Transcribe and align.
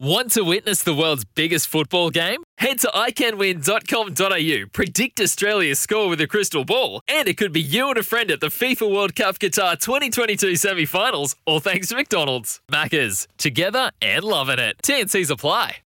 Want 0.00 0.30
to 0.34 0.42
witness 0.44 0.84
the 0.84 0.94
world's 0.94 1.24
biggest 1.24 1.66
football 1.66 2.10
game? 2.10 2.44
Head 2.58 2.78
to 2.80 2.86
iCanWin.com.au, 2.94 4.68
predict 4.72 5.18
Australia's 5.20 5.80
score 5.80 6.08
with 6.08 6.20
a 6.20 6.28
crystal 6.28 6.64
ball, 6.64 7.00
and 7.08 7.26
it 7.26 7.36
could 7.36 7.52
be 7.52 7.60
you 7.60 7.88
and 7.88 7.98
a 7.98 8.04
friend 8.04 8.30
at 8.30 8.38
the 8.38 8.46
FIFA 8.46 8.94
World 8.94 9.16
Cup 9.16 9.40
Qatar 9.40 9.76
2022 9.76 10.54
semi 10.54 10.84
finals, 10.84 11.34
all 11.46 11.58
thanks 11.58 11.88
to 11.88 11.96
McDonald's. 11.96 12.60
Maccas, 12.70 13.26
together 13.38 13.90
and 14.00 14.22
loving 14.22 14.60
it. 14.60 14.76
TNC's 14.84 15.30
apply. 15.30 15.78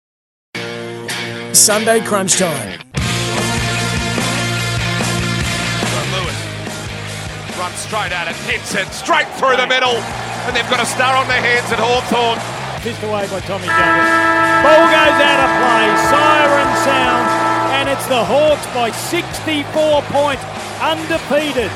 Sunday 1.55 2.01
crunch 2.05 2.37
time. 2.37 2.81
Lewis 6.13 7.57
runs 7.57 7.77
straight 7.77 8.13
at 8.13 8.29
it, 8.29 8.37
hits 8.45 8.75
it 8.75 8.89
straight 8.89 9.29
through 9.39 9.57
the 9.57 9.67
middle, 9.67 9.97
and 9.97 10.55
they've 10.55 10.69
got 10.69 10.83
a 10.83 10.87
star 10.87 11.17
on 11.17 11.27
their 11.29 11.41
hands 11.41 11.73
at 11.73 11.79
Hawthorn. 11.79 12.52
Pissed 12.83 13.01
away 13.05 13.29
by 13.31 13.39
Tommy 13.47 13.71
Jonas. 13.71 14.11
Ball 14.67 14.85
goes 14.91 15.19
out 15.23 15.39
of 15.39 15.51
play. 15.63 15.87
Siren 16.11 16.71
sounds, 16.83 17.31
and 17.79 17.89
it's 17.89 18.07
the 18.09 18.25
Hawks 18.25 18.67
by 18.75 18.91
64 18.91 20.03
points, 20.11 20.43
undefeated. 20.83 21.71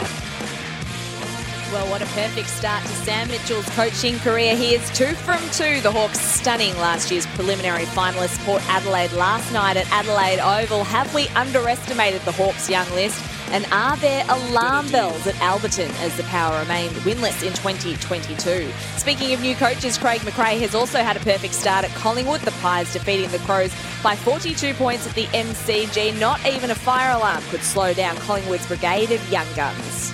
Well, 1.72 1.90
what 1.90 2.00
a 2.00 2.06
perfect 2.06 2.48
start 2.48 2.84
to 2.84 2.88
Sam 2.88 3.26
Mitchell's 3.26 3.68
coaching 3.70 4.20
career. 4.20 4.54
He 4.54 4.76
is 4.76 4.88
two 4.90 5.14
from 5.14 5.40
two. 5.50 5.80
The 5.80 5.90
Hawks 5.90 6.20
stunning 6.20 6.76
last 6.76 7.10
year's 7.10 7.26
preliminary 7.26 7.84
finalists 7.86 8.38
Port 8.44 8.62
Adelaide 8.68 9.10
last 9.12 9.52
night 9.52 9.76
at 9.76 9.90
Adelaide 9.90 10.38
Oval. 10.38 10.84
Have 10.84 11.12
we 11.12 11.26
underestimated 11.30 12.20
the 12.22 12.30
Hawks' 12.30 12.70
young 12.70 12.88
list? 12.90 13.20
And 13.50 13.66
are 13.72 13.96
there 13.96 14.24
alarm 14.28 14.90
bells 14.92 15.26
at 15.26 15.34
Alberton 15.36 15.90
as 16.00 16.16
the 16.16 16.22
Power 16.24 16.56
remained 16.60 16.94
winless 16.98 17.42
in 17.42 17.52
2022? 17.54 18.70
Speaking 18.96 19.34
of 19.34 19.40
new 19.40 19.56
coaches, 19.56 19.98
Craig 19.98 20.20
McRae 20.20 20.60
has 20.60 20.74
also 20.74 20.98
had 20.98 21.16
a 21.16 21.20
perfect 21.20 21.54
start 21.54 21.84
at 21.84 21.90
Collingwood. 21.96 22.42
The 22.42 22.52
Pies 22.62 22.92
defeating 22.92 23.30
the 23.32 23.38
Crows 23.38 23.74
by 24.04 24.14
42 24.14 24.72
points 24.74 25.06
at 25.08 25.14
the 25.14 25.26
MCG. 25.26 26.18
Not 26.20 26.44
even 26.46 26.70
a 26.70 26.76
fire 26.76 27.16
alarm 27.16 27.42
could 27.50 27.62
slow 27.62 27.92
down 27.92 28.16
Collingwood's 28.18 28.66
brigade 28.68 29.10
of 29.10 29.32
young 29.32 29.46
guns. 29.56 30.12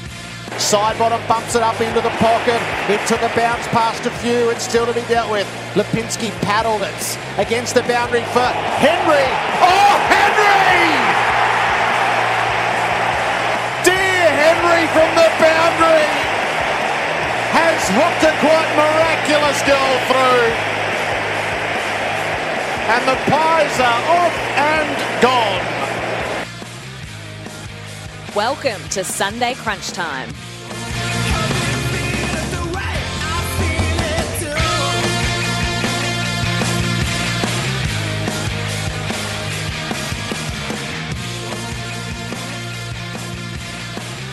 Sidebottom 0.58 1.26
bumps 1.28 1.54
it 1.54 1.62
up 1.62 1.80
into 1.80 2.00
the 2.00 2.12
pocket. 2.20 2.60
It 2.88 3.00
took 3.06 3.22
a 3.22 3.32
bounce 3.34 3.66
past 3.68 4.04
a 4.06 4.10
few 4.20 4.50
and 4.50 4.60
still 4.60 4.86
to 4.86 4.92
be 4.92 5.02
dealt 5.08 5.30
with. 5.30 5.46
Lipinski 5.74 6.30
paddled 6.42 6.82
it 6.82 7.18
against 7.38 7.74
the 7.74 7.82
boundary 7.82 8.24
for 8.36 8.46
Henry. 8.80 9.28
Oh, 9.60 9.94
Henry! 10.12 10.92
Dear 13.84 14.26
Henry 14.28 14.84
from 14.92 15.10
the 15.16 15.28
boundary 15.40 16.08
has 17.52 17.80
hooked 17.92 18.24
a 18.24 18.32
quite 18.40 18.70
miraculous 18.76 19.60
goal 19.68 19.94
through. 20.08 20.52
And 22.92 23.02
the 23.08 23.16
Pies 23.30 23.80
are 23.80 24.02
off 24.20 24.36
and 24.56 25.22
gone. 25.22 25.82
Welcome 28.34 28.82
to 28.90 29.04
Sunday 29.04 29.54
Crunch 29.54 29.92
Time. 29.92 30.30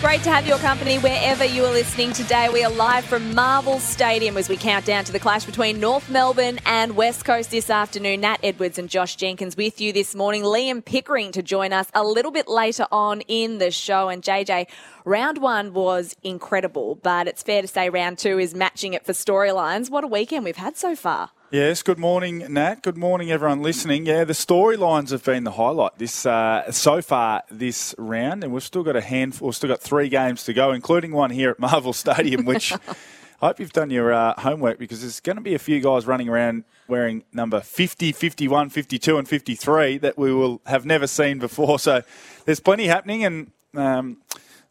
Great 0.02 0.24
to 0.24 0.32
have 0.32 0.48
your 0.48 0.58
company 0.60 0.98
wherever 0.98 1.44
you 1.44 1.66
are 1.66 1.74
listening 1.74 2.14
today. 2.14 2.48
We 2.48 2.64
are 2.64 2.72
live 2.72 3.04
from 3.04 3.36
Marvel 3.36 3.80
Stadium 3.80 4.38
as 4.38 4.48
we 4.48 4.56
count 4.56 4.86
down 4.86 5.04
to 5.04 5.12
the 5.12 5.20
clash 5.20 5.44
between 5.44 5.82
North 5.82 6.10
Melbourne 6.10 6.58
and 6.66 6.96
West 6.96 7.26
Coast 7.26 7.52
this 7.52 7.70
afternoon. 7.70 8.22
Nat 8.22 8.38
Edwards 8.42 8.80
and 8.80 8.90
Josh 8.90 9.18
Jenkins 9.18 9.58
with 9.58 9.82
you 9.82 9.92
this 9.92 10.16
morning. 10.16 10.44
Liam 10.44 10.84
Pickering 10.84 11.34
to 11.34 11.44
join 11.44 11.74
us 11.74 11.90
a 11.94 12.02
little 12.02 12.32
bit 12.32 12.48
later 12.48 12.88
on 12.94 13.20
in 13.28 13.58
the 13.58 13.72
show. 13.72 14.08
And 14.08 14.24
JJ, 14.24 14.68
round 15.04 15.40
one 15.40 15.74
was 15.74 16.16
incredible, 16.24 16.96
but 16.96 17.28
it's 17.28 17.44
fair 17.44 17.62
to 17.62 17.68
say 17.68 17.90
round 17.90 18.20
two 18.20 18.40
is 18.40 18.56
matching 18.56 18.94
it 18.94 19.06
for 19.06 19.12
storylines. 19.12 19.90
What 19.90 20.06
a 20.06 20.08
weekend 20.08 20.46
we've 20.46 20.56
had 20.56 20.78
so 20.78 20.96
far. 20.96 21.32
Yes, 21.52 21.82
good 21.82 21.98
morning, 21.98 22.46
Nat. 22.48 22.84
Good 22.84 22.96
morning, 22.96 23.32
everyone 23.32 23.64
listening. 23.64 24.06
Yeah, 24.06 24.24
the 24.24 24.34
storylines 24.34 25.10
have 25.10 25.24
been 25.24 25.46
the 25.46 25.54
highlight 25.54 25.98
this 25.98 26.24
uh, 26.24 26.72
so 26.72 27.02
far 27.02 27.42
this 27.50 27.96
round, 27.98 28.44
and 28.44 28.54
we've 28.54 28.62
still 28.62 28.84
got 28.84 28.96
a 28.96 29.02
handful, 29.02 29.48
we've 29.48 29.56
still 29.56 29.70
got 29.70 29.82
three 29.82 30.10
games 30.10 30.44
to 30.44 30.54
go, 30.54 30.72
including 30.74 31.12
one 31.12 31.32
here 31.32 31.50
at 31.50 31.58
Marvel 31.60 31.92
Stadium, 31.92 32.46
which 32.46 32.72
I 32.72 33.48
hope 33.48 33.60
you've 33.60 33.74
done 33.74 33.90
your 33.90 34.14
uh, 34.14 34.40
homework 34.40 34.78
because 34.78 35.02
there's 35.02 35.20
going 35.22 35.38
to 35.38 35.42
be 35.42 35.56
a 35.56 35.60
few 35.60 35.80
guys 35.80 36.06
running 36.06 36.30
around 36.30 36.66
wearing 36.88 37.24
number 37.34 37.62
50, 37.62 38.12
51, 38.12 38.70
52, 38.70 39.18
and 39.18 39.28
53 39.28 39.98
that 39.98 40.20
we 40.20 40.32
will 40.32 40.62
have 40.68 40.86
never 40.86 41.08
seen 41.08 41.40
before. 41.40 41.80
So 41.80 42.04
there's 42.46 42.60
plenty 42.60 42.86
happening, 42.86 43.26
and 43.26 43.52
um, 43.74 44.18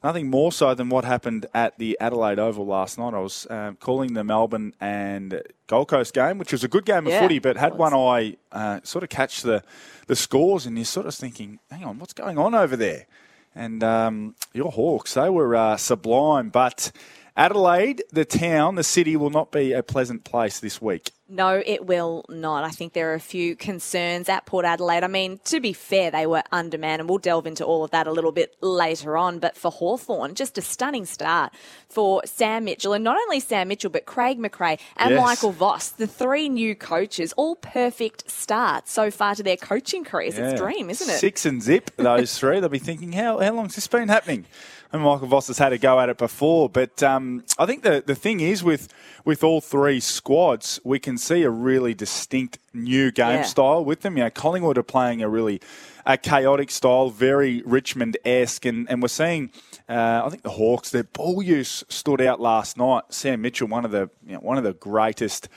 nothing 0.02 0.28
more 0.28 0.52
so 0.52 0.74
than 0.74 0.88
what 0.88 1.04
happened 1.04 1.46
at 1.54 1.78
the 1.78 1.96
Adelaide 2.00 2.38
Oval 2.38 2.66
last 2.66 2.98
night. 2.98 3.14
I 3.14 3.18
was 3.18 3.46
um, 3.50 3.76
calling 3.76 4.14
the 4.14 4.24
Melbourne 4.24 4.74
and 4.80 5.42
Gold 5.66 5.88
Coast 5.88 6.14
game, 6.14 6.38
which 6.38 6.52
was 6.52 6.64
a 6.64 6.68
good 6.68 6.84
game 6.84 7.06
of 7.06 7.12
Yeah, 7.12 7.20
footy, 7.20 7.38
but 7.38 7.56
had 7.56 7.74
one 7.74 7.94
eye 7.94 8.36
uh, 8.52 8.80
sort 8.82 9.04
of 9.04 9.10
catch 9.10 9.42
the, 9.42 9.62
the 10.06 10.16
scores, 10.16 10.66
and 10.66 10.76
you're 10.76 10.84
sort 10.84 11.06
of 11.06 11.14
thinking, 11.14 11.58
hang 11.70 11.84
on, 11.84 11.98
what's 11.98 12.12
going 12.12 12.38
on 12.38 12.54
over 12.54 12.76
there? 12.76 13.06
And 13.54 13.82
um, 13.82 14.34
your 14.52 14.70
Hawks, 14.70 15.14
they 15.14 15.28
were 15.28 15.56
uh, 15.56 15.76
sublime, 15.76 16.50
but 16.50 16.92
Adelaide, 17.38 18.02
the 18.10 18.24
town, 18.24 18.74
the 18.74 18.82
city, 18.82 19.16
will 19.16 19.30
not 19.30 19.52
be 19.52 19.72
a 19.72 19.80
pleasant 19.80 20.24
place 20.24 20.58
this 20.58 20.82
week. 20.82 21.12
No, 21.30 21.62
it 21.64 21.86
will 21.86 22.24
not. 22.28 22.64
I 22.64 22.70
think 22.70 22.94
there 22.94 23.12
are 23.12 23.14
a 23.14 23.20
few 23.20 23.54
concerns 23.54 24.28
at 24.28 24.44
Port 24.46 24.64
Adelaide. 24.64 25.04
I 25.04 25.08
mean, 25.08 25.38
to 25.44 25.60
be 25.60 25.72
fair, 25.72 26.10
they 26.10 26.26
were 26.26 26.42
undermanned, 26.50 27.00
and 27.00 27.08
we'll 27.08 27.18
delve 27.18 27.46
into 27.46 27.64
all 27.64 27.84
of 27.84 27.92
that 27.92 28.08
a 28.08 28.12
little 28.12 28.32
bit 28.32 28.56
later 28.60 29.16
on. 29.16 29.38
But 29.38 29.56
for 29.56 29.70
Hawthorn, 29.70 30.34
just 30.34 30.58
a 30.58 30.62
stunning 30.62 31.04
start 31.04 31.52
for 31.88 32.22
Sam 32.24 32.64
Mitchell, 32.64 32.92
and 32.92 33.04
not 33.04 33.18
only 33.18 33.38
Sam 33.38 33.68
Mitchell, 33.68 33.90
but 33.90 34.04
Craig 34.04 34.38
McRae 34.40 34.80
and 34.96 35.10
Yes. 35.10 35.22
Michael 35.22 35.52
Voss, 35.52 35.90
the 35.90 36.06
three 36.08 36.48
new 36.48 36.74
coaches, 36.74 37.32
all 37.36 37.54
perfect 37.56 38.28
starts 38.28 38.90
so 38.90 39.12
far 39.12 39.36
to 39.36 39.44
their 39.44 39.58
coaching 39.58 40.02
careers. 40.02 40.38
It's 40.38 40.54
a 40.54 40.56
dream, 40.56 40.90
isn't 40.90 41.08
it? 41.08 41.18
Six 41.18 41.46
and 41.46 41.62
zip, 41.62 41.92
those 41.98 42.36
three. 42.36 42.58
They'll 42.58 42.68
be 42.68 42.80
thinking, 42.80 43.12
how, 43.12 43.38
how 43.38 43.52
long's 43.52 43.76
this 43.76 43.86
been 43.86 44.08
happening? 44.08 44.46
And 44.90 45.02
Michael 45.02 45.26
Voss 45.26 45.48
has 45.48 45.58
had 45.58 45.72
a 45.74 45.78
go 45.78 46.00
at 46.00 46.08
it 46.08 46.16
before. 46.16 46.68
But 46.70 47.02
um, 47.02 47.44
I 47.58 47.66
think 47.66 47.82
the, 47.82 48.02
the 48.06 48.14
thing 48.14 48.40
is 48.40 48.64
with, 48.64 48.88
with 49.24 49.44
all 49.44 49.60
three 49.60 50.00
squads, 50.00 50.80
we 50.82 50.98
can 50.98 51.18
see 51.18 51.42
a 51.42 51.50
really 51.50 51.92
distinct 51.92 52.58
new 52.72 53.10
game 53.10 53.40
Yeah. 53.40 53.42
style 53.42 53.84
with 53.84 54.00
them. 54.00 54.16
You 54.16 54.24
know, 54.24 54.30
Collingwood 54.30 54.78
are 54.78 54.82
playing 54.82 55.22
a 55.22 55.28
really 55.28 55.60
a 56.06 56.16
chaotic 56.16 56.70
style, 56.70 57.10
very 57.10 57.62
Richmond-esque. 57.66 58.64
And, 58.64 58.88
and 58.88 59.02
we're 59.02 59.08
seeing, 59.08 59.50
uh, 59.90 60.22
I 60.24 60.30
think 60.30 60.42
the 60.42 60.50
Hawks, 60.50 60.88
their 60.90 61.04
ball 61.04 61.42
use 61.42 61.84
stood 61.90 62.22
out 62.22 62.40
last 62.40 62.78
night. 62.78 63.04
Sam 63.10 63.42
Mitchell, 63.42 63.68
one 63.68 63.84
of 63.84 63.90
the, 63.90 64.08
you 64.26 64.32
know, 64.32 64.40
one 64.40 64.56
of 64.56 64.64
the 64.64 64.72
greatest 64.72 65.50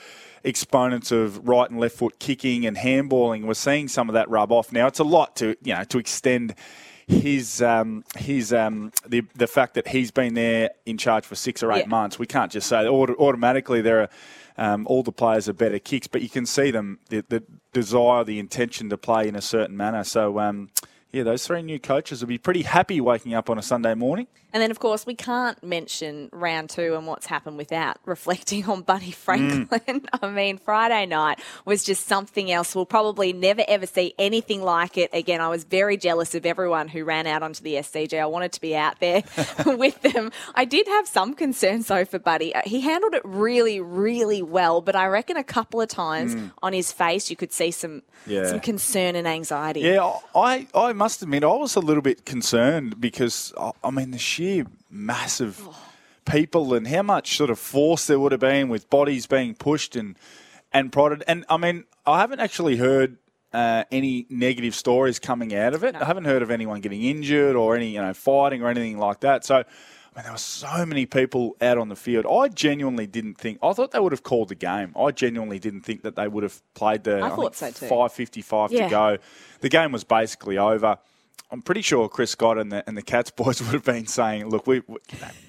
exponents 0.44 1.10
of 1.12 1.48
right 1.48 1.70
and 1.70 1.78
left 1.80 1.96
foot 1.96 2.18
kicking 2.18 2.66
and 2.66 2.76
handballing. 2.76 3.44
We're 3.46 3.54
seeing 3.54 3.88
some 3.88 4.10
of 4.10 4.12
that 4.14 4.28
rub 4.28 4.52
off 4.52 4.72
now. 4.72 4.88
It's 4.88 4.98
a 4.98 5.04
lot 5.04 5.36
to 5.36 5.56
you 5.62 5.72
know 5.74 5.84
to 5.84 5.98
extend 5.98 6.54
his 7.06 7.60
um, 7.62 8.04
his 8.16 8.52
um, 8.52 8.92
the 9.06 9.22
the 9.34 9.46
fact 9.46 9.74
that 9.74 9.88
he's 9.88 10.10
been 10.10 10.34
there 10.34 10.70
in 10.86 10.98
charge 10.98 11.24
for 11.24 11.34
six 11.34 11.62
or 11.62 11.72
eight 11.72 11.80
Yeah. 11.84 11.86
months. 11.88 12.18
We 12.18 12.26
can't 12.26 12.50
just 12.52 12.68
say 12.68 12.86
auto- 12.86 13.16
automatically 13.16 13.80
there 13.82 14.02
are. 14.02 14.08
Um, 14.58 14.86
all 14.86 15.02
the 15.02 15.12
players 15.12 15.48
are 15.48 15.54
better 15.54 15.78
kicks, 15.78 16.06
but 16.06 16.20
you 16.20 16.28
can 16.28 16.44
see 16.44 16.70
them 16.70 16.98
the, 17.08 17.24
the 17.26 17.42
desire, 17.72 18.22
the 18.22 18.38
intention 18.38 18.90
to 18.90 18.98
play 18.98 19.26
in 19.26 19.34
a 19.34 19.40
certain 19.40 19.78
manner. 19.78 20.04
So, 20.04 20.38
um, 20.40 20.68
yeah, 21.12 21.22
those 21.24 21.46
three 21.46 21.62
new 21.62 21.78
coaches 21.78 22.20
will 22.20 22.28
be 22.28 22.38
pretty 22.38 22.62
happy 22.62 23.00
waking 23.00 23.34
up 23.34 23.50
on 23.50 23.58
a 23.58 23.62
Sunday 23.62 23.94
morning. 23.94 24.26
And 24.54 24.62
then, 24.62 24.70
of 24.70 24.78
course, 24.78 25.06
we 25.06 25.14
can't 25.14 25.62
mention 25.62 26.28
round 26.30 26.68
two 26.68 26.94
and 26.94 27.06
what's 27.06 27.26
happened 27.26 27.56
without 27.56 27.98
reflecting 28.04 28.66
on 28.66 28.82
Buddy 28.82 29.10
Franklin. 29.10 29.66
Mm. 30.00 30.06
I 30.22 30.30
mean, 30.30 30.58
Friday 30.58 31.06
night 31.06 31.40
was 31.64 31.84
just 31.84 32.06
something 32.06 32.50
else. 32.50 32.74
We'll 32.74 32.86
probably 32.86 33.32
never 33.32 33.62
ever 33.66 33.86
see 33.86 34.14
anything 34.18 34.62
like 34.62 34.98
it 34.98 35.10
again. 35.12 35.40
I 35.40 35.48
was 35.48 35.64
very 35.64 35.96
jealous 35.96 36.34
of 36.34 36.44
everyone 36.44 36.88
who 36.88 37.04
ran 37.04 37.26
out 37.26 37.42
onto 37.42 37.62
the 37.62 37.74
SCG. 37.74 38.18
I 38.18 38.26
wanted 38.26 38.52
to 38.52 38.60
be 38.60 38.76
out 38.76 39.00
there 39.00 39.22
with 39.66 40.00
them. 40.02 40.32
I 40.54 40.64
did 40.64 40.86
have 40.86 41.06
some 41.06 41.34
concerns, 41.34 41.88
though, 41.88 42.04
for 42.04 42.18
Buddy. 42.18 42.54
Uh, 42.54 42.62
he 42.64 42.80
handled 42.80 43.14
it 43.14 43.22
really, 43.24 43.80
really 43.80 44.42
well, 44.42 44.80
but 44.80 44.96
I 44.96 45.06
reckon 45.06 45.36
a 45.36 45.44
couple 45.44 45.80
of 45.80 45.88
times 45.88 46.34
mm. 46.34 46.52
on 46.62 46.72
his 46.72 46.92
face 46.92 47.30
you 47.30 47.36
could 47.36 47.52
see 47.52 47.70
some 47.70 48.02
yeah. 48.26 48.46
some 48.46 48.60
concern 48.60 49.16
and 49.16 49.26
anxiety. 49.26 49.80
Yeah, 49.80 50.12
I, 50.34 50.66
I 50.74 50.92
must 51.02 51.20
admit, 51.20 51.42
I 51.42 51.48
was 51.48 51.74
a 51.74 51.80
little 51.80 52.00
bit 52.00 52.24
concerned 52.24 53.00
because, 53.00 53.52
I 53.82 53.90
mean, 53.90 54.12
the 54.12 54.18
sheer 54.18 54.66
massive 54.88 55.60
people 56.30 56.74
and 56.74 56.86
how 56.86 57.02
much 57.02 57.36
sort 57.36 57.50
of 57.50 57.58
force 57.58 58.06
there 58.06 58.20
would 58.20 58.30
have 58.30 58.40
been 58.40 58.68
with 58.68 58.88
bodies 58.88 59.26
being 59.26 59.56
pushed 59.56 59.96
and 59.96 60.16
and 60.72 60.92
prodded. 60.92 61.24
And 61.26 61.44
I 61.48 61.56
mean, 61.56 61.86
I 62.06 62.20
haven't 62.20 62.38
actually 62.38 62.76
heard 62.76 63.16
uh, 63.52 63.82
any 63.90 64.26
negative 64.30 64.76
stories 64.76 65.18
coming 65.18 65.52
out 65.52 65.74
of 65.74 65.82
it. 65.82 65.94
No. 65.94 66.02
I 66.02 66.04
haven't 66.04 66.24
heard 66.24 66.40
of 66.40 66.52
anyone 66.52 66.80
getting 66.80 67.02
injured 67.02 67.56
or 67.56 67.74
any 67.74 67.88
you 67.88 68.00
know 68.00 68.14
fighting 68.14 68.62
or 68.62 68.68
anything 68.68 68.98
like 68.98 69.20
that. 69.20 69.44
So. 69.44 69.64
I 70.14 70.18
mean, 70.18 70.24
there 70.24 70.32
were 70.32 70.38
so 70.38 70.84
many 70.84 71.06
people 71.06 71.56
out 71.62 71.78
on 71.78 71.88
the 71.88 71.96
field. 71.96 72.26
I 72.26 72.48
genuinely 72.48 73.06
didn't 73.06 73.36
think. 73.36 73.58
I 73.62 73.72
thought 73.72 73.92
they 73.92 73.98
would 73.98 74.12
have 74.12 74.22
called 74.22 74.48
the 74.48 74.54
game. 74.54 74.92
I 74.94 75.10
genuinely 75.10 75.58
didn't 75.58 75.82
think 75.82 76.02
that 76.02 76.16
they 76.16 76.28
would 76.28 76.42
have 76.42 76.60
played 76.74 77.04
the. 77.04 77.20
I, 77.20 77.28
I 77.28 77.30
thought 77.30 77.56
so 77.56 77.70
too. 77.70 77.86
Five 77.86 78.12
fifty-five 78.12 78.72
yeah. 78.72 78.84
to 78.84 78.90
go. 78.90 79.18
The 79.60 79.70
game 79.70 79.90
was 79.90 80.04
basically 80.04 80.58
over. 80.58 80.98
I'm 81.50 81.60
pretty 81.60 81.82
sure 81.82 82.08
Chris 82.08 82.30
Scott 82.30 82.58
and 82.58 82.72
the 82.72 82.86
and 82.86 82.96
the 82.96 83.02
Cats 83.02 83.30
boys 83.36 83.62
would 83.62 83.72
have 83.72 83.84
been 83.84 84.06
saying, 84.06 84.48
"Look, 84.48 84.66
we, 84.66 84.82
we 84.86 84.98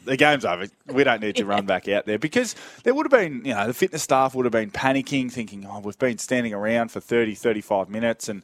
the 0.05 0.15
game's 0.15 0.45
over. 0.45 0.67
We 0.87 1.03
don't 1.03 1.21
need 1.21 1.35
to 1.37 1.45
run 1.45 1.65
back 1.67 1.89
out 1.89 2.05
there 2.05 2.19
because 2.19 2.55
there 2.83 2.93
would 2.93 3.05
have 3.05 3.21
been, 3.21 3.43
you 3.43 3.53
know, 3.53 3.67
the 3.67 3.73
fitness 3.73 4.03
staff 4.03 4.33
would 4.33 4.45
have 4.45 4.51
been 4.51 4.71
panicking, 4.71 5.31
thinking, 5.31 5.65
"Oh, 5.69 5.79
we've 5.79 5.97
been 5.97 6.19
standing 6.19 6.53
around 6.53 6.89
for 6.89 7.01
30, 7.01 7.35
35 7.35 7.89
minutes." 7.89 8.29
And 8.29 8.43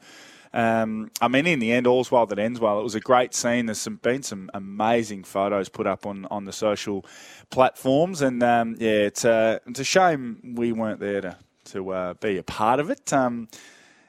um, 0.54 1.12
I 1.22 1.28
mean, 1.28 1.46
in 1.46 1.60
the 1.60 1.72
end, 1.72 1.86
all's 1.86 2.12
well 2.12 2.25
that 2.25 2.40
ends 2.40 2.60
well. 2.60 2.80
It 2.80 2.84
was 2.84 2.96
a 2.96 3.00
great 3.00 3.36
scene. 3.36 3.68
There's 3.68 3.80
some, 3.80 3.98
been 3.98 4.24
some 4.24 4.50
amazing 4.54 5.24
photos 5.24 5.69
put 5.69 5.86
up 5.86 6.06
on, 6.06 6.25
on 6.31 6.46
the 6.46 6.54
social 6.54 7.06
platforms, 7.51 8.22
and 8.22 8.42
um, 8.42 8.75
yeah, 8.80 8.90
it's 8.90 9.25
a 9.25 9.62
it's 9.68 9.80
a 9.80 9.84
shame 9.84 10.56
we 10.56 10.72
weren't 10.72 11.00
there 11.00 11.22
to 11.22 11.38
to 11.66 11.92
uh, 11.92 12.13
be 12.16 12.38
a 12.38 12.44
part 12.44 12.80
of 12.80 12.90
it. 12.90 13.13
Um, 13.13 13.48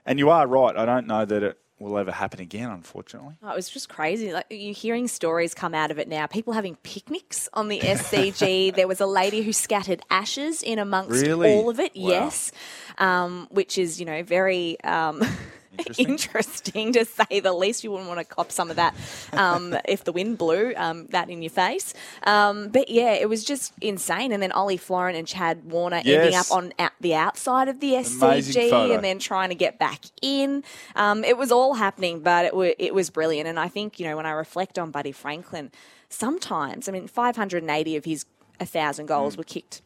and 0.07 0.19
you 0.19 0.31
are 0.31 0.47
right. 0.47 0.77
I 0.77 0.87
don't 0.87 1.07
know 1.07 1.27
that 1.27 1.43
it 1.43 1.59
will 1.79 1.99
ever 1.99 2.11
happen 2.11 2.41
again, 2.41 2.71
unfortunately. 2.71 3.35
Oh, 3.43 3.51
it 3.51 3.57
was 3.57 3.69
just 3.69 3.91
crazy. 3.91 4.33
Like 4.33 4.47
you're 4.49 4.75
hearing 4.75 5.09
stories 5.09 5.53
come 5.53 5.75
out 5.75 5.91
of 5.91 5.99
it 5.99 6.09
now. 6.09 6.27
People 6.27 6.55
having 6.55 6.77
picnics 6.77 7.51
on 7.53 7.69
the 7.69 7.81
SCG. 7.81 8.75
there 8.75 8.89
was 8.89 9.01
a 9.01 9.07
lady 9.07 9.43
who 9.43 9.53
scattered 9.53 10.01
ashes 10.11 10.63
in 10.63 10.79
amongst 10.79 11.23
really? 11.23 11.53
all 11.53 11.69
of 11.69 11.79
it. 11.79 11.93
Wow. 11.95 12.09
Yes, 12.09 12.51
um, 12.97 13.47
which 13.51 13.77
is 13.77 14.01
you 14.01 14.07
know 14.07 14.23
very. 14.23 14.81
Um, 14.83 15.23
Interesting. 15.79 16.09
Interesting. 16.09 16.93
to 16.95 17.05
say 17.05 17.41
the 17.41 17.53
least. 17.53 17.85
You 17.85 17.91
wouldn't 17.93 18.09
want 18.09 18.21
to 18.21 18.25
cop 18.25 18.51
some 18.53 18.71
of 18.71 18.77
that 18.77 18.95
um, 19.33 19.77
if 19.85 20.05
the 20.05 20.13
wind 20.13 20.39
blew 20.39 20.75
um, 20.77 21.07
that 21.09 21.31
in 21.31 21.43
your 21.43 21.51
face. 21.51 21.95
Um, 22.25 22.69
but 22.69 22.89
yeah, 22.89 23.13
it 23.13 23.29
was 23.29 23.45
just 23.45 23.73
insane. 23.81 24.33
And 24.33 24.43
then 24.43 24.53
Ollie 24.53 24.77
Florent 24.77 25.17
and 25.17 25.27
Chad 25.27 25.65
Warner 25.65 26.03
yes. 26.05 26.19
ending 26.19 26.35
up 26.35 26.51
on 26.51 26.73
at 26.79 26.93
the 27.01 27.15
outside 27.15 27.69
of 27.69 27.81
the 27.81 27.93
SCG 27.93 28.95
and 28.95 29.05
then 29.05 29.19
trying 29.19 29.51
to 29.51 29.55
get 29.55 29.79
back 29.79 30.05
in. 30.23 30.65
Um, 30.97 31.25
it 31.25 31.37
was 31.37 31.53
all 31.53 31.75
happening, 31.75 32.21
but 32.21 32.47
it, 32.47 32.53
w- 32.53 32.75
it 32.79 32.95
was 32.95 33.11
brilliant. 33.11 33.49
And 33.49 33.59
I 33.59 33.69
think, 33.69 34.01
you 34.01 34.07
know, 34.07 34.17
when 34.17 34.27
I 34.27 34.33
reflect 34.33 34.79
on 34.79 34.91
Buddy 34.91 35.13
Franklin, 35.13 35.71
sometimes, 36.09 36.89
I 36.89 36.93
mean, 36.93 37.07
580 37.07 37.97
of 37.97 38.05
his 38.05 38.25
1,000 38.59 39.07
goals 39.07 39.35
mm. 39.35 39.39
were 39.39 39.45
kicked 39.45 39.83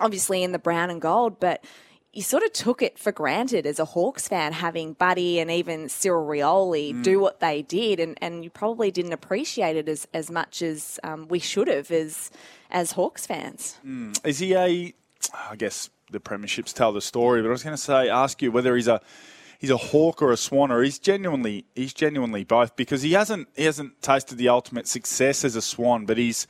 obviously 0.00 0.42
in 0.42 0.52
the 0.52 0.58
brown 0.58 0.90
and 0.90 1.00
gold, 1.00 1.38
but 1.38 1.64
you 2.14 2.22
sort 2.22 2.44
of 2.44 2.52
took 2.52 2.80
it 2.80 2.98
for 2.98 3.12
granted 3.12 3.66
as 3.66 3.78
a 3.78 3.84
Hawks 3.84 4.28
fan 4.28 4.52
having 4.52 4.92
Buddy 4.92 5.40
and 5.40 5.50
even 5.50 5.88
Cyril 5.88 6.26
Rioli 6.26 6.94
mm. 6.94 7.02
do 7.02 7.18
what 7.18 7.40
they 7.40 7.62
did, 7.62 7.98
and, 7.98 8.16
and 8.22 8.44
you 8.44 8.50
probably 8.50 8.90
didn't 8.90 9.12
appreciate 9.12 9.76
it 9.76 9.88
as, 9.88 10.06
as 10.14 10.30
much 10.30 10.62
as 10.62 11.00
um, 11.02 11.26
we 11.28 11.38
should 11.38 11.68
have 11.68 11.90
as 11.90 12.30
as 12.70 12.92
Hawks 12.92 13.26
fans. 13.26 13.78
Mm. 13.84 14.24
Is 14.26 14.38
he 14.38 14.54
a? 14.54 14.94
I 15.50 15.56
guess 15.56 15.90
the 16.10 16.20
premierships 16.20 16.72
tell 16.72 16.92
the 16.92 17.00
story, 17.00 17.42
but 17.42 17.48
I 17.48 17.52
was 17.52 17.62
going 17.62 17.76
to 17.76 17.82
say 17.82 18.08
ask 18.08 18.40
you 18.40 18.52
whether 18.52 18.76
he's 18.76 18.88
a 18.88 19.00
he's 19.58 19.70
a 19.70 19.76
hawk 19.76 20.22
or 20.22 20.30
a 20.30 20.36
swan, 20.36 20.70
or 20.70 20.82
he's 20.82 20.98
genuinely 20.98 21.66
he's 21.74 21.92
genuinely 21.92 22.44
both 22.44 22.76
because 22.76 23.02
he 23.02 23.12
hasn't 23.12 23.48
he 23.56 23.64
hasn't 23.64 24.00
tasted 24.02 24.38
the 24.38 24.48
ultimate 24.48 24.86
success 24.86 25.44
as 25.44 25.56
a 25.56 25.62
swan, 25.62 26.06
but 26.06 26.16
he's 26.16 26.46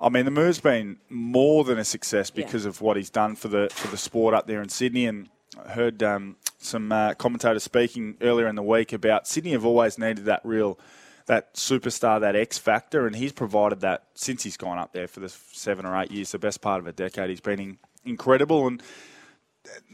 I 0.00 0.08
mean, 0.08 0.24
the 0.24 0.30
move's 0.30 0.60
been 0.60 0.98
more 1.08 1.64
than 1.64 1.78
a 1.78 1.84
success 1.84 2.30
because 2.30 2.64
yeah. 2.64 2.70
of 2.70 2.80
what 2.80 2.96
he's 2.96 3.10
done 3.10 3.36
for 3.36 3.48
the 3.48 3.68
for 3.70 3.88
the 3.88 3.98
sport 3.98 4.34
up 4.34 4.46
there 4.46 4.62
in 4.62 4.68
Sydney. 4.68 5.06
And 5.06 5.28
I 5.62 5.72
heard 5.72 6.02
um, 6.02 6.36
some 6.58 6.90
uh, 6.90 7.14
commentators 7.14 7.62
speaking 7.62 8.16
earlier 8.20 8.48
in 8.48 8.56
the 8.56 8.62
week 8.62 8.92
about 8.92 9.26
Sydney 9.26 9.52
have 9.52 9.64
always 9.64 9.98
needed 9.98 10.24
that 10.24 10.40
real 10.44 10.78
that 11.26 11.54
superstar, 11.54 12.20
that 12.20 12.34
X 12.34 12.58
factor, 12.58 13.06
and 13.06 13.14
he's 13.14 13.32
provided 13.32 13.80
that 13.80 14.04
since 14.14 14.42
he's 14.42 14.56
gone 14.56 14.78
up 14.78 14.92
there 14.92 15.06
for 15.06 15.20
the 15.20 15.28
seven 15.28 15.86
or 15.86 16.00
eight 16.00 16.10
years, 16.10 16.32
the 16.32 16.38
best 16.38 16.60
part 16.60 16.80
of 16.80 16.86
a 16.86 16.92
decade. 16.92 17.30
He's 17.30 17.40
been 17.40 17.60
in, 17.60 17.78
incredible, 18.04 18.66
and 18.66 18.82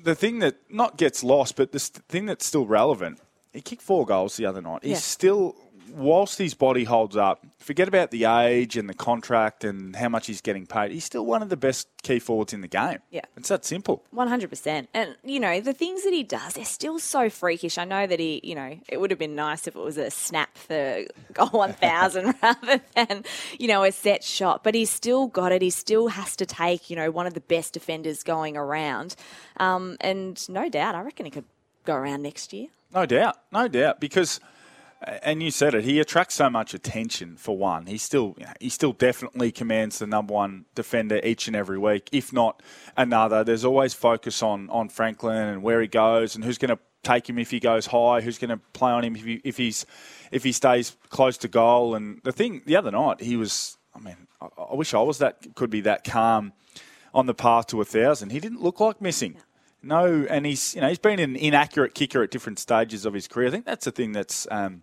the 0.03 0.15
thing 0.15 0.39
that 0.39 0.57
not 0.71 0.97
gets 0.97 1.23
lost, 1.23 1.57
but 1.57 1.73
the 1.73 1.79
thing 1.79 2.27
that's 2.27 2.47
still 2.47 2.67
relevant, 2.67 3.21
he 3.53 3.61
kicked 3.61 3.83
four 3.83 4.07
goals 4.07 4.37
the 4.37 4.47
other 4.47 4.63
night. 4.63 4.81
He's 4.83 4.93
yeah. 4.93 4.99
still 4.99 5.57
whilst 5.93 6.39
his 6.39 6.55
body 6.55 6.85
holds 6.85 7.17
up, 7.17 7.45
forget 7.59 7.89
about 7.89 8.11
the 8.11 8.25
age 8.25 8.77
and 8.77 8.89
the 8.89 8.95
contract 8.95 9.65
and 9.65 9.95
how 9.97 10.09
much 10.09 10.27
he's 10.27 10.41
getting 10.41 10.67
paid. 10.67 10.91
He's 10.93 11.05
still 11.05 11.25
one 11.25 11.43
of 11.43 11.49
the 11.49 11.57
best 11.57 11.89
key 12.03 12.19
forwards 12.19 12.53
in 12.53 12.61
the 12.61 12.69
game. 12.69 12.99
Yeah. 13.11 13.23
It's 13.37 13.49
that 13.49 13.65
simple. 13.65 14.03
100%. 14.15 14.89
And, 14.95 15.17
you 15.25 15.41
know, 15.41 15.61
the 15.61 15.73
things 15.73 16.05
that 16.05 16.13
he 16.13 16.23
does, 16.23 16.55
they're 16.55 16.65
still 16.65 16.99
so 16.99 17.31
freakish. 17.31 17.79
I 17.79 17.85
know 17.85 18.07
that 18.07 18.21
he, 18.21 18.41
you 18.45 18.55
know, 18.55 18.79
it 18.89 19.01
would 19.01 19.11
have 19.11 19.19
been 19.19 19.35
nice 19.35 19.67
if 19.67 19.77
it 19.77 19.83
was 19.83 19.97
a 19.99 20.11
snap 20.11 20.57
for 20.57 21.05
goal 21.33 21.49
1000 21.49 22.35
rather 22.43 22.81
than, 22.95 23.25
you 23.59 23.69
know, 23.69 23.83
a 23.83 23.93
set 23.93 24.25
shot. 24.25 24.63
But 24.65 24.75
he's 24.75 24.91
still 24.91 25.27
got 25.27 25.53
it. 25.53 25.63
He 25.63 25.71
still 25.71 26.09
has 26.09 26.37
to 26.37 26.47
take, 26.47 26.91
you 26.91 26.97
know, 26.97 27.11
one 27.11 27.27
of 27.27 27.35
the 27.35 27.41
best 27.41 27.75
defenders 27.75 28.23
going 28.23 28.57
around. 28.57 29.17
Um, 29.59 29.97
and 30.01 30.49
no 30.49 30.69
doubt, 30.69 30.95
I 30.95 31.03
reckon 31.03 31.27
he 31.27 31.31
could 31.31 31.45
go 31.85 31.95
around 31.95 32.23
next 32.23 32.53
year. 32.53 32.69
No 32.95 33.07
doubt. 33.07 33.37
No 33.53 33.69
doubt. 33.69 34.01
Because– 34.01 34.41
and 35.03 35.43
you 35.43 35.51
said 35.51 35.75
it. 35.75 35.85
He 35.85 36.01
attracts 36.01 36.35
so 36.35 36.49
much 36.49 36.75
attention. 36.75 37.37
For 37.37 37.57
one, 37.57 37.87
he 37.87 37.99
still 37.99 38.37
he 38.61 38.69
still 38.69 38.93
definitely 38.93 39.53
commands 39.53 39.99
the 39.99 40.07
number 40.07 40.35
one 40.35 40.65
defender 40.75 41.21
each 41.23 41.47
and 41.47 41.57
every 41.57 41.79
week, 41.79 42.09
if 42.13 42.33
not 42.33 42.63
another. 42.97 43.45
There's 43.45 43.65
always 43.65 43.95
focus 43.95 44.43
on 44.43 44.71
on 44.71 44.89
Franklin 44.89 45.37
and 45.37 45.63
where 45.63 45.81
he 45.81 45.89
goes 45.89 46.35
and 46.35 46.45
who's 46.45 46.59
going 46.59 46.77
to 46.77 46.79
take 47.03 47.29
him 47.29 47.39
if 47.39 47.51
he 47.51 47.61
goes 47.61 47.87
high, 47.87 48.21
who's 48.21 48.39
going 48.39 48.51
to 48.51 48.61
play 48.73 48.91
on 48.91 49.05
him 49.05 49.15
if, 49.15 49.25
he, 49.25 49.41
if 49.45 49.57
he's 49.57 49.87
if 50.33 50.43
he 50.43 50.53
stays 50.53 50.97
close 51.11 51.37
to 51.39 51.49
goal. 51.49 51.95
And 51.95 52.21
the 52.25 52.33
thing 52.33 52.63
the 52.67 52.77
other 52.77 52.91
night, 52.91 53.21
he 53.21 53.37
was. 53.37 53.77
I 53.95 53.99
mean, 53.99 54.27
I, 54.41 54.49
I 54.71 54.75
wish 54.75 54.93
I 54.95 55.01
was 55.01 55.19
that 55.19 55.55
could 55.55 55.71
be 55.71 55.83
that 55.83 56.05
calm 56.05 56.53
on 57.15 57.27
the 57.27 57.35
path 57.35 57.69
to 57.69 57.81
a 57.81 57.85
thousand. 57.85 58.31
He 58.31 58.41
didn't 58.41 58.63
look 58.63 58.81
like 58.81 59.01
missing. 59.01 59.37
No, 59.87 60.27
and 60.29 60.45
he's 60.45 60.75
you 60.75 60.81
know 60.81 60.89
he's 60.89 60.99
been 60.99 61.19
an 61.19 61.37
inaccurate 61.37 61.95
kicker 61.95 62.23
at 62.23 62.31
different 62.31 62.59
stages 62.59 63.07
of 63.07 63.15
his 63.15 63.29
career. 63.29 63.49
I 63.49 63.51
think 63.51 63.65
that's 63.65 63.85
the 63.85 63.93
thing 63.93 64.13
that's 64.13 64.47
um, 64.51 64.83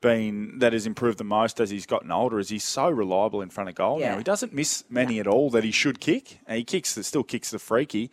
been 0.00 0.58
that 0.58 0.72
has 0.72 0.86
improved 0.86 1.18
the 1.18 1.24
most 1.24 1.60
as 1.60 1.70
he's 1.70 1.86
gotten 1.86 2.10
older. 2.10 2.38
Is 2.38 2.48
he's 2.48 2.64
so 2.64 2.90
reliable 2.90 3.40
in 3.40 3.50
front 3.50 3.68
of 3.68 3.74
goal 3.74 4.00
yeah. 4.00 4.12
now. 4.12 4.18
He 4.18 4.24
doesn't 4.24 4.52
miss 4.52 4.84
many 4.90 5.20
at 5.20 5.26
all 5.26 5.50
that 5.50 5.64
he 5.64 5.70
should 5.70 6.00
kick. 6.00 6.40
And 6.46 6.58
he 6.58 6.64
kicks 6.64 6.98
still 7.06 7.22
kicks 7.22 7.50
the 7.50 7.58
freaky, 7.58 8.10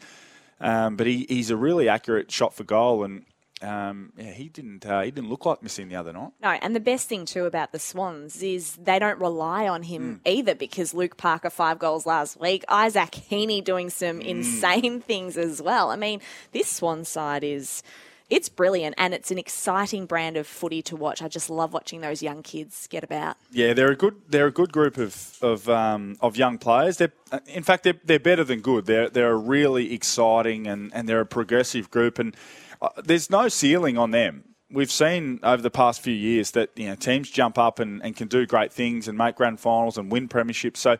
um, 0.61 0.95
but 0.95 1.07
he, 1.07 1.25
he's 1.27 1.49
a 1.49 1.57
really 1.57 1.89
accurate 1.89 2.31
shot 2.31 2.53
for 2.53 2.63
goal 2.63 3.03
and. 3.03 3.25
Um, 3.61 4.13
yeah, 4.17 4.31
he 4.31 4.49
didn't. 4.49 4.85
Uh, 4.85 5.01
he 5.01 5.11
didn't 5.11 5.29
look 5.29 5.45
like 5.45 5.61
missing 5.61 5.89
the 5.89 5.95
other 5.95 6.13
night. 6.13 6.31
No, 6.41 6.49
and 6.49 6.75
the 6.75 6.79
best 6.79 7.09
thing 7.09 7.25
too 7.25 7.45
about 7.45 7.71
the 7.71 7.79
Swans 7.79 8.41
is 8.41 8.77
they 8.77 8.99
don't 8.99 9.19
rely 9.19 9.67
on 9.67 9.83
him 9.83 10.21
mm. 10.23 10.29
either 10.29 10.55
because 10.55 10.93
Luke 10.93 11.17
Parker 11.17 11.49
five 11.49 11.79
goals 11.79 12.05
last 12.05 12.39
week, 12.39 12.63
Isaac 12.69 13.13
Heeney 13.15 13.61
doing 13.61 13.89
some 13.89 14.19
mm. 14.19 14.25
insane 14.25 15.01
things 15.01 15.37
as 15.37 15.61
well. 15.61 15.91
I 15.91 15.95
mean, 15.95 16.21
this 16.51 16.69
Swan 16.69 17.03
side 17.03 17.43
is 17.43 17.83
it's 18.29 18.47
brilliant 18.47 18.95
and 18.97 19.13
it's 19.13 19.31
an 19.31 19.37
exciting 19.37 20.05
brand 20.05 20.37
of 20.37 20.45
footy 20.45 20.81
to 20.83 20.95
watch. 20.95 21.21
I 21.21 21.27
just 21.27 21.49
love 21.49 21.73
watching 21.73 22.01
those 22.01 22.21
young 22.21 22.43
kids 22.43 22.87
get 22.87 23.03
about. 23.03 23.37
Yeah, 23.51 23.73
they're 23.73 23.91
a 23.91 23.95
good 23.95 24.15
they're 24.29 24.47
a 24.47 24.51
good 24.51 24.71
group 24.71 24.97
of 24.97 25.37
of, 25.41 25.67
um, 25.67 26.17
of 26.21 26.37
young 26.37 26.57
players. 26.57 26.97
They're 26.97 27.11
in 27.47 27.63
fact 27.63 27.83
they're, 27.83 27.99
they're 28.03 28.19
better 28.19 28.43
than 28.43 28.61
good. 28.61 28.85
They're 28.85 29.09
they're 29.09 29.31
a 29.31 29.35
really 29.35 29.93
exciting 29.93 30.67
and, 30.67 30.93
and 30.93 31.09
they're 31.09 31.21
a 31.21 31.25
progressive 31.25 31.89
group 31.89 32.19
and 32.19 32.35
uh, 32.35 32.68
there's 33.03 33.29
no 33.29 33.47
ceiling 33.47 33.97
on 33.97 34.11
them. 34.11 34.43
We've 34.71 34.91
seen 34.91 35.39
over 35.41 35.61
the 35.61 35.71
past 35.71 36.01
few 36.01 36.13
years 36.13 36.51
that 36.51 36.69
you 36.75 36.87
know 36.87 36.95
teams 36.95 37.29
jump 37.29 37.57
up 37.57 37.79
and, 37.79 38.03
and 38.03 38.15
can 38.15 38.27
do 38.27 38.45
great 38.45 38.71
things 38.71 39.07
and 39.07 39.17
make 39.17 39.35
grand 39.35 39.59
finals 39.59 39.97
and 39.97 40.11
win 40.11 40.27
premierships. 40.27 40.77
So 40.77 40.97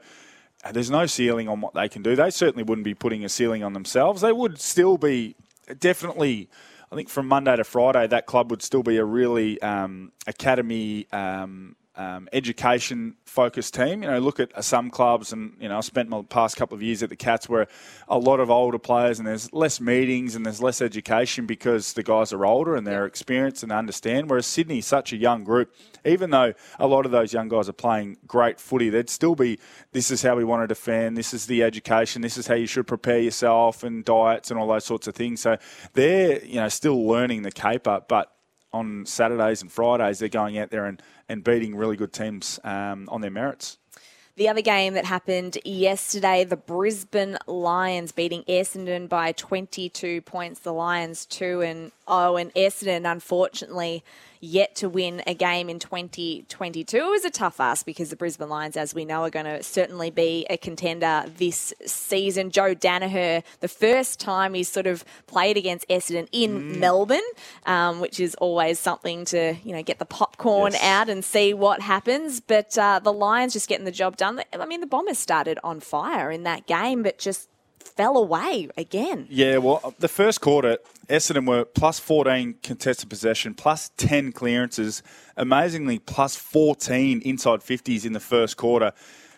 uh, 0.64 0.72
there's 0.72 0.90
no 0.90 1.06
ceiling 1.06 1.48
on 1.48 1.62
what 1.62 1.74
they 1.74 1.88
can 1.88 2.02
do. 2.02 2.16
They 2.16 2.32
certainly 2.32 2.64
wouldn't 2.64 2.86
be 2.86 2.96
putting 2.96 3.24
a 3.24 3.30
ceiling 3.30 3.64
on 3.64 3.74
themselves. 3.74 4.22
They 4.22 4.32
would 4.32 4.60
still 4.60 4.98
be 4.98 5.36
definitely 5.80 6.50
I 6.92 6.96
think 6.96 7.10
from 7.10 7.28
Monday 7.28 7.56
to 7.56 7.64
Friday, 7.64 8.08
that 8.08 8.26
club 8.26 8.50
would 8.50 8.64
still 8.64 8.84
be 8.84 8.98
a 8.98 9.06
really 9.06 9.62
um, 9.62 10.12
academy. 10.26 11.08
Um, 11.12 11.76
um, 12.00 12.30
education 12.32 13.18
focused 13.26 13.74
team. 13.74 14.02
You 14.04 14.10
know, 14.10 14.20
look 14.20 14.40
at 14.40 14.64
some 14.64 14.90
clubs, 14.90 15.34
and 15.34 15.54
you 15.60 15.68
know, 15.68 15.78
I 15.78 15.82
spent 15.82 16.08
my 16.08 16.22
past 16.22 16.56
couple 16.56 16.76
of 16.76 16.82
years 16.82 17.04
at 17.04 17.10
the 17.10 17.18
Cats 17.18 17.50
where 17.50 17.68
a 18.08 18.18
lot 18.18 18.40
of 18.40 18.50
older 18.50 18.80
players, 18.80 19.20
and 19.20 19.28
there's 19.28 19.52
less 19.52 19.82
meetings 19.82 20.34
and 20.34 20.46
there's 20.46 20.62
less 20.62 20.82
education 20.82 21.46
because 21.46 21.92
the 21.94 22.02
guys 22.02 22.32
are 22.32 22.46
older 22.46 22.78
and 22.78 22.88
they're 22.88 23.06
experienced 23.06 23.64
and 23.64 23.74
understand. 23.74 24.30
Whereas 24.30 24.48
Sydney's 24.48 24.88
such 24.88 25.12
a 25.12 25.18
young 25.18 25.44
group, 25.44 25.76
even 26.06 26.30
though 26.30 26.54
a 26.80 26.88
lot 26.88 27.06
of 27.06 27.12
those 27.12 27.34
young 27.34 27.50
guys 27.50 27.68
are 27.68 27.74
playing 27.74 28.16
great 28.26 28.62
footy, 28.62 28.90
they'd 28.90 29.10
still 29.10 29.36
be. 29.36 29.60
This 29.92 30.10
is 30.10 30.22
how 30.22 30.38
we 30.38 30.46
want 30.46 30.64
to 30.64 30.68
defend. 30.68 31.18
This 31.18 31.34
is 31.34 31.48
the 31.48 31.64
education. 31.64 32.22
This 32.22 32.38
is 32.38 32.48
how 32.48 32.56
you 32.56 32.66
should 32.66 32.88
prepare 32.88 33.20
yourself 33.20 33.84
and 33.84 34.06
diets 34.06 34.52
and 34.52 34.60
all 34.60 34.68
those 34.68 34.86
sorts 34.86 35.08
of 35.08 35.16
things. 35.16 35.42
So 35.42 35.58
they're 35.94 36.42
you 36.46 36.62
know 36.62 36.70
still 36.70 37.06
learning 37.06 37.42
the 37.42 37.52
caper, 37.52 38.02
but 38.08 38.32
on 38.72 39.06
Saturdays 39.06 39.62
and 39.62 39.72
Fridays, 39.72 40.20
they're 40.20 40.30
going 40.30 40.58
out 40.58 40.70
there 40.70 40.86
and, 40.86 41.02
and 41.30 41.44
beating 41.44 41.76
really 41.76 41.96
good 41.96 42.12
teams 42.12 42.60
um, 42.64 43.08
on 43.10 43.22
their 43.22 43.32
merits. 43.32 43.78
The 44.36 44.48
other 44.48 44.62
game 44.62 44.94
that 44.94 45.04
happened 45.04 45.58
yesterday, 45.66 46.46
the 46.46 46.56
Brisbane 46.56 47.38
Lions 47.46 48.14
beating 48.14 48.44
Essendon 48.44 49.10
by 49.10 49.34
22 49.34 50.22
points. 50.22 50.62
The 50.62 50.72
Lions 50.72 51.26
2 51.26 51.62
and 51.62 51.92
0, 52.10 52.38
and 52.38 52.54
Essendon, 52.54 53.10
unfortunately, 53.10 54.04
yet 54.42 54.76
to 54.76 54.88
win 54.88 55.22
a 55.28 55.34
game 55.34 55.70
in 55.70 55.80
2022. 55.80 56.98
It 56.98 57.04
was 57.04 57.26
a 57.26 57.30
tough 57.30 57.60
ask 57.60 57.86
because 57.86 58.10
the 58.10 58.16
Brisbane 58.16 58.50
Lions, 58.50 58.78
as 58.78 58.96
we 58.96 59.06
know, 59.06 59.24
are 59.24 59.30
going 59.30 59.46
to 59.46 59.62
certainly 59.64 60.10
be 60.10 60.46
a 60.50 60.58
contender 60.58 61.26
this 61.38 61.74
season. 61.86 62.52
Joe 62.52 62.74
Daniher, 62.74 63.44
the 63.60 63.68
first 63.68 64.20
time 64.20 64.54
he's 64.54 64.70
sort 64.70 64.88
of 64.88 65.04
played 65.28 65.58
against 65.58 65.88
Essendon 65.90 66.28
in 66.32 66.60
mm. 66.60 66.78
Melbourne, 66.78 67.20
um, 67.66 68.00
which 68.00 68.20
is 68.20 68.36
always 68.36 68.80
something 68.80 69.26
to 69.26 69.56
you 69.64 69.74
know 69.74 69.84
get 69.84 70.00
the 70.00 70.06
popcorn 70.06 70.74
yes. 70.74 70.84
out 70.84 71.10
and 71.10 71.24
see 71.24 71.54
what 71.54 71.82
happens. 71.82 72.40
But 72.40 72.78
uh, 72.78 73.00
the 73.00 73.14
Lions 73.14 73.54
just 73.54 73.68
getting 73.68 73.86
the 73.86 73.92
job 73.92 74.18
done. 74.18 74.42
I 74.54 74.66
mean, 74.66 74.82
the 74.82 74.88
Bombers 74.88 75.20
started 75.20 75.60
on 75.64 75.80
fire 75.80 76.32
in 76.32 76.44
that 76.44 76.66
game, 76.66 77.04
but 77.04 77.18
just 77.18 77.49
fell 77.80 78.18
away 78.18 78.70
again. 78.78 79.28
Yeah, 79.30 79.58
well, 79.58 79.94
the 80.00 80.08
first 80.08 80.42
quarter, 80.42 80.78
Essendon 81.08 81.48
were 81.48 81.66
plus 81.66 82.00
14 82.00 82.56
contested 82.62 83.10
possession, 83.10 83.54
plus 83.54 83.90
10 83.98 84.32
clearances, 84.32 85.04
amazingly 85.36 86.00
plus 86.00 86.36
14 86.36 87.22
inside 87.22 87.62
50s 87.62 88.06
in 88.06 88.14
the 88.14 88.20
first 88.20 88.58
quarter. 88.58 88.94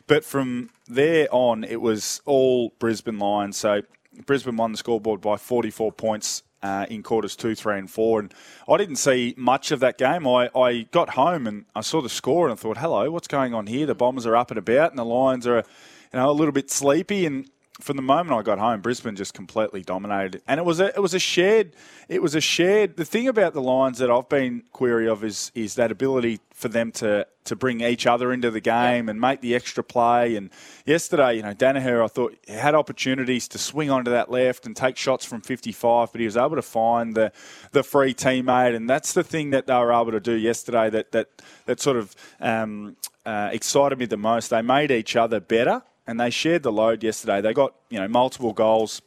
But 0.07 0.25
from 0.25 0.69
there 0.87 1.27
on, 1.31 1.63
it 1.63 1.81
was 1.81 2.21
all 2.25 2.73
Brisbane 2.79 3.19
Lions. 3.19 3.57
So 3.57 3.81
Brisbane 4.25 4.57
won 4.57 4.73
the 4.73 4.77
scoreboard 4.77 5.21
by 5.21 5.37
44 5.37 5.91
points 5.93 6.43
uh, 6.63 6.85
in 6.89 7.01
quarters 7.03 7.35
two, 7.35 7.55
three, 7.55 7.77
and 7.77 7.89
four. 7.89 8.19
And 8.19 8.33
I 8.69 8.77
didn't 8.77 8.97
see 8.97 9.33
much 9.37 9.71
of 9.71 9.79
that 9.79 9.97
game. 9.97 10.27
I, 10.27 10.49
I 10.55 10.83
got 10.91 11.11
home 11.11 11.47
and 11.47 11.65
I 11.75 11.81
saw 11.81 12.01
the 12.01 12.09
score 12.09 12.47
and 12.47 12.53
I 12.53 12.55
thought, 12.55 12.77
hello, 12.77 13.09
what's 13.11 13.27
going 13.27 13.53
on 13.53 13.67
here? 13.67 13.85
The 13.85 13.95
Bombers 13.95 14.25
are 14.25 14.35
up 14.35 14.51
and 14.51 14.57
about 14.57 14.91
and 14.91 14.99
the 14.99 15.05
Lions 15.05 15.47
are, 15.47 15.57
you 15.57 16.19
know, 16.19 16.29
a 16.29 16.33
little 16.33 16.51
bit 16.51 16.69
sleepy. 16.69 17.25
And 17.25 17.49
from 17.81 17.95
the 17.95 18.01
moment 18.01 18.37
I 18.37 18.41
got 18.43 18.59
home, 18.59 18.81
Brisbane 18.81 19.15
just 19.15 19.33
completely 19.33 19.81
dominated, 19.81 20.41
and 20.47 20.59
it 20.59 20.63
was 20.63 20.79
a 20.79 20.87
it 20.87 21.01
was 21.01 21.13
a 21.13 21.19
shared 21.19 21.73
it 22.07 22.21
was 22.21 22.35
a 22.35 22.41
shared. 22.41 22.97
The 22.97 23.05
thing 23.05 23.27
about 23.27 23.53
the 23.53 23.61
Lions 23.61 23.97
that 23.99 24.11
I've 24.11 24.29
been 24.29 24.63
query 24.71 25.07
of 25.07 25.23
is 25.23 25.51
is 25.55 25.75
that 25.75 25.91
ability 25.91 26.39
for 26.53 26.67
them 26.67 26.91
to 26.93 27.25
to 27.43 27.55
bring 27.55 27.81
each 27.81 28.05
other 28.05 28.31
into 28.31 28.51
the 28.51 28.61
game 28.61 29.09
and 29.09 29.19
make 29.19 29.41
the 29.41 29.55
extra 29.55 29.83
play. 29.83 30.35
And 30.35 30.51
yesterday, 30.85 31.37
you 31.37 31.41
know, 31.41 31.53
Daniher, 31.53 32.03
I 32.03 32.07
thought 32.07 32.37
had 32.47 32.75
opportunities 32.75 33.47
to 33.49 33.57
swing 33.57 33.89
onto 33.89 34.11
that 34.11 34.29
left 34.29 34.65
and 34.65 34.75
take 34.75 34.95
shots 34.95 35.25
from 35.25 35.41
55, 35.41 36.11
but 36.11 36.19
he 36.19 36.25
was 36.25 36.37
able 36.37 36.55
to 36.55 36.61
find 36.61 37.15
the 37.15 37.31
the 37.71 37.83
free 37.83 38.13
teammate, 38.13 38.75
and 38.75 38.89
that's 38.89 39.13
the 39.13 39.23
thing 39.23 39.51
that 39.51 39.67
they 39.67 39.75
were 39.75 39.93
able 39.93 40.11
to 40.11 40.19
do 40.19 40.33
yesterday. 40.33 40.89
That 40.89 41.11
that 41.11 41.29
that 41.65 41.79
sort 41.79 41.97
of 41.97 42.15
um, 42.39 42.95
uh, 43.25 43.49
excited 43.51 43.97
me 43.97 44.05
the 44.05 44.17
most. 44.17 44.49
They 44.49 44.61
made 44.61 44.91
each 44.91 45.15
other 45.15 45.39
better 45.39 45.83
and 46.07 46.19
they 46.19 46.29
shared 46.29 46.63
the 46.63 46.71
load 46.71 47.03
yesterday. 47.03 47.41
They 47.41 47.53
got 47.53 47.73
you 47.89 47.99
know 47.99 48.07
multiple 48.07 48.53
goals 48.53 49.01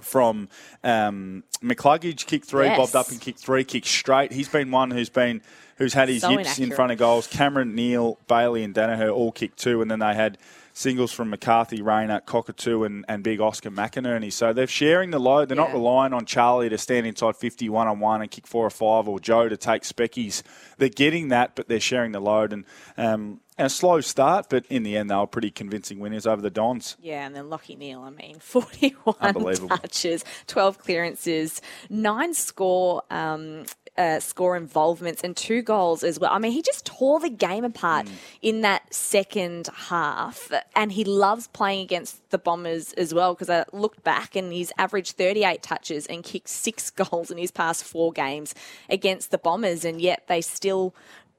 from 0.00 0.48
um, 0.84 1.42
McCluggage, 1.62 2.26
kick 2.26 2.44
three, 2.44 2.66
yes. 2.66 2.78
bobbed 2.78 2.96
up 2.96 3.10
and 3.10 3.20
kick 3.20 3.36
three, 3.36 3.64
kick 3.64 3.84
straight. 3.86 4.32
He's 4.32 4.48
been 4.48 4.70
one 4.70 4.90
who's 4.90 5.08
been 5.08 5.42
who's 5.76 5.92
had 5.92 6.08
his 6.08 6.22
so 6.22 6.30
yips 6.30 6.42
inaccurate. 6.42 6.66
in 6.66 6.76
front 6.76 6.92
of 6.92 6.98
goals. 6.98 7.26
Cameron 7.26 7.74
Neale, 7.74 8.18
Bailey, 8.28 8.64
and 8.64 8.74
Daniher 8.74 9.12
all 9.12 9.32
kicked 9.32 9.58
two, 9.58 9.82
and 9.82 9.90
then 9.90 9.98
they 9.98 10.14
had 10.14 10.38
singles 10.78 11.12
from 11.12 11.28
McCarthy, 11.28 11.82
Rayner, 11.82 12.20
Cockatoo, 12.20 12.84
and, 12.84 13.04
and 13.08 13.24
big 13.24 13.40
Oscar 13.40 13.70
McInerney. 13.70 14.32
So 14.32 14.52
they're 14.52 14.68
sharing 14.68 15.10
the 15.10 15.18
load. 15.18 15.48
They're 15.48 15.56
yeah. 15.56 15.64
not 15.64 15.72
relying 15.72 16.12
on 16.12 16.24
Charlie 16.24 16.68
to 16.68 16.78
stand 16.78 17.04
inside 17.04 17.36
50 17.36 17.68
one 17.68 17.88
on 17.88 17.98
one 17.98 18.22
and 18.22 18.30
kick 18.30 18.46
four 18.46 18.64
or 18.64 18.70
five, 18.70 19.08
or 19.08 19.18
Joe 19.18 19.48
to 19.48 19.56
take 19.56 19.82
speckies. 19.82 20.42
They're 20.78 20.88
getting 20.88 21.28
that, 21.28 21.56
but 21.56 21.66
they're 21.66 21.80
sharing 21.80 22.12
the 22.12 22.20
load. 22.20 22.52
And 22.52 22.64
um, 22.96 23.40
a 23.58 23.68
slow 23.68 24.00
start, 24.00 24.46
but 24.48 24.64
in 24.70 24.84
the 24.84 24.96
end, 24.96 25.10
they 25.10 25.16
were 25.16 25.26
pretty 25.26 25.50
convincing 25.50 25.98
winners 25.98 26.28
over 26.28 26.40
the 26.40 26.50
Dons. 26.50 26.96
Yeah, 27.02 27.26
and 27.26 27.34
then 27.34 27.46
Lachie 27.46 27.76
Neale, 27.76 28.02
I 28.02 28.10
mean, 28.10 28.36
41 28.40 29.68
touches, 29.68 30.24
12 30.46 30.78
clearances, 30.78 31.60
nine 31.90 32.34
score. 32.34 33.02
Um, 33.10 33.64
uh, 33.98 34.20
score 34.20 34.56
involvements 34.56 35.22
and 35.22 35.36
two 35.36 35.60
goals 35.60 36.04
as 36.04 36.18
well. 36.18 36.30
I 36.32 36.38
mean, 36.38 36.52
he 36.52 36.62
just 36.62 36.86
tore 36.86 37.18
the 37.20 37.28
game 37.28 37.64
apart 37.64 38.06
mm. 38.06 38.12
in 38.40 38.60
that 38.62 38.94
second 38.94 39.68
half, 39.74 40.50
and 40.76 40.92
he 40.92 41.04
loves 41.04 41.48
playing 41.48 41.82
against 41.82 42.30
the 42.30 42.38
Bombers 42.38 42.92
as 42.94 43.12
well 43.12 43.34
because 43.34 43.50
I 43.50 43.64
looked 43.72 44.04
back 44.04 44.36
and 44.36 44.52
he's 44.52 44.72
averaged 44.78 45.16
38 45.16 45.62
touches 45.62 46.06
and 46.06 46.22
kicked 46.22 46.48
six 46.48 46.90
goals 47.10 47.30
in 47.30 47.38
his 47.38 47.50
past 47.50 47.84
four 47.84 48.12
games 48.12 48.54
against 48.88 49.30
the 49.30 49.38
Bombers, 49.38 49.84
and 49.84 50.00
yet 50.00 50.24
they 50.28 50.40
still 50.40 50.94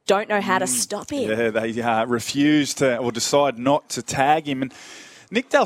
don't 0.05 0.27
know 0.27 0.41
how 0.41 0.59
to 0.59 0.65
mm. 0.65 0.69
stop 0.69 1.11
him. 1.11 1.29
Yeah, 1.29 1.49
they 1.49 1.81
uh, 1.81 2.05
refuse 2.05 2.73
to 2.75 2.97
or 2.97 3.11
decide 3.11 3.57
not 3.57 3.89
to 3.89 4.01
tag 4.01 4.47
him. 4.47 4.63
And 4.63 4.73
Nick 5.31 5.49
Dal 5.49 5.65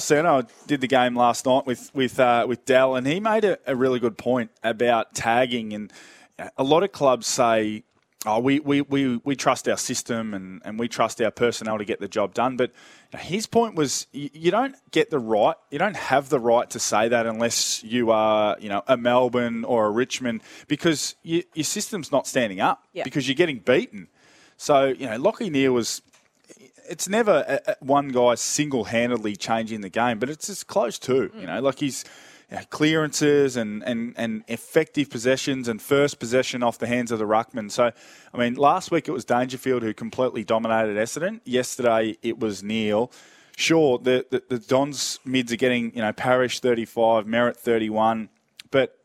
did 0.68 0.82
the 0.82 0.88
game 0.88 1.16
last 1.16 1.46
night 1.46 1.66
with 1.66 1.90
with 1.96 2.20
uh, 2.20 2.46
with 2.48 2.66
Dell, 2.66 2.96
and 2.96 3.08
he 3.08 3.20
made 3.20 3.46
a, 3.46 3.58
a, 3.66 3.76
really 3.76 4.00
good 4.00 4.18
point 4.18 4.52
about 4.62 5.16
tagging. 5.16 5.74
And 5.74 5.92
a 6.58 6.64
lot 6.64 6.84
of 6.84 6.92
clubs 6.92 7.28
say, 7.28 7.84
"Oh, 8.26 8.40
we 8.40 8.60
we, 8.60 8.82
we, 8.82 9.18
we 9.24 9.36
trust 9.36 9.68
our 9.68 9.78
system 9.78 10.34
and, 10.34 10.62
and 10.66 10.80
we 10.80 10.88
trust 10.88 11.22
our 11.22 11.32
personnel 11.32 11.78
to 11.78 11.86
get 11.86 12.00
the 12.00 12.08
job 12.08 12.34
done." 12.34 12.58
But 12.58 12.72
his 13.18 13.46
point 13.46 13.76
was, 13.76 14.08
you, 14.12 14.30
you 14.34 14.52
don't 14.52 14.76
get 14.92 15.10
the 15.10 15.20
right, 15.20 15.56
you 15.70 15.80
don't 15.80 15.96
have 15.96 16.30
the 16.30 16.40
right 16.40 16.70
to 16.72 16.80
say 16.80 17.08
that 17.08 17.26
unless 17.26 17.84
you 17.84 18.12
are, 18.12 18.58
you 18.60 18.70
know, 18.70 18.84
a 18.88 18.98
Melbourne 18.98 19.64
or 19.64 19.86
a 19.86 19.92
Richmond, 19.92 20.42
because 20.68 21.16
you, 21.24 21.44
your 21.54 21.64
system's 21.64 22.12
not 22.12 22.28
standing 22.28 22.60
up 22.60 22.84
yeah. 22.94 23.04
because 23.04 23.28
you're 23.28 23.36
getting 23.36 23.60
beaten. 23.60 24.08
So, 24.58 24.86
you 24.86 25.06
know, 25.08 25.20
Lachie 25.20 25.52
Neale 25.52 25.74
was. 25.74 26.02
It's 26.90 27.08
never 27.08 27.62
one 27.80 28.10
guy 28.10 28.36
single 28.36 28.84
handedly 28.84 29.38
changing 29.38 29.80
the 29.80 29.90
game, 29.90 30.20
but 30.20 30.30
it's 30.30 30.50
as 30.50 30.66
close 30.66 31.00
to, 31.00 31.14
you 31.14 31.30
mm. 31.30 31.46
know, 31.46 31.62
like 31.62 31.80
he's. 31.80 32.04
Know, 32.52 32.60
clearances 32.70 33.58
and, 33.58 33.84
and, 33.84 34.14
and 34.16 34.44
effective 34.48 35.10
possessions 35.10 35.68
and 35.68 35.82
first 35.82 36.20
possession 36.20 36.62
off 36.62 36.78
the 36.78 36.88
hands 36.88 37.12
of 37.12 37.18
the 37.18 37.26
ruckman. 37.26 37.72
So, 37.72 37.92
I 38.34 38.38
mean, 38.38 38.56
last 38.56 38.92
week 38.92 39.08
it 39.08 39.12
was 39.12 39.26
Dangerfield 39.26 39.82
who 39.82 39.94
completely 39.94 40.44
dominated 40.44 40.96
Essendon. 40.96 41.42
Yesterday 41.46 42.18
it 42.22 42.40
was 42.40 42.62
Neale. 42.62 43.12
Sure, 43.56 43.98
the, 43.98 44.26
the, 44.30 44.44
the 44.50 44.60
Dons 44.60 45.20
mids 45.26 45.52
are 45.52 45.58
getting, 45.58 45.96
you 45.96 46.02
know, 46.02 46.12
Parish 46.12 46.60
35, 46.60 47.26
Merrett 47.26 47.58
31, 47.58 48.30
but 48.72 48.98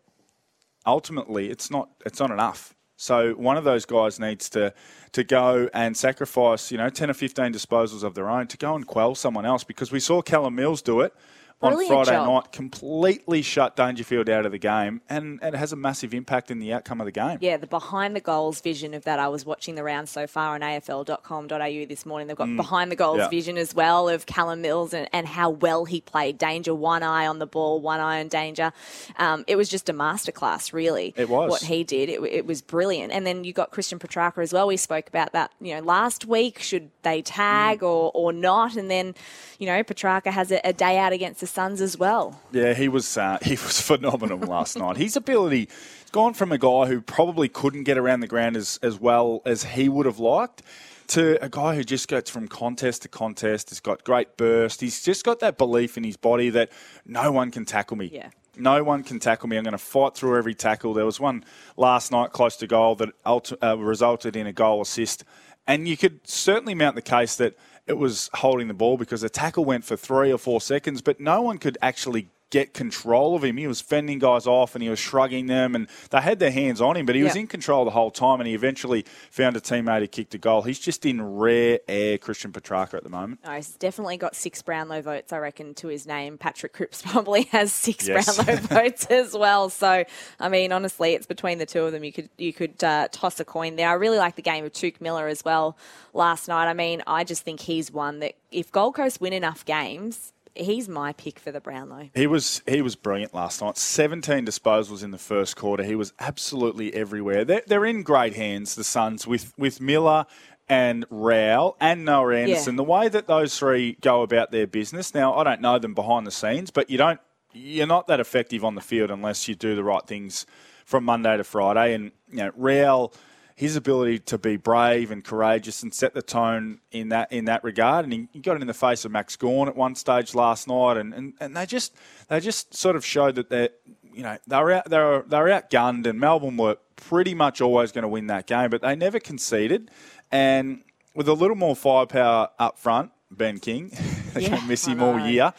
ultimately 0.87 1.50
it's 1.50 1.71
not 1.71 1.90
it's 2.04 2.18
not 2.18 2.30
enough. 2.30 2.75
So 2.97 3.33
one 3.35 3.57
of 3.57 3.64
those 3.64 3.85
guys 3.85 4.18
needs 4.18 4.49
to 4.50 4.75
to 5.12 5.23
go 5.23 5.68
and 5.73 5.97
sacrifice, 5.97 6.73
you 6.73 6.78
know, 6.78 6.88
10 6.88 7.11
or 7.11 7.14
15 7.14 7.52
disposals 7.52 8.02
of 8.02 8.14
their 8.14 8.28
own 8.28 8.47
to 8.49 8.57
go 8.57 8.75
and 8.75 8.87
quell 8.87 9.14
someone 9.14 9.47
else 9.47 9.64
because 9.64 9.92
we 9.92 10.00
saw 10.00 10.21
Callum 10.21 10.54
Mills 10.54 10.83
do 10.83 11.00
it 11.00 11.14
Brilliant 11.60 11.90
on 11.90 12.04
Friday 12.04 12.16
job. 12.16 12.28
night, 12.28 12.52
completely 12.52 13.42
shut 13.42 13.74
Dangerfield 13.74 14.28
out 14.28 14.46
of 14.46 14.52
the 14.52 14.58
game, 14.58 15.00
and, 15.08 15.40
and 15.42 15.56
it 15.56 15.58
has 15.58 15.72
a 15.72 15.76
massive 15.76 16.14
impact 16.14 16.52
in 16.52 16.60
the 16.60 16.72
outcome 16.72 17.00
of 17.00 17.04
the 17.06 17.10
game. 17.10 17.38
Yeah, 17.40 17.56
the 17.56 17.66
behind 17.66 18.14
the 18.14 18.20
goals 18.20 18.60
vision 18.60 18.94
of 18.94 19.02
that. 19.04 19.18
I 19.18 19.26
was 19.26 19.44
watching 19.44 19.74
the 19.74 19.82
round 19.82 20.08
so 20.08 20.28
far 20.28 20.54
on 20.54 20.60
AFL.com.au 20.60 21.86
this 21.86 22.06
morning. 22.06 22.28
They've 22.28 22.36
got 22.36 22.46
mm. 22.46 22.56
behind 22.56 22.92
the 22.92 22.96
goals 22.96 23.18
yeah. 23.18 23.28
vision 23.28 23.58
as 23.58 23.74
well 23.74 24.08
of 24.08 24.26
Callum 24.26 24.60
Mills 24.60 24.94
and, 24.94 25.08
and 25.12 25.26
how 25.26 25.50
well 25.50 25.84
he 25.84 26.00
played. 26.00 26.38
Danger, 26.38 26.76
one 26.76 27.02
eye 27.02 27.26
on 27.26 27.40
the 27.40 27.46
ball, 27.46 27.80
one 27.80 27.98
eye 27.98 28.20
on 28.20 28.28
Danger. 28.28 28.72
Um, 29.16 29.44
it 29.48 29.56
was 29.56 29.68
just 29.68 29.88
a 29.88 29.92
masterclass, 29.92 30.72
really. 30.72 31.12
It 31.16 31.28
was. 31.28 31.50
What 31.50 31.62
he 31.62 31.82
did. 31.82 32.08
It, 32.08 32.22
it 32.22 32.46
was 32.46 32.62
brilliant. 32.62 33.12
And 33.12 33.26
then 33.26 33.42
you 33.42 33.52
got 33.52 33.72
Christian 33.72 33.98
Petracca 33.98 34.38
as 34.44 34.52
well. 34.52 34.68
We 34.68 34.76
spoke 34.76 35.08
about 35.08 35.32
that, 35.32 35.50
you 35.60 35.74
know, 35.74 35.82
last 35.82 36.24
week. 36.24 36.60
Should 36.60 36.90
they 37.02 37.20
tag 37.20 37.80
mm. 37.80 37.88
or, 37.88 38.12
or 38.14 38.32
not? 38.32 38.76
And 38.76 38.88
then, 38.88 39.16
you 39.58 39.66
know, 39.66 39.82
Petracca 39.82 40.30
has 40.30 40.52
a, 40.52 40.60
a 40.62 40.72
day 40.72 40.98
out 40.98 41.12
against 41.12 41.40
the 41.40 41.48
Suns 41.49 41.81
as 41.81 41.99
well. 41.99 42.40
Yeah, 42.52 42.75
he 42.75 42.88
was 42.88 43.17
uh, 43.17 43.38
he 43.43 43.52
was 43.52 43.81
phenomenal 43.81 44.38
last 44.38 44.76
night. 44.78 44.97
His 44.97 45.17
ability 45.17 45.69
has 46.02 46.11
gone 46.11 46.35
from 46.35 46.52
a 46.52 46.59
guy 46.59 46.87
who 46.87 47.00
probably 47.00 47.49
couldn't 47.49 47.85
get 47.85 47.99
around 47.99 48.21
the 48.21 48.26
ground 48.26 48.57
as, 48.57 48.78
as 48.83 49.00
well 49.00 49.43
as 49.45 49.64
he 49.64 49.88
would 49.88 50.07
have 50.07 50.19
liked 50.19 50.62
to 51.09 51.43
a 51.43 51.49
guy 51.49 51.75
who 51.75 51.83
just 51.83 52.07
goes 52.09 52.28
from 52.28 52.49
contest 52.49 53.02
to 53.02 53.09
contest. 53.09 53.71
He's 53.71 53.81
got 53.81 54.05
great 54.05 54.37
burst. 54.37 54.81
He's 54.81 55.02
just 55.02 55.25
got 55.25 55.40
that 55.40 55.59
belief 55.59 55.97
in 55.97 56.05
his 56.05 56.17
body 56.17 56.50
that 56.50 56.71
no 57.05 57.33
one 57.33 57.50
can 57.50 57.64
tackle 57.64 57.97
me. 57.97 58.11
Yeah. 58.12 58.31
No 58.57 58.83
one 58.83 59.02
can 59.05 59.19
tackle 59.21 59.49
me. 59.49 59.57
I'm 59.57 59.64
going 59.64 59.73
to 59.73 59.78
fight 59.78 60.14
through 60.14 60.37
every 60.37 60.55
tackle. 60.55 60.93
There 60.93 61.07
was 61.07 61.21
one 61.21 61.45
last 61.76 62.12
night 62.12 62.33
close 62.33 62.57
to 62.57 62.67
goal 62.67 62.97
that 62.97 63.11
ulti- 63.25 63.57
uh, 63.62 63.78
resulted 63.78 64.37
in 64.37 64.47
a 64.47 64.52
goal 64.52 64.83
assist. 64.83 65.25
And 65.67 65.87
you 65.87 65.97
could 65.97 66.26
certainly 66.26 66.75
mount 66.75 66.95
the 66.97 67.02
case 67.02 67.37
that 67.37 67.57
it 67.88 67.97
was 67.97 68.28
holding 68.35 68.68
the 68.68 68.75
ball 68.75 68.97
because 68.99 69.23
the 69.23 69.30
tackle 69.30 69.64
went 69.64 69.85
for 69.85 69.97
three 69.97 70.30
or 70.30 70.38
four 70.38 70.61
seconds, 70.61 71.00
but 71.00 71.18
no 71.18 71.42
one 71.42 71.59
could 71.59 71.78
actually 71.80 72.28
get 72.50 72.73
control 72.75 73.35
of 73.37 73.45
him. 73.45 73.57
He 73.57 73.67
was 73.67 73.81
fending 73.81 74.19
guys 74.19 74.47
off 74.47 74.75
and 74.75 74.83
he 74.83 74.88
was 74.88 74.99
shrugging 74.99 75.47
them, 75.47 75.75
and 75.75 75.88
they 76.11 76.21
had 76.21 76.38
their 76.38 76.50
hands 76.50 76.81
on 76.81 76.97
him, 76.97 77.07
but 77.07 77.14
he 77.14 77.23
was 77.23 77.37
in 77.37 77.47
control 77.47 77.85
the 77.85 77.90
whole 77.90 78.11
time. 78.11 78.40
And 78.40 78.49
he 78.49 78.55
eventually 78.55 79.05
found 79.31 79.57
a 79.57 79.61
teammate 79.61 80.00
who 80.00 80.07
kicked 80.07 80.35
a 80.35 80.38
goal. 80.38 80.62
He's 80.62 80.78
just 80.78 81.05
in 81.05 81.21
rare 81.37 81.81
air, 81.88 82.19
Christian 82.19 82.52
Petracca 82.52 82.95
at 82.95 83.02
the 83.05 83.11
moment. 83.11 83.40
No, 83.45 83.52
he's 83.52 83.73
definitely 83.73 84.17
got 84.17 84.35
six 84.35 84.62
Brownlow 84.62 85.02
votes, 85.02 85.33
I 85.33 85.38
reckon, 85.38 85.75
to 85.75 85.88
his 85.88 86.07
name. 86.07 86.38
Patrick 86.38 86.73
Cripps 86.73 87.02
probably 87.07 87.45
has 87.45 87.73
six 87.73 88.09
Yes. 88.09 88.37
Brownlow 88.37 88.57
votes 88.62 89.07
as 89.07 89.35
well. 89.37 89.69
So, 89.69 90.05
I 90.40 90.49
mean, 90.49 90.73
honestly, 90.73 91.12
it's 91.14 91.26
between 91.26 91.59
the 91.59 91.67
two 91.67 91.85
of 91.85 91.93
them. 91.93 92.05
You 92.05 92.12
could 92.12 92.31
you 92.38 92.52
could 92.52 92.83
uh, 92.83 93.09
toss 93.12 93.38
a 93.40 93.45
coin 93.45 93.76
there. 93.76 93.88
I 93.88 93.95
really 93.95 94.19
like 94.19 94.37
the 94.37 94.43
game 94.43 94.64
of 94.64 94.73
Touk 94.73 95.00
Miller 95.00 95.28
as 95.28 95.45
well 95.45 95.76
last 96.14 96.49
night. 96.49 96.69
I 96.69 96.75
mean, 96.75 97.02
I 97.07 97.25
just 97.25 97.43
think 97.43 97.61
he's 97.61 97.93
one 97.93 98.21
that 98.21 98.35
if 98.50 98.73
Gold 98.73 98.95
Coast 98.95 99.21
win 99.21 99.33
enough 99.33 99.64
games, 99.64 100.33
he's 100.58 100.88
my 100.88 101.12
pick 101.12 101.38
for 101.38 101.52
the 101.52 101.60
Brownlow. 101.60 102.10
He 102.14 102.26
was 102.26 102.62
he 102.66 102.82
was 102.82 102.96
brilliant 102.96 103.34
last 103.34 103.62
night. 103.62 103.76
Seventeen 103.76 104.44
disposals 104.44 105.02
in 105.02 105.10
the 105.10 105.18
first 105.18 105.56
quarter. 105.56 105.82
He 105.82 105.94
was 105.94 106.12
absolutely 106.18 106.92
everywhere. 106.94 107.44
They're, 107.44 107.62
they're 107.66 107.84
in 107.84 108.02
great 108.02 108.34
hands. 108.34 108.74
The 108.74 108.84
Suns 108.84 109.26
with 109.26 109.56
with 109.58 109.80
Miller 109.80 110.26
and 110.68 111.06
Rowell 111.10 111.76
and 111.80 112.04
Noah 112.04 112.36
Anderson. 112.36 112.74
Yeah. 112.74 112.76
The 112.76 112.84
way 112.84 113.08
that 113.08 113.26
those 113.26 113.58
three 113.58 113.96
go 114.00 114.22
about 114.22 114.50
their 114.50 114.66
business. 114.66 115.14
Now 115.14 115.34
I 115.34 115.44
don't 115.44 115.60
know 115.60 115.78
them 115.78 115.94
behind 115.94 116.26
the 116.26 116.30
scenes, 116.30 116.70
but 116.70 116.90
you 116.90 116.98
don't 116.98 117.20
you're 117.52 117.86
not 117.86 118.06
that 118.08 118.20
effective 118.20 118.64
on 118.64 118.74
the 118.74 118.80
field 118.80 119.10
unless 119.10 119.48
you 119.48 119.54
do 119.54 119.74
the 119.74 119.84
right 119.84 120.06
things 120.06 120.46
from 120.84 121.04
Monday 121.04 121.36
to 121.36 121.44
Friday. 121.44 121.94
And 121.94 122.12
you 122.30 122.38
know 122.38 122.52
Rowell. 122.56 123.14
His 123.58 123.74
ability 123.74 124.20
to 124.20 124.38
be 124.38 124.56
brave 124.56 125.10
and 125.10 125.24
courageous 125.24 125.82
and 125.82 125.92
set 125.92 126.14
the 126.14 126.22
tone 126.22 126.78
in 126.92 127.08
that 127.08 127.32
in 127.32 127.46
that 127.46 127.64
regard, 127.64 128.04
and 128.04 128.12
he, 128.12 128.28
he 128.32 128.38
got 128.38 128.54
it 128.54 128.60
in 128.60 128.68
the 128.68 128.72
face 128.72 129.04
of 129.04 129.10
Max 129.10 129.34
Gawn 129.34 129.66
at 129.66 129.74
one 129.74 129.96
stage 129.96 130.32
last 130.32 130.68
night, 130.68 130.96
and, 130.96 131.12
and, 131.12 131.32
and 131.40 131.56
they 131.56 131.66
just 131.66 131.92
they 132.28 132.38
just 132.38 132.72
sort 132.72 132.94
of 132.94 133.04
showed 133.04 133.34
that 133.34 133.50
they're 133.50 133.70
you 134.14 134.22
know 134.22 134.38
they 134.46 134.56
were 134.58 134.70
out 134.70 134.88
they 134.88 134.98
were, 134.98 135.24
they 135.26 135.38
were 135.38 135.48
outgunned, 135.48 136.06
and 136.06 136.20
Melbourne 136.20 136.56
were 136.56 136.76
pretty 136.94 137.34
much 137.34 137.60
always 137.60 137.90
going 137.90 138.02
to 138.02 138.08
win 138.08 138.28
that 138.28 138.46
game, 138.46 138.70
but 138.70 138.80
they 138.80 138.94
never 138.94 139.18
conceded, 139.18 139.90
and 140.30 140.84
with 141.16 141.26
a 141.26 141.34
little 141.34 141.56
more 141.56 141.74
firepower 141.74 142.50
up 142.60 142.78
front, 142.78 143.10
Ben 143.28 143.58
King, 143.58 143.90
they 144.34 144.42
Yeah, 144.42 144.50
don't 144.50 144.68
miss 144.68 144.86
him 144.86 145.02
all 145.02 145.18
year. 145.18 145.52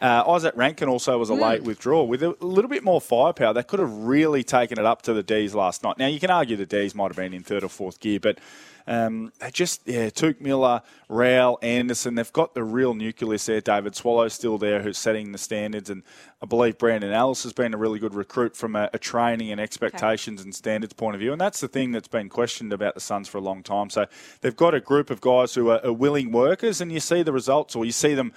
Uh, 0.00 0.24
Izak 0.24 0.56
Rankine 0.56 0.88
also 0.88 1.16
was 1.18 1.30
a 1.30 1.34
late 1.34 1.62
withdrawal. 1.62 2.06
With 2.06 2.22
a 2.22 2.36
little 2.40 2.68
bit 2.68 2.84
more 2.84 3.00
firepower, 3.00 3.54
they 3.54 3.62
could 3.62 3.80
have 3.80 3.92
really 3.92 4.44
taken 4.44 4.78
it 4.78 4.84
up 4.84 5.02
to 5.02 5.14
the 5.14 5.22
D's 5.22 5.54
last 5.54 5.82
night. 5.82 5.98
Now, 5.98 6.06
you 6.06 6.20
can 6.20 6.30
argue 6.30 6.56
the 6.56 6.66
D's 6.66 6.94
might 6.94 7.08
have 7.08 7.16
been 7.16 7.32
in 7.32 7.42
third 7.42 7.64
or 7.64 7.68
fourth 7.68 7.98
gear, 8.00 8.20
but 8.20 8.38
um, 8.86 9.32
they 9.40 9.50
just, 9.50 9.82
yeah, 9.86 10.10
Touk 10.10 10.40
Miller, 10.40 10.82
Rowell, 11.08 11.58
Anderson, 11.60 12.14
they've 12.14 12.32
got 12.32 12.54
the 12.54 12.62
real 12.62 12.94
nucleus 12.94 13.46
there. 13.46 13.60
David 13.60 13.96
Swallow's 13.96 14.34
still 14.34 14.58
there 14.58 14.82
who's 14.82 14.98
setting 14.98 15.32
the 15.32 15.38
standards, 15.38 15.90
and 15.90 16.02
I 16.40 16.46
believe 16.46 16.78
Brandon 16.78 17.12
Ellis 17.12 17.42
has 17.42 17.52
been 17.52 17.74
a 17.74 17.78
really 17.78 17.98
good 17.98 18.14
recruit 18.14 18.54
from 18.54 18.76
a, 18.76 18.88
a 18.92 18.98
training 18.98 19.50
and 19.50 19.60
expectations 19.60 20.42
and 20.42 20.54
standards 20.54 20.92
point 20.92 21.16
of 21.16 21.20
view. 21.20 21.32
And 21.32 21.40
that's 21.40 21.60
the 21.60 21.68
thing 21.68 21.90
that's 21.90 22.06
been 22.06 22.28
questioned 22.28 22.72
about 22.72 22.94
the 22.94 23.00
Suns 23.00 23.28
for 23.28 23.38
a 23.38 23.40
long 23.40 23.62
time. 23.62 23.90
So 23.90 24.06
they've 24.42 24.54
got 24.54 24.74
a 24.74 24.80
group 24.80 25.10
of 25.10 25.20
guys 25.20 25.54
who 25.54 25.70
are, 25.70 25.84
are 25.84 25.92
willing 25.92 26.30
workers, 26.30 26.80
and 26.80 26.92
you 26.92 27.00
see 27.00 27.22
the 27.22 27.32
results, 27.32 27.74
or 27.74 27.84
you 27.84 27.92
see 27.92 28.14
them 28.14 28.32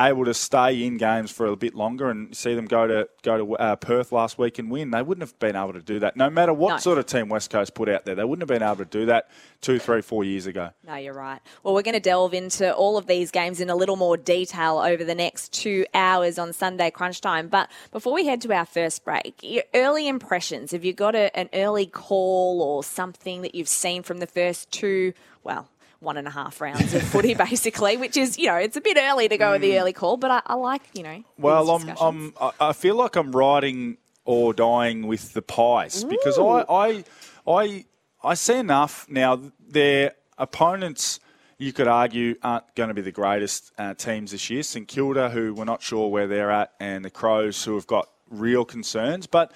able 0.00 0.24
to 0.24 0.34
stay 0.34 0.84
in 0.84 0.96
games 0.96 1.30
for 1.30 1.46
a 1.46 1.56
bit 1.56 1.74
longer 1.74 2.08
and 2.08 2.34
see 2.36 2.54
them 2.54 2.66
go 2.66 2.86
to 2.86 3.08
go 3.22 3.36
to 3.36 3.56
uh, 3.56 3.76
Perth 3.76 4.12
last 4.12 4.38
week 4.38 4.58
and 4.58 4.70
win. 4.70 4.90
They 4.90 5.02
wouldn't 5.02 5.22
have 5.22 5.38
been 5.38 5.56
able 5.56 5.72
to 5.72 5.82
do 5.82 5.98
that, 6.00 6.16
no 6.16 6.30
matter 6.30 6.52
what 6.52 6.68
No. 6.70 6.76
sort 6.78 6.98
of 6.98 7.06
team 7.06 7.28
West 7.28 7.50
Coast 7.50 7.74
put 7.74 7.88
out 7.88 8.04
there. 8.04 8.14
They 8.14 8.24
wouldn't 8.24 8.48
have 8.48 8.60
been 8.60 8.66
able 8.66 8.76
to 8.76 8.84
do 8.84 9.06
that 9.06 9.28
two, 9.60 9.78
three, 9.78 10.00
four 10.02 10.22
years 10.24 10.46
ago. 10.46 10.70
No, 10.86 10.94
you're 10.94 11.14
right. 11.14 11.40
Well, 11.62 11.74
we're 11.74 11.82
going 11.82 11.94
to 11.94 12.00
delve 12.00 12.32
into 12.34 12.72
all 12.74 12.96
of 12.96 13.06
these 13.06 13.30
games 13.30 13.60
in 13.60 13.70
a 13.70 13.76
little 13.76 13.96
more 13.96 14.16
detail 14.16 14.78
over 14.78 15.02
the 15.02 15.14
next 15.14 15.52
two 15.52 15.84
hours 15.94 16.38
on 16.38 16.52
Sunday 16.52 16.90
Crunch 16.90 17.20
Time. 17.20 17.48
But 17.48 17.68
before 17.90 18.12
we 18.14 18.26
head 18.26 18.40
to 18.42 18.52
our 18.52 18.66
first 18.66 19.04
break, 19.04 19.40
your 19.42 19.64
early 19.74 20.06
impressions. 20.06 20.72
Have 20.72 20.84
you 20.84 20.92
got 20.92 21.14
a, 21.14 21.36
an 21.36 21.48
early 21.52 21.86
call 21.86 22.62
or 22.62 22.84
something 22.84 23.42
that 23.42 23.54
you've 23.54 23.68
seen 23.68 24.02
from 24.02 24.18
the 24.18 24.26
first 24.26 24.70
two, 24.70 25.12
well, 25.42 25.68
one 26.00 26.16
and 26.16 26.28
a 26.28 26.30
half 26.30 26.60
rounds 26.60 26.94
of 26.94 27.02
footy, 27.02 27.34
basically, 27.50 27.96
which 27.96 28.16
is, 28.16 28.38
you 28.38 28.46
know, 28.46 28.56
it's 28.56 28.76
a 28.76 28.80
bit 28.80 28.96
early 28.96 29.28
to 29.28 29.36
go 29.36 29.52
with 29.52 29.62
the 29.62 29.78
early 29.78 29.92
call, 29.92 30.16
but 30.16 30.30
I, 30.30 30.42
I 30.46 30.54
like, 30.54 30.82
you 30.94 31.02
know, 31.02 31.08
Mm. 31.08 31.24
Well, 31.38 31.70
I'm. 31.70 31.88
I'm, 32.00 32.34
I 32.60 32.72
feel 32.72 32.94
like 32.96 33.16
I'm 33.16 33.32
riding 33.32 33.96
or 34.24 34.52
dying 34.52 35.06
with 35.06 35.32
the 35.32 35.42
Pies 35.42 36.04
because 36.04 36.38
I, 36.38 36.64
I, 36.68 37.04
I, 37.46 37.84
I 38.22 38.34
see 38.34 38.58
enough 38.58 39.06
now. 39.08 39.40
Their 39.66 40.12
opponents, 40.36 41.20
you 41.56 41.72
could 41.72 41.88
argue, 41.88 42.34
aren't 42.42 42.74
going 42.74 42.88
to 42.88 42.94
be 42.94 43.00
the 43.02 43.12
greatest 43.12 43.72
uh, 43.78 43.94
teams 43.94 44.32
this 44.32 44.50
year. 44.50 44.62
St 44.62 44.86
Kilda, 44.86 45.30
who 45.30 45.54
we're 45.54 45.64
not 45.64 45.82
sure 45.82 46.08
where 46.10 46.26
they're 46.26 46.50
at, 46.50 46.72
and 46.78 47.04
the 47.04 47.10
Crows, 47.10 47.64
who 47.64 47.74
have 47.74 47.86
got 47.86 48.08
real 48.28 48.64
concerns. 48.64 49.26
But 49.26 49.52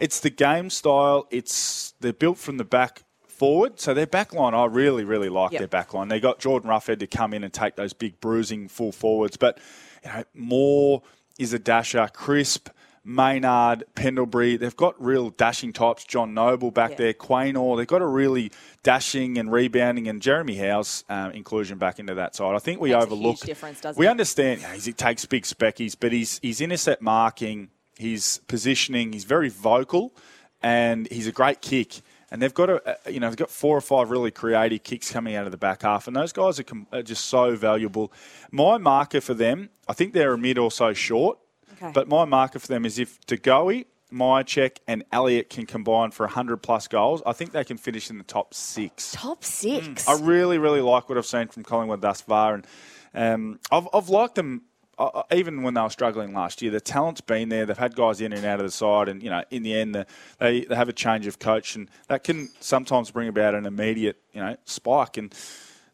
it's 0.00 0.20
the 0.20 0.30
game 0.30 0.70
style. 0.70 1.26
It's 1.30 1.94
they're 2.00 2.12
built 2.12 2.38
from 2.38 2.56
the 2.58 2.64
back 2.64 3.02
forward. 3.36 3.78
So 3.78 3.94
their 3.94 4.06
back 4.06 4.32
line, 4.34 4.54
I 4.54 4.64
really, 4.64 5.04
really 5.04 5.28
like 5.28 5.52
Yep. 5.52 5.58
their 5.60 5.68
back 5.68 5.94
line. 5.94 6.08
They 6.08 6.20
got 6.20 6.38
Jordan 6.40 6.68
Roughead 6.70 6.98
to 7.00 7.06
come 7.06 7.32
in 7.34 7.44
and 7.44 7.52
take 7.52 7.76
those 7.76 7.92
big 7.92 8.20
bruising 8.20 8.68
full 8.68 8.92
forwards. 8.92 9.36
But 9.36 9.58
you 10.04 10.10
know, 10.12 10.24
Moore 10.34 11.02
is 11.38 11.52
a 11.52 11.58
dasher, 11.58 12.08
crisp. 12.12 12.68
Maynard, 13.08 13.84
Pendlebury, 13.94 14.56
they've 14.56 14.74
got 14.74 15.00
real 15.00 15.30
dashing 15.30 15.72
types. 15.72 16.04
John 16.04 16.34
Noble 16.34 16.72
back 16.72 16.90
Yeah. 16.90 16.96
there, 16.96 17.12
Quaynor, 17.14 17.76
they've 17.76 17.86
got 17.86 18.02
a 18.02 18.06
really 18.06 18.50
dashing 18.82 19.38
and 19.38 19.52
rebounding, 19.52 20.08
and 20.08 20.20
Jeremy 20.20 20.56
Howe's 20.56 21.04
um, 21.08 21.30
inclusion 21.30 21.78
back 21.78 22.00
into 22.00 22.14
that 22.14 22.34
side. 22.34 22.56
I 22.56 22.58
think 22.58 22.80
we 22.80 22.90
Makes 22.90 23.04
overlook. 23.04 23.38
difference, 23.38 23.80
doesn't 23.80 24.00
we 24.00 24.06
it? 24.06 24.10
understand 24.10 24.62
know, 24.62 24.68
he 24.70 24.92
takes 24.92 25.24
big 25.24 25.44
speckies, 25.44 25.94
but 25.98 26.10
he's 26.10 26.40
he's 26.42 26.60
intercept 26.60 27.00
marking, 27.00 27.68
his 27.96 28.40
positioning, 28.48 29.12
he's 29.12 29.22
very 29.22 29.50
vocal, 29.50 30.12
and 30.60 31.06
he's 31.12 31.28
a 31.28 31.32
great 31.32 31.60
kick. 31.60 32.00
And 32.30 32.42
they've 32.42 32.52
got 32.52 32.68
a, 32.70 32.98
you 33.08 33.20
know, 33.20 33.28
they've 33.28 33.36
got 33.36 33.50
four 33.50 33.76
or 33.76 33.80
five 33.80 34.10
really 34.10 34.30
creative 34.32 34.82
kicks 34.82 35.12
coming 35.12 35.36
out 35.36 35.46
of 35.46 35.52
the 35.52 35.56
back 35.58 35.82
half, 35.82 36.06
and 36.08 36.16
those 36.16 36.32
guys 36.32 36.58
are, 36.58 36.64
com- 36.64 36.86
are 36.92 37.02
just 37.02 37.26
so 37.26 37.54
valuable. 37.54 38.12
My 38.50 38.78
marker 38.78 39.20
for 39.20 39.34
them, 39.34 39.70
I 39.88 39.92
think 39.92 40.12
they're 40.12 40.32
a 40.32 40.38
mid 40.38 40.58
or 40.58 40.70
so 40.72 40.92
short, 40.92 41.38
Okay. 41.74 41.92
but 41.94 42.08
my 42.08 42.24
marker 42.24 42.58
for 42.58 42.66
them 42.66 42.84
is 42.84 42.98
if 42.98 43.20
Degoe, 43.26 43.84
Mihocek, 44.12 44.78
and 44.88 45.04
Elliott 45.12 45.50
can 45.50 45.66
combine 45.66 46.10
for 46.10 46.26
100 46.26 46.56
plus 46.58 46.88
goals, 46.88 47.22
I 47.26 47.32
think 47.32 47.52
they 47.52 47.64
can 47.64 47.76
finish 47.76 48.08
in 48.10 48.18
the 48.18 48.24
top 48.24 48.54
six. 48.54 49.12
Top 49.12 49.44
six. 49.44 50.04
Mm. 50.04 50.08
I 50.08 50.24
really, 50.26 50.58
really 50.58 50.80
like 50.80 51.08
what 51.08 51.18
I've 51.18 51.26
seen 51.26 51.48
from 51.48 51.62
Collingwood 51.64 52.00
thus 52.00 52.20
far, 52.22 52.54
and 52.54 52.66
um, 53.14 53.60
I've, 53.70 53.88
I've 53.94 54.08
liked 54.08 54.34
them 54.34 54.62
uh, 54.98 55.22
even 55.32 55.62
when 55.62 55.74
they 55.74 55.80
were 55.80 55.90
struggling 55.90 56.32
last 56.32 56.62
year. 56.62 56.70
The 56.70 56.80
talent's 56.80 57.20
been 57.20 57.48
there. 57.48 57.66
They've 57.66 57.76
had 57.76 57.94
guys 57.94 58.20
in 58.20 58.32
and 58.32 58.44
out 58.44 58.60
of 58.60 58.66
the 58.66 58.72
side, 58.72 59.08
and 59.08 59.22
you 59.22 59.30
know, 59.30 59.44
in 59.50 59.62
the 59.62 59.74
end, 59.74 59.94
the, 59.94 60.06
they 60.38 60.62
they 60.62 60.74
have 60.74 60.88
a 60.88 60.92
change 60.92 61.26
of 61.26 61.38
coach, 61.38 61.76
and 61.76 61.88
that 62.08 62.24
can 62.24 62.48
sometimes 62.60 63.10
bring 63.10 63.28
about 63.28 63.54
an 63.54 63.66
immediate 63.66 64.20
you 64.32 64.40
know 64.40 64.56
spike. 64.64 65.16
And 65.16 65.34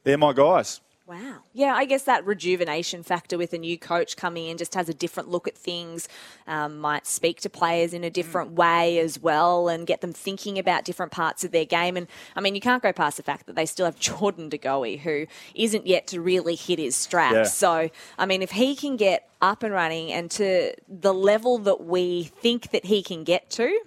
they're 0.04 0.18
my 0.18 0.32
guys. 0.32 0.80
Wow. 1.12 1.40
Yeah, 1.52 1.74
I 1.74 1.84
guess 1.84 2.04
that 2.04 2.24
rejuvenation 2.24 3.02
factor 3.02 3.36
with 3.36 3.52
a 3.52 3.58
new 3.58 3.76
coach 3.76 4.16
coming 4.16 4.46
in 4.46 4.56
just 4.56 4.74
has 4.74 4.88
a 4.88 4.94
different 4.94 5.28
look 5.28 5.46
at 5.46 5.54
things, 5.54 6.08
um, 6.46 6.78
might 6.78 7.06
speak 7.06 7.42
to 7.42 7.50
players 7.50 7.92
in 7.92 8.02
a 8.02 8.08
different 8.08 8.52
way 8.52 8.98
as 8.98 9.20
well 9.20 9.68
and 9.68 9.86
get 9.86 10.00
them 10.00 10.14
thinking 10.14 10.58
about 10.58 10.86
different 10.86 11.12
parts 11.12 11.44
of 11.44 11.50
their 11.50 11.66
game. 11.66 11.98
And 11.98 12.06
I 12.34 12.40
mean, 12.40 12.54
you 12.54 12.62
can't 12.62 12.82
go 12.82 12.94
past 12.94 13.18
the 13.18 13.22
fact 13.22 13.44
that 13.44 13.56
they 13.56 13.66
still 13.66 13.84
have 13.84 13.98
Jordan 14.00 14.48
De 14.48 14.56
Goey, 14.56 14.96
who 15.00 15.26
isn't 15.54 15.86
yet 15.86 16.06
to 16.06 16.20
really 16.22 16.54
hit 16.54 16.78
his 16.78 16.96
straps. 16.96 17.34
Yeah. 17.34 17.42
So, 17.44 17.90
I 18.16 18.24
mean, 18.24 18.40
if 18.40 18.52
he 18.52 18.74
can 18.74 18.96
get 18.96 19.28
up 19.42 19.62
and 19.62 19.74
running 19.74 20.10
and 20.10 20.30
to 20.30 20.72
the 20.88 21.12
level 21.12 21.58
that 21.58 21.84
we 21.84 22.22
think 22.22 22.70
that 22.70 22.86
he 22.86 23.02
can 23.02 23.22
get 23.22 23.50
to, 23.50 23.78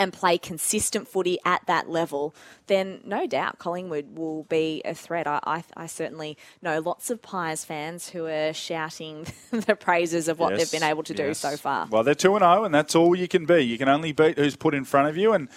and 0.00 0.14
play 0.14 0.38
consistent 0.38 1.06
footy 1.06 1.38
at 1.44 1.64
that 1.66 1.90
level, 1.90 2.34
then 2.68 3.00
no 3.04 3.26
doubt 3.26 3.58
Collingwood 3.58 4.16
will 4.16 4.44
be 4.44 4.80
a 4.84 4.94
threat. 4.94 5.26
I, 5.26 5.40
I, 5.44 5.64
I 5.76 5.86
certainly 5.86 6.38
know 6.62 6.80
lots 6.80 7.10
of 7.10 7.20
Pies 7.20 7.66
fans 7.66 8.08
who 8.08 8.26
are 8.26 8.54
shouting 8.54 9.26
the 9.50 9.76
praises 9.76 10.26
of 10.26 10.38
what 10.38 10.56
Yes, 10.56 10.70
they've 10.70 10.80
been 10.80 10.88
able 10.88 11.02
to 11.02 11.12
do 11.12 11.34
so 11.34 11.56
far. 11.58 11.86
Well, 11.90 12.02
they're 12.02 12.14
two 12.14 12.34
and 12.34 12.42
zero, 12.42 12.64
and 12.64 12.74
that's 12.74 12.96
all 12.96 13.14
you 13.14 13.28
can 13.28 13.44
be. 13.44 13.60
You 13.60 13.76
can 13.76 13.90
only 13.90 14.12
beat 14.12 14.38
who's 14.38 14.56
put 14.56 14.74
in 14.74 14.84
front 14.84 15.08
of 15.08 15.18
you, 15.18 15.34
and 15.34 15.48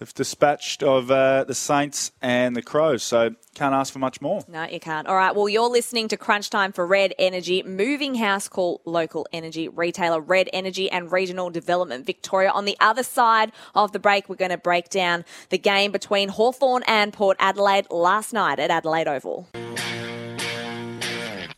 they've 0.00 0.14
dispatched 0.14 0.82
of 0.82 1.10
uh, 1.10 1.44
the 1.44 1.54
Saints 1.54 2.10
and 2.20 2.56
the 2.56 2.62
Crows. 2.62 3.02
So 3.02 3.34
can't 3.54 3.74
ask 3.74 3.92
for 3.92 3.98
much 3.98 4.20
more. 4.20 4.42
No, 4.48 4.64
you 4.64 4.80
can't. 4.80 5.06
All 5.06 5.14
right. 5.14 5.34
Well, 5.34 5.48
you're 5.48 5.68
listening 5.68 6.08
to 6.08 6.16
Crunch 6.16 6.50
Time 6.50 6.72
for 6.72 6.86
Red 6.86 7.14
Energy, 7.18 7.62
moving 7.62 8.16
house 8.16 8.48
call 8.48 8.80
local 8.84 9.26
energy 9.32 9.68
retailer 9.68 10.20
Red 10.20 10.48
Energy 10.52 10.90
and 10.90 11.12
Regional 11.12 11.50
Development 11.50 12.04
Victoria. 12.04 12.50
On 12.50 12.64
the 12.64 12.76
other 12.80 13.02
side 13.02 13.52
of 13.74 13.92
the 13.92 13.98
break, 13.98 14.28
we're 14.28 14.36
going 14.36 14.50
to 14.50 14.58
break 14.58 14.88
down 14.88 15.24
the 15.50 15.58
game 15.58 15.92
between 15.92 16.30
Hawthorn 16.30 16.82
and 16.86 17.12
Port 17.12 17.36
Adelaide 17.38 17.86
last 17.90 18.32
night 18.32 18.58
at 18.58 18.70
Adelaide 18.70 19.06
Oval. 19.06 19.48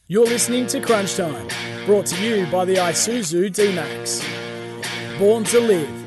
You're 0.09 0.27
listening 0.27 0.67
to 0.67 0.81
Crunch 0.81 1.17
Time, 1.17 1.49
brought 1.87 2.07
to 2.07 2.23
you 2.23 2.45
by 2.47 2.65
the 2.65 2.75
Isuzu 2.75 3.55
D-Max. 3.55 4.27
Born 5.19 5.45
to 5.45 5.61
live. 5.61 6.02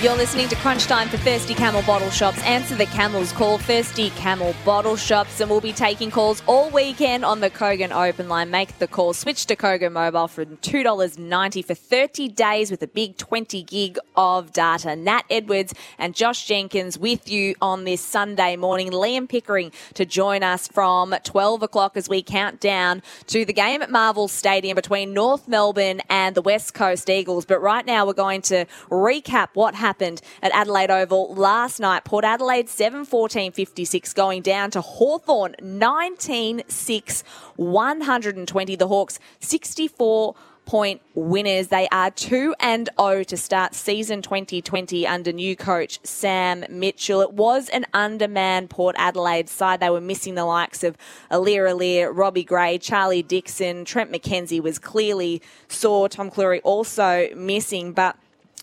You're 0.00 0.14
listening 0.14 0.48
to 0.50 0.54
Crunch 0.54 0.86
Time 0.86 1.08
for 1.08 1.16
Thirsty 1.16 1.54
Camel 1.54 1.82
Bottle 1.82 2.10
Shops. 2.10 2.40
Answer 2.44 2.76
the 2.76 2.86
Camel's 2.86 3.32
call, 3.32 3.58
Thirsty 3.58 4.10
Camel 4.10 4.54
Bottle 4.64 4.94
Shops, 4.94 5.40
and 5.40 5.50
we'll 5.50 5.60
be 5.60 5.72
taking 5.72 6.12
calls 6.12 6.40
all 6.46 6.70
weekend 6.70 7.24
on 7.24 7.40
the 7.40 7.50
Kogan 7.50 7.90
Open 7.90 8.28
Line. 8.28 8.48
Make 8.48 8.78
the 8.78 8.86
call. 8.86 9.12
Switch 9.12 9.44
to 9.46 9.56
Kogan 9.56 9.90
Mobile 9.90 10.28
for 10.28 10.44
$2.90 10.44 11.64
for 11.64 11.74
30 11.74 12.28
days 12.28 12.70
with 12.70 12.80
a 12.80 12.86
big 12.86 13.16
20 13.16 13.64
gig 13.64 13.98
of 14.14 14.52
data. 14.52 14.94
Nat 14.94 15.24
Edwards 15.28 15.74
and 15.98 16.14
Josh 16.14 16.46
Jenkins 16.46 16.96
with 16.96 17.28
you 17.28 17.56
on 17.60 17.82
this 17.82 18.00
Sunday 18.00 18.54
morning. 18.54 18.92
Liam 18.92 19.28
Pickering 19.28 19.72
to 19.94 20.06
join 20.06 20.44
us 20.44 20.68
from 20.68 21.12
12 21.24 21.64
o'clock 21.64 21.96
as 21.96 22.08
we 22.08 22.22
count 22.22 22.60
down 22.60 23.02
to 23.26 23.44
the 23.44 23.52
game 23.52 23.82
at 23.82 23.90
Marvel 23.90 24.28
Stadium 24.28 24.76
between 24.76 25.12
North 25.12 25.48
Melbourne 25.48 26.02
and 26.08 26.36
the 26.36 26.42
West 26.42 26.72
Coast 26.72 27.10
Eagles. 27.10 27.44
But 27.44 27.60
right 27.60 27.84
now, 27.84 28.06
we're 28.06 28.12
going 28.12 28.42
to 28.42 28.64
recap 28.90 29.48
what 29.54 29.74
happened 29.74 29.87
happened 29.88 30.20
at 30.42 30.52
Adelaide 30.52 30.90
Oval 30.90 31.34
last 31.34 31.80
night. 31.80 32.04
Port 32.04 32.22
Adelaide 32.22 32.68
7 32.68 33.06
14 33.06 33.52
56 33.52 34.12
going 34.12 34.42
down 34.42 34.70
to 34.70 34.82
Hawthorn 34.82 35.54
19 35.62 36.62
6 36.68 37.24
120. 37.56 38.76
The 38.76 38.86
Hawks 38.86 39.18
64 39.40 40.34
point 40.66 41.00
winners. 41.14 41.68
They 41.68 41.88
are 41.90 42.10
2 42.10 42.54
and 42.60 42.90
0 43.00 43.24
to 43.24 43.36
start 43.38 43.74
season 43.74 44.20
2020 44.20 45.06
under 45.06 45.32
new 45.32 45.56
coach 45.56 45.98
Sam 46.04 46.66
Mitchell. 46.68 47.22
It 47.22 47.32
was 47.32 47.70
an 47.70 47.86
undermanned 47.94 48.68
Port 48.68 48.94
Adelaide 48.98 49.48
side. 49.48 49.80
They 49.80 49.88
were 49.88 50.02
missing 50.02 50.34
the 50.34 50.44
likes 50.44 50.84
of 50.84 50.98
Aliir 51.30 51.66
Aliir, 51.72 52.14
Robbie 52.14 52.44
Gray, 52.44 52.76
Charlie 52.76 53.22
Dixon, 53.22 53.86
Trent 53.86 54.12
McKenzie 54.12 54.60
was 54.60 54.78
clearly 54.78 55.40
sore. 55.68 56.10
Tom 56.10 56.30
Clurey 56.30 56.60
also 56.62 57.28
missing, 57.34 57.94
but 57.94 58.18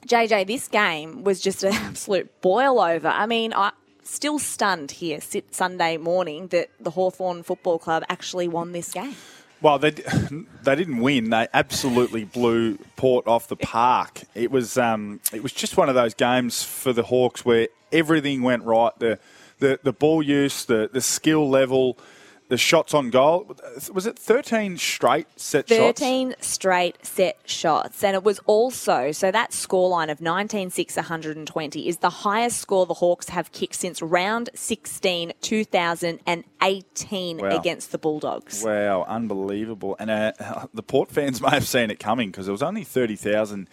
JJ, 0.06 0.48
this 0.48 0.68
game 0.68 1.24
was 1.24 1.40
just 1.42 1.64
an 1.64 1.74
absolute 1.74 2.42
boil 2.42 2.80
over. 2.80 3.08
I 3.08 3.26
mean, 3.26 3.54
I 3.54 3.72
still 4.04 4.40
stunned 4.40 4.92
here 4.92 5.20
sit 5.20 5.54
Sunday 5.54 5.98
morning 5.98 6.48
that 6.48 6.70
the 6.80 6.92
Hawthorn 6.92 7.44
Football 7.44 7.80
Club 7.80 8.04
actually 8.08 8.48
won 8.48 8.72
this 8.72 8.94
game. 8.94 9.16
Well, 9.62 9.80
they 9.80 9.92
they 10.64 10.76
didn't 10.76 11.00
win. 11.00 11.30
They 11.30 11.48
absolutely 11.54 12.24
blew 12.24 12.78
Port 12.96 13.28
off 13.28 13.48
the 13.48 13.56
park. 13.56 14.22
It 14.34 14.52
was 14.52 14.78
um, 14.78 15.22
it 15.34 15.42
was 15.42 15.52
just 15.52 15.78
one 15.78 15.90
of 15.90 15.96
those 15.96 16.14
games 16.14 16.64
for 16.64 16.94
the 16.94 17.04
Hawks 17.04 17.44
where 17.44 17.70
everything 17.92 18.42
went 18.44 18.64
right. 18.64 18.92
The 19.00 19.20
the, 19.60 19.80
the 19.82 19.94
ball 19.94 20.22
use, 20.22 20.66
the 20.66 20.90
the 20.92 21.02
skill 21.02 21.50
level, 21.50 21.98
the 22.48 22.58
shots 22.58 22.94
on 22.94 23.10
goal. 23.10 23.56
Was 23.92 24.06
it 24.06 24.20
13 24.20 24.78
straight 24.78 25.28
set 25.36 25.68
13 25.68 25.88
shots? 25.88 26.00
13 26.00 26.36
straight 26.40 27.06
set 27.06 27.38
shots. 27.46 28.04
And 28.04 28.16
it 28.16 28.24
was 28.24 28.40
also, 28.46 29.12
so 29.12 29.32
that 29.32 29.52
scoreline 29.52 30.12
of 30.12 30.22
19 30.22 30.70
6 30.70 30.96
120 30.96 31.88
is 31.88 31.98
the 31.98 32.10
highest 32.10 32.60
score 32.60 32.86
the 32.86 32.96
Hawks 32.96 33.30
have 33.30 33.52
kicked 33.52 33.76
since 33.76 34.02
round 34.02 34.50
16 34.54 35.34
2018 35.42 37.38
wow. 37.38 37.50
against 37.50 37.92
the 37.92 37.98
Bulldogs. 37.98 38.64
Wow, 38.64 39.04
unbelievable. 39.08 39.96
And 40.00 40.12
uh, 40.12 40.34
the 40.74 40.84
Port 40.84 41.10
fans 41.10 41.42
may 41.42 41.50
have 41.50 41.68
seen 41.68 41.90
it 41.90 42.00
coming 42.00 42.30
because 42.30 42.46
there 42.46 42.54
was 42.54 42.64
only 42.64 42.84
30,000 42.84 43.68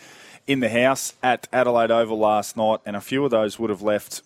in 0.46 0.60
the 0.60 0.70
house 0.70 1.14
at 1.22 1.46
Adelaide 1.52 1.90
Oval 1.90 2.18
last 2.18 2.56
night, 2.56 2.80
and 2.84 2.96
a 2.96 3.00
few 3.00 3.24
of 3.24 3.30
those 3.30 3.58
would 3.58 3.70
have 3.70 3.82
left. 3.82 4.22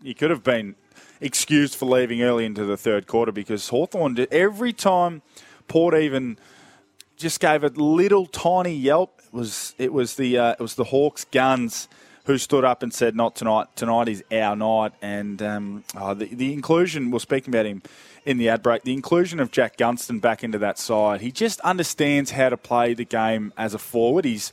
You 0.00 0.14
could 0.14 0.30
have 0.30 0.44
been 0.44 0.76
excused 1.22 1.76
for 1.76 1.86
leaving 1.86 2.22
early 2.22 2.44
into 2.44 2.64
the 2.64 2.76
third 2.76 3.06
quarter 3.06 3.32
because 3.32 3.68
Hawthorn, 3.68 4.26
every 4.30 4.72
time 4.72 5.22
Port 5.68 5.94
even 5.94 6.36
just 7.16 7.40
gave 7.40 7.64
a 7.64 7.68
little 7.68 8.26
tiny 8.26 8.74
yelp, 8.74 9.20
it 9.24 9.32
was 9.32 9.74
it 9.78 9.92
was 9.92 10.16
the 10.16 10.36
uh, 10.36 10.52
it 10.52 10.60
was 10.60 10.74
the 10.74 10.84
Hawks 10.84 11.24
guns 11.24 11.88
who 12.24 12.38
stood 12.38 12.64
up 12.64 12.82
and 12.82 12.92
said, 12.92 13.16
"Not 13.16 13.36
tonight. 13.36 13.68
Tonight 13.76 14.08
is 14.08 14.24
our 14.30 14.56
night." 14.56 14.92
And 15.00 15.40
um, 15.42 15.84
oh, 15.96 16.14
the, 16.14 16.26
the 16.26 16.52
inclusion. 16.52 17.10
We're 17.10 17.20
speaking 17.20 17.54
about 17.54 17.66
him 17.66 17.82
in 18.24 18.38
the 18.38 18.48
ad 18.48 18.62
break. 18.62 18.82
The 18.82 18.92
inclusion 18.92 19.40
of 19.40 19.50
Jack 19.50 19.76
Gunston 19.76 20.20
back 20.20 20.44
into 20.44 20.58
that 20.58 20.78
side. 20.78 21.20
He 21.20 21.32
just 21.32 21.60
understands 21.60 22.32
how 22.32 22.48
to 22.48 22.56
play 22.56 22.94
the 22.94 23.04
game 23.04 23.52
as 23.56 23.74
a 23.74 23.78
forward. 23.78 24.24
He's 24.24 24.52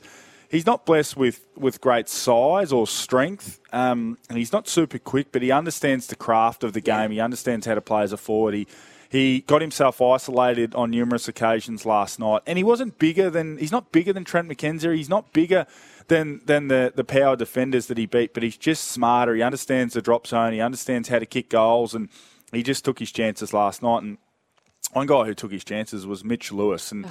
he's 0.50 0.66
not 0.66 0.84
blessed 0.84 1.16
with, 1.16 1.46
with 1.56 1.80
great 1.80 2.08
size 2.08 2.72
or 2.72 2.86
strength, 2.86 3.60
um, 3.72 4.18
and 4.28 4.36
he's 4.36 4.52
not 4.52 4.68
super 4.68 4.98
quick, 4.98 5.32
but 5.32 5.40
he 5.40 5.50
understands 5.50 6.08
the 6.08 6.16
craft 6.16 6.62
of 6.64 6.74
the 6.74 6.80
game. 6.80 7.10
He 7.10 7.20
understands 7.20 7.66
how 7.66 7.74
to 7.74 7.80
play 7.80 8.02
as 8.02 8.12
a 8.12 8.16
forward. 8.16 8.54
He, 8.54 8.66
he 9.08 9.40
got 9.40 9.60
himself 9.60 10.02
isolated 10.02 10.74
on 10.74 10.90
numerous 10.90 11.28
occasions 11.28 11.86
last 11.86 12.18
night, 12.18 12.42
and 12.46 12.58
he 12.58 12.64
wasn't 12.64 12.98
bigger 12.98 13.30
than 13.30 13.56
he's 13.56 13.72
not 13.72 13.90
bigger 13.92 14.12
than 14.12 14.24
Trent 14.24 14.48
McKenzie. 14.48 14.94
He's 14.94 15.08
not 15.08 15.32
bigger 15.32 15.66
than 16.08 16.40
than 16.44 16.68
the 16.68 16.92
the 16.94 17.04
power 17.04 17.34
defenders 17.36 17.86
that 17.86 17.98
he 17.98 18.06
beat, 18.06 18.34
but 18.34 18.42
he's 18.42 18.56
just 18.56 18.84
smarter. 18.84 19.34
He 19.34 19.42
understands 19.42 19.94
the 19.94 20.02
drop 20.02 20.26
zone. 20.26 20.52
He 20.52 20.60
understands 20.60 21.08
how 21.08 21.18
to 21.18 21.26
kick 21.26 21.48
goals, 21.48 21.94
and 21.94 22.08
he 22.52 22.62
just 22.62 22.84
took 22.84 23.00
his 23.00 23.10
chances 23.10 23.52
last 23.52 23.82
night. 23.82 24.02
And 24.02 24.18
one 24.92 25.06
guy 25.06 25.24
who 25.24 25.34
took 25.34 25.50
his 25.50 25.64
chances 25.64 26.06
was 26.06 26.24
Mitch 26.24 26.52
Lewis, 26.52 26.92
and. 26.92 27.06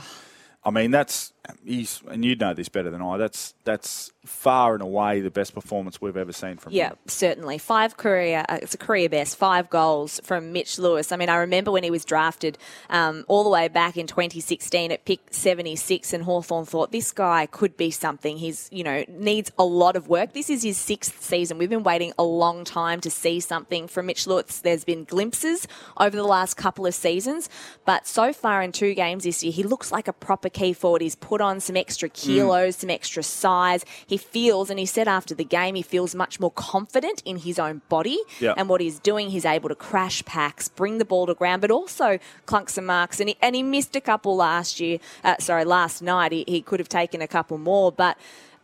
I 0.63 0.71
mean, 0.71 0.91
that's 0.91 1.31
he's 1.65 2.01
and 2.09 2.23
you 2.23 2.35
know 2.35 2.53
this 2.53 2.69
better 2.69 2.89
than 2.89 3.01
I. 3.01 3.17
That's 3.17 3.53
that's 3.63 4.11
far 4.25 4.73
and 4.73 4.81
away 4.81 5.21
the 5.21 5.31
best 5.31 5.53
performance 5.53 6.01
we've 6.01 6.17
ever 6.17 6.31
seen 6.31 6.57
from 6.57 6.73
yeah, 6.73 6.89
him. 6.89 6.97
Yeah, 7.05 7.11
certainly. 7.11 7.57
Five 7.57 7.97
career, 7.97 8.45
uh, 8.47 8.59
it's 8.61 8.73
a 8.73 8.77
career 8.77 9.09
best. 9.09 9.37
Five 9.37 9.69
goals 9.69 10.19
from 10.23 10.51
Mitch 10.51 10.77
Lewis. 10.77 11.11
I 11.11 11.17
mean, 11.17 11.29
I 11.29 11.37
remember 11.37 11.71
when 11.71 11.83
he 11.83 11.91
was 11.91 12.05
drafted 12.05 12.57
um, 12.89 13.25
all 13.27 13.43
the 13.43 13.49
way 13.49 13.67
back 13.67 13.97
in 13.97 14.07
2016 14.07 14.91
at 14.91 15.05
pick 15.05 15.19
76, 15.31 16.13
and 16.13 16.23
Hawthorn 16.23 16.65
thought 16.65 16.91
this 16.91 17.11
guy 17.11 17.45
could 17.45 17.77
be 17.77 17.91
something. 17.91 18.37
He's 18.37 18.69
you 18.71 18.83
know 18.83 19.03
needs 19.07 19.51
a 19.57 19.63
lot 19.63 19.95
of 19.95 20.07
work. 20.07 20.33
This 20.33 20.49
is 20.49 20.63
his 20.63 20.77
sixth 20.77 21.23
season. 21.23 21.57
We've 21.57 21.69
been 21.69 21.83
waiting 21.83 22.13
a 22.17 22.23
long 22.23 22.63
time 22.63 23.01
to 23.01 23.09
see 23.09 23.39
something 23.39 23.87
from 23.87 24.07
Mitch 24.07 24.27
Lewis. 24.27 24.59
There's 24.59 24.83
been 24.83 25.05
glimpses 25.05 25.67
over 25.97 26.15
the 26.15 26.23
last 26.23 26.55
couple 26.55 26.85
of 26.85 26.93
seasons, 26.93 27.49
but 27.85 28.07
so 28.07 28.33
far 28.33 28.61
in 28.61 28.71
two 28.71 28.93
games 28.93 29.23
this 29.23 29.43
year, 29.43 29.51
he 29.51 29.63
looks 29.63 29.91
like 29.91 30.07
a 30.07 30.13
proper 30.13 30.49
key 30.49 30.73
forward. 30.73 31.01
He's 31.01 31.15
put 31.29 31.41
on 31.41 31.59
some 31.59 31.77
extra 31.77 32.09
kilos, 32.09 32.75
mm. 32.75 32.79
some 32.79 32.89
extra 32.89 33.21
size. 33.21 33.85
He 34.07 34.17
feels, 34.17 34.71
and 34.71 34.79
he 34.79 34.87
said 34.87 35.07
after 35.07 35.35
the 35.35 35.43
game, 35.43 35.75
he 35.75 35.83
feels 35.83 36.15
much 36.15 36.39
more 36.39 36.49
confident 36.49 37.21
in 37.23 37.37
his 37.37 37.59
own 37.59 37.83
body 37.87 38.19
and 38.57 38.67
what 38.67 38.81
he's 38.81 38.97
doing. 38.99 39.29
He's 39.29 39.45
able 39.45 39.69
to 39.69 39.75
crash 39.75 40.25
packs, 40.25 40.67
bring 40.67 40.97
the 40.97 41.05
ball 41.05 41.27
to 41.27 41.35
ground, 41.35 41.61
but 41.61 41.69
also 41.69 42.17
clunk 42.47 42.69
some 42.69 42.87
marks. 42.87 43.19
And 43.19 43.29
he, 43.29 43.37
and 43.43 43.55
he 43.55 43.61
missed 43.61 43.95
a 43.95 44.01
couple 44.01 44.35
last 44.35 44.79
year. 44.79 44.97
Uh, 45.23 45.35
sorry, 45.39 45.65
last 45.65 46.01
night. 46.01 46.31
He, 46.31 46.43
he 46.47 46.61
could 46.63 46.79
have 46.79 46.89
taken 46.89 47.21
a 47.21 47.27
couple 47.27 47.59
more, 47.59 47.91
but 47.91 48.17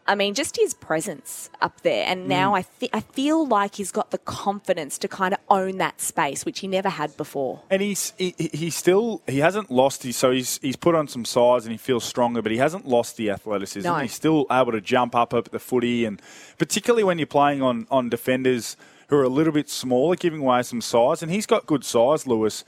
I 0.08 0.14
mean, 0.14 0.36
just 0.36 0.56
his 0.58 0.74
presence 0.76 1.50
up 1.62 1.82
there. 1.82 2.06
And 2.08 2.28
now 2.28 2.52
mm. 2.52 2.58
I, 2.58 2.66
th- 2.80 2.92
I 2.94 3.00
feel 3.00 3.48
like 3.48 3.76
he's 3.76 3.92
got 3.92 4.12
the 4.12 4.20
confidence 4.20 5.00
to 5.00 5.08
kind 5.08 5.34
of 5.34 5.40
own 5.50 5.78
that 5.78 6.00
space, 6.00 6.46
which 6.46 6.60
he 6.60 6.68
never 6.68 6.90
had 6.90 7.18
before. 7.18 7.64
And 7.72 7.82
he's 7.82 8.14
he, 8.18 8.36
he 8.38 8.70
still 8.70 9.24
he 9.28 9.40
hasn't 9.40 9.72
lost 9.72 10.04
his 10.04 10.16
so 10.16 10.32
he's 10.32 10.60
he's 10.60 10.76
put 10.76 10.94
on 10.94 11.08
some 11.08 11.26
size 11.26 11.66
and 11.66 11.72
he 11.72 11.78
feels 11.78 12.04
stronger, 12.04 12.42
but 12.44 12.52
he 12.52 12.60
hasn't 12.60 12.88
lost 12.88 13.18
the 13.18 13.32
athleticism. 13.32 13.88
No. 13.88 13.96
He's 13.96 14.14
still 14.14 14.46
able 14.52 14.74
to 14.74 14.82
jump 14.82 15.16
up 15.16 15.34
up 15.34 15.50
the 15.50 15.60
footy, 15.60 16.06
and 16.06 16.22
particularly 16.60 17.04
when 17.04 17.18
you're 17.18 17.26
playing 17.26 17.64
on 17.64 17.88
on 17.90 18.10
defenders 18.10 18.78
who 19.08 19.18
are 19.18 19.24
a 19.24 19.30
little 19.30 19.54
bit 19.54 19.70
smaller, 19.70 20.16
giving 20.16 20.42
away 20.42 20.62
some 20.64 20.82
size. 20.82 21.24
And 21.24 21.32
he's 21.32 21.46
got 21.46 21.66
good 21.66 21.84
size, 21.84 22.28
Lewis 22.28 22.64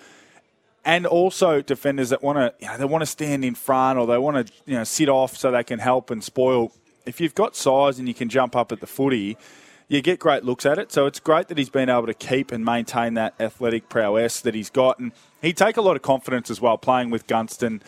and 0.85 1.05
also 1.05 1.61
defenders 1.61 2.09
that 2.09 2.23
want 2.23 2.37
to 2.37 2.53
you 2.63 2.71
know, 2.71 2.77
they 2.77 2.85
want 2.85 3.01
to 3.01 3.05
stand 3.05 3.43
in 3.43 3.53
front 3.53 3.99
or 3.99 4.07
they 4.07 4.17
want 4.17 4.47
to 4.47 4.53
you 4.65 4.75
know 4.75 4.83
sit 4.83 5.09
off 5.09 5.35
so 5.35 5.51
they 5.51 5.63
can 5.63 5.79
help 5.79 6.09
and 6.09 6.23
spoil 6.23 6.71
if 7.07 7.21
you've 7.21 7.35
got 7.35 7.55
size 7.55 7.99
and 7.99 8.07
you 8.07 8.13
can 8.13 8.29
jump 8.29 8.55
up 8.55 8.71
at 8.71 8.79
the 8.79 8.87
footy, 8.87 9.37
you 9.87 10.01
get 10.01 10.19
great 10.19 10.43
looks 10.43 10.65
at 10.65 10.77
it. 10.77 10.91
So 10.91 11.05
it's 11.05 11.19
great 11.19 11.47
that 11.47 11.57
he's 11.57 11.69
been 11.69 11.89
able 11.89 12.07
to 12.07 12.13
keep 12.13 12.51
and 12.51 12.63
maintain 12.63 13.13
that 13.13 13.33
athletic 13.39 13.89
prowess 13.89 14.41
that 14.41 14.53
he's 14.53 14.69
got. 14.69 14.99
And 14.99 15.11
he'd 15.41 15.57
take 15.57 15.77
a 15.77 15.81
lot 15.81 15.95
of 15.95 16.01
confidence 16.01 16.49
as 16.49 16.59
well 16.59 16.77
playing 16.77 17.09
with 17.09 17.25
Gunston 17.27 17.81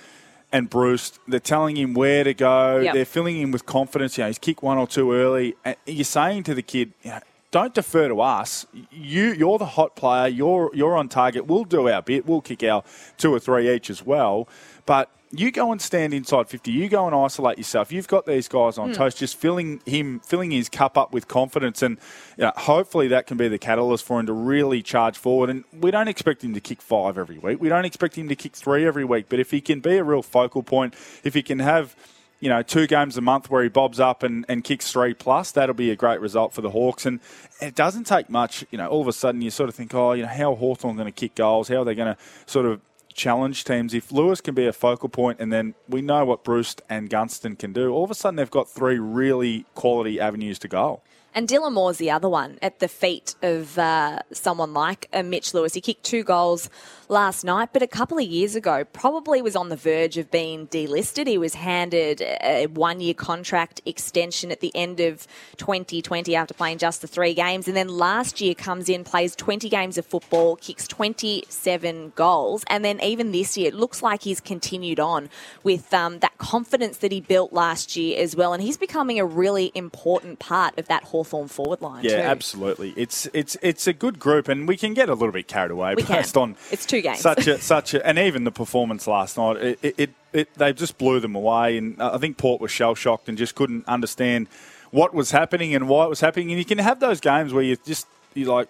and 0.52 0.70
Bruce. 0.70 1.20
They're 1.28 1.40
telling 1.40 1.76
him 1.76 1.94
where 1.94 2.24
to 2.24 2.34
go. 2.34 2.80
Yep. 2.80 2.94
They're 2.94 3.06
filling 3.06 3.40
him 3.40 3.52
with 3.52 3.66
confidence. 3.66 4.18
You 4.18 4.24
know, 4.24 4.28
he's 4.30 4.40
kicked 4.40 4.64
one 4.64 4.78
or 4.78 4.88
two 4.88 5.14
early. 5.14 5.56
And 5.66 5.76
you're 5.86 6.06
saying 6.06 6.44
to 6.44 6.56
the 6.56 6.64
kid, 6.64 6.94
you 7.04 7.12
know, 7.12 7.20
don't 7.52 7.74
defer 7.74 8.08
to 8.08 8.22
us. 8.22 8.66
You, 8.92 9.34
you're 9.34 9.58
the 9.58 9.66
hot 9.66 9.96
player. 9.96 10.28
You're 10.28 10.70
you're 10.74 10.96
on 10.96 11.10
target. 11.10 11.48
We'll 11.48 11.64
do 11.64 11.90
our 11.90 12.02
bit. 12.02 12.28
We'll 12.28 12.42
kick 12.42 12.64
our 12.64 12.84
two 13.18 13.34
or 13.34 13.40
three 13.40 13.74
each 13.74 13.90
as 13.90 14.06
well. 14.06 14.48
But 14.86 15.10
you 15.32 15.52
go 15.52 15.72
and 15.72 15.80
stand 15.80 16.14
inside 16.14 16.50
50. 16.50 16.72
You 16.72 16.90
go 16.90 17.06
and 17.06 17.16
isolate 17.16 17.58
yourself. 17.58 17.92
You've 17.92 18.08
got 18.08 18.26
these 18.26 18.48
guys 18.48 18.78
on 18.78 18.92
mm. 18.92 18.96
toast, 18.96 19.18
just 19.18 19.36
filling 19.36 19.80
him, 19.86 20.20
filling 20.22 20.52
his 20.52 20.70
cup 20.70 20.98
up 20.98 21.14
with 21.14 21.28
confidence, 21.28 21.84
and 21.84 21.98
you 22.38 22.46
know, 22.46 22.52
hopefully 22.56 23.08
that 23.10 23.28
can 23.28 23.38
be 23.38 23.48
the 23.48 23.60
catalyst 23.60 24.06
for 24.06 24.20
him 24.20 24.26
to 24.26 24.34
really 24.34 24.82
charge 24.82 25.18
forward. 25.18 25.50
And 25.50 25.64
we 25.80 25.92
don't 25.92 26.08
expect 26.08 26.44
him 26.44 26.54
to 26.56 26.60
kick 26.60 26.82
five 26.82 27.18
every 27.18 27.38
week. 27.38 27.62
We 27.62 27.70
don't 27.70 27.86
expect 27.86 28.18
him 28.18 28.28
to 28.30 28.36
kick 28.36 28.56
three 28.56 28.88
every 28.88 29.06
week. 29.06 29.28
But 29.30 29.40
if 29.40 29.52
he 29.52 29.62
can 29.62 29.82
be 29.82 29.98
a 29.98 30.04
real 30.04 30.24
focal 30.24 30.64
point, 30.64 30.96
if 31.24 31.36
he 31.36 31.44
can 31.44 31.60
have 31.60 31.96
you 32.40 32.48
know, 32.48 32.62
two 32.62 32.88
games 32.88 33.18
a 33.18 33.22
month 33.22 33.50
where 33.50 33.64
he 33.64 33.70
bobs 33.70 34.00
up 34.00 34.24
and, 34.24 34.46
and 34.48 34.64
kicks 34.64 34.92
three 34.92 35.14
plus, 35.14 35.52
that'll 35.52 35.76
be 35.76 35.92
a 35.92 35.96
great 35.96 36.22
result 36.22 36.54
for 36.54 36.62
the 36.62 36.70
Hawks. 36.70 37.06
And 37.06 37.20
it 37.62 37.76
doesn't 37.76 38.06
take 38.06 38.30
much, 38.30 38.66
you 38.72 38.78
know, 38.78 38.88
all 38.88 39.02
of 39.02 39.08
a 39.08 39.14
sudden 39.14 39.42
you 39.42 39.52
sort 39.52 39.68
of 39.68 39.76
think, 39.76 39.94
oh, 39.94 40.14
you 40.14 40.22
know, 40.24 40.30
how 40.30 40.54
are 40.54 40.56
Hawthorn 40.56 40.96
going 40.96 41.06
to 41.06 41.12
kick 41.12 41.36
goals? 41.36 41.68
How 41.68 41.82
are 41.82 41.86
they 41.86 41.96
going 41.96 42.16
to 42.16 42.22
sort 42.46 42.66
of 42.66 42.80
challenge 43.20 43.66
teams, 43.66 43.94
if 43.94 44.12
Lewis 44.12 44.42
can 44.42 44.56
be 44.56 44.66
a 44.66 44.74
focal 44.74 45.10
point, 45.10 45.40
and 45.40 45.52
then 45.52 45.76
we 45.88 46.02
know 46.02 46.26
what 46.26 46.44
Bruce 46.44 46.76
and 46.90 47.10
Gunston 47.10 47.58
can 47.60 47.74
do, 47.74 47.92
all 47.92 48.06
of 48.06 48.10
a 48.10 48.16
sudden 48.16 48.38
they've 48.38 48.50
got 48.50 48.70
three 48.70 48.98
really 48.98 49.66
quality 49.76 50.20
avenues 50.20 50.58
to 50.60 50.68
goal. 50.68 51.04
And 51.36 51.48
Dylan 51.48 51.74
Moore's 51.74 51.98
the 51.98 52.10
other 52.10 52.28
one 52.28 52.58
at 52.62 52.80
the 52.80 52.88
feet 52.88 53.36
of 53.42 53.78
uh, 53.78 54.20
someone 54.32 54.74
like 54.74 55.08
uh, 55.14 55.22
Mitch 55.22 55.54
Lewis. 55.54 55.74
He 55.74 55.82
kicked 55.82 56.04
two 56.04 56.24
goals 56.24 56.70
last 57.08 57.44
night, 57.44 57.70
but 57.74 57.82
a 57.82 57.88
couple 57.88 58.18
of 58.18 58.26
years 58.26 58.56
ago, 58.56 58.84
probably 58.84 59.42
was 59.42 59.56
on 59.56 59.70
the 59.70 59.76
verge 59.76 60.18
of 60.18 60.32
being 60.32 60.68
delisted. 60.68 61.28
He 61.28 61.38
was 61.38 61.56
handed 61.56 62.22
a 62.22 62.68
one 62.68 63.00
year 63.00 63.14
contract 63.14 63.82
extension 63.86 64.52
at 64.52 64.60
the 64.60 64.72
end 64.76 65.00
of 65.00 65.28
2020 65.58 66.36
after 66.36 66.54
playing 66.54 66.80
just 66.80 67.02
the 67.02 67.08
three 67.08 67.34
games. 67.34 67.68
And 67.68 67.78
then 67.78 67.88
last 67.88 68.42
year 68.42 68.56
comes 68.56 68.90
in, 68.90 69.04
plays 69.04 69.36
20 69.36 69.70
games 69.70 69.98
of 69.98 70.06
football, 70.06 70.56
kicks 70.56 70.88
27 70.88 72.14
goals. 72.16 72.64
And 72.68 72.84
then 72.84 73.00
even 73.02 73.32
this 73.32 73.58
year, 73.58 73.68
it 73.68 73.76
looks 73.76 74.02
like 74.02 74.24
he's 74.24 74.40
continued 74.40 75.00
on 75.00 75.30
with 75.64 75.94
um, 75.94 76.20
that 76.20 76.38
confidence 76.38 76.98
that 76.98 77.12
he 77.12 77.22
built 77.22 77.54
last 77.54 77.96
year 77.96 78.22
as 78.22 78.36
well. 78.36 78.54
And 78.54 78.62
he's 78.64 78.78
becoming 78.78 79.20
a 79.20 79.26
really 79.26 79.72
important 79.76 80.40
part 80.40 80.78
of 80.78 80.88
that 80.88 81.04
Hawthorn 81.20 81.50
forward 81.50 81.82
line. 81.82 82.04
Yeah, 82.04 82.22
too. 82.22 82.28
absolutely. 82.28 82.94
It's 82.96 83.28
it's 83.34 83.58
it's 83.62 83.88
a 83.88 83.94
good 83.94 84.20
group, 84.20 84.48
and 84.48 84.68
we 84.68 84.78
can 84.78 84.94
get 84.94 85.10
a 85.10 85.14
little 85.14 85.32
bit 85.34 85.48
carried 85.48 85.72
away 85.72 85.96
We 85.96 86.04
can. 86.04 86.24
on 86.36 86.56
It's 86.72 86.86
two 86.86 87.02
games. 87.02 87.20
Such 87.20 87.48
a 87.48 87.60
such 87.60 87.94
a, 87.94 88.06
and 88.08 88.18
even 88.18 88.46
the 88.46 88.52
performance 88.52 89.06
last 89.08 89.38
night, 89.38 89.58
it, 89.58 89.80
it, 89.82 89.96
it, 89.98 90.10
it 90.32 90.54
they 90.56 90.72
just 90.74 90.98
blew 90.98 91.20
them 91.20 91.36
away, 91.36 91.78
and 91.78 92.02
I 92.02 92.18
think 92.18 92.38
Port 92.38 92.62
was 92.62 92.72
shell 92.72 92.96
shocked 92.96 93.28
and 93.28 93.38
just 93.38 93.56
couldn't 93.56 93.86
understand 93.88 94.48
what 94.92 95.14
was 95.14 95.32
happening 95.32 95.76
and 95.76 95.90
why 95.90 96.06
it 96.06 96.10
was 96.10 96.22
happening. 96.22 96.50
And 96.52 96.58
you 96.60 96.66
can 96.66 96.78
have 96.78 97.00
those 97.00 97.20
games 97.20 97.54
where 97.54 97.64
you 97.64 97.76
just 97.86 98.08
you're 98.34 98.54
like, 98.54 98.70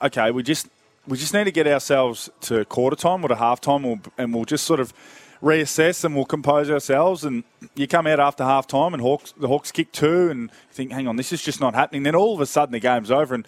okay, 0.00 0.30
we 0.30 0.42
just 0.44 0.68
we 1.08 1.16
just 1.16 1.34
need 1.34 1.44
to 1.44 1.52
get 1.52 1.66
ourselves 1.66 2.30
to 2.42 2.64
quarter 2.66 2.96
time 2.96 3.24
or 3.24 3.28
to 3.28 3.36
half 3.36 3.60
time, 3.60 4.00
and 4.16 4.34
we'll 4.34 4.44
just 4.44 4.64
sort 4.64 4.80
of 4.80 4.92
reassess 5.42 6.04
and 6.04 6.14
we'll 6.14 6.24
compose 6.24 6.70
ourselves. 6.70 7.24
And 7.24 7.44
you 7.74 7.86
come 7.86 8.06
out 8.06 8.20
after 8.20 8.44
half 8.44 8.66
time 8.66 8.94
and 8.94 9.02
Hawks, 9.02 9.32
the 9.36 9.48
Hawks 9.48 9.72
kick 9.72 9.92
two, 9.92 10.30
and 10.30 10.42
you 10.42 10.72
think, 10.72 10.92
hang 10.92 11.08
on, 11.08 11.16
this 11.16 11.32
is 11.32 11.42
just 11.42 11.60
not 11.60 11.74
happening. 11.74 12.02
Then 12.02 12.14
all 12.14 12.34
of 12.34 12.40
a 12.40 12.46
sudden 12.46 12.72
the 12.72 12.80
game's 12.80 13.10
over, 13.10 13.34
and 13.34 13.46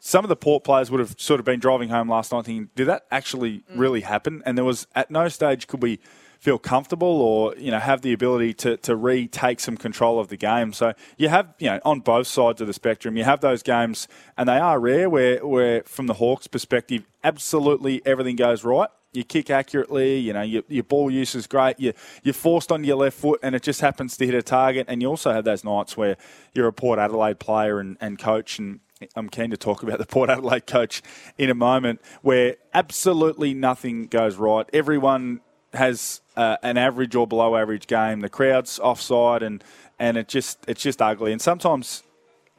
some 0.00 0.24
of 0.24 0.28
the 0.28 0.36
Port 0.36 0.64
players 0.64 0.90
would 0.90 1.00
have 1.00 1.14
sort 1.18 1.40
of 1.40 1.46
been 1.46 1.60
driving 1.60 1.88
home 1.88 2.08
last 2.08 2.32
night 2.32 2.44
thinking, 2.44 2.70
did 2.74 2.86
that 2.86 3.06
actually 3.10 3.58
mm. 3.58 3.62
really 3.76 4.02
happen? 4.02 4.42
And 4.46 4.56
there 4.56 4.64
was 4.64 4.86
at 4.94 5.10
no 5.10 5.28
stage 5.28 5.66
could 5.66 5.82
we 5.82 5.98
feel 6.38 6.58
comfortable 6.58 7.20
or 7.20 7.54
you 7.56 7.70
know 7.70 7.80
have 7.80 8.02
the 8.02 8.12
ability 8.12 8.54
to, 8.54 8.76
to 8.76 8.94
retake 8.94 9.60
some 9.60 9.76
control 9.76 10.20
of 10.20 10.28
the 10.28 10.36
game. 10.36 10.72
So 10.72 10.92
you 11.16 11.28
have 11.28 11.54
you 11.58 11.68
know 11.70 11.80
on 11.84 12.00
both 12.00 12.26
sides 12.26 12.60
of 12.60 12.66
the 12.66 12.72
spectrum, 12.72 13.16
you 13.16 13.24
have 13.24 13.40
those 13.40 13.62
games, 13.62 14.08
and 14.36 14.48
they 14.48 14.58
are 14.58 14.78
rare 14.78 15.10
where 15.10 15.44
where 15.44 15.82
from 15.84 16.06
the 16.06 16.14
Hawks' 16.14 16.46
perspective, 16.46 17.04
absolutely 17.24 18.02
everything 18.06 18.36
goes 18.36 18.64
right. 18.64 18.88
You 19.18 19.24
kick 19.24 19.50
accurately, 19.50 20.18
you 20.18 20.32
know 20.32 20.42
your, 20.42 20.62
your 20.68 20.84
ball 20.84 21.10
use 21.10 21.34
is 21.34 21.46
great. 21.46 21.80
You 21.80 21.92
you're 22.22 22.32
forced 22.32 22.70
onto 22.70 22.86
your 22.86 22.96
left 22.96 23.18
foot, 23.18 23.40
and 23.42 23.54
it 23.54 23.64
just 23.64 23.80
happens 23.80 24.16
to 24.16 24.24
hit 24.24 24.34
a 24.34 24.42
target. 24.42 24.86
And 24.88 25.02
you 25.02 25.08
also 25.08 25.32
have 25.32 25.44
those 25.44 25.64
nights 25.64 25.96
where 25.96 26.16
you're 26.54 26.68
a 26.68 26.72
Port 26.72 26.98
Adelaide 26.98 27.40
player 27.40 27.80
and, 27.80 27.96
and 28.00 28.18
coach 28.18 28.58
and 28.60 28.80
I'm 29.14 29.28
keen 29.28 29.50
to 29.50 29.56
talk 29.56 29.82
about 29.82 29.98
the 29.98 30.06
Port 30.06 30.30
Adelaide 30.30 30.66
coach 30.66 31.02
in 31.36 31.50
a 31.50 31.54
moment, 31.54 32.00
where 32.22 32.56
absolutely 32.74 33.54
nothing 33.54 34.06
goes 34.06 34.36
right. 34.36 34.68
Everyone 34.72 35.40
has 35.72 36.20
uh, 36.36 36.56
an 36.62 36.76
average 36.76 37.14
or 37.14 37.26
below 37.26 37.56
average 37.56 37.86
game. 37.86 38.20
The 38.20 38.28
crowd's 38.28 38.78
offside, 38.78 39.42
and 39.42 39.62
and 39.98 40.16
it 40.16 40.28
just 40.28 40.58
it's 40.68 40.82
just 40.82 41.02
ugly. 41.02 41.32
And 41.32 41.40
sometimes 41.40 42.02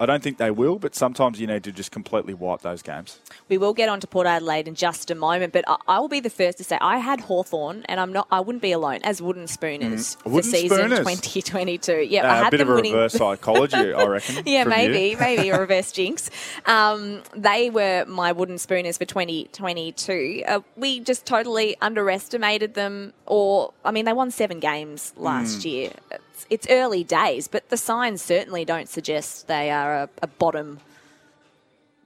I 0.01 0.05
don't 0.05 0.23
think 0.23 0.37
they 0.37 0.49
will, 0.51 0.79
but 0.79 0.95
sometimes 0.95 1.41
you 1.41 1.47
need 1.47 1.63
to 1.65 1.71
just 1.73 1.91
completely 1.91 2.33
wipe 2.33 2.61
those 2.61 2.81
games. 2.81 3.19
We 3.49 3.57
will 3.57 3.73
get 3.73 3.89
on 3.89 3.99
to 3.99 4.07
Port 4.07 4.27
Adelaide 4.27 4.67
in 4.67 4.75
just 4.75 5.11
a 5.11 5.15
moment, 5.15 5.51
but 5.51 5.65
I, 5.67 5.75
I 5.87 5.99
will 5.99 6.07
be 6.07 6.21
the 6.21 6.29
first 6.29 6.57
to 6.59 6.63
say 6.63 6.77
I 6.79 6.99
had 6.99 7.19
Hawthorn, 7.21 7.83
and 7.89 7.99
I'm 7.99 8.13
not. 8.13 8.27
I 8.31 8.39
wouldn't 8.39 8.61
be 8.61 8.71
alone 8.71 8.99
as 9.03 9.21
wooden 9.21 9.47
spooners 9.47 10.15
for 10.15 10.29
Mm. 10.29 10.31
Wooden 10.31 10.51
season 10.51 10.77
spooners. 10.77 10.99
2022. 10.99 12.07
Yeah, 12.09 12.23
I 12.31 12.37
Uh, 12.37 12.41
a 12.41 12.43
had 12.45 12.51
bit 12.51 12.61
of 12.61 12.67
them 12.67 12.73
a 12.73 12.75
winning. 12.77 12.93
reverse 12.93 13.13
psychology, 13.23 13.93
I 13.93 14.05
reckon. 14.05 14.35
Yeah, 14.45 14.63
maybe, 14.63 15.15
maybe 15.19 15.49
a 15.49 15.59
reverse 15.65 15.91
jinx. 15.91 16.29
Um, 16.65 17.21
they 17.35 17.69
were 17.69 18.05
my 18.07 18.31
wooden 18.31 18.57
spooners 18.57 18.97
for 18.97 19.05
2022. 19.05 20.43
Uh, 20.47 20.59
we 20.77 20.99
just 21.01 21.25
totally 21.25 21.75
underestimated 21.81 22.73
them, 22.73 23.13
or 23.25 23.73
I 23.83 23.91
mean, 23.91 24.05
they 24.05 24.13
won 24.13 24.31
seven 24.31 24.59
games 24.59 25.13
last 25.17 25.63
Hmm. 25.63 25.67
year. 25.67 25.91
It's, 26.39 26.65
it's 26.65 26.67
early 26.69 27.03
days, 27.03 27.47
but 27.47 27.69
the 27.69 27.77
signs 27.77 28.21
certainly 28.21 28.63
don't 28.65 28.87
suggest 28.87 29.47
they 29.47 29.71
are 29.71 29.95
a, 29.95 30.09
a 30.21 30.27
bottom 30.27 30.79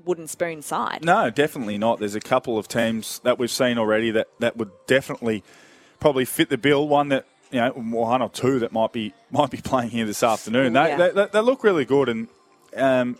wooden 0.06 0.28
spoon 0.28 0.62
side. 0.62 1.04
No, 1.04 1.30
definitely 1.30 1.78
not. 1.78 2.00
There's 2.00 2.16
a 2.16 2.22
couple 2.22 2.58
of 2.58 2.68
teams 2.68 3.20
that 3.20 3.38
we've 3.38 3.52
seen 3.52 3.78
already 3.78 4.12
that, 4.12 4.28
that 4.40 4.58
would 4.58 4.72
definitely 4.88 5.44
probably 6.00 6.26
fit 6.26 6.50
the 6.50 6.58
bill. 6.58 6.88
One 6.88 7.10
that 7.10 7.26
you 7.52 7.60
know, 7.60 7.72
one 7.72 8.22
or 8.22 8.30
two 8.30 8.60
that 8.60 8.72
might 8.72 8.92
be 8.92 9.14
might 9.32 9.52
be 9.52 9.58
playing 9.58 9.92
here 9.92 10.06
this 10.06 10.24
afternoon. 10.24 10.74
They, 10.74 10.88
yeah. 10.88 10.98
they, 10.98 11.12
they, 11.12 11.28
they 11.32 11.42
look 11.42 11.64
really 11.64 11.86
good, 11.86 12.10
and 12.10 12.28
um, 12.76 13.18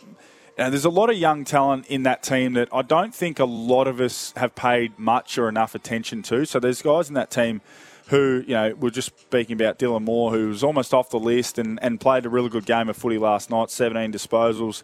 you 0.58 0.64
know, 0.64 0.70
there's 0.70 0.84
a 0.84 0.90
lot 0.90 1.10
of 1.10 1.16
young 1.16 1.44
talent 1.44 1.86
in 1.86 2.02
that 2.04 2.22
team 2.22 2.54
that 2.54 2.68
I 2.72 2.82
don't 2.82 3.14
think 3.14 3.38
a 3.38 3.44
lot 3.44 3.86
of 3.86 4.00
us 4.00 4.32
have 4.36 4.54
paid 4.54 4.98
much 4.98 5.38
or 5.38 5.48
enough 5.48 5.74
attention 5.74 6.22
to. 6.24 6.44
So 6.44 6.58
there's 6.58 6.82
guys 6.82 7.08
in 7.08 7.14
that 7.14 7.30
team. 7.30 7.60
Who, 8.08 8.44
you 8.46 8.54
know, 8.54 8.74
we're 8.74 8.90
just 8.90 9.18
speaking 9.18 9.54
about 9.58 9.78
Dylan 9.78 10.02
Moore, 10.02 10.30
who 10.30 10.48
was 10.48 10.62
almost 10.62 10.92
off 10.92 11.08
the 11.08 11.18
list 11.18 11.58
and, 11.58 11.78
and 11.82 11.98
played 11.98 12.26
a 12.26 12.28
really 12.28 12.50
good 12.50 12.66
game 12.66 12.90
of 12.90 12.96
footy 12.96 13.16
last 13.16 13.48
night, 13.48 13.70
17 13.70 14.12
disposals, 14.12 14.82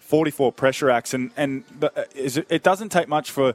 44 0.00 0.52
pressure 0.52 0.90
acts, 0.90 1.14
and 1.14 1.30
and 1.36 1.64
it, 2.14 2.62
doesn't 2.62 2.90
take 2.90 3.08
much 3.08 3.30
for 3.30 3.54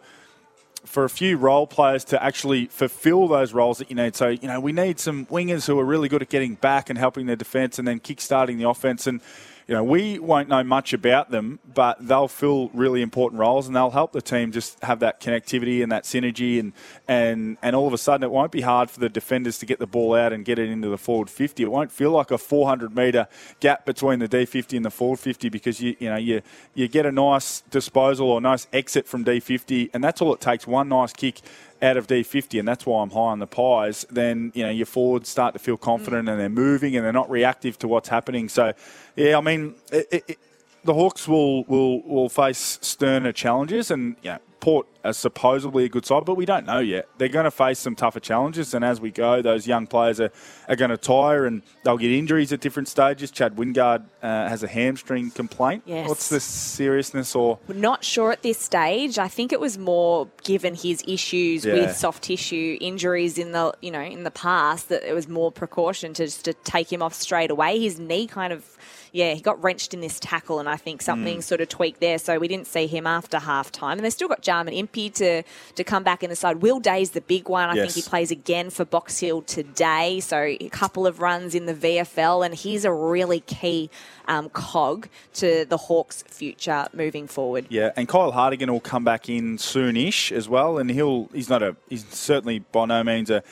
for 0.86 1.04
a 1.04 1.10
few 1.10 1.38
role 1.38 1.68
players 1.68 2.04
to 2.06 2.22
actually 2.22 2.66
fulfill 2.68 3.28
those 3.28 3.54
roles 3.54 3.78
that 3.78 3.90
you 3.90 3.96
need. 3.96 4.16
So 4.16 4.30
you 4.30 4.48
know 4.48 4.60
we 4.60 4.72
need 4.72 5.00
some 5.00 5.26
wingers 5.28 5.68
who 5.68 5.80
are 5.80 5.86
really 5.86 6.10
good 6.10 6.22
at 6.22 6.30
getting 6.30 6.56
back 6.56 6.90
and 6.90 6.98
helping 6.98 7.26
the 7.26 7.36
defence, 7.36 7.80
and 7.80 7.88
then 7.88 8.00
kick-starting 8.00 8.58
the 8.58 8.68
offense. 8.68 9.08
And 9.08 9.22
you 9.68 9.76
know 9.76 9.84
we 9.84 10.20
won't 10.20 10.50
know 10.50 10.64
much 10.64 10.94
about 10.94 11.32
them, 11.32 11.60
but 11.74 12.06
they'll 12.06 12.28
fill 12.28 12.70
really 12.74 13.02
important 13.02 13.40
roles, 13.40 13.68
and 13.68 13.76
they'll 13.76 13.92
help 13.92 14.12
the 14.12 14.22
team 14.22 14.52
just 14.52 14.82
have 14.84 15.00
that 15.00 15.22
connectivity 15.22 15.84
and 15.84 15.92
that 15.92 16.04
synergy, 16.04 16.60
and 16.60 16.74
and 17.08 17.58
and 17.62 17.76
all 17.76 17.88
of 17.88 17.94
a 17.94 17.98
sudden 17.98 18.24
it 18.24 18.32
won't 18.32 18.52
be 18.52 18.62
hard 18.62 18.90
for 18.90 19.00
the 19.00 19.10
defenders 19.10 19.58
to 19.60 19.66
get 19.66 19.80
the 19.80 19.88
ball 19.88 20.14
out 20.14 20.34
and 20.34 20.46
get 20.46 20.60
it 20.60 20.70
into 20.70 20.90
the 20.90 20.98
forward 20.98 21.30
50. 21.30 21.64
It 21.64 21.72
won't 21.72 21.92
feel 21.92 22.12
like 22.12 22.32
a 22.32 22.38
400 22.38 22.96
metre 22.96 23.28
gap 23.60 23.86
between 23.86 24.20
the 24.20 24.28
D50 24.28 24.78
and 24.78 24.86
the 24.86 24.92
forward 24.92 25.20
50 25.20 25.50
because 25.50 25.82
you 25.82 25.96
you 26.00 26.10
know 26.10 26.18
you 26.18 26.42
you 26.74 26.88
get 26.88 27.06
a 27.06 27.12
nice 27.12 27.62
disposal 27.70 28.30
or 28.30 28.42
nice 28.42 28.68
exit 28.74 29.08
from 29.08 29.24
D50, 29.26 29.92
and 29.94 30.04
that's 30.04 30.22
all 30.22 30.34
it 30.34 30.42
takes. 30.42 30.68
One 30.68 30.90
nice 30.90 31.14
kick 31.14 31.42
out 31.82 31.98
of 31.98 32.08
D50, 32.08 32.60
and 32.60 32.68
that's 32.68 32.86
why 32.86 33.02
I'm 33.02 33.10
high 33.10 33.20
on 33.20 33.40
the 33.40 33.48
pies. 33.48 34.06
Then 34.10 34.52
you 34.54 34.64
know 34.64 34.70
your 34.70 34.86
forwards 34.86 35.30
start 35.30 35.54
to 35.54 35.60
feel 35.60 35.78
mm. 35.78 35.82
confident 35.82 36.30
and 36.30 36.40
they're 36.40 36.50
moving 36.50 36.96
and 36.96 37.06
they're 37.06 37.14
not 37.14 37.30
reactive 37.30 37.78
to 37.80 37.88
what's 37.88 38.10
happening. 38.10 38.50
So 38.50 38.74
yeah, 39.16 39.38
I 39.38 39.42
mean. 39.42 39.76
It, 39.92 40.24
it- 40.28 40.40
the 40.84 40.94
Hawks 40.94 41.28
will, 41.28 41.64
will, 41.66 42.02
will 42.02 42.30
face 42.30 42.80
sterner 42.82 43.32
challenges, 43.32 43.92
and 43.92 44.16
you 44.24 44.32
know, 44.32 44.40
Port 44.62 44.88
are 45.04 45.12
supposedly 45.14 45.84
a 45.86 45.90
good 45.90 46.06
side, 46.06 46.24
but 46.24 46.36
we 46.36 46.46
don't 46.46 46.66
know 46.68 46.78
yet. 46.80 47.10
They're 47.18 47.28
going 47.28 47.46
to 47.46 47.52
face 47.52 47.80
some 47.80 47.96
tougher 47.96 48.20
challenges, 48.20 48.74
and 48.76 48.86
as 48.86 49.02
we 49.02 49.10
go, 49.10 49.42
those 49.42 49.66
young 49.68 49.88
players 49.88 50.20
are, 50.22 50.32
are 50.70 50.76
going 50.76 50.92
to 50.92 50.98
tire 50.98 51.46
and 51.48 51.64
they'll 51.84 51.98
get 51.98 52.12
injuries 52.12 52.54
at 52.54 52.62
different 52.62 52.88
stages. 52.88 53.32
Chad 53.32 53.56
Wingard 53.56 54.04
uh, 54.22 54.48
has 54.48 54.62
a 54.62 54.68
hamstring 54.68 55.32
complaint. 55.32 55.82
Yes. 55.88 56.08
What's 56.08 56.30
the 56.30 56.40
seriousness 56.40 57.36
or 57.36 57.58
We're 57.68 57.74
not 57.76 58.04
sure 58.04 58.32
at 58.32 58.44
this 58.44 58.60
stage. 58.60 59.18
I 59.18 59.28
think 59.28 59.52
it 59.52 59.60
was 59.60 59.78
more 59.80 60.28
given 60.44 60.76
his 60.76 61.04
issues 61.08 61.66
Yeah. 61.66 61.74
with 61.74 61.96
soft 61.98 62.24
tissue 62.24 62.78
injuries 62.80 63.38
in 63.40 63.52
the 63.52 63.74
you 63.82 63.90
know 63.92 64.02
in 64.02 64.24
the 64.24 64.32
past 64.32 64.90
that 64.90 65.04
it 65.10 65.14
was 65.14 65.28
more 65.28 65.52
precaution 65.52 66.14
to 66.14 66.26
just 66.26 66.46
to 66.46 66.54
take 66.54 66.94
him 66.94 67.02
off 67.02 67.14
straight 67.16 67.50
away. 67.52 67.80
His 67.80 68.00
knee 68.00 68.28
kind 68.28 68.54
of 68.54 68.78
yeah, 69.14 69.34
he 69.34 69.42
got 69.42 69.62
wrenched 69.64 69.94
in 69.94 70.02
this 70.02 70.20
tackle, 70.20 70.60
and 70.60 70.70
I 70.70 70.78
think 70.78 71.02
something 71.02 71.40
Mm. 71.40 71.44
sort 71.44 71.62
of 71.62 71.70
tweaked 71.70 72.00
there. 72.00 72.18
So 72.18 72.40
we 72.40 72.48
didn't 72.48 72.68
see 72.68 72.88
him 72.88 73.06
after 73.06 73.40
half 73.40 73.72
time, 73.72 73.98
and 73.98 74.06
they've 74.06 74.14
still 74.14 74.28
got 74.28 74.42
Jarman 74.42 74.74
Impey 74.74 75.10
to 75.12 75.44
to 75.76 75.84
come 75.84 76.04
back 76.04 76.24
in 76.24 76.30
the 76.30 76.36
side. 76.36 76.62
Will 76.62 76.80
Day's 76.80 77.12
the 77.12 77.22
big 77.22 77.50
one. 77.50 77.70
I 77.70 77.74
Yes. 77.76 77.94
think 77.94 78.06
he 78.06 78.10
plays 78.10 78.32
again 78.32 78.70
for 78.70 78.86
Box 78.86 79.20
Hill 79.20 79.42
today. 79.42 80.20
So 80.22 80.38
a 80.60 80.70
couple 80.70 81.06
of 81.08 81.20
runs 81.22 81.56
in 81.56 81.66
the 81.66 81.74
VFL, 81.74 82.42
and 82.44 82.56
he's 82.56 82.86
a 82.86 82.92
really 82.94 83.42
key 83.42 83.90
um, 84.28 84.50
cog 84.50 85.10
to 85.34 85.66
the 85.66 85.78
Hawks' 85.78 86.24
future 86.28 86.88
moving 86.94 87.28
forward. 87.28 87.66
Yeah, 87.70 87.92
and 87.98 88.08
Kyle 88.08 88.32
Hartigan 88.32 88.72
will 88.72 88.80
come 88.80 89.04
back 89.04 89.28
in 89.28 89.58
soonish 89.58 90.32
as 90.32 90.48
well, 90.48 90.78
and 90.78 90.90
he'll 90.90 91.28
he's 91.34 91.50
not 91.50 91.62
a 91.62 91.76
he's 91.90 92.06
certainly 92.08 92.60
by 92.60 92.86
no 92.86 93.04
means 93.04 93.30
a 93.30 93.44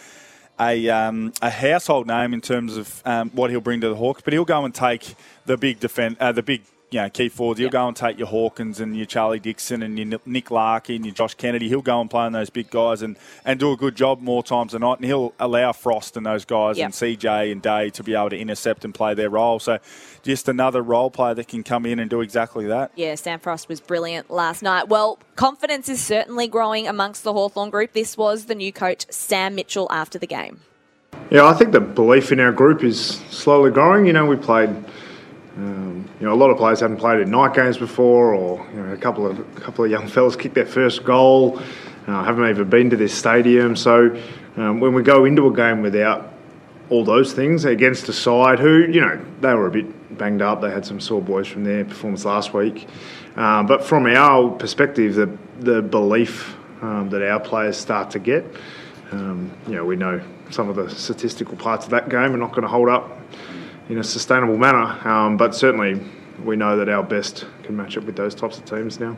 a, 0.59 0.89
um, 0.89 1.33
a 1.41 1.49
household 1.49 2.07
name 2.07 2.33
in 2.33 2.41
terms 2.41 2.77
of 2.77 3.01
um, 3.05 3.29
what 3.31 3.49
he'll 3.49 3.61
bring 3.61 3.81
to 3.81 3.89
the 3.89 3.95
Hawks, 3.95 4.21
but 4.21 4.33
he'll 4.33 4.45
go 4.45 4.65
and 4.65 4.75
take 4.75 5.15
the 5.45 5.57
big 5.57 5.79
defend 5.79 6.17
uh, 6.19 6.31
the 6.31 6.43
big 6.43 6.61
you 6.91 6.99
know, 6.99 7.09
key 7.09 7.29
forwards. 7.29 7.59
He'll 7.59 7.65
yep. 7.65 7.73
go 7.73 7.87
and 7.87 7.95
take 7.95 8.17
your 8.17 8.27
Hawkins 8.27 8.79
and 8.79 8.95
your 8.95 9.05
Charlie 9.05 9.39
Dixon 9.39 9.83
and 9.83 9.97
your 9.97 10.19
Nick 10.25 10.49
Larkey 10.49 10.95
and 10.95 11.05
your 11.05 11.13
Josh 11.13 11.35
Kennedy. 11.35 11.69
He'll 11.69 11.81
go 11.81 12.01
and 12.01 12.09
play 12.09 12.23
on 12.23 12.31
those 12.31 12.49
big 12.49 12.69
guys 12.69 13.01
and, 13.01 13.17
and 13.45 13.59
do 13.59 13.71
a 13.71 13.77
good 13.77 13.95
job 13.95 14.21
more 14.21 14.41
times 14.41 14.71
than 14.71 14.81
not. 14.81 14.99
And 14.99 15.05
he'll 15.05 15.33
allow 15.39 15.71
Frost 15.71 16.17
and 16.17 16.25
those 16.25 16.45
guys 16.45 16.77
yep. 16.77 16.85
and 16.85 16.93
CJ 16.93 17.51
and 17.51 17.61
Day 17.61 17.89
to 17.91 18.03
be 18.03 18.15
able 18.15 18.31
to 18.31 18.37
intercept 18.37 18.85
and 18.85 18.93
play 18.93 19.13
their 19.13 19.29
role. 19.29 19.59
So 19.59 19.79
just 20.23 20.49
another 20.49 20.81
role 20.81 21.11
player 21.11 21.33
that 21.35 21.47
can 21.47 21.63
come 21.63 21.85
in 21.85 21.99
and 21.99 22.09
do 22.09 22.21
exactly 22.21 22.65
that. 22.67 22.91
Yeah, 22.95 23.15
Sam 23.15 23.39
Frost 23.39 23.69
was 23.69 23.79
brilliant 23.79 24.31
last 24.31 24.63
night. 24.63 24.87
Well, 24.87 25.19
confidence 25.35 25.89
is 25.89 26.01
certainly 26.01 26.47
growing 26.47 26.87
amongst 26.87 27.23
the 27.23 27.33
Hawthorn 27.33 27.69
group. 27.69 27.93
This 27.93 28.17
was 28.17 28.45
the 28.45 28.55
new 28.55 28.73
coach, 28.73 29.05
Sam 29.09 29.55
Mitchell, 29.55 29.87
after 29.91 30.17
the 30.17 30.27
game. 30.27 30.61
Yeah, 31.31 31.45
I 31.45 31.53
think 31.53 31.71
the 31.71 31.79
belief 31.79 32.31
in 32.31 32.39
our 32.39 32.51
group 32.51 32.83
is 32.83 33.19
slowly 33.29 33.71
growing. 33.71 34.05
You 34.05 34.13
know, 34.13 34.25
we 34.25 34.35
played 34.35 34.69
um, 35.59 36.09
you 36.21 36.25
know, 36.25 36.33
a 36.33 36.35
lot 36.35 36.51
of 36.51 36.57
players 36.57 36.79
haven't 36.79 36.97
played 36.97 37.19
in 37.19 37.31
night 37.31 37.53
games 37.53 37.77
before, 37.77 38.33
or 38.33 38.65
you 38.73 38.81
know, 38.81 38.93
a 38.93 38.97
couple 38.97 39.27
of 39.27 39.39
a 39.39 39.59
couple 39.59 39.83
of 39.83 39.91
young 39.91 40.07
fellas 40.13 40.35
kicked 40.35 40.55
their 40.55 40.65
first 40.65 41.03
goal. 41.03 41.59
Uh, 42.07 42.23
haven't 42.23 42.49
even 42.49 42.69
been 42.69 42.89
to 42.89 42.95
this 42.95 43.13
stadium. 43.13 43.75
So 43.75 44.17
um, 44.55 44.79
when 44.79 44.93
we 44.93 45.03
go 45.03 45.25
into 45.25 45.47
a 45.47 45.53
game 45.53 45.81
without 45.81 46.33
all 46.89 47.03
those 47.03 47.33
things 47.33 47.65
against 47.65 48.09
a 48.09 48.13
side 48.13 48.57
who, 48.57 48.79
you 48.89 49.01
know, 49.01 49.23
they 49.41 49.53
were 49.53 49.67
a 49.67 49.71
bit 49.71 50.17
banged 50.17 50.41
up. 50.41 50.61
They 50.61 50.71
had 50.71 50.85
some 50.85 50.99
sore 50.99 51.21
boys 51.21 51.47
from 51.47 51.65
their 51.65 51.85
performance 51.85 52.25
last 52.25 52.53
week. 52.53 52.87
Um, 53.35 53.67
but 53.67 53.83
from 53.83 54.05
our 54.05 54.51
perspective, 54.51 55.15
the 55.15 55.37
the 55.59 55.81
belief 55.81 56.55
um, 56.81 57.09
that 57.09 57.21
our 57.21 57.39
players 57.39 57.75
start 57.75 58.11
to 58.11 58.19
get, 58.19 58.45
um, 59.11 59.51
you 59.67 59.75
know, 59.75 59.83
we 59.83 59.97
know 59.97 60.21
some 60.51 60.69
of 60.69 60.77
the 60.77 60.89
statistical 60.89 61.57
parts 61.57 61.83
of 61.83 61.91
that 61.91 62.07
game 62.07 62.33
are 62.33 62.37
not 62.37 62.51
going 62.51 62.63
to 62.63 62.69
hold 62.69 62.87
up 62.87 63.19
in 63.89 63.97
a 63.97 64.03
sustainable 64.03 64.57
manner. 64.57 65.07
Um, 65.07 65.35
but 65.35 65.53
certainly, 65.53 65.99
we 66.43 66.55
know 66.55 66.77
that 66.77 66.87
our 66.87 67.03
best 67.03 67.45
can 67.63 67.75
match 67.75 67.97
up 67.97 68.05
with 68.05 68.15
those 68.15 68.33
types 68.33 68.57
of 68.57 68.65
teams 68.65 68.99
now. 68.99 69.17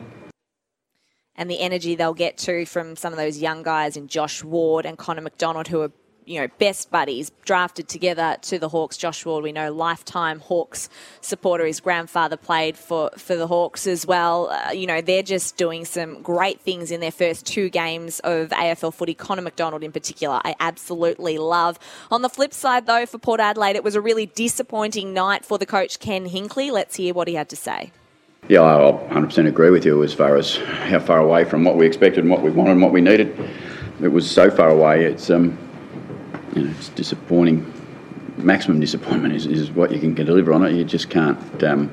And 1.36 1.50
the 1.50 1.60
energy 1.60 1.94
they'll 1.94 2.14
get 2.14 2.36
to 2.38 2.66
from 2.66 2.96
some 2.96 3.12
of 3.12 3.18
those 3.18 3.38
young 3.38 3.62
guys 3.62 3.96
in 3.96 4.08
Josh 4.08 4.42
Ward 4.42 4.84
and 4.84 4.98
Connor 4.98 5.22
MacDonald, 5.22 5.68
who 5.68 5.80
are 5.80 5.92
you 6.24 6.40
know, 6.40 6.48
best 6.58 6.90
buddies, 6.90 7.30
drafted 7.44 7.88
together 7.88 8.36
to 8.42 8.58
the 8.58 8.68
Hawks. 8.68 8.96
Josh 8.96 9.24
Ward, 9.24 9.42
we 9.42 9.52
know, 9.52 9.72
lifetime 9.72 10.40
Hawks 10.40 10.88
supporter. 11.20 11.66
His 11.66 11.80
grandfather 11.80 12.36
played 12.36 12.76
for, 12.76 13.10
for 13.16 13.36
the 13.36 13.46
Hawks 13.46 13.86
as 13.86 14.06
well. 14.06 14.50
Uh, 14.50 14.72
you 14.72 14.86
know, 14.86 15.00
they're 15.00 15.22
just 15.22 15.56
doing 15.56 15.84
some 15.84 16.22
great 16.22 16.60
things 16.60 16.90
in 16.90 17.00
their 17.00 17.10
first 17.10 17.46
two 17.46 17.68
games 17.68 18.20
of 18.20 18.50
AFL 18.50 18.94
footy. 18.94 19.14
Connor 19.14 19.42
MacDonald, 19.42 19.82
in 19.82 19.92
particular, 19.92 20.40
I 20.44 20.54
absolutely 20.60 21.38
love. 21.38 21.78
On 22.10 22.22
the 22.22 22.28
flip 22.28 22.52
side, 22.54 22.86
though, 22.86 23.06
for 23.06 23.18
Port 23.18 23.40
Adelaide, 23.40 23.76
it 23.76 23.84
was 23.84 23.94
a 23.94 24.00
really 24.00 24.26
disappointing 24.26 25.12
night 25.12 25.44
for 25.44 25.58
the 25.58 25.66
coach, 25.66 25.98
Ken 25.98 26.28
Hinkley. 26.28 26.70
Let's 26.70 26.96
hear 26.96 27.14
what 27.14 27.28
he 27.28 27.34
had 27.34 27.48
to 27.50 27.56
say. 27.56 27.92
Yeah, 28.48 28.62
I 28.62 28.92
100% 29.14 29.46
agree 29.46 29.70
with 29.70 29.84
you 29.84 30.02
as 30.02 30.12
far 30.12 30.36
as 30.36 30.56
how 30.56 30.98
far 30.98 31.18
away 31.18 31.44
from 31.44 31.62
what 31.62 31.76
we 31.76 31.86
expected 31.86 32.24
and 32.24 32.30
what 32.30 32.42
we 32.42 32.50
wanted 32.50 32.72
and 32.72 32.82
what 32.82 32.92
we 32.92 33.00
needed. 33.00 33.38
It 34.00 34.08
was 34.08 34.28
so 34.28 34.50
far 34.50 34.68
away. 34.68 35.04
It's 35.04 35.30
um, 35.30 35.56
you 36.54 36.64
know, 36.64 36.70
it's 36.70 36.88
disappointing. 36.90 37.72
Maximum 38.36 38.80
disappointment 38.80 39.34
is, 39.34 39.46
is 39.46 39.70
what 39.70 39.92
you 39.92 40.00
can 40.00 40.14
deliver 40.14 40.52
on 40.52 40.64
it. 40.64 40.72
You 40.72 40.84
just 40.84 41.10
can't 41.10 41.62
um, 41.62 41.90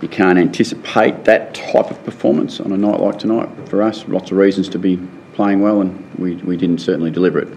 you 0.00 0.08
can't 0.08 0.38
anticipate 0.38 1.24
that 1.24 1.54
type 1.54 1.90
of 1.90 2.02
performance 2.04 2.58
on 2.58 2.72
a 2.72 2.76
night 2.76 3.00
like 3.00 3.18
tonight. 3.18 3.48
For 3.68 3.82
us, 3.82 4.06
lots 4.08 4.30
of 4.30 4.38
reasons 4.38 4.68
to 4.70 4.78
be 4.78 4.98
playing 5.34 5.60
well, 5.60 5.80
and 5.80 6.14
we, 6.18 6.36
we 6.36 6.56
didn't 6.56 6.78
certainly 6.78 7.10
deliver 7.10 7.38
it. 7.38 7.48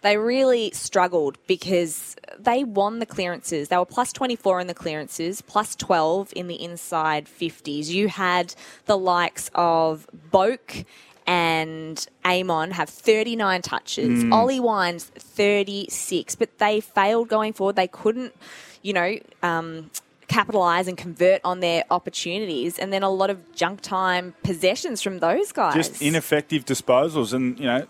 They 0.00 0.16
really 0.16 0.72
struggled 0.72 1.38
because 1.46 2.16
they 2.38 2.64
won 2.64 2.98
the 2.98 3.06
clearances. 3.06 3.68
They 3.68 3.76
were 3.76 3.84
plus 3.84 4.12
24 4.12 4.60
in 4.60 4.66
the 4.66 4.74
clearances, 4.74 5.42
plus 5.42 5.76
12 5.76 6.32
in 6.34 6.48
the 6.48 6.60
inside 6.60 7.26
50s. 7.26 7.86
You 7.86 8.08
had 8.08 8.54
the 8.86 8.98
likes 8.98 9.48
of 9.54 10.08
Boak 10.32 10.84
and 11.26 12.06
Amon 12.24 12.72
have 12.72 12.88
39 12.88 13.62
touches. 13.62 14.24
Mm. 14.24 14.32
Ollie 14.32 14.60
Wines 14.60 15.04
36, 15.04 16.34
but 16.34 16.58
they 16.58 16.80
failed 16.80 17.28
going 17.28 17.52
forward. 17.52 17.76
They 17.76 17.88
couldn't, 17.88 18.34
you 18.82 18.92
know, 18.92 19.18
um, 19.42 19.90
capitalize 20.28 20.88
and 20.88 20.96
convert 20.96 21.40
on 21.44 21.60
their 21.60 21.84
opportunities, 21.90 22.78
and 22.78 22.92
then 22.92 23.02
a 23.02 23.10
lot 23.10 23.30
of 23.30 23.54
junk 23.54 23.80
time 23.80 24.34
possessions 24.42 25.02
from 25.02 25.18
those 25.18 25.52
guys. 25.52 25.74
Just 25.74 26.02
ineffective 26.02 26.64
disposals, 26.64 27.32
and 27.32 27.58
you 27.58 27.66
know. 27.66 27.86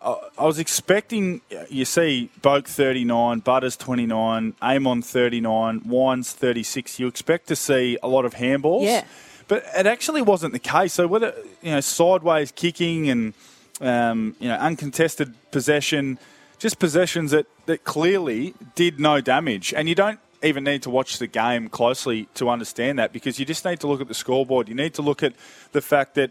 I 0.00 0.44
was 0.44 0.60
expecting, 0.60 1.40
you 1.68 1.84
see, 1.84 2.30
Boak 2.40 2.68
39, 2.68 3.40
Butters 3.40 3.76
29, 3.76 4.54
Amon 4.62 5.02
39, 5.02 5.82
Wines 5.86 6.32
36. 6.32 7.00
You 7.00 7.08
expect 7.08 7.48
to 7.48 7.56
see 7.56 7.98
a 8.00 8.06
lot 8.06 8.24
of 8.24 8.34
handballs. 8.34 8.84
Yeah. 8.84 9.04
But 9.48 9.64
it 9.76 9.86
actually 9.86 10.22
wasn't 10.22 10.52
the 10.52 10.58
case. 10.58 10.92
So 10.92 11.06
whether 11.06 11.34
you 11.62 11.72
know 11.72 11.80
sideways 11.80 12.52
kicking 12.52 13.08
and 13.08 13.34
um, 13.80 14.36
you 14.38 14.48
know 14.48 14.56
uncontested 14.56 15.34
possession, 15.50 16.18
just 16.58 16.78
possessions 16.78 17.30
that, 17.30 17.46
that 17.66 17.84
clearly 17.84 18.54
did 18.74 19.00
no 19.00 19.20
damage, 19.20 19.72
and 19.74 19.88
you 19.88 19.94
don't 19.94 20.20
even 20.42 20.64
need 20.64 20.82
to 20.82 20.90
watch 20.90 21.18
the 21.18 21.26
game 21.26 21.68
closely 21.68 22.28
to 22.34 22.48
understand 22.48 22.98
that 22.98 23.12
because 23.12 23.40
you 23.40 23.44
just 23.44 23.64
need 23.64 23.80
to 23.80 23.88
look 23.88 24.00
at 24.00 24.06
the 24.06 24.14
scoreboard. 24.14 24.68
You 24.68 24.74
need 24.74 24.94
to 24.94 25.02
look 25.02 25.22
at 25.22 25.32
the 25.72 25.80
fact 25.80 26.14
that 26.14 26.30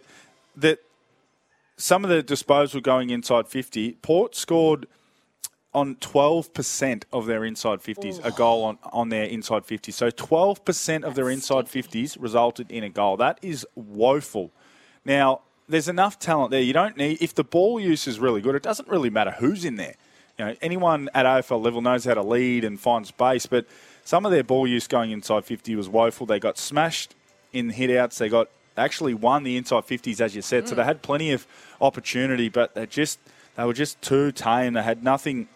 that 0.56 0.80
some 1.77 2.03
of 2.03 2.10
the 2.10 2.23
disposal 2.23 2.82
going 2.82 3.10
inside 3.10 3.47
50, 3.47 3.93
Port 4.01 4.36
scored 4.36 4.88
on 5.78 5.96
12% 5.98 7.04
of 7.13 7.28
their 7.28 7.46
inside 7.46 7.80
50s, 7.80 8.18
Ooh. 8.18 8.22
a 8.24 8.32
goal 8.32 8.63
on, 8.63 8.80
on 8.92 9.10
their 9.10 9.26
inside 9.26 9.63
50s. 9.68 9.94
So 9.94 10.10
12% 10.10 11.04
of 11.04 11.13
their 11.13 11.30
inside 11.30 11.66
50s 11.66 12.18
resulted 12.20 12.72
in 12.72 12.84
a 12.84 12.90
goal. 12.90 13.16
That 13.18 13.38
is 13.44 13.66
woeful. 13.76 14.52
Now, 15.06 15.42
there's 15.70 15.88
enough 15.88 16.18
talent 16.18 16.50
there. 16.50 16.62
You 16.62 16.74
don't 16.74 16.98
need, 16.98 17.22
if 17.22 17.36
the 17.36 17.44
ball 17.44 17.80
use 17.80 18.08
is 18.08 18.20
really 18.20 18.42
good, 18.42 18.56
it 18.56 18.63
doesn't 18.63 18.90
really 18.90 19.12
matter 19.12 19.32
who's 19.32 19.66
in 19.66 19.76
there. 19.76 19.96
You 20.40 20.46
know, 20.46 20.56
anyone 20.62 21.10
at 21.13 21.28
AFL 21.28 21.63
level 21.63 21.82
knows 21.82 22.06
how 22.06 22.16
to 22.16 22.24
lead 22.24 22.63
and 22.63 22.80
find 22.80 23.06
space, 23.06 23.46
but 23.46 23.68
some 24.04 24.26
of 24.26 24.32
their 24.32 24.44
ball 24.44 24.66
use 24.66 24.88
going 24.88 25.12
inside 25.12 25.46
50 25.46 25.76
was 25.76 25.88
woeful. 25.88 26.26
They 26.26 26.40
got 26.40 26.58
smashed 26.58 27.13
in 27.54 27.68
the 27.68 27.74
hitouts. 27.74 28.18
They 28.18 28.30
got 28.30 28.50
actually 28.76 29.13
won 29.13 29.44
the 29.44 29.58
inside 29.58 29.84
50s, 29.84 30.22
as 30.22 30.36
you 30.36 30.42
said. 30.42 30.63
Mm. 30.63 30.70
So 30.70 30.76
they 30.76 30.84
had 30.84 31.04
plenty 31.04 31.32
of 31.32 31.46
opportunity, 31.82 32.50
but 32.50 32.74
they 32.74 32.88
just 32.88 33.20
they 33.56 33.66
were 33.66 33.74
just 33.74 34.02
too 34.02 34.32
tame. 34.32 34.74
They 34.74 34.84
had 34.84 35.04
nothing 35.04 35.50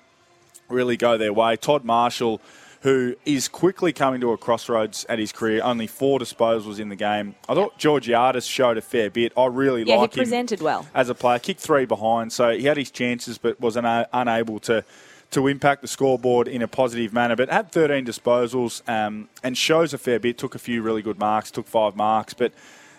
really 0.72 0.98
go 0.98 1.18
their 1.18 1.34
way. 1.34 1.56
Todd 1.56 1.84
Marshall, 1.84 2.42
who 2.82 3.16
is 3.26 3.48
quickly 3.48 3.94
coming 3.94 4.22
to 4.22 4.32
a 4.32 4.38
crossroads 4.38 5.06
at 5.08 5.20
his 5.20 5.32
career, 5.32 5.62
only 5.64 5.88
four 5.88 6.20
disposals 6.20 6.80
in 6.80 6.90
the 6.90 6.96
game. 6.96 7.36
I 7.48 7.54
thought 7.54 7.78
Georgiades 7.78 8.46
showed 8.46 8.78
a 8.78 8.82
fair 8.82 9.10
bit. 9.10 9.34
I 9.38 9.46
really 9.46 9.84
yeah, 9.84 9.98
like 9.98 10.14
him. 10.14 10.20
he 10.20 10.22
presented 10.22 10.62
well. 10.62 10.88
As 10.94 11.10
a 11.10 11.16
player, 11.16 11.40
kicked 11.40 11.62
three 11.62 11.86
behind, 11.86 12.34
so 12.34 12.52
he 12.52 12.66
had 12.66 12.78
his 12.78 12.92
chances 12.92 13.38
but 13.38 13.60
was 13.60 13.78
una- 13.78 14.08
unable 14.14 14.60
to 14.62 14.84
to 15.32 15.48
impact 15.48 15.82
the 15.82 15.88
scoreboard 15.88 16.48
in 16.48 16.62
a 16.62 16.68
positive 16.68 17.14
manner. 17.14 17.38
But 17.38 17.50
had 17.50 17.72
13 17.72 18.06
disposals 18.06 18.88
um, 18.90 19.30
and 19.42 19.58
shows 19.58 19.94
a 19.94 19.98
fair 19.98 20.20
bit. 20.20 20.38
Took 20.38 20.56
a 20.56 20.60
few 20.60 20.82
really 20.82 21.02
good 21.02 21.18
marks. 21.18 21.52
Took 21.52 21.68
five 21.68 21.96
marks, 21.96 22.34
but 22.34 22.52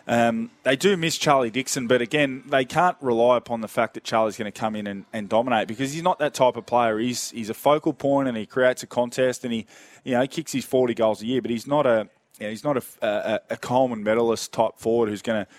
um, 0.07 0.51
they 0.65 0.77
do 0.77 0.97
miss 0.97 1.17
Charlie 1.17 1.51
Dixon, 1.51 1.87
but 1.87 2.03
again, 2.03 2.43
they 2.47 2.65
can't 2.65 2.97
rely 3.01 3.37
upon 3.37 3.61
the 3.61 3.69
fact 3.69 3.95
that 3.95 4.05
Charlie's 4.05 4.37
going 4.37 4.51
to 4.51 4.59
come 4.59 4.75
in 4.75 4.87
and, 4.87 5.05
and, 5.12 5.29
dominate 5.29 5.69
because 5.69 5.93
he's 5.93 6.03
not 6.03 6.19
that 6.19 6.35
type 6.35 6.57
of 6.57 6.67
player. 6.67 6.99
He's 6.99 7.31
he's 7.31 7.49
a 7.49 7.55
focal 7.55 7.93
point 7.93 8.29
and 8.29 8.37
he 8.37 8.45
creates 8.45 8.83
a 8.83 8.87
contest 8.87 9.45
and 9.45 9.53
he 9.53 9.67
you 10.05 10.12
know 10.12 10.23
he 10.23 10.29
kicks 10.29 10.53
his 10.53 10.65
forty 10.65 10.95
goals 10.95 11.23
a 11.23 11.27
year, 11.27 11.41
but 11.41 11.51
he's 11.51 11.67
not 11.67 11.87
a 11.87 12.09
you 12.38 12.47
know, 12.47 12.51
he's 12.51 12.65
not 12.65 12.77
a, 12.77 12.83
a, 13.03 13.41
a 13.51 13.57
Coleman 13.57 14.03
medalist 14.03 14.53
type 14.53 14.73
forward 14.77 15.09
who's 15.09 15.23
going 15.23 15.45
to 15.45 15.51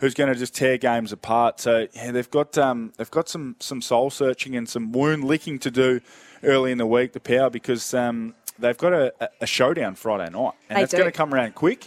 who's 0.00 0.14
going 0.14 0.32
to 0.32 0.38
just 0.38 0.54
tear 0.54 0.76
games 0.78 1.12
apart. 1.12 1.60
So 1.60 1.86
yeah, 1.92 2.10
they've 2.10 2.30
got 2.30 2.58
um, 2.58 2.92
they've 2.96 3.10
got 3.10 3.28
some 3.28 3.56
some 3.60 3.80
soul 3.80 4.10
searching 4.10 4.56
and 4.56 4.68
some 4.68 4.90
wound 4.90 5.24
licking 5.24 5.60
to 5.60 5.70
do 5.70 6.00
early 6.42 6.72
in 6.72 6.78
the 6.78 6.86
week. 6.86 7.12
The 7.12 7.20
power 7.20 7.50
because 7.50 7.94
um, 7.94 8.34
they've 8.58 8.76
got 8.76 8.92
a, 8.92 9.30
a, 9.40 9.46
showdown 9.46 9.94
Friday 9.94 10.30
night, 10.30 10.54
and 10.68 10.76
they 10.76 10.82
that's 10.82 10.92
going 10.92 11.04
to 11.04 11.12
come 11.12 11.32
around 11.32 11.54
quick. 11.54 11.86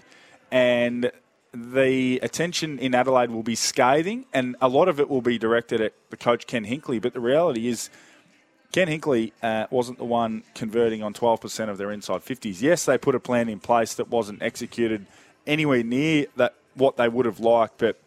And 0.51 1.11
the 1.55 2.19
attention 2.21 2.79
in 2.79 2.93
Adelaide 2.93 3.31
will 3.31 3.43
be 3.43 3.55
scathing, 3.55 4.25
and 4.33 4.55
a 4.61 4.67
lot 4.67 4.87
of 4.87 4.99
it 4.99 5.09
will 5.09 5.21
be 5.21 5.37
directed 5.37 5.81
at 5.81 5.93
the 6.09 6.17
coach 6.17 6.47
Ken 6.47 6.65
Hinkley. 6.65 7.01
But 7.01 7.13
the 7.13 7.19
reality 7.19 7.67
is, 7.67 7.89
Ken 8.71 8.87
Hinkley 8.87 9.31
uh, 9.41 9.67
wasn't 9.69 9.97
the 9.97 10.05
one 10.05 10.43
converting 10.53 11.01
on 11.01 11.13
12% 11.13 11.69
of 11.69 11.77
their 11.77 11.91
inside 11.91 12.25
50s. 12.25 12.61
Yes, 12.61 12.85
they 12.85 12.97
put 12.97 13.15
a 13.15 13.19
plan 13.19 13.47
in 13.47 13.59
place 13.59 13.93
that 13.95 14.09
wasn't 14.09 14.41
executed 14.41 15.05
anywhere 15.47 15.83
near 15.83 16.25
that 16.35 16.55
what 16.73 16.97
they 16.97 17.07
would 17.07 17.25
have 17.25 17.39
liked, 17.39 17.77
but 17.77 17.97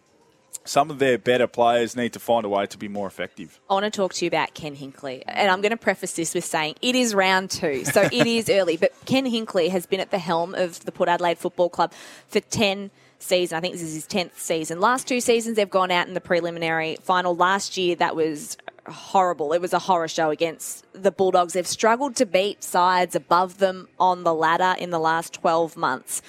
some 0.64 0.90
of 0.90 0.98
their 0.98 1.16
better 1.16 1.46
players 1.46 1.96
need 1.96 2.12
to 2.12 2.18
find 2.18 2.44
a 2.44 2.48
way 2.48 2.66
to 2.66 2.76
be 2.76 2.88
more 2.88 3.06
effective. 3.06 3.58
I 3.70 3.74
want 3.74 3.84
to 3.84 3.90
talk 3.90 4.12
to 4.14 4.24
you 4.24 4.28
about 4.28 4.52
Ken 4.52 4.76
Hinkley. 4.76 5.22
And 5.26 5.50
I'm 5.50 5.62
going 5.62 5.70
to 5.70 5.78
preface 5.78 6.12
this 6.12 6.34
with 6.34 6.44
saying 6.44 6.74
it 6.82 6.94
is 6.94 7.14
round 7.14 7.50
two, 7.50 7.84
so 7.86 8.02
it 8.02 8.26
is 8.26 8.50
early. 8.50 8.76
But 8.88 8.92
Ken 9.06 9.24
Hinkley 9.24 9.70
has 9.70 9.86
been 9.86 10.00
at 10.00 10.10
the 10.10 10.18
helm 10.18 10.54
of 10.54 10.84
the 10.84 10.92
Port 10.92 11.08
Adelaide 11.08 11.38
Football 11.38 11.70
Club 11.70 11.92
for 12.28 12.40
10 12.40 12.90
season. 13.18 13.56
I 13.56 13.60
think 13.60 13.74
this 13.74 13.82
is 13.82 13.94
his 13.94 14.06
10th 14.06 14.38
season. 14.38 14.80
Last 14.80 15.06
two 15.08 15.20
seasons, 15.20 15.56
they've 15.56 15.68
gone 15.68 15.90
out 15.90 16.08
in 16.08 16.14
the 16.14 16.20
preliminary 16.20 16.96
final. 17.02 17.34
Last 17.36 17.76
year, 17.76 17.94
that 17.96 18.14
was 18.16 18.56
horrible. 18.86 19.52
It 19.52 19.60
was 19.60 19.72
a 19.72 19.78
horror 19.78 20.08
show 20.08 20.30
against 20.30 20.86
the 20.92 21.10
Bulldogs. 21.10 21.52
They've 21.52 21.66
struggled 21.66 22.16
to 22.16 22.26
beat 22.26 22.62
sides 22.64 23.14
above 23.14 23.58
them 23.58 23.88
on 24.00 24.24
the 24.24 24.32
ladder 24.32 24.74
in 24.80 24.90
the 24.90 24.98
last 24.98 25.34
12 25.34 25.76
months. 25.76 26.22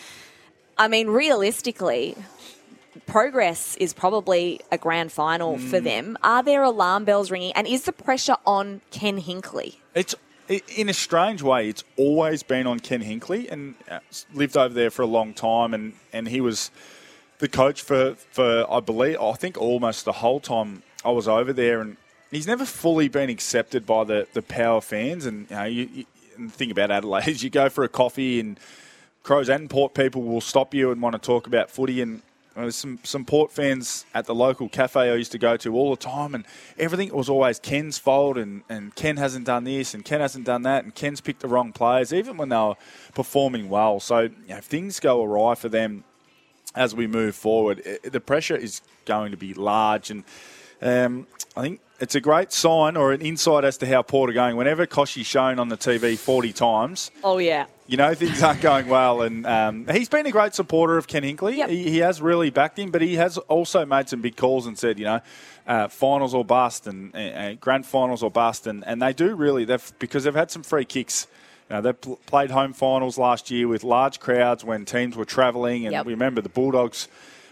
I 0.78 0.88
mean, 0.88 1.08
realistically, 1.10 2.16
progress 3.06 3.76
is 3.78 3.94
probably 3.94 4.60
a 4.72 4.78
grand 4.78 5.12
final 5.12 5.58
Mm. 5.58 5.70
for 5.70 5.80
them. 5.80 6.18
Are 6.24 6.44
there 6.44 6.64
alarm 6.64 7.06
bells 7.06 7.32
ringing? 7.32 7.52
And 7.54 7.68
is 7.68 7.84
the 7.84 7.92
pressure 7.94 8.38
on 8.46 8.82
Ken 8.92 9.22
Hinkley? 9.22 9.76
It's 9.96 10.16
in 10.50 10.90
a 10.90 10.94
strange 10.94 11.42
way, 11.42 11.70
it's 11.70 11.84
always 11.96 12.44
been 12.44 12.66
on 12.66 12.80
Ken 12.80 13.04
Hinkley, 13.04 13.50
and 13.52 13.76
uh, 13.90 14.00
lived 14.34 14.58
over 14.58 14.74
there 14.74 14.90
for 14.90 15.04
a 15.04 15.08
long 15.08 15.34
time, 15.34 15.74
and, 15.74 15.94
and 16.12 16.28
he 16.28 16.42
was 16.42 16.72
the 17.38 17.48
coach 17.48 17.82
for, 17.82 18.16
for 18.16 18.66
I 18.70 18.80
believe 18.80 19.20
I 19.20 19.34
think 19.34 19.58
almost 19.58 20.06
the 20.06 20.12
whole 20.12 20.40
time 20.40 20.84
I 21.06 21.12
was 21.12 21.28
over 21.28 21.54
there, 21.54 21.82
and 21.82 21.98
he's 22.32 22.48
never 22.48 22.66
fully 22.66 23.08
been 23.08 23.30
accepted 23.30 23.86
by 23.86 24.04
the, 24.04 24.28
the 24.34 24.42
power 24.42 24.82
fans. 24.82 25.26
And 25.26 25.50
you 25.50 25.56
know, 25.56 25.64
you, 25.66 25.90
you 25.94 26.06
and 26.36 26.50
the 26.50 26.54
thing 26.54 26.72
about 26.72 26.90
Adelaide 26.90 27.28
is 27.28 27.44
you 27.44 27.50
go 27.50 27.70
for 27.70 27.84
a 27.84 27.90
coffee, 27.90 28.40
and 28.40 28.60
Crows 29.24 29.50
and 29.50 29.70
Port 29.70 29.94
people 29.94 30.24
will 30.24 30.42
stop 30.42 30.74
you 30.74 30.92
and 30.92 31.02
want 31.02 31.14
to 31.14 31.20
talk 31.20 31.48
about 31.48 31.70
footy 31.70 32.02
and. 32.02 32.22
Uh, 32.60 32.64
There's 32.64 32.76
some, 32.76 33.00
some 33.04 33.26
Port 33.26 33.52
fans 33.52 34.06
at 34.14 34.26
the 34.26 34.36
local 34.36 34.70
cafe 34.70 35.12
I 35.12 35.16
used 35.16 35.32
to 35.32 35.38
go 35.38 35.58
to 35.58 35.76
all 35.76 35.92
the 35.92 35.98
time, 35.98 36.36
and 36.36 36.46
everything 36.78 37.14
was 37.14 37.30
always 37.30 37.60
Ken's 37.60 37.98
fault, 37.98 38.38
and, 38.38 38.64
and 38.70 38.94
Ken 38.96 39.18
hasn't 39.18 39.46
done 39.46 39.64
this, 39.64 39.94
and 39.94 40.04
Ken 40.04 40.20
hasn't 40.20 40.46
done 40.46 40.64
that, 40.64 40.84
and 40.84 40.94
Ken's 40.94 41.22
picked 41.22 41.42
the 41.42 41.48
wrong 41.48 41.72
players, 41.72 42.14
even 42.14 42.38
when 42.38 42.50
they 42.50 42.58
were 42.58 42.76
performing 43.14 43.70
well. 43.70 44.00
So 44.00 44.22
you 44.22 44.32
know, 44.50 44.58
if 44.58 44.66
things 44.66 45.00
go 45.00 45.24
awry 45.24 45.56
for 45.56 45.70
them 45.70 46.04
as 46.76 46.94
we 46.94 47.08
move 47.08 47.36
forward, 47.36 47.82
i 47.86 48.10
the 48.10 48.20
pressure 48.20 48.56
is 48.56 48.82
going 49.06 49.32
to 49.32 49.38
be 49.38 49.54
large, 49.54 50.12
and 50.12 50.24
um, 50.82 51.28
I 51.56 51.62
think 51.62 51.80
it's 52.00 52.16
a 52.16 52.22
great 52.22 52.52
sign 52.54 52.96
or 52.96 53.12
an 53.12 53.22
insight 53.22 53.66
as 53.66 53.78
to 53.80 53.86
how 53.88 54.02
Port 54.02 54.30
are 54.30 54.34
going. 54.34 54.56
Whenever 54.56 54.88
Kochie's 54.88 55.26
shown 55.28 55.60
on 55.60 55.68
the 55.70 55.76
TV 55.78 56.18
40 56.18 56.54
times, 56.54 57.12
Oh, 57.24 57.38
yeah. 57.38 57.66
you 57.88 57.98
know 57.98 58.14
things 58.14 58.42
aren't 58.42 58.62
going 58.62 58.88
well, 58.88 59.22
and 59.22 59.46
um, 59.46 59.86
he's 59.92 60.08
been 60.08 60.26
a 60.26 60.32
great 60.32 60.56
supporter 60.56 60.98
of 60.98 61.08
Ken 61.08 61.24
Hinkley. 61.24 61.68
He, 61.68 61.90
he 61.92 61.98
has 61.98 62.22
really 62.22 62.50
backed 62.50 62.80
him, 62.80 62.92
but 62.92 63.02
he 63.02 63.16
has 63.16 63.38
also 63.38 63.86
made 63.86 64.08
some 64.08 64.22
big 64.22 64.38
calls 64.38 64.66
and 64.66 64.78
said, 64.80 64.98
you 65.00 65.06
know, 65.06 65.20
uh, 65.68 65.88
finals 65.90 66.34
or 66.34 66.46
bust, 66.46 66.88
and 66.88 67.14
uh, 67.16 67.56
grand 67.56 67.86
finals 67.86 68.24
or 68.24 68.32
bust, 68.32 68.66
and, 68.68 68.86
and 68.88 69.02
they 69.02 69.12
do 69.14 69.36
really 69.36 69.66
they've 69.66 69.92
because 70.00 70.24
they've 70.24 70.34
had 70.36 70.50
some 70.52 70.64
free 70.64 70.86
kicks. 70.86 71.28
You 71.70 71.76
know, 71.76 71.82
they 71.82 71.94
pl- 71.94 72.20
played 72.26 72.50
home 72.50 72.74
finals 72.74 73.18
last 73.20 73.52
year 73.52 73.68
with 73.68 73.84
large 73.84 74.20
crowds 74.20 74.64
when 74.64 74.86
teams 74.86 75.16
were 75.16 75.26
travelling, 75.26 75.86
and 75.86 75.92
Yep. 75.94 76.06
we 76.08 76.14
remember 76.14 76.42
the 76.42 76.50
Bulldogs 76.50 77.08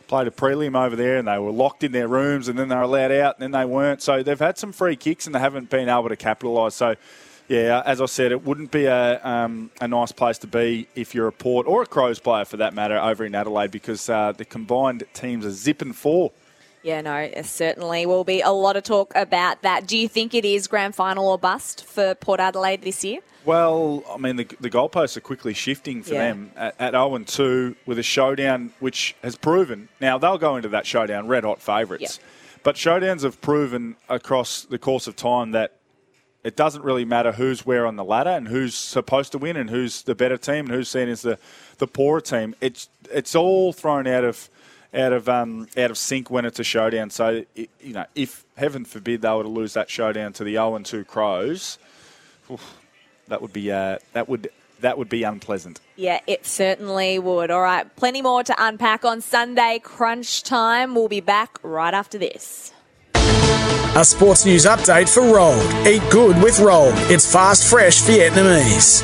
played 0.08 0.28
a 0.28 0.32
prelim 0.32 0.76
over 0.76 0.96
there 0.96 1.18
and 1.18 1.28
they 1.28 1.38
were 1.38 1.52
locked 1.52 1.84
in 1.84 1.92
their 1.92 2.08
rooms 2.08 2.48
and 2.48 2.58
then 2.58 2.70
they 2.70 2.76
were 2.76 2.84
allowed 2.84 3.12
out 3.12 3.40
and 3.40 3.44
then 3.44 3.52
they 3.52 3.66
weren't. 3.66 4.02
So 4.02 4.24
they've 4.24 4.40
had 4.40 4.58
some 4.58 4.72
free 4.72 4.96
kicks 4.96 5.26
and 5.26 5.36
they 5.36 5.40
haven't 5.40 5.70
been 5.70 5.90
able 5.90 6.10
to 6.10 6.16
capitalise. 6.16 6.76
So, 6.76 6.96
yeah, 7.48 7.82
as 7.86 8.02
I 8.02 8.06
said, 8.06 8.32
it 8.32 8.44
wouldn't 8.44 8.72
be 8.72 8.86
a, 8.86 9.26
um, 9.26 9.72
a 9.80 9.88
nice 9.88 10.12
place 10.12 10.38
to 10.40 10.48
be 10.48 10.88
if 10.96 11.16
you're 11.16 11.28
a 11.28 11.32
Port 11.32 11.68
or 11.68 11.84
a 11.84 11.86
Crows 11.86 12.20
player 12.20 12.46
for 12.46 12.58
that 12.58 12.74
matter 12.74 12.98
over 12.98 13.26
in 13.26 13.36
Adelaide 13.36 13.72
because 13.72 14.10
uh, 14.10 14.34
the 14.34 14.46
combined 14.46 15.04
teams 15.14 15.46
are 15.46 15.52
zipping 15.52 15.94
four. 15.94 16.32
Yeah, 16.84 17.02
no, 17.02 17.30
certainly 17.44 18.06
will 18.06 18.24
be 18.24 18.42
a 18.42 18.52
lot 18.52 18.78
of 18.78 18.84
talk 18.84 19.12
about 19.16 19.62
that. 19.64 19.88
Do 19.88 19.98
you 19.98 20.08
think 20.08 20.34
it 20.34 20.46
is 20.46 20.68
grand 20.68 20.96
final 20.96 21.28
or 21.28 21.38
bust 21.38 21.86
for 21.86 22.16
Port 22.16 22.40
Adelaide 22.40 22.82
this 22.82 23.04
year? 23.04 23.20
Well, 23.48 24.04
I 24.12 24.18
mean, 24.18 24.36
the, 24.36 24.44
the 24.60 24.70
goalposts 24.70 25.16
are 25.16 25.22
quickly 25.22 25.54
shifting 25.54 26.04
for 26.04 26.16
Yeah. 26.16 26.28
them 26.28 26.52
at, 26.58 26.76
at 26.80 26.92
0 26.92 27.16
and 27.16 27.26
2 27.26 27.78
with 27.86 27.98
a 27.98 28.04
showdown 28.04 28.74
which 28.82 29.16
has 29.24 29.38
proven. 29.38 29.88
Now, 30.02 30.18
they'll 30.18 30.38
go 30.38 30.58
into 30.58 30.68
that 30.70 30.86
showdown 30.86 31.28
red 31.28 31.46
hot 31.46 31.62
favourites. 31.62 32.20
But 32.64 32.76
showdowns 32.76 33.24
have 33.24 33.40
proven 33.40 33.96
across 34.10 34.64
the 34.64 34.78
course 34.78 35.08
of 35.08 35.16
time 35.16 35.52
that 35.52 35.76
it 36.44 36.58
doesn't 36.58 36.84
really 36.84 37.06
matter 37.06 37.32
who's 37.32 37.66
where 37.66 37.88
on 37.88 37.96
the 37.96 38.04
ladder 38.04 38.32
and 38.32 38.50
who's 38.50 38.76
supposed 38.76 39.32
to 39.32 39.38
win 39.38 39.56
and 39.56 39.70
who's 39.70 40.02
the 40.04 40.14
better 40.14 40.36
team 40.38 40.66
and 40.66 40.72
who's 40.72 40.90
seen 40.90 41.08
as 41.08 41.22
the, 41.22 41.40
the 41.78 41.88
poorer 41.88 42.20
team. 42.20 42.54
It's 42.60 42.90
it's 43.12 43.34
all 43.34 43.72
thrown 43.72 44.08
out 44.08 44.26
of 44.26 44.50
out 44.94 45.14
of 45.14 45.30
um, 45.30 45.68
out 45.78 45.90
of 45.90 45.98
sync 45.98 46.30
when 46.30 46.44
it's 46.44 46.60
a 46.60 46.64
showdown. 46.66 47.10
So 47.12 47.46
it, 47.56 47.70
you 47.80 47.94
know, 47.94 48.06
if 48.14 48.44
heaven 48.58 48.84
forbid 48.84 49.22
they 49.22 49.32
were 49.32 49.44
to 49.44 49.50
lose 49.50 49.74
that 49.76 49.90
showdown 49.90 50.34
to 50.34 50.44
the 50.44 50.54
0 50.54 50.76
and 50.76 50.86
2 50.86 51.06
Crows, 51.06 51.78
oof, 52.52 52.77
that 53.28 53.42
would 53.42 53.54
be 53.54 53.72
uh, 53.72 53.98
that 54.14 54.28
would 54.28 54.50
that 54.82 54.98
would 54.98 55.10
be 55.10 55.24
unpleasant. 55.24 55.80
Yeah, 55.96 56.20
it 56.28 56.46
certainly 56.46 57.20
would. 57.20 57.52
All 57.52 57.62
right, 57.62 57.94
plenty 57.96 58.22
more 58.22 58.44
to 58.44 58.56
unpack 58.58 59.04
on 59.06 59.22
Sunday 59.22 59.80
crunch 59.84 60.44
time. 60.44 60.96
We'll 60.96 61.08
be 61.08 61.22
back 61.22 61.60
right 61.64 61.94
after 61.94 62.18
this. 62.18 62.74
A 63.16 64.06
sports 64.06 64.46
news 64.46 64.66
update 64.66 65.12
for 65.12 65.22
Rolled. 65.24 65.88
Eat 65.88 66.04
good 66.12 66.42
with 66.44 66.60
Rolled. 66.60 66.94
It's 67.10 67.32
fast, 67.32 67.68
fresh 67.68 68.02
Vietnamese. 68.02 69.04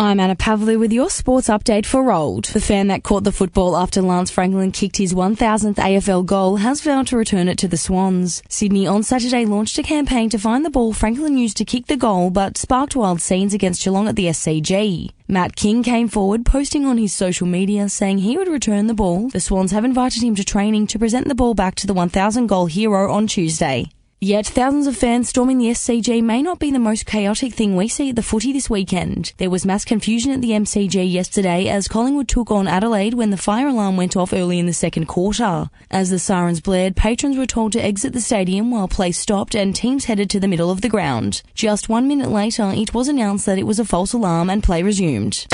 I'm 0.00 0.18
Anna 0.18 0.34
Pavlou 0.34 0.78
with 0.78 0.94
your 0.94 1.10
sports 1.10 1.48
update 1.48 1.84
for 1.84 2.02
Rolled. 2.02 2.46
The 2.46 2.60
fan 2.62 2.86
that 2.86 3.02
caught 3.02 3.22
the 3.22 3.32
football 3.32 3.76
after 3.76 4.00
Lance 4.00 4.30
Franklin 4.30 4.72
kicked 4.72 4.96
his 4.96 5.12
1000th 5.12 5.74
AFL 5.74 6.24
goal 6.24 6.56
has 6.56 6.80
vowed 6.80 7.08
to 7.08 7.18
return 7.18 7.48
it 7.48 7.58
to 7.58 7.68
the 7.68 7.76
Swans. 7.76 8.42
Sydney 8.48 8.86
on 8.86 9.02
Saturday 9.02 9.44
launched 9.44 9.76
a 9.76 9.82
campaign 9.82 10.30
to 10.30 10.38
find 10.38 10.64
the 10.64 10.70
ball 10.70 10.94
Franklin 10.94 11.36
used 11.36 11.58
to 11.58 11.66
kick 11.66 11.86
the 11.86 11.98
goal 11.98 12.30
but 12.30 12.56
sparked 12.56 12.96
wild 12.96 13.20
scenes 13.20 13.52
against 13.52 13.84
Geelong 13.84 14.08
at 14.08 14.16
the 14.16 14.28
SCG. 14.28 15.10
Matt 15.28 15.54
King 15.54 15.82
came 15.82 16.08
forward 16.08 16.46
posting 16.46 16.86
on 16.86 16.96
his 16.96 17.12
social 17.12 17.46
media 17.46 17.90
saying 17.90 18.20
he 18.20 18.38
would 18.38 18.48
return 18.48 18.86
the 18.86 18.94
ball. 18.94 19.28
The 19.28 19.38
Swans 19.38 19.72
have 19.72 19.84
invited 19.84 20.22
him 20.22 20.34
to 20.36 20.44
training 20.44 20.86
to 20.86 20.98
present 20.98 21.28
the 21.28 21.34
ball 21.34 21.52
back 21.52 21.74
to 21.74 21.86
the 21.86 21.92
1000 21.92 22.46
goal 22.46 22.64
hero 22.64 23.12
on 23.12 23.26
Tuesday. 23.26 23.90
Yet 24.22 24.44
thousands 24.44 24.86
of 24.86 24.98
fans 24.98 25.30
storming 25.30 25.56
the 25.56 25.70
SCG 25.70 26.22
may 26.22 26.42
not 26.42 26.58
be 26.58 26.70
the 26.70 26.78
most 26.78 27.06
chaotic 27.06 27.54
thing 27.54 27.74
we 27.74 27.88
see 27.88 28.10
at 28.10 28.16
the 28.16 28.22
footy 28.22 28.52
this 28.52 28.68
weekend. 28.68 29.32
There 29.38 29.48
was 29.48 29.64
mass 29.64 29.82
confusion 29.82 30.30
at 30.30 30.42
the 30.42 30.50
MCG 30.50 31.10
yesterday 31.10 31.68
as 31.68 31.88
Collingwood 31.88 32.28
took 32.28 32.50
on 32.50 32.68
Adelaide 32.68 33.14
when 33.14 33.30
the 33.30 33.38
fire 33.38 33.68
alarm 33.68 33.96
went 33.96 34.18
off 34.18 34.34
early 34.34 34.58
in 34.58 34.66
the 34.66 34.74
second 34.74 35.06
quarter. 35.06 35.70
As 35.90 36.10
the 36.10 36.18
sirens 36.18 36.60
blared, 36.60 36.96
patrons 36.96 37.38
were 37.38 37.46
told 37.46 37.72
to 37.72 37.82
exit 37.82 38.12
the 38.12 38.20
stadium 38.20 38.70
while 38.70 38.88
play 38.88 39.10
stopped 39.10 39.54
and 39.54 39.74
teams 39.74 40.04
headed 40.04 40.28
to 40.28 40.38
the 40.38 40.48
middle 40.48 40.70
of 40.70 40.82
the 40.82 40.90
ground. 40.90 41.40
Just 41.54 41.88
one 41.88 42.06
minute 42.06 42.28
later, 42.28 42.70
it 42.74 42.92
was 42.92 43.08
announced 43.08 43.46
that 43.46 43.58
it 43.58 43.66
was 43.66 43.78
a 43.78 43.86
false 43.86 44.12
alarm 44.12 44.50
and 44.50 44.62
play 44.62 44.82
resumed. 44.82 45.46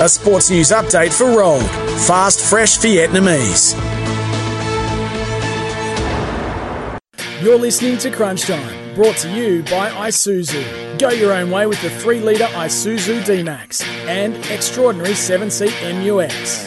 A 0.00 0.08
sports 0.08 0.50
news 0.50 0.70
update 0.70 1.16
for 1.16 1.26
Rolled. 1.38 1.62
Fast, 2.08 2.40
fresh 2.40 2.76
Vietnamese. 2.78 3.76
You're 7.42 7.58
listening 7.58 7.96
to 7.98 8.10
Crunch 8.10 8.42
Time, 8.42 8.94
brought 8.94 9.16
to 9.18 9.34
you 9.34 9.62
by 9.62 9.88
Isuzu. 9.88 10.98
Go 10.98 11.08
your 11.08 11.32
own 11.32 11.50
way 11.50 11.66
with 11.66 11.80
the 11.80 11.88
3 11.88 12.20
litre 12.20 12.44
Isuzu 12.44 13.24
D-Max 13.24 13.82
and 14.06 14.36
extraordinary 14.50 15.14
7-seat 15.14 15.72
MUX. 15.94 16.64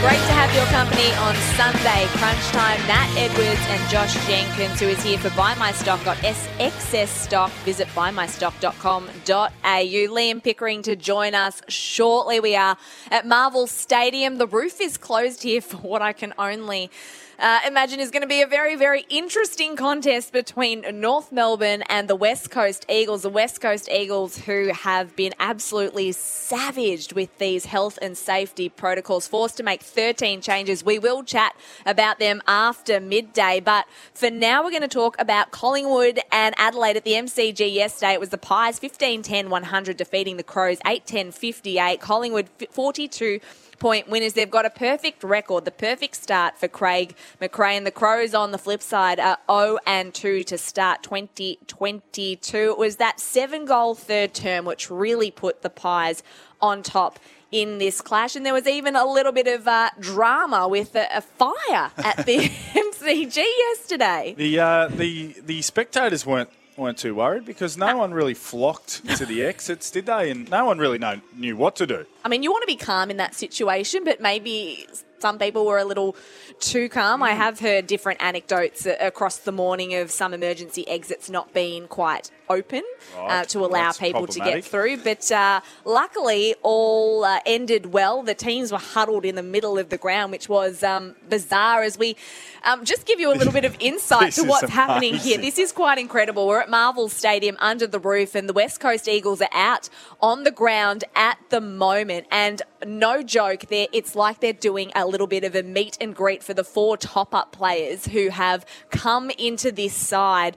Great 0.00 0.20
to 0.20 0.37
have 0.48 0.56
your 0.56 0.66
company 0.66 1.12
on 1.16 1.34
Sunday 1.56 2.06
crunch 2.16 2.46
time. 2.48 2.80
Nat 2.86 3.08
Edwards 3.16 3.60
and 3.68 3.90
Josh 3.90 4.14
Jenkins, 4.26 4.80
who 4.80 4.86
is 4.86 5.02
here 5.02 5.18
for 5.18 5.30
Buy 5.36 5.54
My 5.56 5.72
Stock. 5.72 6.02
Got 6.04 6.22
excess 6.24 7.10
stock. 7.10 7.50
Visit 7.64 7.86
buymystock.com.au. 7.88 10.14
Liam 10.14 10.42
Pickering 10.42 10.82
to 10.82 10.96
join 10.96 11.34
us 11.34 11.60
shortly. 11.68 12.40
We 12.40 12.56
are 12.56 12.76
at 13.10 13.26
Marvel 13.26 13.66
Stadium. 13.66 14.38
The 14.38 14.46
roof 14.46 14.80
is 14.80 14.96
closed 14.96 15.42
here 15.42 15.60
for 15.60 15.76
what 15.78 16.02
I 16.02 16.12
can 16.12 16.32
only. 16.38 16.90
Uh, 17.38 17.60
imagine 17.68 18.00
is 18.00 18.10
going 18.10 18.22
to 18.22 18.26
be 18.26 18.42
a 18.42 18.46
very, 18.48 18.74
very 18.74 19.06
interesting 19.08 19.76
contest 19.76 20.32
between 20.32 20.84
North 21.00 21.30
Melbourne 21.30 21.84
and 21.88 22.08
the 22.08 22.16
West 22.16 22.50
Coast 22.50 22.84
Eagles. 22.88 23.22
The 23.22 23.28
West 23.28 23.60
Coast 23.60 23.88
Eagles, 23.88 24.38
who 24.38 24.72
have 24.72 25.14
been 25.14 25.32
absolutely 25.38 26.10
savaged 26.10 27.12
with 27.12 27.38
these 27.38 27.66
health 27.66 27.96
and 28.02 28.18
safety 28.18 28.68
protocols, 28.68 29.28
forced 29.28 29.56
to 29.58 29.62
make 29.62 29.82
13 29.82 30.40
changes. 30.40 30.82
We 30.82 30.98
will 30.98 31.22
chat 31.22 31.54
about 31.86 32.18
them 32.18 32.42
after 32.48 32.98
midday, 32.98 33.60
but 33.60 33.86
for 34.12 34.30
now, 34.30 34.64
we're 34.64 34.70
going 34.70 34.82
to 34.82 34.88
talk 34.88 35.14
about 35.20 35.52
Collingwood 35.52 36.18
and 36.32 36.56
Adelaide 36.58 36.96
at 36.96 37.04
the 37.04 37.12
MCG 37.12 37.72
yesterday. 37.72 38.14
It 38.14 38.20
was 38.20 38.30
the 38.30 38.38
Pies 38.38 38.80
15 38.80 39.22
10 39.22 39.48
100 39.48 39.96
defeating 39.96 40.38
the 40.38 40.42
Crows 40.42 40.78
8 40.84 41.06
10 41.06 41.30
58. 41.30 42.00
Collingwood 42.00 42.48
42 42.72 43.38
point 43.78 44.08
winners. 44.08 44.32
They've 44.32 44.50
got 44.50 44.66
a 44.66 44.70
perfect 44.70 45.22
record, 45.22 45.64
the 45.64 45.70
perfect 45.70 46.16
start 46.16 46.58
for 46.58 46.68
Craig 46.68 47.14
McRae. 47.40 47.76
And 47.76 47.86
the 47.86 47.90
Crows 47.90 48.34
on 48.34 48.50
the 48.50 48.58
flip 48.58 48.82
side 48.82 49.20
are 49.20 49.38
0 49.50 49.78
and 49.86 50.12
2 50.14 50.44
to 50.44 50.58
start 50.58 51.02
2022. 51.02 52.56
It 52.56 52.78
was 52.78 52.96
that 52.96 53.20
seven 53.20 53.64
goal 53.64 53.94
third 53.94 54.34
term 54.34 54.64
which 54.64 54.90
really 54.90 55.30
put 55.30 55.62
the 55.62 55.70
Pies 55.70 56.22
on 56.60 56.82
top 56.82 57.18
in 57.50 57.78
this 57.78 58.00
clash. 58.00 58.36
And 58.36 58.44
there 58.44 58.52
was 58.52 58.66
even 58.66 58.96
a 58.96 59.06
little 59.06 59.32
bit 59.32 59.46
of 59.46 59.66
uh, 59.66 59.90
drama 59.98 60.68
with 60.68 60.94
a, 60.94 61.06
a 61.14 61.20
fire 61.20 61.90
at 61.98 62.26
the 62.26 62.38
MCG 62.74 63.36
yesterday. 63.36 64.34
The 64.36 64.60
uh, 64.60 64.88
the 64.88 65.34
the 65.44 65.62
spectators 65.62 66.26
weren't 66.26 66.50
weren't 66.78 66.98
too 66.98 67.14
worried 67.14 67.44
because 67.44 67.76
no 67.76 67.96
one 67.96 68.12
really 68.12 68.34
flocked 68.34 69.06
to 69.16 69.26
the 69.26 69.44
exits, 69.44 69.90
did 69.90 70.06
they? 70.06 70.30
And 70.30 70.48
no 70.50 70.64
one 70.64 70.78
really 70.78 70.98
know, 70.98 71.20
knew 71.36 71.56
what 71.56 71.76
to 71.76 71.86
do. 71.86 72.06
I 72.24 72.28
mean, 72.28 72.42
you 72.42 72.50
want 72.50 72.62
to 72.62 72.66
be 72.66 72.76
calm 72.76 73.10
in 73.10 73.16
that 73.18 73.34
situation, 73.34 74.04
but 74.04 74.20
maybe 74.20 74.86
some 75.18 75.38
people 75.38 75.66
were 75.66 75.78
a 75.78 75.84
little 75.84 76.16
too 76.60 76.88
calm. 76.88 77.22
I 77.22 77.32
hmm. 77.32 77.38
have 77.38 77.60
heard 77.60 77.86
different 77.86 78.22
anecdotes 78.22 78.86
across 78.86 79.38
the 79.38 79.52
morning 79.52 79.94
of 79.94 80.10
some 80.10 80.32
emergency 80.32 80.86
exits 80.88 81.28
not 81.28 81.52
being 81.52 81.88
quite 81.88 82.30
open 82.50 82.82
uh, 83.16 83.44
to 83.44 83.60
allow 83.60 83.86
That's 83.86 83.98
people 83.98 84.26
to 84.26 84.38
get 84.40 84.64
through. 84.64 84.98
But 84.98 85.30
uh, 85.30 85.60
luckily, 85.84 86.54
all 86.62 87.24
uh, 87.24 87.40
ended 87.46 87.92
well. 87.92 88.22
The 88.22 88.34
teams 88.34 88.72
were 88.72 88.78
huddled 88.78 89.24
in 89.24 89.34
the 89.34 89.42
middle 89.42 89.78
of 89.78 89.88
the 89.88 89.98
ground, 89.98 90.32
which 90.32 90.48
was 90.48 90.82
um, 90.82 91.14
bizarre 91.28 91.82
as 91.82 91.98
we 91.98 92.16
um, 92.64 92.84
just 92.84 93.06
give 93.06 93.20
you 93.20 93.32
a 93.32 93.34
little 93.34 93.52
bit 93.52 93.64
of 93.64 93.76
insight 93.80 94.32
to 94.34 94.44
what's 94.44 94.70
happening 94.70 95.14
here. 95.14 95.38
This 95.38 95.58
is 95.58 95.72
quite 95.72 95.98
incredible. 95.98 96.46
We're 96.46 96.60
at 96.60 96.70
Marvel 96.70 97.08
Stadium 97.08 97.56
under 97.60 97.86
the 97.86 97.98
roof, 97.98 98.34
and 98.34 98.48
the 98.48 98.52
West 98.52 98.80
Coast 98.80 99.08
Eagles 99.08 99.40
are 99.40 99.48
out 99.52 99.88
on 100.20 100.44
the 100.44 100.50
ground 100.50 101.04
at 101.14 101.38
the 101.50 101.60
moment. 101.60 102.26
And 102.30 102.62
no 102.86 103.22
joke, 103.22 103.66
there 103.68 103.86
it's 103.92 104.14
like 104.14 104.40
they're 104.40 104.52
doing 104.52 104.92
a 104.94 105.06
little 105.06 105.26
bit 105.26 105.44
of 105.44 105.54
a 105.54 105.62
meet 105.62 105.96
and 106.00 106.14
greet 106.14 106.42
for 106.42 106.54
the 106.54 106.64
four 106.64 106.96
top 106.96 107.34
up 107.34 107.52
players 107.52 108.06
who 108.06 108.30
have 108.30 108.64
come 108.90 109.30
into 109.30 109.72
this 109.72 109.94
side 109.94 110.56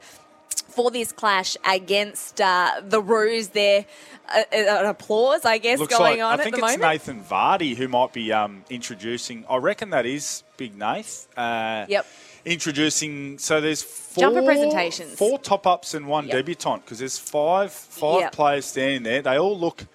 for 0.71 0.91
this 0.91 1.11
clash 1.11 1.57
against 1.65 2.39
uh, 2.41 2.81
the 2.83 3.01
Roos. 3.01 3.49
There, 3.49 3.85
uh, 4.33 4.39
uh, 4.39 4.55
an 4.55 4.85
applause, 4.87 5.45
I 5.45 5.57
guess, 5.57 5.79
Looks 5.79 5.95
going 5.97 6.19
like, 6.19 6.25
on 6.33 6.39
I 6.39 6.43
think 6.43 6.55
at 6.55 6.59
the 6.61 6.65
it's 6.67 6.77
moment. 6.77 6.91
Nathan 6.93 7.23
Vardy 7.23 7.75
who 7.75 7.87
might 7.87 8.13
be 8.13 8.31
um, 8.31 8.63
introducing. 8.69 9.45
I 9.49 9.57
reckon 9.57 9.89
that 9.91 10.05
is 10.05 10.43
Big 10.57 10.75
Nath. 10.75 11.27
Uh, 11.37 11.85
Yep. 11.89 12.05
Introducing. 12.43 13.37
So 13.37 13.61
there's 13.61 13.83
four 13.83 14.23
Jumper 14.23 14.41
presentations. 14.43 15.15
four 15.15 15.37
top 15.37 15.67
ups 15.67 15.93
and 15.93 16.07
one 16.07 16.25
Yep. 16.25 16.33
debutant 16.35 16.83
because 16.85 16.99
there's 16.99 17.17
five 17.19 17.71
five 17.71 18.19
Yep. 18.21 18.31
players 18.31 18.65
standing 18.65 19.03
there. 19.03 19.21
They 19.21 19.37
all 19.37 19.57
look 19.57 19.85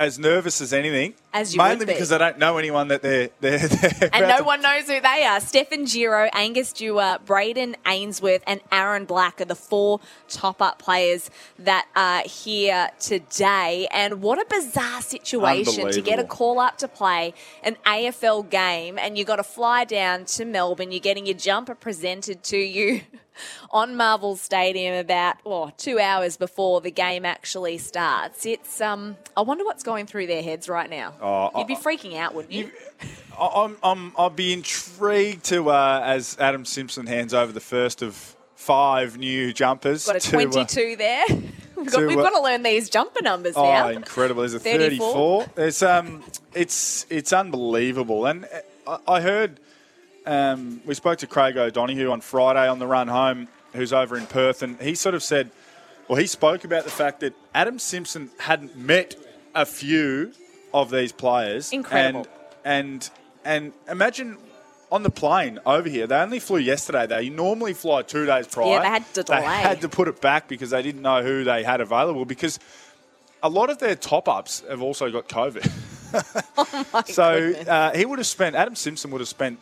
as 0.00 0.18
nervous 0.18 0.60
as 0.62 0.72
anything. 0.72 1.14
As 1.32 1.54
you 1.54 1.58
mainly 1.58 1.84
be. 1.86 1.92
because 1.92 2.08
they 2.08 2.18
don't 2.18 2.38
know 2.38 2.56
anyone 2.56 2.88
that 2.88 3.02
they're 3.02 3.28
they're, 3.40 3.58
they're 3.68 4.10
And 4.12 4.26
no 4.26 4.38
to- 4.38 4.44
one 4.44 4.62
knows 4.62 4.88
who 4.88 4.98
they 5.00 5.24
are. 5.24 5.38
Stefan 5.40 5.84
Giro, 5.84 6.28
Angus 6.32 6.72
Dewar, 6.72 7.18
Brayden 7.24 7.76
Ainsworth, 7.86 8.42
and 8.46 8.60
Aaron 8.72 9.04
Black 9.04 9.40
are 9.40 9.44
the 9.44 9.54
four 9.54 10.00
top 10.28 10.60
up 10.62 10.78
players 10.78 11.30
that 11.58 11.86
are 11.94 12.22
here 12.22 12.88
today. 12.98 13.86
And 13.92 14.22
what 14.22 14.38
a 14.40 14.46
bizarre 14.48 15.02
situation 15.02 15.90
to 15.92 16.00
get 16.00 16.18
a 16.18 16.24
call 16.24 16.58
up 16.58 16.78
to 16.78 16.88
play 16.88 17.34
an 17.62 17.76
AFL 17.86 18.48
game 18.48 18.98
and 18.98 19.18
you 19.18 19.24
got 19.24 19.36
to 19.36 19.44
fly 19.44 19.84
down 19.84 20.24
to 20.24 20.44
Melbourne. 20.46 20.90
You're 20.90 21.00
getting 21.00 21.26
your 21.26 21.36
jumper 21.36 21.74
presented 21.74 22.42
to 22.44 22.56
you 22.56 23.02
on 23.70 23.96
Marvel 23.96 24.36
Stadium 24.36 24.94
about 24.94 25.36
oh, 25.46 25.70
two 25.76 25.98
hours 25.98 26.36
before 26.36 26.80
the 26.80 26.90
game 26.90 27.24
actually 27.24 27.78
starts. 27.78 28.46
It's 28.46 28.80
um, 28.80 29.16
I 29.36 29.42
wonder 29.42 29.64
what's 29.64 29.82
going 29.82 30.06
through 30.06 30.26
their 30.26 30.42
heads 30.42 30.68
right 30.68 30.88
now. 30.90 31.14
Oh, 31.20 31.50
You'd 31.58 31.66
be 31.66 31.76
I- 31.76 31.80
freaking 31.80 32.16
out, 32.16 32.34
wouldn't 32.34 32.52
you? 32.52 32.70
I- 33.38 33.64
I'm, 33.64 33.76
I'm, 33.82 34.12
I'll 34.18 34.30
be 34.30 34.52
intrigued 34.52 35.44
to 35.46 35.70
uh, 35.70 36.02
as 36.04 36.36
Adam 36.38 36.64
Simpson 36.64 37.06
hands 37.06 37.32
over 37.34 37.52
the 37.52 37.60
first 37.60 38.02
of 38.02 38.36
five 38.54 39.16
new 39.16 39.52
jumpers. 39.52 40.06
Got 40.06 40.16
a 40.16 40.20
to, 40.20 40.36
uh, 40.38 40.42
22 40.42 40.96
there. 40.96 41.24
We've 41.76 41.90
got, 41.90 42.00
to, 42.00 42.06
we've 42.08 42.18
uh, 42.18 42.22
got 42.24 42.36
to 42.36 42.42
learn 42.42 42.62
these 42.62 42.90
jumper 42.90 43.22
numbers 43.22 43.54
Oh, 43.56 43.62
now. 43.64 43.88
incredible! 43.88 44.42
There's 44.42 44.52
a 44.52 44.58
34. 44.60 45.44
34. 45.44 45.52
There's 45.54 45.82
um, 45.82 46.22
it's 46.52 47.06
it's 47.08 47.32
unbelievable. 47.32 48.26
And 48.26 48.46
uh, 48.86 48.98
I, 49.08 49.14
I 49.14 49.20
heard 49.22 49.60
um, 50.26 50.80
we 50.84 50.94
spoke 50.94 51.18
to 51.18 51.26
Craig 51.26 51.56
O'Donoghue 51.56 52.10
on 52.10 52.20
Friday 52.20 52.68
on 52.68 52.78
the 52.78 52.86
run 52.86 53.08
home, 53.08 53.48
who's 53.72 53.92
over 53.92 54.16
in 54.16 54.26
Perth, 54.26 54.62
and 54.62 54.80
he 54.80 54.94
sort 54.94 55.14
of 55.14 55.22
said, 55.22 55.50
well, 56.08 56.18
he 56.18 56.26
spoke 56.26 56.64
about 56.64 56.84
the 56.84 56.90
fact 56.90 57.20
that 57.20 57.34
Adam 57.54 57.78
Simpson 57.78 58.30
hadn't 58.38 58.76
met 58.76 59.16
a 59.54 59.64
few 59.64 60.32
of 60.74 60.90
these 60.90 61.12
players. 61.12 61.72
Incredible. 61.72 62.26
And 62.64 63.10
and 63.44 63.72
and 63.72 63.72
imagine. 63.88 64.38
On 64.92 65.04
the 65.04 65.10
plane 65.10 65.60
over 65.64 65.88
here, 65.88 66.08
they 66.08 66.16
only 66.16 66.40
flew 66.40 66.58
yesterday. 66.58 67.06
They 67.06 67.28
normally 67.28 67.74
fly 67.74 68.02
two 68.02 68.26
days 68.26 68.48
prior. 68.48 68.70
Yeah, 68.70 68.80
they 68.80 68.88
had 68.88 69.14
to 69.14 69.22
delay. 69.22 69.40
They 69.42 69.46
had 69.46 69.80
to 69.82 69.88
put 69.88 70.08
it 70.08 70.20
back 70.20 70.48
because 70.48 70.70
they 70.70 70.82
didn't 70.82 71.02
know 71.02 71.22
who 71.22 71.44
they 71.44 71.62
had 71.62 71.80
available. 71.80 72.24
Because 72.24 72.58
a 73.40 73.48
lot 73.48 73.70
of 73.70 73.78
their 73.78 73.94
top 73.94 74.28
ups 74.28 74.64
have 74.68 74.82
also 74.82 75.08
got 75.12 75.28
COVID. 75.28 75.70
oh 76.58 77.02
so 77.06 77.52
uh, 77.68 77.96
he 77.96 78.04
would 78.04 78.18
have 78.18 78.26
spent, 78.26 78.56
Adam 78.56 78.74
Simpson 78.74 79.12
would 79.12 79.20
have 79.20 79.28
spent 79.28 79.60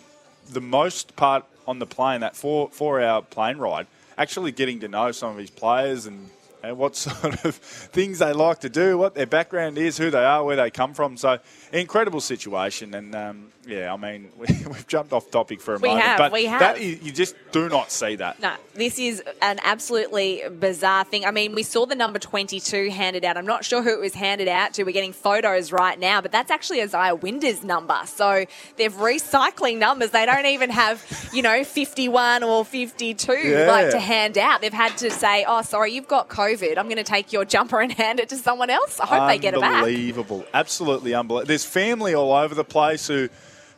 the 0.51 0.61
most 0.61 1.17
part 1.17 1.45
on 1.67 1.79
the 1.79 1.87
plane, 1.87 2.21
that 2.21 2.37
four, 2.37 2.71
four 2.71 3.01
hour 3.01 3.23
plane 3.23 3.59
ride, 3.59 3.87
actually 4.17 4.53
getting 4.53 4.81
to 4.81 4.89
know 4.89 5.13
some 5.13 5.31
of 5.31 5.37
his 5.39 5.51
players 5.51 6.07
and, 6.07 6.31
and 6.63 6.77
what 6.77 6.97
sort 7.07 7.45
of 7.45 7.55
things 7.55 8.19
they 8.19 8.33
like 8.33 8.61
to 8.61 8.69
do, 8.69 8.99
what 8.99 9.15
their 9.15 9.27
background 9.27 9.79
is, 9.79 9.99
who 9.99 10.11
they 10.11 10.25
are, 10.25 10.45
where 10.45 10.57
they 10.57 10.71
come 10.71 10.95
from. 10.95 11.17
So, 11.17 11.39
incredible 11.73 12.21
situation. 12.21 12.95
And 12.95 13.15
um, 13.15 13.53
yeah, 13.67 13.93
I 13.93 13.97
mean, 13.97 14.31
we, 14.39 14.47
we've 14.67 14.87
jumped 14.87 15.13
off 15.13 15.31
topic 15.31 15.61
for 15.61 15.75
a 15.75 15.79
We 15.79 15.89
moment. 15.89 16.07
have, 16.07 16.19
but 16.19 16.33
we 16.33 16.47
have. 16.47 16.61
That 16.61 16.79
is, 16.79 17.03
you 17.03 17.13
just 17.13 17.37
do 17.53 17.69
not 17.69 17.91
see 17.93 18.17
that. 18.17 18.41
No, 18.41 18.55
this 18.75 18.99
is 18.99 19.23
an 19.43 19.59
absolutely 19.63 20.43
bizarre 20.59 21.05
thing. 21.05 21.25
I 21.25 21.31
mean, 21.31 21.55
we 21.55 21.63
saw 21.63 21.87
the 21.87 21.95
number 21.95 22.19
22 22.19 22.91
handed 22.91 23.25
out. 23.25 23.37
I'm 23.37 23.47
not 23.47 23.65
sure 23.65 23.83
who 23.83 23.91
it 23.95 24.01
was 24.01 24.15
handed 24.15 24.49
out 24.49 24.75
to. 24.75 24.85
We're 24.85 24.93
getting 24.93 25.13
photos 25.13 25.71
right 25.71 25.99
now, 25.99 26.21
but 26.21 26.33
that's 26.33 26.51
actually 26.51 26.81
Isiah 26.81 27.15
Winder's 27.15 27.63
number. 27.63 27.99
So 28.07 28.45
they're 28.77 28.91
recycling 28.91 29.79
numbers. 29.79 30.11
They 30.11 30.27
don't 30.27 30.47
even 30.47 30.71
have, 30.71 31.05
you 31.33 31.43
know, 31.43 31.63
51 31.63 32.43
or 32.43 32.65
52 32.65 33.33
Yeah. 33.33 33.67
like 33.67 33.91
to 33.91 34.01
hand 34.01 34.37
out. 34.39 34.61
They've 34.61 34.73
had 34.73 34.97
to 34.99 35.11
say, 35.11 35.45
oh, 35.47 35.63
sorry, 35.63 35.93
you've 35.93 36.09
got 36.09 36.29
COVID. 36.29 36.48
I'm 36.79 36.87
going 36.87 36.97
to 36.97 37.05
take 37.05 37.33
your 37.33 37.45
jumper 37.45 37.81
and 37.81 37.93
hand 38.05 38.21
it 38.21 38.29
to 38.31 38.37
someone 38.37 38.71
else. 38.71 39.01
I 39.01 39.07
hope 39.07 39.29
they 39.29 39.39
get 39.39 39.55
it 39.55 39.61
back. 39.61 39.85
Unbelievable, 39.85 40.45
absolutely 40.55 41.15
unbelievable. 41.15 41.47
There's 41.47 41.65
family 41.65 42.15
all 42.15 42.33
over 42.33 42.55
the 42.55 42.65
place 42.65 43.07
who, 43.07 43.29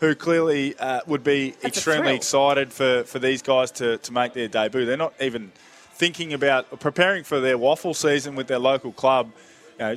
who 0.00 0.14
clearly 0.14 0.76
uh, 0.78 1.00
would 1.06 1.24
be 1.24 1.50
That's 1.50 1.76
extremely 1.76 2.14
excited 2.14 2.72
for, 2.72 3.04
for 3.04 3.18
these 3.18 3.42
guys 3.42 3.70
to, 3.72 3.98
to 3.98 4.12
make 4.12 4.32
their 4.32 4.48
debut. 4.48 4.84
They're 4.84 4.96
not 4.96 5.14
even 5.20 5.52
thinking 5.94 6.32
about 6.32 6.80
preparing 6.80 7.24
for 7.24 7.40
their 7.40 7.58
WAFL 7.58 7.94
season 7.94 8.34
with 8.34 8.46
their 8.46 8.58
local 8.58 8.92
club. 8.92 9.30
You 9.78 9.84
know, 9.84 9.96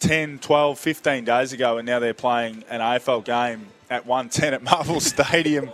10, 0.00 0.38
12, 0.38 0.78
15 0.78 1.24
days 1.24 1.52
ago, 1.52 1.78
and 1.78 1.86
now 1.86 1.98
they're 1.98 2.14
playing 2.14 2.64
an 2.68 2.80
AFL 2.80 3.24
game 3.24 3.66
at 3.90 4.06
110 4.06 4.54
at 4.54 4.62
Marvel 4.62 5.00
Stadium 5.00 5.70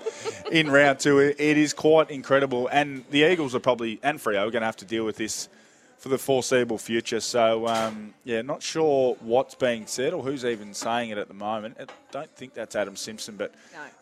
in 0.50 0.70
round 0.70 0.98
two. 1.00 1.18
It 1.18 1.36
it 1.38 1.56
is 1.56 1.72
quite 1.72 2.10
incredible, 2.10 2.68
and 2.68 3.04
the 3.10 3.22
Eagles 3.30 3.54
are 3.54 3.60
probably 3.60 4.00
and 4.02 4.18
Freo 4.18 4.46
are 4.46 4.50
going 4.50 4.62
to 4.62 4.66
have 4.66 4.76
to 4.76 4.84
deal 4.84 5.04
with 5.04 5.16
this 5.16 5.48
for 6.00 6.08
the 6.08 6.16
foreseeable 6.16 6.78
future. 6.78 7.20
So, 7.20 7.68
um, 7.68 8.14
yeah, 8.24 8.40
not 8.40 8.62
sure 8.62 9.16
what's 9.20 9.54
being 9.54 9.86
said 9.86 10.14
or 10.14 10.22
who's 10.22 10.46
even 10.46 10.72
saying 10.72 11.10
it 11.10 11.18
at 11.18 11.28
the 11.28 11.34
moment. 11.34 11.76
I 11.78 11.84
don't 12.10 12.34
think 12.34 12.54
that's 12.54 12.74
Adam 12.74 12.96
Simpson, 12.96 13.36
but 13.36 13.52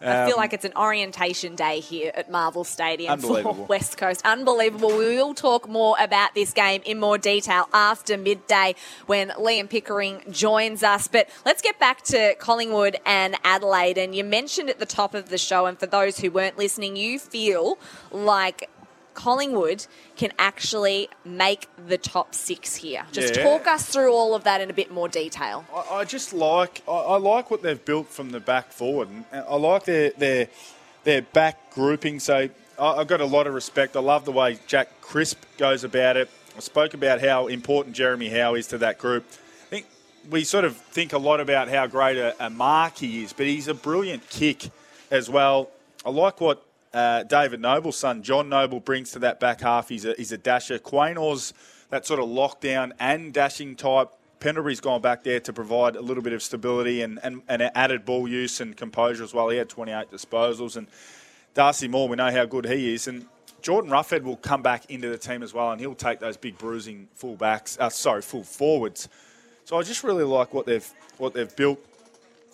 I 0.01 0.27
feel 0.27 0.35
um, 0.35 0.39
like 0.39 0.53
it's 0.53 0.65
an 0.65 0.75
orientation 0.77 1.57
day 1.57 1.81
here 1.81 2.13
at 2.15 2.31
Marvel 2.31 2.63
Stadium 2.63 3.19
for 3.19 3.53
West 3.69 3.99
Coast. 3.99 4.25
Unbelievable. 4.25 4.97
We 4.97 5.17
will 5.17 5.35
talk 5.35 5.69
more 5.69 5.97
about 5.99 6.37
this 6.37 6.53
game 6.53 6.83
in 6.85 7.01
more 7.01 7.19
detail 7.19 7.69
after 7.73 8.17
midday 8.17 8.77
when 9.07 9.31
Liam 9.31 9.69
Pickering 9.69 10.23
joins 10.31 10.85
us. 10.85 11.09
But 11.09 11.29
let's 11.45 11.63
get 11.63 11.81
back 11.81 12.03
to 12.03 12.37
Collingwood 12.37 12.97
and 13.05 13.35
Adelaide. 13.43 13.99
And 13.99 14.15
you 14.15 14.23
mentioned 14.23 14.71
at 14.71 14.79
the 14.79 14.87
top 14.87 15.15
of 15.15 15.31
the 15.31 15.39
show, 15.39 15.67
and 15.67 15.77
for 15.77 15.87
those 15.87 16.21
who 16.21 16.31
weren't 16.31 16.57
listening, 16.57 16.95
you 16.95 17.19
feel 17.19 17.77
like 18.13 18.71
Collingwood 19.19 19.87
can 20.17 20.31
actually 20.39 21.09
make 21.25 21.67
the 21.89 21.99
top 21.99 22.37
six 22.37 22.77
here. 22.77 23.05
Just 23.11 23.35
Yeah. 23.35 23.43
talk 23.43 23.67
us 23.67 23.85
through 23.87 24.13
all 24.15 24.33
of 24.37 24.45
that 24.45 24.61
in 24.61 24.71
a 24.71 24.73
bit 24.73 24.93
more 24.93 25.09
detail. 25.09 25.65
I, 25.75 25.97
I 25.97 26.05
just 26.05 26.33
like 26.33 26.83
I, 26.87 26.93
I 26.93 27.17
like 27.19 27.51
what 27.51 27.61
they've 27.63 27.85
built 27.85 28.09
from 28.09 28.31
the 28.31 28.39
back 28.39 28.71
forward, 28.73 29.09
and 29.09 29.25
I 29.33 29.57
like 29.57 29.85
their 29.87 30.11
their 30.11 30.47
their 31.03 31.23
back 31.23 31.75
grouping. 31.75 32.21
So 32.21 32.49
I, 32.79 32.85
I've 32.85 33.09
got 33.09 33.21
a 33.21 33.25
lot 33.27 33.49
of 33.49 33.55
respect. 33.55 33.97
I 33.97 34.01
love 34.01 34.25
the 34.25 34.31
way 34.33 34.61
Jack 34.69 35.01
Crisp 35.01 35.39
goes 35.57 35.83
about 35.83 36.17
it. 36.17 36.31
I 36.57 36.61
spoke 36.61 36.95
about 36.95 37.21
how 37.21 37.49
important 37.49 37.97
Jeremy 37.97 38.29
Howe 38.29 38.55
is 38.55 38.69
to 38.69 38.79
that 38.79 38.99
group. 38.99 39.25
I 39.67 39.67
think 39.71 39.87
we 40.31 40.45
sort 40.45 40.65
of 40.65 40.77
think 40.77 41.13
a 41.13 41.19
lot 41.19 41.41
about 41.41 41.69
how 41.69 41.89
great 41.89 42.17
a, 42.19 42.37
a 42.47 42.51
mark 42.51 42.99
he 42.99 43.25
is, 43.25 43.33
but 43.33 43.47
he's 43.47 43.67
a 43.67 43.75
brilliant 43.75 44.31
kick 44.31 44.71
as 45.11 45.29
well. 45.29 45.71
I 46.07 46.11
like 46.11 46.41
what 46.41 46.63
uh, 46.93 47.23
David 47.25 47.61
Noble's 47.61 47.97
son, 47.97 48.23
John 48.23 48.49
Noble, 48.49 48.81
brings 48.81 49.13
to 49.13 49.19
that 49.21 49.41
back 49.41 49.61
half. 49.61 49.89
He's 49.89 50.05
a, 50.05 50.15
he's 50.17 50.33
a 50.33 50.39
dasher. 50.39 50.79
Quaynor's 50.79 51.53
that 51.91 52.07
sort 52.07 52.21
of 52.21 52.29
lockdown 52.29 52.93
and 52.99 53.33
dashing 53.33 53.77
type. 53.77 54.11
Pendlebury's 54.41 54.81
gone 54.81 55.01
back 55.01 55.25
there 55.25 55.41
to 55.41 55.53
provide 55.53 55.97
a 55.97 56.01
little 56.01 56.23
bit 56.23 56.33
of 56.33 56.43
stability 56.43 57.03
and, 57.03 57.19
and, 57.23 57.43
and 57.49 57.63
added 57.75 58.05
ball 58.05 58.29
use 58.29 58.61
and 58.61 58.77
composure 58.77 59.25
as 59.25 59.35
well. 59.35 59.49
He 59.49 59.59
had 59.59 59.69
28 59.69 60.11
disposals. 60.11 60.77
And 60.77 60.87
Darcy 61.55 61.89
Moore, 61.89 62.09
we 62.09 62.17
know 62.17 62.31
how 62.31 62.45
good 62.45 62.65
he 62.65 62.95
is. 62.95 63.09
And 63.09 63.27
Jordan 63.63 63.91
Roughead 63.91 64.23
will 64.23 64.37
come 64.37 64.63
back 64.63 64.89
into 64.91 65.09
the 65.09 65.19
team 65.19 65.43
as 65.43 65.53
well, 65.53 65.73
and 65.73 65.81
he'll 65.81 65.95
take 65.95 66.21
those 66.21 66.37
big 66.37 66.57
bruising 66.59 67.09
full 67.15 67.35
backs, 67.35 67.77
uh, 67.81 67.89
sorry, 67.89 68.23
full 68.23 68.45
forwards. 68.45 69.09
So 69.65 69.77
I 69.77 69.83
just 69.83 70.05
really 70.05 70.25
like 70.25 70.55
what 70.55 70.67
they've 70.67 70.89
what 71.19 71.35
they've 71.35 71.55
built 71.55 71.85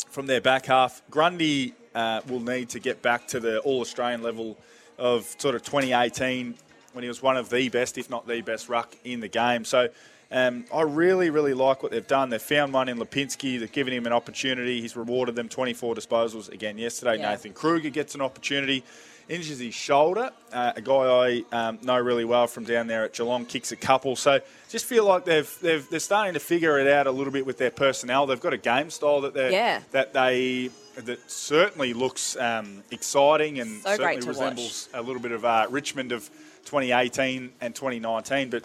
from 0.09 0.27
their 0.27 0.41
back 0.41 0.67
half. 0.67 1.03
Grundy 1.11 1.75
uh, 1.95 2.21
will 2.29 2.41
need 2.41 2.69
to 2.71 2.81
get 2.81 3.03
back 3.03 3.27
to 3.29 3.41
the 3.41 3.59
All 3.61 3.81
Australian 3.81 4.23
level 4.23 4.57
of 4.99 5.25
sort 5.39 5.55
of 5.55 5.63
2018 5.63 6.55
when 6.93 7.03
he 7.03 7.09
was 7.09 7.23
one 7.23 7.37
of 7.37 7.51
the 7.51 7.69
best, 7.69 7.99
if 7.99 8.09
not 8.09 8.27
the 8.27 8.41
best, 8.41 8.69
ruck 8.69 8.95
in 9.05 9.21
the 9.21 9.29
game. 9.29 9.65
So 9.65 9.89
um, 10.31 10.65
I 10.73 10.83
really, 10.83 11.31
really 11.31 11.55
like 11.55 11.83
what 11.83 11.93
they've 11.93 12.07
done. 12.07 12.31
They've 12.31 12.41
found 12.41 12.73
one 12.73 12.89
in 12.89 12.99
Lipinski. 12.99 13.59
They've 13.59 13.71
given 13.71 13.93
him 13.93 14.07
an 14.07 14.13
opportunity. 14.13 14.81
He's 14.81 14.97
rewarded 14.97 15.35
them 15.37 15.49
24 15.49 15.95
disposals 15.95 16.51
again 16.53 16.79
yesterday. 16.79 17.19
Yeah. 17.19 17.31
Nathan 17.31 17.53
Kreuger 17.53 17.93
gets 17.93 18.15
an 18.15 18.21
opportunity. 18.21 18.85
Injures 19.29 19.59
his 19.59 19.75
shoulder. 19.75 20.31
Uh, 20.53 20.73
a 20.77 20.83
guy 20.83 20.93
I 20.93 21.69
um, 21.69 21.79
know 21.83 21.99
really 21.99 22.27
well 22.27 22.47
from 22.47 22.65
down 22.65 22.87
there 22.89 23.05
at 23.05 23.15
Geelong 23.15 23.47
kicks 23.47 23.73
a 23.73 23.77
couple. 23.77 24.17
So 24.17 24.39
just 24.69 24.85
feel 24.85 25.07
like 25.07 25.25
they've, 25.25 25.51
they've 25.63 25.89
they're 25.89 25.99
starting 25.99 26.35
to 26.35 26.41
figure 26.41 26.79
it 26.79 26.87
out 26.87 27.07
a 27.07 27.11
little 27.11 27.33
bit 27.33 27.47
with 27.47 27.57
their 27.57 27.71
personnel. 27.71 28.27
They've 28.27 28.39
got 28.41 28.53
a 28.53 28.59
game 28.59 28.91
style 28.91 29.23
that 29.23 29.33
they 29.33 29.53
Yeah. 29.53 29.81
that 29.93 30.13
they 30.13 30.71
that 30.97 31.31
certainly 31.31 31.93
looks 31.93 32.37
um, 32.37 32.83
exciting 32.91 33.61
and 33.61 33.83
So 33.83 33.97
certainly 33.97 34.27
resembles 34.27 34.89
a 34.95 35.03
little 35.03 35.21
bit 35.21 35.33
of 35.33 35.45
uh, 35.45 35.67
Richmond 35.71 36.13
of 36.13 36.29
2018 36.65 37.53
and 37.61 37.75
2019. 37.75 38.51
But 38.51 38.65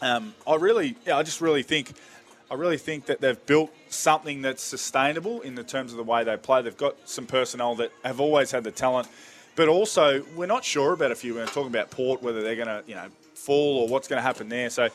um, 0.00 0.34
I 0.46 0.56
really, 0.56 0.96
yeah, 1.06 1.16
I 1.16 1.22
just 1.22 1.40
really 1.40 1.62
think, 1.62 1.92
I 2.50 2.54
really 2.54 2.78
think 2.78 3.06
that 3.06 3.20
they've 3.20 3.46
built 3.46 3.72
something 3.88 4.42
that's 4.42 4.62
sustainable 4.62 5.40
in 5.42 5.54
the 5.54 5.64
terms 5.64 5.92
of 5.92 5.98
the 5.98 6.04
way 6.04 6.24
they 6.24 6.36
play. 6.36 6.62
They've 6.62 6.76
got 6.76 6.96
some 7.08 7.26
personnel 7.26 7.74
that 7.76 7.92
have 8.04 8.20
always 8.20 8.50
had 8.50 8.64
the 8.64 8.70
talent, 8.70 9.08
but 9.54 9.68
also 9.68 10.24
we're 10.34 10.46
not 10.46 10.64
sure 10.64 10.92
about 10.92 11.12
a 11.12 11.14
few. 11.14 11.34
We're 11.34 11.46
talking 11.46 11.68
about 11.68 11.90
Port, 11.90 12.22
whether 12.22 12.42
they're 12.42 12.56
going 12.56 12.68
to, 12.68 12.82
you 12.86 12.94
know, 12.94 13.08
fall 13.34 13.78
or 13.78 13.88
what's 13.88 14.08
going 14.08 14.18
to 14.18 14.22
happen 14.22 14.48
there. 14.48 14.70
So 14.70 14.88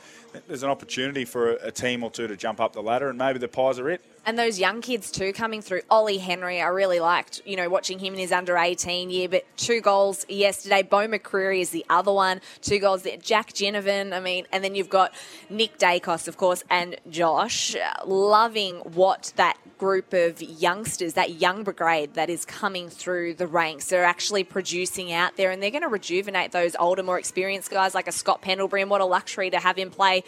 there's 0.48 0.64
an 0.64 0.70
opportunity 0.70 1.26
for 1.26 1.52
a, 1.54 1.68
a 1.68 1.72
team 1.72 2.04
or 2.04 2.12
two 2.12 2.28
to 2.28 2.36
jump 2.36 2.60
up 2.60 2.74
the 2.74 2.82
ladder, 2.82 3.10
and 3.10 3.18
maybe 3.18 3.40
the 3.40 3.48
Pies 3.48 3.80
are 3.80 3.90
it. 3.90 4.02
And 4.28 4.38
those 4.38 4.60
young 4.60 4.82
kids 4.82 5.10
too 5.10 5.32
coming 5.32 5.62
through. 5.62 5.84
Ollie 5.90 6.18
Henry, 6.18 6.60
I 6.60 6.68
really 6.68 7.00
liked, 7.00 7.42
you 7.46 7.56
know, 7.56 7.70
watching 7.70 7.98
him 7.98 8.14
in 8.14 8.20
his 8.20 8.34
under 8.34 8.58
18 8.58 9.10
year, 9.10 9.30
but 9.30 9.46
two 9.56 9.80
goals 9.80 10.26
yesterday. 10.28 10.84
Beau 10.84 11.08
McCreery 11.08 11.62
is 11.62 11.70
the 11.70 11.86
other 11.90 12.12
one. 12.12 12.42
Two 12.62 12.78
goals 12.78 13.04
there. 13.04 13.16
Jack 13.16 13.54
Ginnivan, 13.54 14.14
I 14.14 14.20
mean, 14.20 14.46
and 14.52 14.66
then 14.66 14.76
you've 14.76 14.90
got 14.90 15.14
Nick 15.50 15.78
Daicos, 15.78 16.28
of 16.28 16.36
course, 16.36 16.62
and 16.70 16.98
Josh. 17.10 17.74
Loving 18.06 18.76
what 18.80 19.32
that 19.38 19.58
group 19.78 20.12
of 20.12 20.42
youngsters, 20.42 21.14
that 21.14 21.36
young 21.36 21.64
brigade 21.64 22.16
that 22.16 22.30
is 22.30 22.44
coming 22.44 22.90
through 22.90 23.34
the 23.36 23.48
ranks, 23.48 23.88
they're 23.88 24.04
actually 24.04 24.44
producing 24.44 25.14
out 25.14 25.38
there 25.38 25.52
and 25.52 25.62
they're 25.62 25.72
going 25.72 25.84
to 25.84 25.88
rejuvenate 25.88 26.52
those 26.52 26.76
older, 26.80 27.04
more 27.04 27.20
experienced 27.20 27.70
guys 27.70 27.96
like 27.96 28.08
a 28.08 28.12
Scott 28.12 28.42
Pendlebury. 28.42 28.82
And 28.82 28.92
what 28.92 29.02
a 29.02 29.06
luxury 29.06 29.50
to 29.52 29.60
have 29.60 29.78
him 29.78 29.90
play 29.90 30.24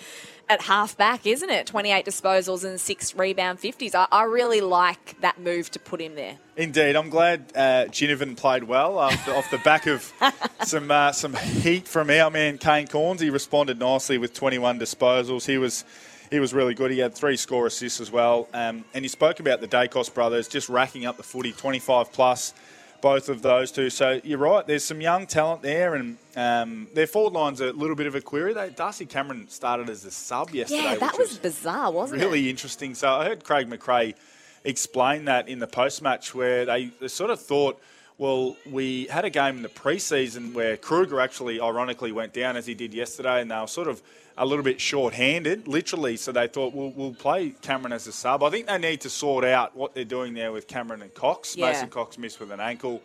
at 0.49 0.61
half 0.61 0.97
back, 0.97 1.27
isn't 1.27 1.49
it? 1.49 1.67
28 1.67 2.05
disposals 2.05 2.65
and 2.65 2.79
six 2.81 3.15
rebound 3.15 3.59
50s. 3.59 3.93
I, 3.93 4.07
I 4.11 4.23
really 4.23 4.61
like 4.61 5.19
that 5.21 5.39
move 5.39 5.69
to 5.71 5.79
put 5.79 6.01
him 6.01 6.15
there. 6.15 6.37
Indeed, 6.57 6.95
I'm 6.95 7.09
glad 7.09 7.51
uh, 7.55 7.85
Ginnivan 7.85 8.35
played 8.35 8.63
well 8.63 8.99
after, 8.99 9.33
off 9.33 9.49
the 9.51 9.59
back 9.59 9.85
of 9.85 10.11
some 10.63 10.89
uh, 10.89 11.11
some 11.11 11.35
heat 11.35 11.87
from 11.87 12.09
our 12.09 12.31
man 12.31 12.57
Kane 12.57 12.87
Cornes. 12.87 13.21
He 13.21 13.29
responded 13.29 13.79
nicely 13.79 14.17
with 14.17 14.33
21 14.33 14.79
disposals. 14.79 15.45
He 15.45 15.57
was 15.57 15.85
he 16.31 16.39
was 16.39 16.53
really 16.53 16.73
good. 16.73 16.91
He 16.91 16.99
had 16.99 17.13
three 17.13 17.37
score 17.37 17.67
assists 17.67 17.99
as 17.99 18.11
well. 18.11 18.47
Um, 18.53 18.85
and 18.93 19.03
you 19.03 19.09
spoke 19.09 19.39
about 19.39 19.61
the 19.61 19.67
Daicos 19.67 20.13
brothers 20.13 20.47
just 20.47 20.69
racking 20.69 21.05
up 21.05 21.17
the 21.17 21.23
footy, 21.23 21.51
25 21.51 22.11
plus, 22.11 22.53
both 23.01 23.29
of 23.29 23.41
those 23.41 23.71
two. 23.71 23.89
So 23.89 24.19
you're 24.23 24.39
right. 24.39 24.65
There's 24.65 24.83
some 24.83 25.01
young 25.01 25.27
talent 25.27 25.61
there, 25.61 25.95
and 25.95 26.17
um, 26.35 26.87
their 26.93 27.07
forward 27.07 27.33
line's 27.33 27.61
a 27.61 27.71
little 27.71 27.95
bit 27.95 28.07
of 28.07 28.15
a 28.15 28.21
query. 28.21 28.53
They, 28.53 28.69
Darcy 28.69 29.05
Cameron 29.05 29.47
started 29.49 29.89
as 29.89 30.05
a 30.05 30.11
sub 30.11 30.51
yesterday. 30.51 30.83
Yeah, 30.83 30.95
that 30.95 31.17
which 31.17 31.29
was 31.29 31.37
bizarre, 31.37 31.91
wasn't 31.91 32.21
really 32.21 32.25
it? 32.25 32.41
Really 32.41 32.49
interesting. 32.49 32.95
So 32.95 33.09
I 33.09 33.25
heard 33.25 33.43
Craig 33.43 33.69
McRae 33.69 34.15
explain 34.63 35.25
that 35.25 35.47
in 35.47 35.59
the 35.59 35.67
post 35.67 36.01
match 36.01 36.35
where 36.35 36.65
they, 36.65 36.91
they 36.99 37.07
sort 37.07 37.29
of 37.29 37.39
thought, 37.39 37.81
well, 38.17 38.57
we 38.69 39.05
had 39.05 39.23
a 39.23 39.29
game 39.29 39.57
in 39.57 39.61
the 39.61 39.69
preseason 39.69 40.53
where 40.53 40.75
Kreuger 40.75 41.23
actually 41.23 41.61
ironically 41.61 42.11
went 42.11 42.33
down 42.33 42.57
as 42.57 42.65
he 42.65 42.73
did 42.73 42.93
yesterday, 42.93 43.41
and 43.41 43.49
they 43.49 43.59
were 43.59 43.67
sort 43.67 43.87
of 43.87 44.01
a 44.39 44.45
little 44.45 44.63
bit 44.63 44.79
short-handed, 44.79 45.67
literally. 45.67 46.15
So 46.15 46.31
they 46.31 46.47
thought, 46.47 46.73
we'll, 46.73 46.91
we'll 46.91 47.13
play 47.13 47.49
Cameron 47.61 47.91
as 47.91 48.07
a 48.07 48.13
sub. 48.13 48.41
I 48.41 48.49
think 48.49 48.67
they 48.67 48.77
need 48.77 49.01
to 49.01 49.09
sort 49.09 49.43
out 49.43 49.75
what 49.75 49.93
they're 49.93 50.05
doing 50.05 50.33
there 50.33 50.53
with 50.53 50.65
Cameron 50.65 51.01
and 51.01 51.13
Cox. 51.13 51.57
Yeah. 51.57 51.67
Mason 51.67 51.89
Cox 51.89 52.17
missed 52.17 52.39
with 52.39 52.49
an 52.51 52.61
ankle. 52.61 53.01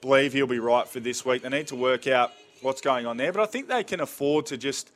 Believe 0.00 0.32
he'll 0.32 0.46
be 0.46 0.60
right 0.60 0.86
for 0.86 1.00
this 1.00 1.26
week. 1.26 1.42
They 1.42 1.48
need 1.48 1.66
to 1.66 1.76
work 1.76 2.06
out 2.06 2.32
what's 2.62 2.80
going 2.80 3.06
on 3.06 3.16
there, 3.16 3.32
but 3.32 3.42
I 3.42 3.46
think 3.46 3.68
they 3.68 3.82
can 3.82 4.00
afford 4.00 4.46
to 4.46 4.56
just 4.56 4.92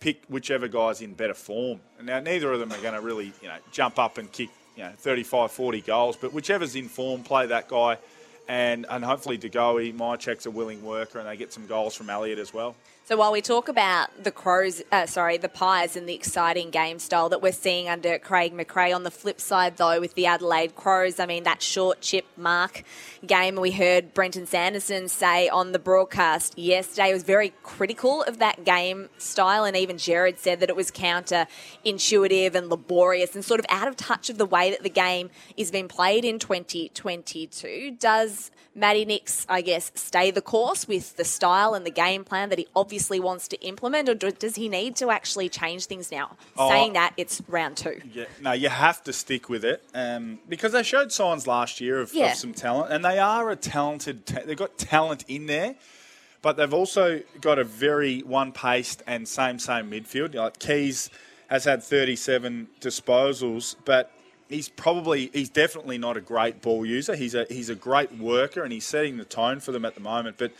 pick 0.00 0.24
whichever 0.26 0.66
guy's 0.66 1.00
in 1.00 1.14
better 1.14 1.34
form. 1.34 1.80
Now 2.02 2.18
neither 2.18 2.52
of 2.52 2.58
them 2.58 2.72
are 2.72 2.82
going 2.82 2.94
to 2.94 3.00
really, 3.00 3.32
you 3.40 3.48
know, 3.48 3.56
jump 3.70 4.00
up 4.00 4.18
and 4.18 4.30
kick, 4.30 4.50
you 4.76 4.82
know, 4.82 4.92
35, 4.98 5.52
40 5.52 5.80
goals, 5.82 6.16
but 6.16 6.32
whichever's 6.32 6.74
in 6.74 6.88
form, 6.88 7.22
play 7.22 7.46
that 7.46 7.68
guy. 7.68 7.98
And, 8.46 8.86
and 8.90 9.04
hopefully 9.04 9.38
De 9.38 9.48
Goey, 9.48 9.92
my 9.92 10.16
check's 10.16 10.46
a 10.46 10.50
willing 10.50 10.84
worker, 10.84 11.18
and 11.18 11.28
they 11.28 11.36
get 11.36 11.52
some 11.52 11.66
goals 11.66 11.94
from 11.94 12.10
Elliott 12.10 12.38
as 12.38 12.52
well. 12.52 12.74
So 13.06 13.18
while 13.18 13.32
we 13.32 13.42
talk 13.42 13.68
about 13.68 14.24
the 14.24 14.30
Crows, 14.30 14.82
uh, 14.90 15.04
sorry, 15.04 15.36
the 15.36 15.50
Pies 15.50 15.94
and 15.94 16.08
the 16.08 16.14
exciting 16.14 16.70
game 16.70 16.98
style 16.98 17.28
that 17.28 17.42
we're 17.42 17.52
seeing 17.52 17.86
under 17.86 18.18
Craig 18.18 18.54
McRae, 18.54 18.96
on 18.96 19.02
the 19.02 19.10
flip 19.10 19.42
side 19.42 19.76
though, 19.76 20.00
with 20.00 20.14
the 20.14 20.24
Adelaide 20.24 20.74
Crows, 20.74 21.20
I 21.20 21.26
mean 21.26 21.44
that 21.44 21.60
short 21.60 22.00
chip 22.00 22.24
mark 22.34 22.82
game 23.26 23.56
we 23.56 23.72
heard 23.72 24.14
Brenton 24.14 24.46
Sanderson 24.46 25.08
say 25.08 25.50
on 25.50 25.72
the 25.72 25.78
broadcast 25.78 26.58
yesterday 26.58 27.12
was 27.12 27.24
very 27.24 27.52
critical 27.62 28.22
of 28.22 28.38
that 28.38 28.64
game 28.64 29.10
style, 29.18 29.64
and 29.64 29.76
even 29.76 29.98
Jared 29.98 30.38
said 30.38 30.60
that 30.60 30.70
it 30.70 30.76
was 30.76 30.90
counter-intuitive 30.90 32.54
and 32.54 32.70
laborious 32.70 33.34
and 33.34 33.44
sort 33.44 33.60
of 33.60 33.66
out 33.68 33.86
of 33.86 33.96
touch 33.96 34.30
of 34.30 34.38
the 34.38 34.46
way 34.46 34.70
that 34.70 34.82
the 34.82 34.88
game 34.88 35.28
is 35.58 35.70
being 35.70 35.88
played 35.88 36.24
in 36.24 36.38
2022. 36.38 37.96
Does 38.00 38.33
Matty 38.76 39.04
Nicks, 39.04 39.46
I 39.48 39.60
guess, 39.60 39.92
stay 39.94 40.32
the 40.32 40.42
course 40.42 40.88
with 40.88 41.16
the 41.16 41.24
style 41.24 41.74
and 41.74 41.86
the 41.86 41.90
game 41.92 42.24
plan 42.24 42.48
that 42.48 42.58
he 42.58 42.66
obviously 42.74 43.20
wants 43.20 43.46
to 43.48 43.60
implement, 43.60 44.08
or 44.08 44.14
does 44.14 44.56
he 44.56 44.68
need 44.68 44.96
to 44.96 45.10
actually 45.10 45.48
change 45.48 45.86
things 45.86 46.10
now? 46.10 46.36
Oh, 46.56 46.68
Saying 46.70 46.94
that, 46.94 47.12
it's 47.16 47.40
round 47.48 47.76
two. 47.76 48.00
Yeah, 48.12 48.24
no, 48.42 48.50
you 48.52 48.68
have 48.70 49.02
to 49.04 49.12
stick 49.12 49.48
with 49.48 49.64
it 49.64 49.82
um, 49.94 50.40
because 50.48 50.72
they 50.72 50.82
showed 50.82 51.12
signs 51.12 51.46
last 51.46 51.80
year 51.80 52.00
of, 52.00 52.12
Yeah. 52.12 52.32
of 52.32 52.36
some 52.36 52.52
talent, 52.52 52.92
and 52.92 53.04
they 53.04 53.18
are 53.20 53.48
a 53.50 53.56
talented. 53.56 54.26
Ta- 54.26 54.40
they've 54.44 54.56
got 54.56 54.76
talent 54.76 55.24
in 55.28 55.46
there, 55.46 55.76
but 56.42 56.56
they've 56.56 56.74
also 56.74 57.22
got 57.40 57.60
a 57.60 57.64
very 57.64 58.20
one-paced 58.22 59.02
and 59.06 59.28
same 59.28 59.58
same 59.60 59.88
midfield. 59.90 60.34
Like 60.34 60.58
Keays 60.58 61.10
has 61.48 61.64
had 61.64 61.82
37 61.82 62.66
disposals, 62.80 63.76
but 63.84 64.10
he's 64.54 64.68
probably 64.68 65.30
he's 65.32 65.48
definitely 65.48 65.98
not 65.98 66.16
a 66.16 66.20
great 66.20 66.62
ball 66.62 66.86
user. 66.86 67.14
He's 67.16 67.34
a 67.34 67.46
he's 67.48 67.68
a 67.68 67.74
great 67.74 68.12
worker, 68.12 68.62
and 68.62 68.72
he's 68.72 68.86
setting 68.86 69.16
the 69.16 69.24
tone 69.24 69.60
for 69.60 69.72
them 69.72 69.84
at 69.84 69.94
the 69.94 70.00
moment, 70.00 70.36
but. 70.38 70.52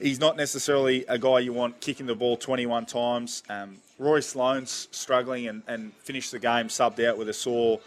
He's 0.00 0.18
not 0.18 0.36
necessarily 0.36 1.04
a 1.06 1.16
guy 1.16 1.38
you 1.38 1.52
want 1.52 1.80
kicking 1.80 2.06
the 2.06 2.16
ball 2.16 2.36
21 2.36 2.84
times. 2.84 3.44
Um, 3.48 3.76
Rory 3.96 4.22
Sloane's 4.22 4.88
struggling 4.90 5.46
and, 5.46 5.62
and 5.68 5.92
finished 5.94 6.32
the 6.32 6.40
game 6.40 6.66
subbed 6.66 7.02
out 7.06 7.16
with 7.16 7.28
a 7.28 7.32
sore 7.32 7.78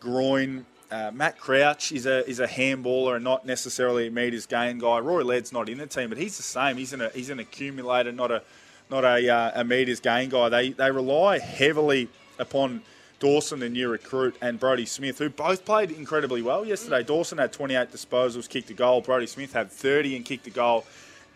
groin. 0.00 0.66
Uh, 0.90 1.12
Matt 1.14 1.38
Crouch 1.38 1.92
is 1.92 2.04
a 2.04 2.28
is 2.28 2.40
a 2.40 2.48
handballer 2.48 3.14
and 3.14 3.24
not 3.24 3.46
necessarily 3.46 4.08
a 4.08 4.10
meters 4.10 4.44
gain 4.44 4.78
guy. 4.78 4.98
Rory 4.98 5.22
Laird's 5.22 5.52
not 5.52 5.68
in 5.68 5.78
the 5.78 5.86
team, 5.86 6.08
but 6.08 6.18
he's 6.18 6.36
the 6.36 6.42
same. 6.42 6.76
He's 6.76 6.92
an 6.92 7.08
he's 7.14 7.30
an 7.30 7.38
accumulator, 7.38 8.10
not 8.10 8.32
a 8.32 8.42
not 8.90 9.04
a, 9.04 9.32
uh, 9.32 9.60
a 9.60 9.64
meters 9.64 10.00
gain 10.00 10.28
guy. 10.28 10.48
They 10.48 10.70
they 10.70 10.90
rely 10.90 11.38
heavily 11.38 12.08
upon 12.38 12.82
Dawson, 13.22 13.60
the 13.60 13.68
new 13.68 13.88
recruit, 13.88 14.36
and 14.42 14.58
Brodie 14.58 14.84
Smith, 14.84 15.18
who 15.18 15.30
both 15.30 15.64
played 15.64 15.92
incredibly 15.92 16.42
well 16.42 16.64
yesterday. 16.64 17.04
Dawson 17.04 17.38
had 17.38 17.52
28 17.52 17.92
disposals, 17.92 18.48
kicked 18.48 18.68
a 18.70 18.74
goal. 18.74 19.00
Brodie 19.00 19.28
Smith 19.28 19.52
had 19.52 19.70
30 19.70 20.16
and 20.16 20.24
kicked 20.24 20.48
a 20.48 20.50
goal, 20.50 20.84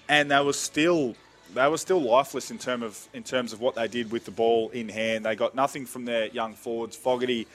and 0.09 0.29
they 0.29 0.43
were 0.43 0.53
still 0.53 1.15
they 1.55 1.69
were 1.69 1.79
still 1.79 2.01
lifeless 2.01 2.51
in 2.51 2.59
term 2.59 2.83
of 2.83 3.07
in 3.15 3.23
terms 3.23 3.53
of 3.53 3.61
what 3.61 3.77
they 3.77 3.87
did 3.87 4.11
with 4.11 4.25
the 4.25 4.33
ball 4.33 4.69
in 4.71 4.89
hand. 4.89 5.25
They 5.25 5.37
got 5.37 5.55
nothing 5.55 5.87
from 5.87 6.07
their 6.07 6.27
young 6.27 6.55
forwards. 6.55 6.97
Fogarty 6.97 7.47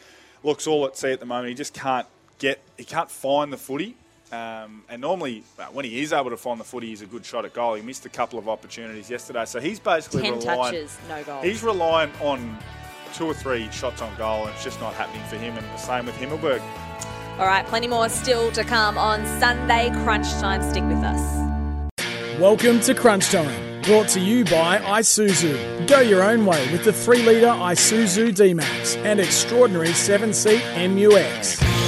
looks 0.44 0.66
all 0.66 0.86
at 0.86 0.96
sea 0.96 1.12
at 1.12 1.20
the 1.20 1.26
moment. 1.26 1.50
He 1.50 1.54
just 1.54 1.74
can't 1.74 2.08
get 2.40 2.62
he 2.78 2.86
can't 2.86 3.12
find 3.12 3.52
the 3.52 3.58
footy. 3.58 3.98
Um, 4.32 4.84
and 4.88 5.02
normally, 5.02 5.44
well, 5.58 5.74
when 5.74 5.84
he 5.84 6.02
is 6.02 6.14
able 6.14 6.30
to 6.30 6.38
find 6.38 6.58
the 6.58 6.64
footy, 6.64 6.88
he's 6.88 7.02
a 7.02 7.06
good 7.06 7.26
shot 7.26 7.44
at 7.44 7.52
goal. 7.52 7.74
He 7.74 7.82
missed 7.82 8.06
a 8.06 8.10
couple 8.10 8.40
of 8.40 8.48
opportunities 8.48 9.10
yesterday, 9.10 9.44
so 9.44 9.60
he's 9.60 9.78
basically 9.78 10.22
10 10.22 10.40
relying. 10.40 10.72
touches, 10.72 10.98
no 11.10 11.22
goals. 11.26 11.44
He's 11.44 11.62
reliant 11.64 12.14
on 12.22 12.58
two 13.14 13.26
or 13.26 13.34
three 13.34 13.70
shots 13.72 14.02
on 14.02 14.16
goal, 14.16 14.46
and 14.46 14.54
it's 14.54 14.64
just 14.64 14.80
not 14.80 14.94
happening 14.94 15.24
for 15.26 15.38
him. 15.38 15.58
And 15.58 15.66
the 15.68 15.78
same 15.78 16.06
with 16.06 16.16
Himmelberg. 16.16 16.62
All 17.40 17.46
right, 17.46 17.66
plenty 17.66 17.88
more 17.88 18.10
still 18.10 18.52
to 18.52 18.64
come 18.64 18.98
on 18.98 19.26
Sunday 19.40 19.90
Crunch 20.04 20.30
Time. 20.34 20.62
Stick 20.62 20.84
with 20.84 21.04
us. 21.04 22.40
Welcome 22.40 22.80
to 22.82 22.96
Crunch 22.96 23.30
Time, 23.30 23.82
brought 23.84 24.08
to 24.10 24.20
you 24.20 24.44
by 24.46 24.80
Isuzu. 24.80 25.88
Go 25.88 26.00
your 26.00 26.24
own 26.24 26.46
way 26.46 26.72
with 26.72 26.84
the 26.84 26.94
3 26.94 27.24
litre 27.24 27.48
Isuzu 27.48 28.36
D-Max 28.36 28.96
and 28.98 29.20
extraordinary 29.20 29.90
7-seat 29.90 30.62
MUX. 30.90 31.81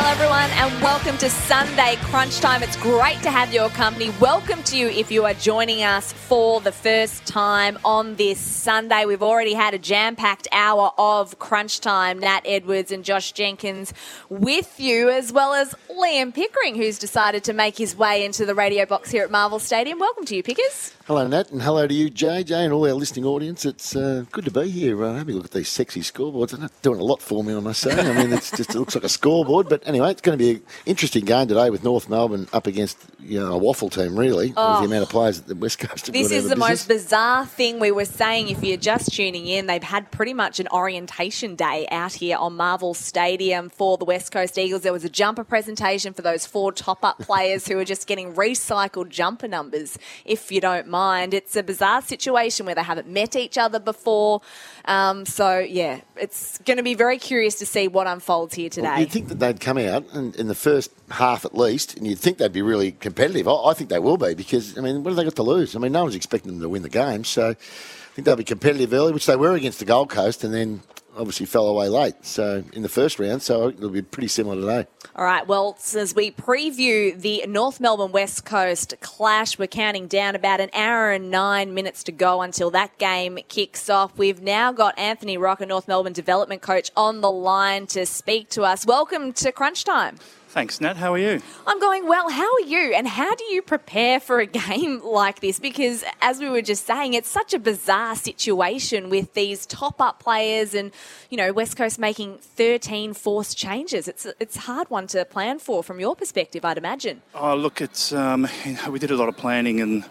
Hello, 0.00 0.10
everyone, 0.10 0.48
and 0.52 0.80
welcome 0.80 1.18
to 1.18 1.28
Sunday 1.28 1.96
Crunch 2.02 2.38
Time. 2.38 2.62
It's 2.62 2.76
great 2.76 3.20
to 3.22 3.32
have 3.32 3.52
your 3.52 3.68
company. 3.70 4.10
Welcome 4.20 4.62
to 4.62 4.76
you 4.76 4.86
if 4.86 5.10
you 5.10 5.24
are 5.24 5.34
joining 5.34 5.82
us 5.82 6.12
for 6.12 6.60
the 6.60 6.70
first 6.70 7.26
time 7.26 7.76
on 7.84 8.14
this 8.14 8.38
Sunday. 8.38 9.06
We've 9.06 9.24
already 9.24 9.54
had 9.54 9.74
a 9.74 9.78
jam 9.78 10.14
packed 10.14 10.46
hour 10.52 10.92
of 10.98 11.40
Crunch 11.40 11.80
Time. 11.80 12.20
Nat 12.20 12.42
Edwards 12.44 12.92
and 12.92 13.04
Josh 13.04 13.32
Jenkins 13.32 13.92
with 14.28 14.78
you, 14.78 15.10
as 15.10 15.32
well 15.32 15.52
as 15.52 15.74
Liam 15.90 16.32
Pickering, 16.32 16.76
who's 16.76 17.00
decided 17.00 17.42
to 17.42 17.52
make 17.52 17.76
his 17.76 17.96
way 17.96 18.24
into 18.24 18.46
the 18.46 18.54
radio 18.54 18.86
box 18.86 19.10
here 19.10 19.24
at 19.24 19.32
Marvel 19.32 19.58
Stadium. 19.58 19.98
Welcome 19.98 20.26
to 20.26 20.36
you, 20.36 20.44
Pickers. 20.44 20.94
Hello, 21.08 21.26
Nat, 21.26 21.50
and 21.52 21.62
hello 21.62 21.86
to 21.86 21.94
you, 21.94 22.10
JJ, 22.10 22.64
and 22.64 22.70
all 22.74 22.86
our 22.86 22.92
listening 22.92 23.24
audience. 23.24 23.64
It's 23.64 23.96
uh, 23.96 24.26
good 24.30 24.44
to 24.44 24.50
be 24.50 24.68
here. 24.68 25.02
Uh, 25.02 25.14
having 25.14 25.32
a 25.32 25.38
look 25.38 25.46
at 25.46 25.52
these 25.52 25.70
sexy 25.70 26.02
scoreboards. 26.02 26.50
They're 26.50 26.60
not 26.60 26.82
doing 26.82 27.00
a 27.00 27.02
lot 27.02 27.22
for 27.22 27.42
me, 27.42 27.56
I 27.56 27.60
must 27.60 27.80
say. 27.80 27.92
I 27.98 28.12
mean, 28.12 28.30
it's 28.30 28.50
just, 28.50 28.74
it 28.74 28.78
looks 28.78 28.94
like 28.94 29.04
a 29.04 29.08
scoreboard. 29.08 29.70
But 29.70 29.82
anyway, 29.88 30.10
it's 30.10 30.20
going 30.20 30.36
to 30.38 30.44
be 30.44 30.50
an 30.56 30.62
interesting 30.84 31.24
game 31.24 31.48
today 31.48 31.70
with 31.70 31.82
North 31.82 32.10
Melbourne 32.10 32.46
up 32.52 32.66
against 32.66 32.98
you 33.20 33.40
know, 33.40 33.56
a 33.56 33.58
WAFL 33.58 33.90
team, 33.90 34.18
really, 34.18 34.52
Oh. 34.54 34.72
with 34.72 34.80
the 34.90 34.94
amount 34.94 35.04
of 35.04 35.08
players 35.08 35.38
at 35.38 35.46
the 35.46 35.54
West 35.54 35.78
Coast. 35.78 36.08
have 36.08 36.12
This 36.12 36.30
is 36.30 36.44
the 36.44 36.56
business. 36.56 36.58
most 36.58 36.88
bizarre 36.88 37.46
thing 37.46 37.80
we 37.80 37.90
were 37.90 38.04
saying. 38.04 38.50
If 38.50 38.62
you're 38.62 38.76
just 38.76 39.10
tuning 39.14 39.46
in, 39.46 39.64
they've 39.64 39.82
had 39.82 40.10
pretty 40.10 40.34
much 40.34 40.60
an 40.60 40.68
orientation 40.70 41.54
day 41.56 41.88
out 41.90 42.12
here 42.12 42.36
on 42.36 42.54
Marvel 42.54 42.92
Stadium 42.92 43.70
for 43.70 43.96
the 43.96 44.04
West 44.04 44.30
Coast 44.30 44.58
Eagles. 44.58 44.82
There 44.82 44.92
was 44.92 45.04
a 45.06 45.10
jumper 45.10 45.42
presentation 45.44 46.12
for 46.12 46.20
those 46.20 46.44
four 46.44 46.70
top 46.70 47.02
up 47.02 47.18
players 47.18 47.66
who 47.66 47.78
are 47.78 47.84
just 47.86 48.06
getting 48.06 48.34
recycled 48.34 49.08
jumper 49.08 49.48
numbers, 49.48 49.96
if 50.26 50.52
you 50.52 50.60
don't 50.60 50.86
mind. 50.86 50.97
It's 51.32 51.56
a 51.56 51.62
bizarre 51.62 52.02
situation 52.02 52.66
where 52.66 52.74
they 52.74 52.82
haven't 52.82 53.08
met 53.08 53.36
each 53.36 53.56
other 53.56 53.78
before. 53.78 54.40
Um, 54.84 55.26
so, 55.26 55.58
yeah, 55.58 56.00
it's 56.16 56.58
going 56.58 56.76
to 56.76 56.82
be 56.82 56.94
very 56.94 57.18
curious 57.18 57.54
to 57.56 57.66
see 57.66 57.88
what 57.88 58.06
unfolds 58.06 58.54
here 58.54 58.70
today. 58.70 58.88
Well, 58.88 59.00
you'd 59.00 59.10
think 59.10 59.28
that 59.28 59.38
they'd 59.38 59.60
come 59.60 59.78
out 59.78 60.04
and, 60.12 60.34
in 60.36 60.48
the 60.48 60.54
first 60.54 60.90
half 61.10 61.44
at 61.44 61.54
least, 61.54 61.96
and 61.96 62.06
you'd 62.06 62.18
think 62.18 62.38
they'd 62.38 62.52
be 62.52 62.62
really 62.62 62.92
competitive. 62.92 63.46
I, 63.46 63.52
I 63.52 63.74
think 63.74 63.90
they 63.90 63.98
will 63.98 64.16
be 64.16 64.34
because, 64.34 64.76
I 64.76 64.80
mean, 64.80 65.02
what 65.02 65.10
have 65.10 65.16
they 65.16 65.24
got 65.24 65.36
to 65.36 65.42
lose? 65.42 65.76
I 65.76 65.78
mean, 65.78 65.92
no 65.92 66.02
one's 66.02 66.14
expecting 66.14 66.52
them 66.52 66.60
to 66.60 66.68
win 66.68 66.82
the 66.82 66.88
game, 66.88 67.24
so 67.24 67.50
I 67.50 67.54
think 67.54 68.26
they'll 68.26 68.36
be 68.36 68.44
competitive 68.44 68.92
early, 68.92 69.12
which 69.12 69.26
they 69.26 69.36
were 69.36 69.54
against 69.54 69.78
the 69.78 69.84
Gold 69.84 70.10
Coast, 70.10 70.42
and 70.44 70.52
then 70.52 70.80
obviously 71.18 71.46
fell 71.46 71.66
away 71.66 71.88
late. 71.88 72.14
So 72.24 72.64
in 72.72 72.82
the 72.82 72.88
first 72.88 73.18
round, 73.18 73.42
so 73.42 73.68
it'll 73.68 73.90
be 73.90 74.02
pretty 74.02 74.28
similar 74.28 74.54
today. 74.60 74.88
All 75.16 75.24
right, 75.24 75.46
well, 75.46 75.76
as 75.94 76.14
we 76.14 76.30
preview 76.30 77.20
the 77.20 77.44
North 77.46 77.80
Melbourne 77.80 78.12
West 78.12 78.44
Coast 78.44 78.94
clash, 79.00 79.58
we're 79.58 79.66
counting 79.66 80.06
down 80.06 80.34
about 80.34 80.60
an 80.60 80.70
hour 80.72 81.10
and 81.10 81.30
nine 81.30 81.74
minutes 81.74 82.04
to 82.04 82.12
go 82.12 82.40
until 82.40 82.70
that 82.70 82.96
game 82.98 83.38
kicks 83.48 83.90
off. 83.90 84.16
We've 84.16 84.40
now 84.40 84.72
got 84.72 84.98
Anthony 84.98 85.36
Rocca, 85.36 85.66
North 85.66 85.88
Melbourne 85.88 86.12
development 86.12 86.62
coach, 86.62 86.90
on 86.96 87.20
the 87.20 87.30
line 87.30 87.86
to 87.88 88.06
speak 88.06 88.48
to 88.50 88.62
us. 88.62 88.86
Welcome 88.86 89.32
to 89.34 89.50
Crunch 89.52 89.84
Time. 89.84 90.18
Thanks, 90.58 90.80
Nat. 90.80 90.96
How 90.96 91.14
are 91.14 91.18
you? 91.18 91.40
I'm 91.68 91.78
going 91.78 92.08
well. 92.08 92.28
How 92.30 92.52
are 92.52 92.66
you? 92.66 92.92
And 92.92 93.06
how 93.06 93.32
do 93.32 93.44
you 93.44 93.62
prepare 93.62 94.18
for 94.18 94.40
a 94.40 94.46
game 94.68 95.00
like 95.04 95.38
this? 95.38 95.60
Because 95.60 96.02
as 96.20 96.40
we 96.40 96.50
were 96.50 96.62
just 96.62 96.84
saying, 96.84 97.14
it's 97.14 97.28
such 97.28 97.54
a 97.54 97.60
bizarre 97.60 98.16
situation 98.16 99.08
with 99.08 99.34
these 99.34 99.66
top 99.66 100.00
up 100.00 100.18
players 100.18 100.74
and, 100.74 100.90
you 101.30 101.36
know, 101.36 101.52
West 101.52 101.76
Coast 101.76 102.00
making 102.00 102.38
13 102.38 103.14
forced 103.14 103.56
changes. 103.56 104.08
It's 104.08 104.26
it's 104.40 104.56
a 104.56 104.60
hard 104.62 104.90
one 104.90 105.06
to 105.14 105.24
plan 105.24 105.60
for 105.60 105.84
from 105.84 106.00
your 106.00 106.16
perspective, 106.16 106.64
I'd 106.64 106.76
imagine. 106.76 107.22
Oh, 107.36 107.54
look, 107.54 107.80
it's 107.80 108.12
um, 108.12 108.48
you 108.64 108.72
know, 108.84 108.90
we 108.90 108.98
did 108.98 109.12
a 109.12 109.16
lot 109.16 109.28
of 109.28 109.36
planning, 109.36 109.80
and 109.80 110.04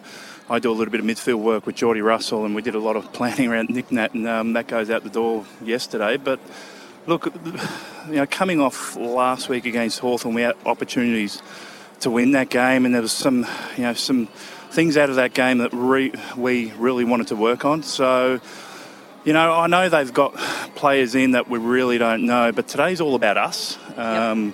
I 0.49 0.59
do 0.59 0.71
a 0.71 0.75
little 0.79 0.93
bit 0.93 1.01
of 1.01 1.05
midfield 1.05 1.41
work 1.41 1.65
with 1.65 1.75
Geordie 1.75 2.01
Russell, 2.01 2.45
and 2.45 2.55
we 2.55 2.61
did 2.61 2.73
a 2.73 2.79
lot 2.79 2.95
of 2.95 3.11
planning 3.19 3.49
around 3.51 3.69
Nick 3.69 3.91
Nat, 3.91 4.13
and 4.13 4.25
um, 4.25 4.53
that 4.53 4.67
goes 4.67 4.89
out 4.89 5.03
the 5.03 5.09
door 5.09 5.45
yesterday. 5.61 6.15
But 6.15 6.39
look, 7.07 7.25
you 8.07 8.15
know, 8.15 8.27
coming 8.27 8.61
off 8.61 8.95
last 8.95 9.49
week 9.49 9.65
against 9.65 9.99
Hawthorn, 9.99 10.35
we 10.35 10.43
had 10.43 10.55
opportunities 10.65 11.41
to 12.01 12.11
win 12.11 12.31
that 12.31 12.49
game, 12.49 12.85
and 12.85 12.93
there 12.93 13.01
was 13.01 13.11
some, 13.11 13.47
you 13.75 13.83
know, 13.83 13.93
some 13.93 14.27
things 14.69 14.97
out 14.97 15.09
of 15.09 15.15
that 15.15 15.33
game 15.33 15.57
that 15.59 15.73
re- 15.73 16.13
we 16.35 16.71
really 16.73 17.05
wanted 17.05 17.27
to 17.27 17.35
work 17.35 17.65
on. 17.65 17.81
So. 17.83 18.39
You 19.25 19.33
know, 19.33 19.51
I 19.51 19.67
know 19.67 19.89
they've 19.89 20.13
got 20.13 20.35
players 20.75 21.13
in 21.13 21.31
that 21.31 21.49
we 21.49 21.59
really 21.59 21.97
don't 21.97 22.25
know, 22.25 22.53
but 22.53 22.69
today's 22.69 23.01
all 23.01 23.13
about 23.13 23.35
us, 23.35 23.77
um, 23.97 24.53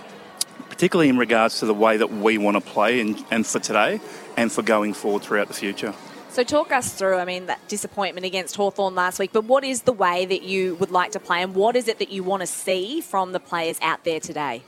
particularly 0.68 1.10
in 1.10 1.18
regards 1.20 1.60
to 1.60 1.68
the 1.68 1.76
way 1.76 1.98
that 1.98 2.12
we 2.12 2.40
want 2.40 2.58
to 2.58 2.62
play 2.62 3.00
and, 3.00 3.24
and 3.30 3.46
for 3.46 3.60
today 3.60 4.02
and 4.36 4.52
for 4.52 4.64
going 4.64 4.96
forward 4.96 5.22
throughout 5.22 5.48
the 5.48 5.54
future. 5.54 5.94
So 6.34 6.44
talk 6.44 6.72
us 6.72 6.92
through, 6.92 7.18
I 7.18 7.26
mean, 7.26 7.46
that 7.46 7.68
disappointment 7.68 8.26
against 8.26 8.56
Hawthorn 8.56 8.96
last 8.96 9.20
week, 9.20 9.30
but 9.32 9.44
what 9.44 9.64
is 9.64 9.84
the 9.84 9.94
way 9.94 10.26
that 10.26 10.42
you 10.42 10.74
would 10.76 10.90
like 10.90 11.12
to 11.12 11.20
play 11.20 11.44
and 11.44 11.54
what 11.54 11.76
is 11.76 11.88
it 11.88 12.00
that 12.00 12.10
you 12.12 12.24
want 12.24 12.42
to 12.42 12.48
see 12.48 13.02
from 13.02 13.34
the 13.34 13.40
players 13.40 13.78
out 13.84 14.04
there 14.04 14.20
today? 14.20 14.64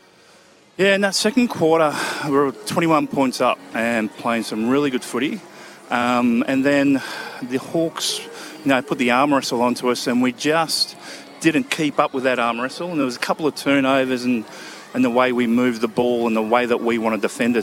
Yeah, 0.78 0.94
in 0.94 1.02
that 1.02 1.16
second 1.16 1.48
quarter, 1.48 1.92
we 2.26 2.34
were 2.34 2.52
21 2.52 3.08
points 3.08 3.42
up 3.42 3.58
and 3.74 4.12
playing 4.12 4.44
some 4.44 4.70
really 4.70 4.92
good 4.92 5.04
footy. 5.04 5.42
Um, 5.90 6.44
and 6.48 6.64
then 6.64 7.02
the 7.42 7.58
Hawks, 7.58 8.20
you 8.64 8.68
know, 8.70 8.84
put 8.84 9.00
the 9.00 9.10
arm 9.10 9.34
wrestle 9.34 9.64
onto 9.64 9.90
us, 9.90 10.06
and 10.06 10.22
we 10.22 10.34
just 10.34 10.96
didn't 11.40 11.72
keep 11.72 11.98
up 11.98 12.14
with 12.14 12.26
that 12.26 12.38
arm 12.38 12.62
wrestle. 12.62 12.92
And 12.92 13.00
there 13.00 13.06
was 13.06 13.16
a 13.16 13.20
couple 13.20 13.48
of 13.48 13.56
turnovers, 13.56 14.24
and, 14.24 14.46
and 14.94 15.04
the 15.04 15.10
way 15.10 15.32
we 15.32 15.48
moved 15.48 15.82
the 15.82 15.88
ball, 15.88 16.28
and 16.28 16.36
the 16.36 16.44
way 16.44 16.68
that 16.68 16.82
we 16.82 17.00
want 17.00 17.16
to 17.16 17.22
defend 17.22 17.56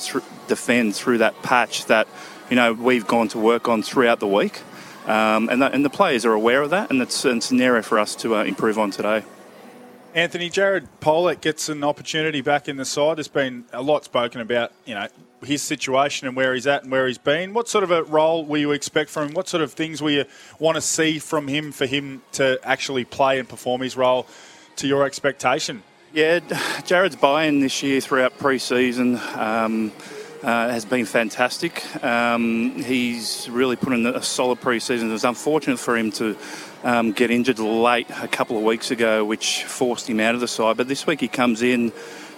defend 0.48 0.96
through 0.96 1.18
that 1.18 1.40
patch 1.44 1.84
that 1.84 2.08
you 2.52 2.56
know 2.56 2.74
we've 2.74 3.06
gone 3.06 3.28
to 3.28 3.38
work 3.38 3.66
on 3.66 3.82
throughout 3.82 4.20
the 4.20 4.28
week. 4.28 4.60
Um, 5.06 5.48
and, 5.48 5.62
that, 5.62 5.72
and 5.74 5.82
the 5.82 5.90
players 5.90 6.26
are 6.26 6.34
aware 6.34 6.60
of 6.60 6.68
that, 6.68 6.90
and 6.90 7.00
it's, 7.00 7.24
it's 7.24 7.50
an 7.50 7.62
area 7.62 7.82
for 7.82 7.98
us 7.98 8.14
to 8.16 8.36
uh, 8.36 8.44
improve 8.44 8.78
on 8.78 8.90
today. 8.90 9.24
Anthony, 10.14 10.50
Jared 10.50 10.86
Polec 11.00 11.40
gets 11.40 11.70
an 11.70 11.82
opportunity 11.82 12.42
back 12.42 12.68
in 12.68 12.76
the 12.76 12.84
side. 12.84 13.16
There's 13.16 13.26
been 13.26 13.64
a 13.72 13.80
lot 13.80 14.04
spoken 14.04 14.42
about, 14.42 14.70
you 14.84 14.94
know, 14.94 15.08
his 15.42 15.62
situation 15.62 16.28
and 16.28 16.36
where 16.36 16.52
he's 16.52 16.66
at 16.66 16.82
and 16.82 16.92
where 16.92 17.06
he's 17.06 17.16
been. 17.16 17.54
What 17.54 17.70
sort 17.70 17.84
of 17.84 17.90
a 17.90 18.02
role 18.02 18.44
will 18.44 18.58
you 18.58 18.72
expect 18.72 19.08
from 19.08 19.28
him? 19.28 19.34
What 19.34 19.48
sort 19.48 19.62
of 19.62 19.72
things 19.72 20.02
will 20.02 20.10
you 20.10 20.26
want 20.58 20.74
to 20.74 20.82
see 20.82 21.18
from 21.18 21.48
him 21.48 21.72
for 21.72 21.86
him 21.86 22.20
to 22.32 22.60
actually 22.62 23.06
play 23.06 23.38
and 23.38 23.48
perform 23.48 23.80
his 23.80 23.96
role 23.96 24.26
to 24.76 24.86
your 24.86 25.06
expectation? 25.06 25.82
Yeah, 26.12 26.40
Jared's 26.84 27.16
buy-in 27.16 27.60
this 27.60 27.82
year 27.82 28.02
throughout 28.02 28.36
pre-season 28.36 29.18
um, 29.36 29.90
uh, 30.42 30.68
has 30.70 30.84
been 30.84 31.04
fantastic. 31.04 31.82
Um, 32.04 32.82
he's 32.82 33.48
really 33.50 33.76
put 33.76 33.92
in 33.92 34.06
a 34.06 34.22
solid 34.22 34.60
pre-season. 34.60 35.08
It 35.08 35.12
was 35.12 35.24
unfortunate 35.24 35.78
for 35.78 35.96
him 35.96 36.10
to 36.12 36.36
um, 36.82 37.12
get 37.12 37.30
injured 37.30 37.58
late 37.58 38.08
a 38.10 38.28
couple 38.28 38.56
of 38.56 38.64
weeks 38.64 38.90
ago, 38.90 39.24
which 39.24 39.64
forced 39.64 40.08
him 40.08 40.20
out 40.20 40.34
of 40.34 40.40
the 40.40 40.48
side. 40.48 40.76
But 40.76 40.88
this 40.88 41.06
week 41.06 41.20
he 41.20 41.28
comes 41.28 41.62
in 41.62 41.92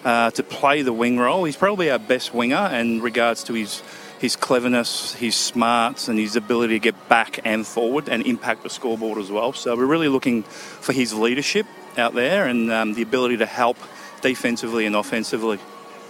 uh, 0.05 0.31
to 0.33 0.43
play 0.43 0.83
the 0.83 0.93
wing 0.93 1.19
role. 1.19 1.45
He's 1.45 1.57
probably 1.57 1.91
our 1.91 1.99
best 1.99 2.35
winger 2.35 2.69
in 2.73 3.01
regards 3.01 3.45
to 3.45 3.55
his 3.55 3.83
his 4.21 4.37
cleverness, 4.37 5.13
his 5.15 5.35
smarts, 5.35 6.09
and 6.09 6.19
his 6.19 6.35
ability 6.35 6.75
to 6.75 6.79
get 6.79 7.09
back 7.11 7.41
and 7.45 7.67
forward 7.67 8.09
and 8.09 8.25
impact 8.27 8.63
the 8.63 8.71
scoreboard 8.71 9.19
as 9.19 9.31
well. 9.31 9.53
So 9.53 9.77
we're 9.77 9.85
really 9.85 10.09
looking 10.09 10.45
for 10.45 10.95
his 10.95 11.13
leadership 11.13 11.67
out 11.99 12.15
there 12.15 12.47
and 12.47 12.71
um, 12.73 12.95
the 12.95 13.03
ability 13.03 13.39
to 13.39 13.47
help 13.47 13.77
defensively 14.23 14.87
and 14.87 14.97
offensively. 14.97 15.59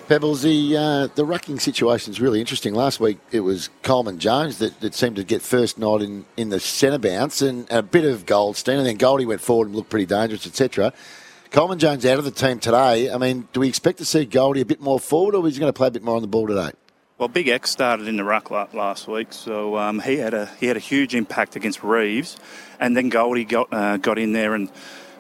Pebbles, 0.09 0.43
the 0.43 0.77
uh, 0.77 1.07
the 1.15 1.25
rucking 1.25 1.61
situation 1.61 2.13
is 2.13 2.21
really 2.21 2.39
interesting. 2.39 2.75
Last 2.75 3.01
week 3.01 3.19
it 3.33 3.41
was 3.41 3.71
Coleman 3.83 4.19
Jones 4.19 4.59
that, 4.59 4.79
that 4.81 4.95
seemed 4.95 5.17
to 5.17 5.25
get 5.25 5.41
first 5.41 5.79
nod 5.79 6.03
in, 6.03 6.27
in 6.37 6.51
the 6.51 6.61
centre 6.61 6.99
bounce 6.99 7.41
and 7.41 7.67
a 7.71 7.83
bit 7.83 8.05
of 8.05 8.27
Goldstein, 8.27 8.77
and 8.79 8.87
then 8.87 8.97
Goldie 8.97 9.25
went 9.25 9.41
forward 9.41 9.69
and 9.69 9.77
looked 9.77 9.89
pretty 9.89 10.05
dangerous, 10.05 10.47
etc. 10.47 10.93
Coleman 11.51 11.79
Jones 11.79 12.05
out 12.05 12.19
of 12.19 12.25
the 12.25 12.31
team 12.31 12.59
today. 12.59 13.11
I 13.11 13.17
mean, 13.17 13.49
do 13.55 13.61
we 13.61 13.69
expect 13.69 13.99
to 13.99 14.05
see 14.05 14.27
Goldie 14.27 14.61
a 14.61 14.67
bit 14.67 14.81
more 14.81 15.01
forward, 15.01 15.35
or 15.35 15.47
is 15.49 15.55
he 15.55 15.61
going 15.61 15.73
to 15.73 15.77
play 15.77 15.89
a 15.89 15.91
bit 15.91 16.03
more 16.03 16.17
on 16.17 16.23
the 16.23 16.29
ball 16.29 16.47
today? 16.47 16.73
Well, 17.17 17.29
Big 17.29 17.49
X 17.49 17.71
started 17.71 18.07
in 18.07 18.17
the 18.17 18.25
ruck 18.25 18.51
last 18.51 19.09
week, 19.09 19.33
so 19.33 19.79
um, 19.79 20.01
he 20.01 20.17
had 20.17 20.35
a 20.35 20.47
he 20.61 20.67
had 20.67 20.77
a 20.77 20.81
huge 20.81 21.15
impact 21.15 21.57
against 21.57 21.83
Reeves, 21.83 22.37
and 22.79 22.95
then 22.95 23.09
Goldie 23.09 23.45
got 23.45 23.73
uh, 23.73 23.97
got 23.97 24.19
in 24.19 24.33
there, 24.33 24.55
and 24.55 24.71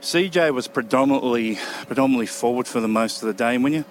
CJ 0.03 0.53
was 0.53 0.68
predominantly 0.68 1.59
predominantly 1.87 2.26
forward 2.26 2.66
for 2.66 2.80
the 2.80 2.89
most 2.89 3.22
of 3.22 3.28
the 3.28 3.35
day. 3.35 3.55
And 3.55 3.64
when 3.64 3.72
you 3.72 3.85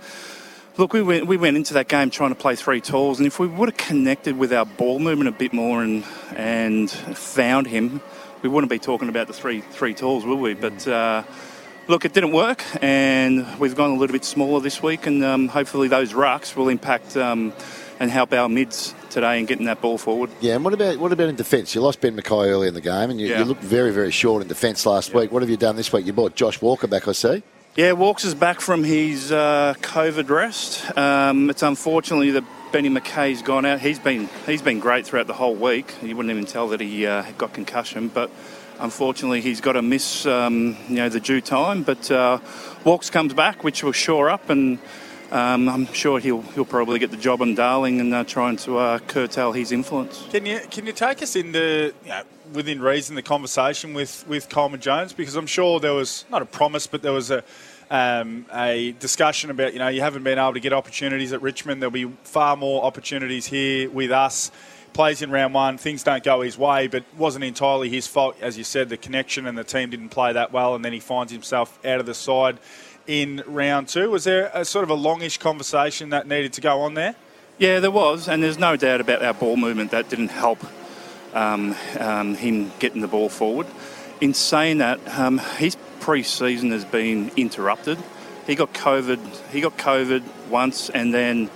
look, 0.77 0.93
we 0.93 1.01
went 1.01 1.27
we 1.27 1.37
went 1.37 1.57
into 1.57 1.73
that 1.75 1.87
game 1.87 2.09
trying 2.09 2.29
to 2.29 2.35
play 2.35 2.55
three 2.55 2.81
tools, 2.81 3.19
and 3.19 3.27
if 3.27 3.39
we 3.39 3.47
would 3.47 3.69
have 3.69 3.77
connected 3.77 4.37
with 4.37 4.53
our 4.53 4.65
ball 4.65 4.99
movement 4.99 5.29
a 5.29 5.31
bit 5.31 5.53
more 5.53 5.83
and 5.83 6.03
and 6.35 6.89
found 6.89 7.67
him, 7.67 8.01
we 8.41 8.49
wouldn't 8.49 8.69
be 8.71 8.79
talking 8.79 9.09
about 9.09 9.27
the 9.27 9.33
three 9.33 9.61
three 9.61 9.93
tools, 9.93 10.25
would 10.25 10.39
we? 10.39 10.53
But 10.53 10.87
uh, 10.87 11.23
look, 11.87 12.05
it 12.05 12.13
didn't 12.13 12.31
work, 12.33 12.63
and 12.81 13.45
we've 13.59 13.75
gone 13.75 13.91
a 13.91 13.95
little 13.95 14.13
bit 14.13 14.25
smaller 14.25 14.59
this 14.59 14.81
week, 14.81 15.05
and 15.05 15.23
um, 15.23 15.47
hopefully 15.47 15.87
those 15.87 16.13
rucks 16.13 16.55
will 16.55 16.69
impact 16.69 17.15
um, 17.17 17.53
and 17.99 18.09
help 18.09 18.33
our 18.33 18.49
mids 18.49 18.93
today 19.11 19.39
in 19.39 19.45
getting 19.45 19.65
that 19.67 19.79
ball 19.79 19.97
forward. 19.99 20.29
Yeah, 20.41 20.55
and 20.55 20.63
what 20.65 20.73
about 20.73 20.97
what 20.97 21.11
about 21.11 21.29
in 21.29 21.35
defence? 21.35 21.75
You 21.75 21.81
lost 21.81 22.01
Ben 22.01 22.15
McKay 22.17 22.47
early 22.47 22.67
in 22.67 22.73
the 22.73 22.81
game, 22.81 23.09
and 23.11 23.19
you, 23.21 23.27
Yeah. 23.27 23.39
you 23.39 23.45
looked 23.45 23.61
very 23.63 23.91
very 23.91 24.11
short 24.11 24.41
in 24.41 24.47
defence 24.47 24.85
last 24.85 25.13
week. 25.13 25.31
What 25.31 25.41
have 25.43 25.49
you 25.49 25.57
done 25.57 25.75
this 25.75 25.93
week? 25.93 26.05
You 26.05 26.13
brought 26.13 26.35
Josh 26.35 26.61
Walker 26.61 26.87
back, 26.87 27.07
I 27.07 27.11
see. 27.11 27.43
Yeah, 27.75 27.93
Walks 27.93 28.23
is 28.23 28.35
back 28.35 28.61
from 28.61 28.83
his 28.83 29.31
uh, 29.31 29.73
COVID 29.81 30.29
rest. 30.29 30.95
Um, 30.95 31.49
it's 31.49 31.63
unfortunately 31.63 32.29
that 32.29 32.43
Benny 32.71 32.87
McKay's 32.87 33.41
gone 33.41 33.65
out. 33.65 33.79
He's 33.79 33.97
been 33.97 34.29
he's 34.45 34.61
been 34.61 34.79
great 34.79 35.07
throughout 35.07 35.25
the 35.25 35.33
whole 35.33 35.55
week. 35.55 35.91
You 36.03 36.15
wouldn't 36.15 36.29
even 36.31 36.45
tell 36.45 36.67
that 36.67 36.81
he 36.81 37.07
uh, 37.07 37.23
got 37.35 37.53
concussion, 37.53 38.09
but 38.09 38.29
unfortunately 38.79 39.41
he's 39.41 39.59
got 39.59 39.71
to 39.71 39.81
miss 39.81 40.27
um, 40.27 40.77
you 40.87 40.97
know 40.97 41.09
the 41.09 41.19
due 41.19 41.41
time. 41.41 41.81
But 41.81 42.11
uh, 42.11 42.37
Walks 42.83 43.09
comes 43.09 43.33
back, 43.33 43.63
which 43.63 43.83
will 43.83 43.91
shore 43.91 44.29
up 44.29 44.51
and. 44.51 44.77
um, 45.31 45.67
I'm 45.67 45.91
sure 45.93 46.19
he'll 46.19 46.43
he'll 46.53 46.65
probably 46.65 46.99
get 46.99 47.09
the 47.09 47.17
job 47.17 47.41
on 47.41 47.55
Darling 47.55 47.99
and 47.99 48.13
uh, 48.13 48.23
trying 48.23 48.57
to 48.57 48.77
uh, 48.77 48.99
curtail 48.99 49.51
his 49.51 49.71
influence. 49.71 50.27
Can 50.29 50.45
you 50.45 50.59
can 50.69 50.85
you 50.85 50.93
take 50.93 51.23
us 51.23 51.35
into 51.35 51.91
you 52.03 52.09
know, 52.09 52.21
within 52.53 52.81
reason 52.81 53.15
the 53.15 53.21
conversation 53.21 53.93
with 53.93 54.25
with 54.27 54.49
Coleman 54.49 54.79
Jones 54.79 55.13
because 55.13 55.35
I'm 55.35 55.47
sure 55.47 55.79
there 55.79 55.93
was 55.93 56.25
not 56.29 56.41
a 56.41 56.45
promise 56.45 56.87
but 56.87 57.01
there 57.01 57.11
was 57.11 57.31
a 57.31 57.43
um, 57.93 58.45
a 58.51 58.93
discussion 58.99 59.51
about 59.51 59.73
you 59.73 59.79
know 59.79 59.87
you 59.87 60.01
haven't 60.01 60.23
been 60.23 60.39
able 60.39 60.53
to 60.53 60.59
get 60.59 60.73
opportunities 60.73 61.31
at 61.31 61.41
Richmond. 61.41 61.81
There'll 61.81 61.91
be 61.91 62.11
far 62.23 62.57
more 62.57 62.83
opportunities 62.83 63.45
here 63.45 63.89
with 63.89 64.11
us. 64.11 64.51
Plays 64.93 65.21
in 65.23 65.31
round 65.31 65.55
one, 65.55 65.79
things 65.79 66.03
don't 66.03 66.23
go 66.23 66.41
his 66.41 66.55
way, 66.55 66.87
but 66.87 67.03
wasn't 67.17 67.43
entirely 67.45 67.89
his 67.89 68.05
fault. 68.05 68.35
As 68.41 68.59
you 68.59 68.63
said, 68.63 68.89
the 68.89 68.97
connection 68.97 69.47
and 69.47 69.57
the 69.57 69.63
team 69.63 69.89
didn't 69.89 70.09
play 70.09 70.33
that 70.33 70.51
well, 70.51 70.75
and 70.75 70.85
then 70.85 70.93
he 70.93 70.99
finds 70.99 71.31
himself 71.31 71.83
out 71.83 71.99
of 71.99 72.05
the 72.05 72.13
side 72.13 72.59
in 73.07 73.43
round 73.47 73.87
two. 73.87 74.11
Was 74.11 74.23
there 74.23 74.51
a 74.53 74.63
sort 74.63 74.83
of 74.83 74.91
a 74.91 74.95
longish 74.95 75.39
conversation 75.39 76.09
that 76.09 76.27
needed 76.27 76.53
to 76.53 76.61
go 76.61 76.81
on 76.81 76.93
there? 76.93 77.15
Yeah, 77.57 77.79
there 77.79 77.91
was, 77.91 78.27
and 78.27 78.41
there's 78.41 78.59
no 78.59 78.75
doubt 78.75 79.01
about 79.01 79.23
our 79.23 79.33
ball 79.33 79.57
movement 79.57 79.91
that 79.91 80.09
didn't 80.09 80.29
help 80.29 80.63
um, 81.33 81.75
um, 81.99 82.35
him 82.35 82.71
getting 82.79 83.01
the 83.01 83.07
ball 83.07 83.29
forward. 83.29 83.67
In 84.21 84.33
saying 84.33 84.77
that, 84.77 84.99
um, 85.17 85.39
his 85.57 85.75
pre-season 85.99 86.71
has 86.71 86.85
been 86.85 87.31
interrupted. 87.35 87.97
He 88.47 88.55
got 88.55 88.73
COVID. 88.73 89.19
He 89.51 89.61
got 89.61 89.77
COVID 89.77 90.23
once, 90.49 90.89
and 90.89 91.13
then 91.13 91.49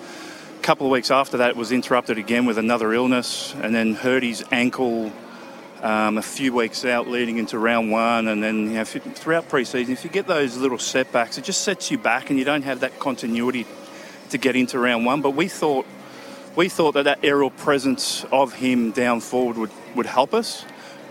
a 0.57 0.61
couple 0.61 0.87
of 0.87 0.91
weeks 0.91 1.11
after 1.11 1.37
that, 1.37 1.51
it 1.51 1.55
was 1.55 1.71
interrupted 1.71 2.17
again 2.17 2.45
with 2.45 2.57
another 2.57 2.93
illness, 2.93 3.53
and 3.61 3.75
then 3.75 3.93
hurt 3.93 4.23
his 4.23 4.43
ankle 4.51 5.11
um, 5.81 6.17
a 6.17 6.21
few 6.21 6.53
weeks 6.53 6.85
out 6.85 7.07
leading 7.07 7.37
into 7.37 7.59
round 7.59 7.91
one, 7.91 8.27
and 8.27 8.41
then 8.41 8.67
you 8.67 8.73
know, 8.73 8.85
throughout 8.85 9.47
pre-season, 9.49 9.93
if 9.93 10.03
you 10.03 10.09
get 10.09 10.27
those 10.27 10.57
little 10.57 10.79
setbacks, 10.79 11.37
it 11.37 11.43
just 11.43 11.61
sets 11.61 11.91
you 11.91 11.97
back, 11.97 12.29
and 12.29 12.39
you 12.39 12.45
don't 12.45 12.63
have 12.63 12.79
that 12.79 12.99
continuity 12.99 13.65
to 14.29 14.37
get 14.37 14.55
into 14.55 14.79
round 14.79 15.05
one. 15.05 15.21
But 15.21 15.31
we 15.31 15.47
thought 15.47 15.85
we 16.57 16.67
thought 16.67 16.93
that 16.93 17.03
that 17.03 17.19
aerial 17.21 17.51
presence 17.51 18.25
of 18.31 18.51
him 18.51 18.89
down 18.91 19.21
forward 19.21 19.57
would, 19.57 19.71
would 19.95 20.07
help 20.07 20.33
us, 20.33 20.65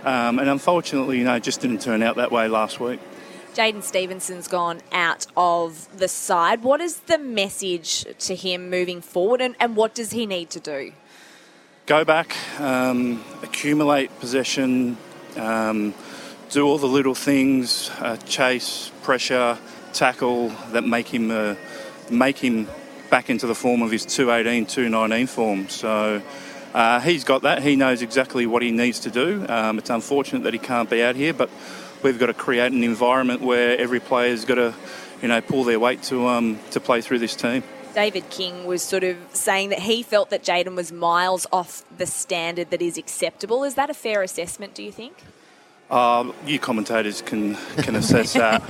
um, 0.04 0.40
and 0.40 0.50
unfortunately, 0.50 1.18
you 1.18 1.24
know, 1.24 1.36
it 1.36 1.42
just 1.44 1.60
didn't 1.60 1.80
turn 1.80 2.02
out 2.02 2.16
that 2.16 2.32
way 2.32 2.48
last 2.48 2.80
week. 2.80 2.98
Jaidyn 3.54 3.82
Stephenson's 3.82 4.48
gone 4.48 4.80
out 4.90 5.26
of 5.36 5.88
the 5.96 6.08
side. 6.08 6.62
What 6.62 6.80
is 6.80 6.98
the 7.00 7.16
message 7.16 8.04
to 8.18 8.34
him 8.34 8.68
moving 8.68 9.00
forward, 9.00 9.40
and, 9.40 9.54
and 9.60 9.76
what 9.76 9.94
does 9.94 10.10
he 10.10 10.26
need 10.26 10.50
to 10.50 10.60
do? 10.60 10.92
Go 11.86 12.04
back, 12.04 12.36
um, 12.60 13.24
accumulate 13.44 14.10
possession, 14.18 14.96
um, 15.36 15.94
do 16.50 16.66
all 16.66 16.76
the 16.76 16.88
little 16.88 17.14
things, 17.14 17.88
uh, 18.00 18.16
chase, 18.16 18.90
pressure, 19.02 19.56
tackle 19.92 20.48
that 20.72 20.84
make 20.84 21.06
him 21.06 21.30
uh, 21.30 21.54
make 22.10 22.38
him 22.38 22.66
back 23.10 23.30
into 23.30 23.46
the 23.46 23.54
form 23.54 23.82
of 23.82 23.90
his 23.90 24.04
218, 24.04 24.66
219 24.66 25.26
form. 25.26 25.68
So. 25.68 26.22
Uh, 26.74 27.00
he's 27.00 27.24
got 27.24 27.40
that. 27.40 27.62
He 27.62 27.74
knows 27.74 28.02
exactly 28.02 28.46
what 28.46 28.60
he 28.60 28.70
needs 28.70 28.98
to 29.00 29.10
do. 29.10 29.46
Um, 29.48 29.78
it's 29.78 29.88
unfortunate 29.88 30.42
that 30.42 30.52
he 30.52 30.58
can't 30.58 30.90
be 30.90 31.02
out 31.02 31.16
here, 31.16 31.32
but 31.32 31.48
we've 32.02 32.18
got 32.18 32.26
to 32.26 32.34
create 32.34 32.70
an 32.70 32.84
environment 32.84 33.40
where 33.40 33.78
every 33.78 33.98
player's 33.98 34.44
got 34.44 34.56
to, 34.56 34.74
you 35.22 35.28
know, 35.28 35.40
pull 35.40 35.64
their 35.64 35.80
weight 35.80 36.02
to 36.04 36.26
um, 36.26 36.58
to 36.72 36.80
play 36.80 37.00
through 37.00 37.20
this 37.20 37.34
team. 37.34 37.62
David 37.94 38.28
King 38.28 38.66
was 38.66 38.82
sort 38.82 39.04
of 39.04 39.16
saying 39.32 39.70
that 39.70 39.78
he 39.78 40.02
felt 40.02 40.28
that 40.28 40.44
Jaidyn 40.44 40.76
was 40.76 40.92
miles 40.92 41.46
off 41.50 41.82
the 41.96 42.04
standard 42.04 42.68
that 42.70 42.82
is 42.82 42.98
acceptable. 42.98 43.64
Is 43.64 43.74
that 43.76 43.88
a 43.88 43.94
fair 43.94 44.22
assessment? 44.22 44.74
Do 44.74 44.82
you 44.82 44.92
think? 44.92 45.16
Uh, 45.88 46.32
you 46.44 46.58
commentators 46.58 47.22
can 47.22 47.54
can 47.78 47.96
assess 47.96 48.34
that. 48.34 48.60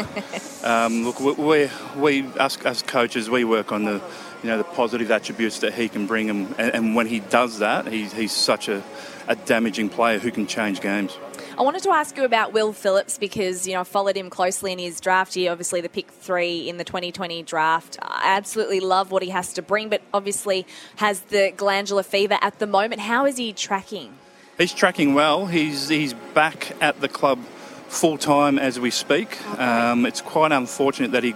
um, 0.64 1.04
look, 1.04 1.18
we, 1.18 1.68
we 1.96 2.22
us 2.38 2.56
as 2.62 2.82
coaches, 2.82 3.28
we 3.28 3.42
work 3.42 3.72
on 3.72 3.84
the 3.84 4.00
you 4.42 4.50
know 4.50 4.58
the 4.58 4.64
positive 4.64 5.10
attributes 5.10 5.60
that 5.60 5.74
he 5.74 5.88
can 5.88 6.06
bring, 6.06 6.30
and, 6.30 6.54
and 6.58 6.94
when 6.94 7.06
he 7.06 7.20
does 7.20 7.58
that, 7.60 7.86
he, 7.86 8.04
he's 8.04 8.32
such 8.32 8.68
a, 8.68 8.82
a 9.28 9.36
damaging 9.36 9.88
player 9.88 10.18
who 10.18 10.30
can 10.30 10.46
change 10.46 10.80
games. 10.80 11.16
I 11.58 11.62
wanted 11.62 11.82
to 11.84 11.90
ask 11.90 12.18
you 12.18 12.24
about 12.24 12.52
Will 12.52 12.74
Phillips 12.74 13.16
because, 13.16 13.66
you 13.66 13.72
know, 13.72 13.80
I 13.80 13.84
followed 13.84 14.14
him 14.14 14.28
closely 14.28 14.72
in 14.72 14.78
his 14.78 15.00
draft 15.00 15.36
year, 15.36 15.50
obviously 15.50 15.80
the 15.80 15.88
pick 15.88 16.10
three 16.10 16.68
in 16.68 16.76
the 16.76 16.84
2020 16.84 17.42
draft. 17.44 17.96
I 18.02 18.36
absolutely 18.36 18.80
love 18.80 19.10
what 19.10 19.22
he 19.22 19.30
has 19.30 19.54
to 19.54 19.62
bring, 19.62 19.88
but 19.88 20.02
obviously 20.12 20.66
has 20.96 21.20
the 21.20 21.54
glandular 21.56 22.02
fever 22.02 22.36
at 22.42 22.58
the 22.58 22.66
moment. 22.66 23.00
How 23.00 23.24
is 23.24 23.38
he 23.38 23.54
tracking? 23.54 24.12
He's 24.58 24.74
tracking 24.74 25.14
well. 25.14 25.46
He's, 25.46 25.88
he's 25.88 26.12
back 26.12 26.76
at 26.82 27.00
the 27.00 27.08
club 27.08 27.42
full 27.88 28.18
time 28.18 28.58
as 28.58 28.78
we 28.78 28.90
speak. 28.90 29.38
Okay. 29.52 29.62
Um, 29.62 30.04
it's 30.04 30.20
quite 30.20 30.52
unfortunate 30.52 31.12
that 31.12 31.24
he 31.24 31.34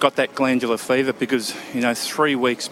got 0.00 0.16
that 0.16 0.34
glandular 0.34 0.78
fever 0.78 1.12
because, 1.12 1.54
you 1.74 1.80
know, 1.80 1.94
three 1.94 2.34
weeks 2.34 2.70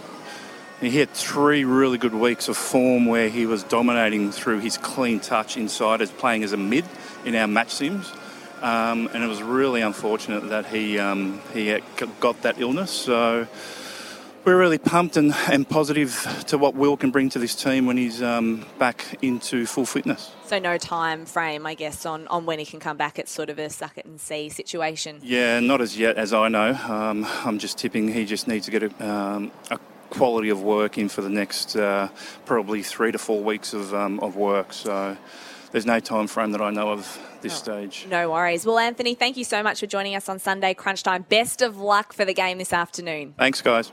he 0.81 0.99
had 0.99 1.11
three 1.11 1.65
really 1.65 1.99
good 1.99 2.15
weeks 2.15 2.49
of 2.49 2.57
form 2.57 3.07
where 3.07 3.29
he 3.29 3.47
was 3.47 3.65
dominating 3.65 4.31
through 4.31 4.61
his 4.61 4.79
clean 4.79 5.19
touch 5.19 5.57
inside 5.57 6.01
as 6.01 6.11
playing 6.11 6.45
as 6.45 6.53
a 6.53 6.57
mid 6.57 6.85
in 7.25 7.35
our 7.35 7.49
match 7.49 7.71
sims. 7.71 8.13
Um, 8.63 9.09
and 9.13 9.23
it 9.23 9.27
was 9.27 9.43
really 9.43 9.81
unfortunate 9.83 10.49
that 10.51 10.67
he 10.67 10.99
um, 10.99 11.41
he 11.53 11.79
got 12.21 12.43
that 12.43 12.61
illness. 12.61 12.91
So 12.91 13.47
we're 14.45 14.59
really 14.59 14.79
pumped 14.79 15.17
and, 15.17 15.35
and 15.51 15.69
positive 15.69 16.45
to 16.47 16.59
what 16.59 16.75
Will 16.75 16.97
can 16.97 17.11
bring 17.11 17.29
to 17.31 17.39
this 17.39 17.55
team 17.55 17.87
when 17.87 17.97
he's 17.97 18.23
um, 18.23 18.65
back 18.79 19.19
into 19.23 19.67
full 19.67 19.87
fitness. 19.87 20.33
So 20.47 20.59
no 20.59 20.79
time 20.79 21.27
frame, 21.27 21.67
I 21.67 21.75
guess, 21.75 22.07
on, 22.07 22.27
on 22.29 22.47
when 22.47 22.59
he 22.59 22.65
can 22.65 22.81
come 22.81 22.97
back. 22.97 23.19
It's 23.19 23.31
sort 23.31 23.51
of 23.51 23.59
a 23.59 23.69
suck 23.69 23.99
it 23.99 24.07
and 24.07 24.21
see 24.21 24.49
situation. 24.49 25.21
Yeah, 25.23 25.61
not 25.61 25.81
as 25.81 25.99
yet 25.99 26.17
as 26.17 26.33
I 26.33 26.49
know. 26.49 26.71
Um, 26.71 27.27
I'm 27.45 27.59
just 27.59 27.79
tipping 27.79 28.09
he 28.09 28.25
just 28.25 28.49
needs 28.49 28.65
to 28.67 28.71
get 28.71 28.83
a, 28.83 29.07
um, 29.07 29.53
a 29.71 29.79
quality 30.11 30.49
of 30.49 30.63
work 30.63 30.99
in 30.99 31.09
for 31.09 31.21
the 31.21 31.29
next 31.29 31.77
uh, 31.77 32.09
probably 32.47 32.83
three 32.83 33.13
to 33.13 33.19
four 33.19 33.43
weeks 33.43 33.75
of, 33.75 33.93
um, 33.95 34.19
of 34.21 34.37
work. 34.37 34.73
So 34.73 35.17
there's 35.73 35.87
no 35.87 36.01
time 36.01 36.27
frame 36.27 36.53
that 36.53 36.63
I 36.63 36.71
know 36.71 36.91
of 36.91 37.19
this 37.43 37.55
oh, 37.55 37.57
stage. 37.57 38.07
No 38.09 38.31
worries. 38.31 38.65
Well, 38.65 38.79
Anthony, 38.79 39.15
thank 39.15 39.37
you 39.37 39.45
so 39.45 39.63
much 39.63 39.81
for 39.81 39.87
joining 39.87 40.15
us 40.15 40.29
on 40.29 40.39
Sunday 40.39 40.75
Crunch 40.75 41.03
Time. 41.03 41.23
Best 41.29 41.63
of 41.63 41.77
luck 41.77 42.13
for 42.13 42.25
the 42.25 42.35
game 42.35 42.59
this 42.59 42.73
afternoon. 42.73 43.35
Thanks, 43.37 43.61
guys. 43.61 43.93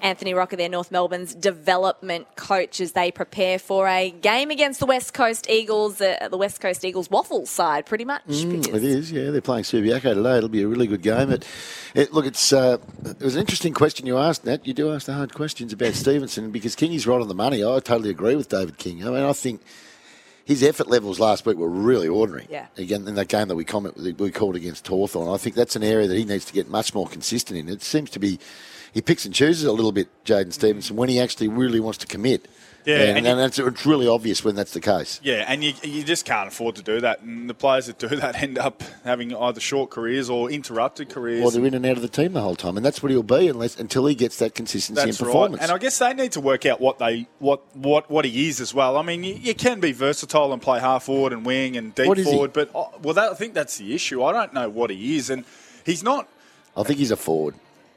Anthony 0.00 0.34
Rocca 0.34 0.56
there, 0.56 0.68
North 0.68 0.90
Melbourne's 0.90 1.34
development 1.34 2.26
coach, 2.36 2.80
as 2.80 2.92
they 2.92 3.10
prepare 3.10 3.58
for 3.58 3.88
a 3.88 4.10
game 4.10 4.50
against 4.50 4.80
the 4.80 4.86
West 4.86 5.14
Coast 5.14 5.48
Eagles, 5.48 6.00
uh, 6.00 6.28
the 6.30 6.36
West 6.36 6.60
Coast 6.60 6.84
Eagles 6.84 7.08
WAFL 7.08 7.46
side, 7.46 7.86
pretty 7.86 8.04
much. 8.04 8.26
Mm, 8.26 8.74
it 8.74 8.84
is, 8.84 9.10
yeah. 9.12 9.30
They're 9.30 9.40
playing 9.40 9.64
Subiaco 9.64 10.14
today. 10.14 10.36
It'll 10.38 10.48
be 10.48 10.62
a 10.62 10.68
really 10.68 10.86
good 10.86 11.02
game. 11.02 11.30
It, 11.30 11.46
it 11.94 12.12
look, 12.12 12.26
it's 12.26 12.52
uh, 12.52 12.78
it 13.04 13.20
was 13.20 13.34
an 13.34 13.40
interesting 13.40 13.72
question 13.72 14.06
you 14.06 14.18
asked, 14.18 14.44
Nat. 14.44 14.66
You 14.66 14.74
do 14.74 14.92
ask 14.92 15.06
the 15.06 15.14
hard 15.14 15.34
questions 15.34 15.72
about 15.72 15.94
Stephenson 15.94 16.50
because 16.50 16.74
King 16.74 16.92
is 16.92 17.06
right 17.06 17.20
on 17.20 17.28
the 17.28 17.34
money. 17.34 17.64
I 17.64 17.80
totally 17.80 18.10
agree 18.10 18.36
with 18.36 18.48
David 18.48 18.78
King. 18.78 19.06
I 19.06 19.10
mean, 19.10 19.22
I 19.22 19.32
think 19.32 19.60
his 20.46 20.62
effort 20.62 20.86
levels 20.86 21.18
last 21.18 21.44
week 21.44 21.56
were 21.56 21.68
really 21.68 22.06
ordinary. 22.06 22.46
Yeah. 22.48 22.68
Again, 22.76 23.06
in 23.08 23.16
that 23.16 23.26
game 23.26 23.48
that 23.48 23.56
we 23.56 23.64
comment 23.64 23.96
we 23.96 24.30
called 24.30 24.54
against 24.54 24.86
Hawthorn, 24.86 25.28
I 25.28 25.38
think 25.38 25.56
that's 25.56 25.74
an 25.74 25.82
area 25.82 26.06
that 26.06 26.16
he 26.16 26.24
needs 26.24 26.44
to 26.44 26.52
get 26.52 26.68
much 26.68 26.94
more 26.94 27.08
consistent 27.08 27.58
in. 27.58 27.68
It 27.68 27.82
seems 27.82 28.10
to 28.10 28.20
be 28.20 28.38
he 28.96 29.02
picks 29.02 29.26
and 29.26 29.34
chooses 29.34 29.64
a 29.64 29.72
little 29.72 29.92
bit, 29.92 30.08
Jaidyn 30.24 30.54
Stephenson, 30.54 30.96
when 30.96 31.10
he 31.10 31.20
actually 31.20 31.48
really 31.48 31.80
wants 31.80 31.98
to 31.98 32.06
commit. 32.06 32.48
Yeah, 32.86 33.00
and, 33.00 33.18
and, 33.18 33.26
and 33.26 33.40
it's, 33.40 33.58
it's, 33.58 33.84
really 33.84 34.08
obvious 34.08 34.42
when 34.42 34.54
that's 34.54 34.72
the 34.72 34.80
case. 34.80 35.20
Yeah, 35.22 35.44
and 35.46 35.62
you, 35.62 35.74
you 35.82 36.02
just 36.02 36.24
can't 36.24 36.48
afford 36.48 36.76
to 36.76 36.82
do 36.82 37.02
that. 37.02 37.20
And 37.20 37.50
the 37.50 37.52
players 37.52 37.88
that 37.88 37.98
do 37.98 38.08
that 38.08 38.42
end 38.42 38.56
up 38.56 38.82
having 39.04 39.36
either 39.36 39.60
short 39.60 39.90
careers 39.90 40.30
or 40.30 40.50
interrupted 40.50 41.10
careers. 41.10 41.44
Or 41.44 41.50
they're 41.50 41.66
in 41.66 41.74
and 41.74 41.84
out 41.84 41.96
of 41.96 42.02
the 42.02 42.08
team 42.08 42.32
the 42.32 42.40
whole 42.40 42.56
time, 42.56 42.78
and 42.78 42.86
that's 42.86 43.02
what 43.02 43.12
he'll 43.12 43.22
be 43.22 43.48
unless 43.48 43.78
until 43.78 44.06
he 44.06 44.14
gets 44.14 44.38
that 44.38 44.54
consistency 44.54 45.04
that's 45.04 45.20
in 45.20 45.26
performance. 45.26 45.60
Right. 45.60 45.68
And 45.68 45.72
I 45.72 45.78
guess 45.78 45.98
they 45.98 46.14
need 46.14 46.32
to 46.32 46.40
work 46.40 46.64
out 46.64 46.80
what 46.80 46.98
they 46.98 47.28
what 47.38 47.76
what, 47.76 48.10
what 48.10 48.24
he 48.24 48.48
is 48.48 48.62
as 48.62 48.72
well. 48.72 48.96
I 48.96 49.02
mean, 49.02 49.24
you, 49.24 49.34
you 49.34 49.54
can 49.54 49.78
be 49.78 49.92
versatile 49.92 50.54
and 50.54 50.62
play 50.62 50.80
half 50.80 51.04
forward 51.04 51.34
and 51.34 51.44
wing 51.44 51.76
and 51.76 51.94
deep 51.94 52.16
forward, 52.24 52.54
but 52.54 52.70
oh, 52.74 52.94
well, 53.02 53.12
that, 53.12 53.30
I 53.30 53.34
think 53.34 53.52
that's 53.52 53.76
the 53.76 53.94
issue. 53.94 54.24
I 54.24 54.32
don't 54.32 54.54
know 54.54 54.70
what 54.70 54.88
he 54.88 55.16
is, 55.16 55.28
and 55.28 55.44
he's 55.84 56.02
not. 56.02 56.30
I 56.74 56.82
think 56.82 56.98
he's 56.98 57.10
a 57.10 57.16
forward. 57.16 57.56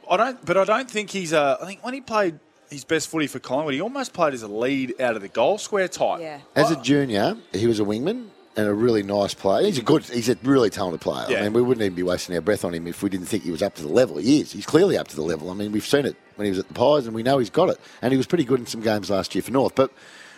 I 0.09 0.17
don't, 0.17 0.45
but 0.45 0.57
I 0.57 0.63
don't 0.63 0.89
think 0.89 1.09
he's 1.09 1.33
a. 1.33 1.57
I 1.61 1.65
think 1.65 1.83
when 1.83 1.93
he 1.93 2.01
played 2.01 2.39
his 2.69 2.83
best 2.83 3.09
footy 3.09 3.27
for 3.27 3.39
Collingwood, 3.39 3.73
he 3.73 3.81
almost 3.81 4.13
played 4.13 4.33
as 4.33 4.43
a 4.43 4.47
lead 4.47 4.99
out 5.01 5.15
of 5.15 5.21
the 5.21 5.27
goal 5.27 5.57
square 5.57 5.87
type. 5.87 6.21
Yeah. 6.21 6.39
As 6.55 6.71
a 6.71 6.81
junior, 6.81 7.37
he 7.53 7.67
was 7.67 7.79
a 7.79 7.83
wingman 7.83 8.27
and 8.55 8.67
a 8.67 8.73
really 8.73 9.03
nice 9.03 9.33
player. 9.33 9.65
He's 9.65 9.77
a 9.77 9.81
good, 9.81 10.03
he's 10.05 10.29
a 10.29 10.35
really 10.43 10.69
talented 10.69 11.01
player. 11.01 11.25
Yeah. 11.29 11.39
I 11.39 11.43
mean, 11.43 11.53
we 11.53 11.61
wouldn't 11.61 11.83
even 11.83 11.95
be 11.95 12.03
wasting 12.03 12.35
our 12.35 12.41
breath 12.41 12.65
on 12.65 12.73
him 12.73 12.87
if 12.87 13.01
we 13.01 13.09
didn't 13.09 13.27
think 13.27 13.43
he 13.43 13.51
was 13.51 13.61
up 13.61 13.75
to 13.75 13.81
the 13.81 13.87
level. 13.87 14.17
He 14.17 14.41
is. 14.41 14.51
He's 14.51 14.65
clearly 14.65 14.97
up 14.97 15.07
to 15.09 15.15
the 15.15 15.21
level. 15.21 15.49
I 15.49 15.53
mean, 15.53 15.71
we've 15.71 15.85
seen 15.85 16.05
it 16.05 16.15
when 16.35 16.45
he 16.45 16.49
was 16.49 16.59
at 16.59 16.67
the 16.67 16.73
Pies, 16.73 17.05
and 17.05 17.15
we 17.15 17.23
know 17.23 17.37
he's 17.37 17.49
got 17.49 17.69
it. 17.69 17.79
And 18.01 18.11
he 18.11 18.17
was 18.17 18.27
pretty 18.27 18.43
good 18.43 18.59
in 18.59 18.65
some 18.65 18.81
games 18.81 19.09
last 19.09 19.33
year 19.33 19.41
for 19.41 19.51
North. 19.51 19.75
But 19.75 19.91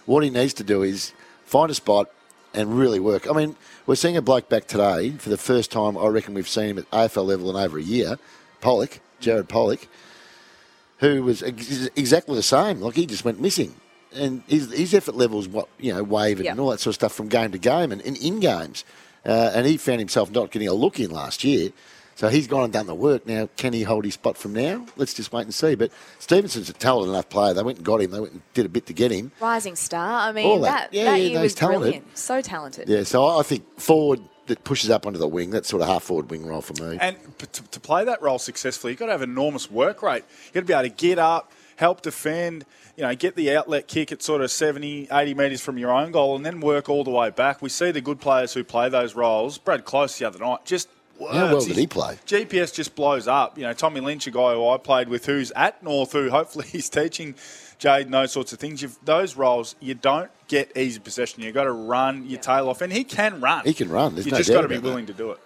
what 0.06 0.24
he 0.24 0.30
needs 0.30 0.54
to 0.56 0.64
do 0.64 0.84
is 0.84 1.14
find 1.46 1.72
a 1.72 1.74
spot 1.74 2.10
and 2.54 2.78
really 2.78 3.00
work. 3.00 3.30
I 3.30 3.34
mean, 3.34 3.56
we're 3.86 3.96
seeing 3.96 4.18
a 4.18 4.22
bloke 4.22 4.50
back 4.50 4.68
today 4.68 5.12
for 5.12 5.30
the 5.30 5.38
first 5.38 5.72
time. 5.72 5.98
I 5.98 6.08
reckon 6.08 6.34
we've 6.34 6.48
seen 6.48 6.70
him 6.70 6.78
at 6.78 6.92
AFL 6.92 7.26
level 7.26 7.50
in 7.50 7.56
over 7.56 7.78
a 7.78 7.84
year. 7.84 8.18
Polec, 8.62 9.00
Jared 9.22 9.48
Polec 9.50 9.88
who 10.98 11.24
was 11.24 11.42
ex- 11.44 11.90
exactly 11.96 12.36
the 12.36 12.44
same. 12.44 12.80
Like 12.80 12.96
he 12.96 13.06
just 13.06 13.26
went 13.26 13.42
missing, 13.42 13.76
and 14.14 14.44
his, 14.48 14.72
his 14.72 14.94
effort 14.94 15.16
levels, 15.16 15.48
what 15.48 15.68
you 15.80 15.94
know, 15.94 16.04
wavered 16.04 16.46
and 16.46 16.60
all 16.60 16.70
that 16.70 16.80
sort 16.80 16.92
of 16.92 16.96
stuff 16.96 17.14
from 17.14 17.28
game 17.28 17.52
to 17.52 17.58
game 17.58 17.92
and, 17.92 18.02
and 18.04 18.18
in 18.18 18.40
games. 18.40 18.86
Uh, 19.26 19.52
and 19.54 19.68
he 19.68 19.78
found 19.78 20.00
himself 20.00 20.32
not 20.32 20.50
getting 20.52 20.68
a 20.68 20.74
look 20.74 21.00
in 21.00 21.12
last 21.12 21.44
year. 21.44 21.72
So 22.16 22.28
he's 22.28 22.46
gone 22.48 22.66
and 22.66 22.74
done 22.74 22.86
the 22.88 22.94
work. 22.96 23.26
Now, 23.26 23.50
can 23.58 23.74
he 23.74 23.82
hold 23.84 24.06
his 24.06 24.14
spot 24.16 24.38
from 24.38 24.54
now? 24.54 24.86
Let's 24.96 25.14
just 25.14 25.32
wait 25.32 25.44
and 25.44 25.54
see. 25.54 25.74
But 25.76 25.92
Stephenson's 26.20 26.70
a 26.70 26.74
talented 26.74 27.10
enough 27.14 27.30
player. 27.30 27.54
They 27.54 27.64
went 27.64 27.78
and 27.80 27.86
got 27.86 28.02
him. 28.02 28.12
They 28.12 28.20
went 28.20 28.34
and 28.34 28.42
did 28.54 28.66
a 28.66 28.70
bit 28.70 28.86
to 28.88 28.94
get 28.94 29.12
him. 29.12 29.32
Rising 29.40 29.76
star. 29.76 30.20
I 30.22 30.28
All 30.28 30.34
mean, 30.34 30.62
that. 30.62 30.92
that, 30.92 30.94
Yeah, 30.94 31.06
that 31.06 31.18
yeah, 31.20 31.30
year 31.30 31.42
was 31.42 31.56
talented. 31.56 31.82
brilliant. 31.82 32.18
So 32.18 32.42
talented. 32.42 32.90
Yeah, 32.90 33.04
so 33.04 33.26
I 33.26 33.42
think 33.44 33.64
forward 33.80 34.20
that 34.52 34.64
pushes 34.64 34.90
up 34.90 35.08
onto 35.08 35.18
the 35.18 35.28
wing, 35.28 35.50
that's 35.50 35.70
sort 35.70 35.82
of 35.82 35.88
half 35.88 36.04
forward 36.04 36.30
wing 36.30 36.46
role 36.46 36.62
for 36.62 36.74
me. 36.84 36.98
And 37.00 37.18
to, 37.40 37.64
to 37.64 37.80
play 37.80 38.04
that 38.04 38.22
role 38.22 38.38
successfully, 38.38 38.92
you've 38.94 39.00
got 39.00 39.08
to 39.08 39.14
have 39.14 39.22
enormous 39.22 39.72
work 39.72 40.02
rate. 40.04 40.24
You've 40.46 40.54
got 40.54 40.60
to 40.60 40.66
be 40.66 40.74
able 40.74 40.84
to 40.84 41.08
get 41.08 41.20
up, 41.20 41.52
help 41.78 42.02
defend, 42.02 42.66
you 42.98 43.04
know, 43.04 43.16
get 43.16 43.36
the 43.36 43.56
outlet 43.56 43.88
kick 43.88 44.12
at 44.12 44.22
sort 44.22 44.42
of 44.42 44.52
70, 44.52 45.08
80 45.12 45.34
metres 45.34 45.62
from 45.62 45.78
your 45.78 45.92
own 45.92 46.12
goal 46.12 46.36
and 46.36 46.46
then 46.46 46.60
work 46.60 46.90
all 46.90 47.04
the 47.04 47.12
way 47.12 47.30
back. 47.30 47.62
We 47.62 47.70
see 47.70 47.92
the 47.92 48.02
good 48.02 48.20
players 48.20 48.54
who 48.54 48.64
play 48.64 48.90
those 48.90 49.16
roles. 49.16 49.58
Brad 49.58 49.86
Close 49.86 50.18
the 50.20 50.26
other 50.26 50.40
night 50.40 50.66
just 50.66 50.90
works. 51.18 51.36
How 51.36 51.46
well 51.46 51.62
did 51.62 51.78
he 51.78 51.88
play? 51.88 52.18
GPS 52.26 52.74
just 52.74 52.96
blows 52.96 53.28
up. 53.28 53.58
You 53.58 53.64
know, 53.64 53.74
Tommy 53.74 54.02
Lynch, 54.02 54.28
a 54.28 54.32
guy 54.32 54.54
who 54.54 54.68
I 54.68 54.78
played 54.78 55.08
with, 55.08 55.26
who's 55.26 55.52
at 55.52 55.82
North, 55.82 56.12
who 56.12 56.30
hopefully 56.30 56.68
he's 56.72 56.90
teaching 56.90 57.36
Jade 57.80 58.06
and 58.06 58.14
those 58.14 58.32
sorts 58.32 58.54
of 58.54 58.60
things. 58.60 58.82
You've, 58.82 58.98
those 59.06 59.36
roles, 59.36 59.76
you 59.80 59.94
don't 59.94 60.30
get 60.52 60.78
easy 60.78 61.00
possession. 61.00 61.42
You've 61.42 61.56
got 61.56 61.64
to 61.64 61.72
run 61.72 62.30
your 62.30 62.40
tail 62.40 62.70
off. 62.70 62.82
And 62.82 62.92
he 62.92 63.04
can 63.04 63.40
run. 63.42 63.64
He 63.66 63.74
can 63.74 63.90
run. 63.90 64.14
There's 64.14 64.26
you 64.26 64.34
no 64.34 64.38
just 64.38 64.52
got 64.52 64.62
to 64.62 64.68
be 64.68 64.76
about 64.76 64.84
that. 64.84 64.90
willing 64.90 65.06
to 65.08 65.14
do 65.14 65.32
it. 65.32 65.40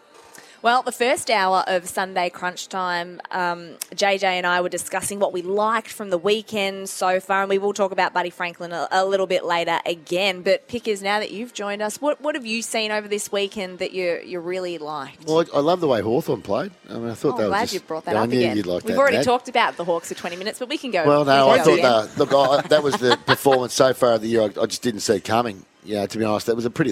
Well, 0.62 0.82
the 0.82 0.92
first 0.92 1.30
hour 1.30 1.64
of 1.68 1.88
Sunday 1.88 2.30
crunch 2.30 2.70
time, 2.70 3.22
um, 3.30 3.76
JJ 3.94 4.24
and 4.24 4.48
I 4.48 4.62
were 4.62 4.70
discussing 4.70 5.20
what 5.20 5.32
we 5.32 5.42
liked 5.44 5.90
from 5.90 6.10
the 6.10 6.18
weekend 6.18 6.90
so 6.90 7.20
far, 7.20 7.42
and 7.42 7.50
we 7.50 7.58
will 7.60 7.74
talk 7.74 7.92
about 7.92 8.14
Buddy 8.14 8.32
Franklin 8.32 8.72
a, 8.72 8.88
a 8.92 9.06
little 9.06 9.28
bit 9.28 9.46
later 9.46 9.80
again. 9.86 10.42
But 10.42 10.68
Pickers, 10.68 11.04
now 11.04 11.20
that 11.20 11.30
you've 11.32 11.54
joined 11.54 11.82
us, 11.84 12.02
what, 12.02 12.20
what 12.20 12.34
have 12.36 12.46
you 12.46 12.62
seen 12.64 12.92
over 12.92 13.08
this 13.08 13.32
weekend 13.32 13.78
that 13.80 13.92
you 13.92 14.20
you 14.26 14.40
really 14.40 14.78
liked? 14.80 15.26
Well, 15.28 15.46
I 15.54 15.58
I 15.58 15.60
love 15.60 15.82
the 15.82 15.88
way 15.88 16.02
Hawthorn 16.02 16.42
played. 16.42 16.72
I 16.90 16.94
mean, 16.94 17.10
I 17.10 17.14
thought 17.14 17.36
Oh, 17.36 17.38
that 17.38 17.44
I'm 17.44 17.50
was 17.50 17.50
glad 17.50 17.62
just, 17.62 17.74
you 17.76 17.80
brought 17.82 18.06
that 18.06 18.16
I 18.16 18.22
up 18.22 18.30
knew 18.30 18.40
again. 18.40 18.58
You'd 18.58 18.66
like 18.66 18.84
We've 18.84 18.96
that, 18.96 19.00
already 19.00 19.18
Nat. 19.18 19.24
talked 19.24 19.50
about 19.50 19.78
the 19.78 19.86
Hawks 19.86 20.08
for 20.10 20.16
20 20.16 20.36
minutes, 20.38 20.58
but 20.60 20.70
we 20.70 20.78
can 20.80 20.90
go. 20.90 21.06
Well, 21.06 21.26
no, 21.26 21.48
we 21.48 21.54
I 21.54 21.60
thought 21.64 21.82
that. 21.82 22.18
Look, 22.18 22.34
I, 22.34 22.68
that 22.70 22.82
was 22.82 22.96
the 22.98 23.18
performance 23.28 23.74
so 23.74 23.94
far 23.94 24.14
of 24.14 24.22
the 24.22 24.28
year. 24.30 24.42
I, 24.42 24.46
I 24.62 24.66
just 24.66 24.82
didn't 24.82 25.02
see 25.02 25.20
coming. 25.20 25.66
Yeah, 25.84 26.08
to 26.08 26.18
be 26.18 26.24
honest, 26.24 26.48
that 26.48 26.56
was 26.56 26.66
a 26.66 26.72
pretty 26.72 26.92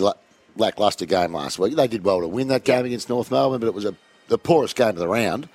lackluster 0.56 1.06
game 1.06 1.34
last 1.34 1.60
week. 1.60 1.76
They 1.76 1.88
did 1.88 2.04
well 2.04 2.22
to 2.22 2.28
win 2.28 2.47
that 2.49 2.64
game 2.64 2.86
against 2.86 3.10
North 3.10 3.32
Melbourne, 3.32 3.60
but 3.60 3.68
it 3.68 3.74
was 3.74 3.86
a 3.86 3.95
the 4.28 4.38
poorest 4.38 4.76
game 4.76 4.89
of 4.89 4.95
the 4.97 5.08
round. 5.08 5.49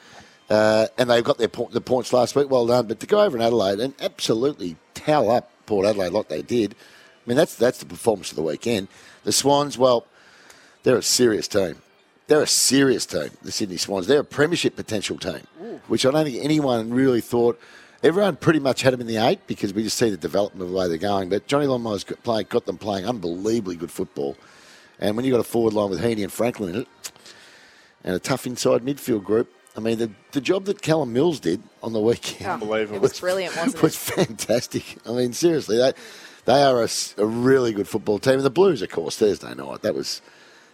Uh, 0.50 0.86
and 0.96 1.10
they 1.10 1.20
got 1.20 1.38
their 1.38 1.48
po- 1.48 1.68
the 1.70 1.80
points 1.80 2.12
last 2.12 2.34
week. 2.34 2.50
Well 2.50 2.66
done. 2.66 2.86
But 2.86 3.00
to 3.00 3.06
go 3.06 3.20
over 3.20 3.36
in 3.36 3.42
Adelaide 3.42 3.80
and 3.80 3.94
absolutely 4.00 4.76
towel 4.94 5.30
up 5.30 5.50
Port 5.66 5.86
Adelaide 5.86 6.12
like 6.12 6.28
they 6.28 6.42
did, 6.42 6.74
I 6.74 7.28
mean 7.28 7.36
that's 7.36 7.54
that's 7.54 7.78
the 7.78 7.86
performance 7.86 8.30
of 8.30 8.36
the 8.36 8.42
weekend. 8.42 8.88
The 9.24 9.32
Swans, 9.32 9.76
well, 9.76 10.06
they're 10.84 10.96
a 10.96 11.02
serious 11.02 11.48
team. 11.48 11.76
They're 12.28 12.42
a 12.42 12.46
serious 12.46 13.06
team, 13.06 13.30
the 13.42 13.52
Sydney 13.52 13.78
Swans. 13.78 14.06
They're 14.06 14.20
a 14.20 14.24
premiership 14.24 14.76
potential 14.76 15.18
team, 15.18 15.40
which 15.86 16.04
I 16.04 16.10
don't 16.10 16.24
think 16.24 16.42
anyone 16.42 16.90
really 16.92 17.20
thought. 17.20 17.58
Everyone 18.02 18.36
pretty 18.36 18.60
much 18.60 18.82
had 18.82 18.92
them 18.92 19.00
in 19.00 19.06
the 19.06 19.16
eight 19.16 19.40
because 19.46 19.74
we 19.74 19.82
just 19.82 19.98
see 19.98 20.08
the 20.08 20.16
development 20.16 20.62
of 20.62 20.70
the 20.70 20.76
way 20.76 20.88
they're 20.88 20.98
going. 20.98 21.30
But 21.30 21.46
Johnny 21.48 21.66
Longmire's 21.66 22.04
got, 22.04 22.22
play, 22.22 22.44
got 22.44 22.64
them 22.64 22.78
playing 22.78 23.06
unbelievably 23.06 23.76
good 23.76 23.90
football. 23.90 24.36
And 24.98 25.16
when 25.16 25.24
you've 25.24 25.32
got 25.32 25.40
a 25.40 25.44
forward 25.44 25.74
line 25.74 25.90
with 25.90 26.00
Heaney 26.00 26.22
and 26.22 26.32
Franklin 26.32 26.74
in 26.74 26.80
it, 26.82 26.88
and 28.04 28.14
a 28.14 28.18
tough 28.18 28.46
inside 28.46 28.82
midfield 28.82 29.24
group, 29.24 29.52
I 29.76 29.80
mean, 29.80 29.98
the, 29.98 30.10
the 30.32 30.40
job 30.40 30.64
that 30.64 30.82
Callum 30.82 31.12
Mills 31.12 31.38
did 31.38 31.62
on 31.82 31.92
the 31.92 32.00
weekend 32.00 32.50
oh, 32.50 32.54
Unbelievable. 32.54 32.96
It 32.96 33.02
was 33.02 33.20
brilliant, 33.20 33.56
wasn't 33.56 33.82
was 33.82 33.96
fantastic. 33.96 34.98
I 35.06 35.12
mean, 35.12 35.32
seriously, 35.32 35.76
they, 35.76 35.92
they 36.46 36.62
are 36.62 36.82
a 36.82 37.26
really 37.26 37.72
good 37.72 37.86
football 37.86 38.18
team. 38.18 38.34
And 38.34 38.42
the 38.42 38.50
Blues, 38.50 38.82
of 38.82 38.90
course, 38.90 39.16
Thursday 39.16 39.54
night, 39.54 39.82
that 39.82 39.94
was 39.94 40.20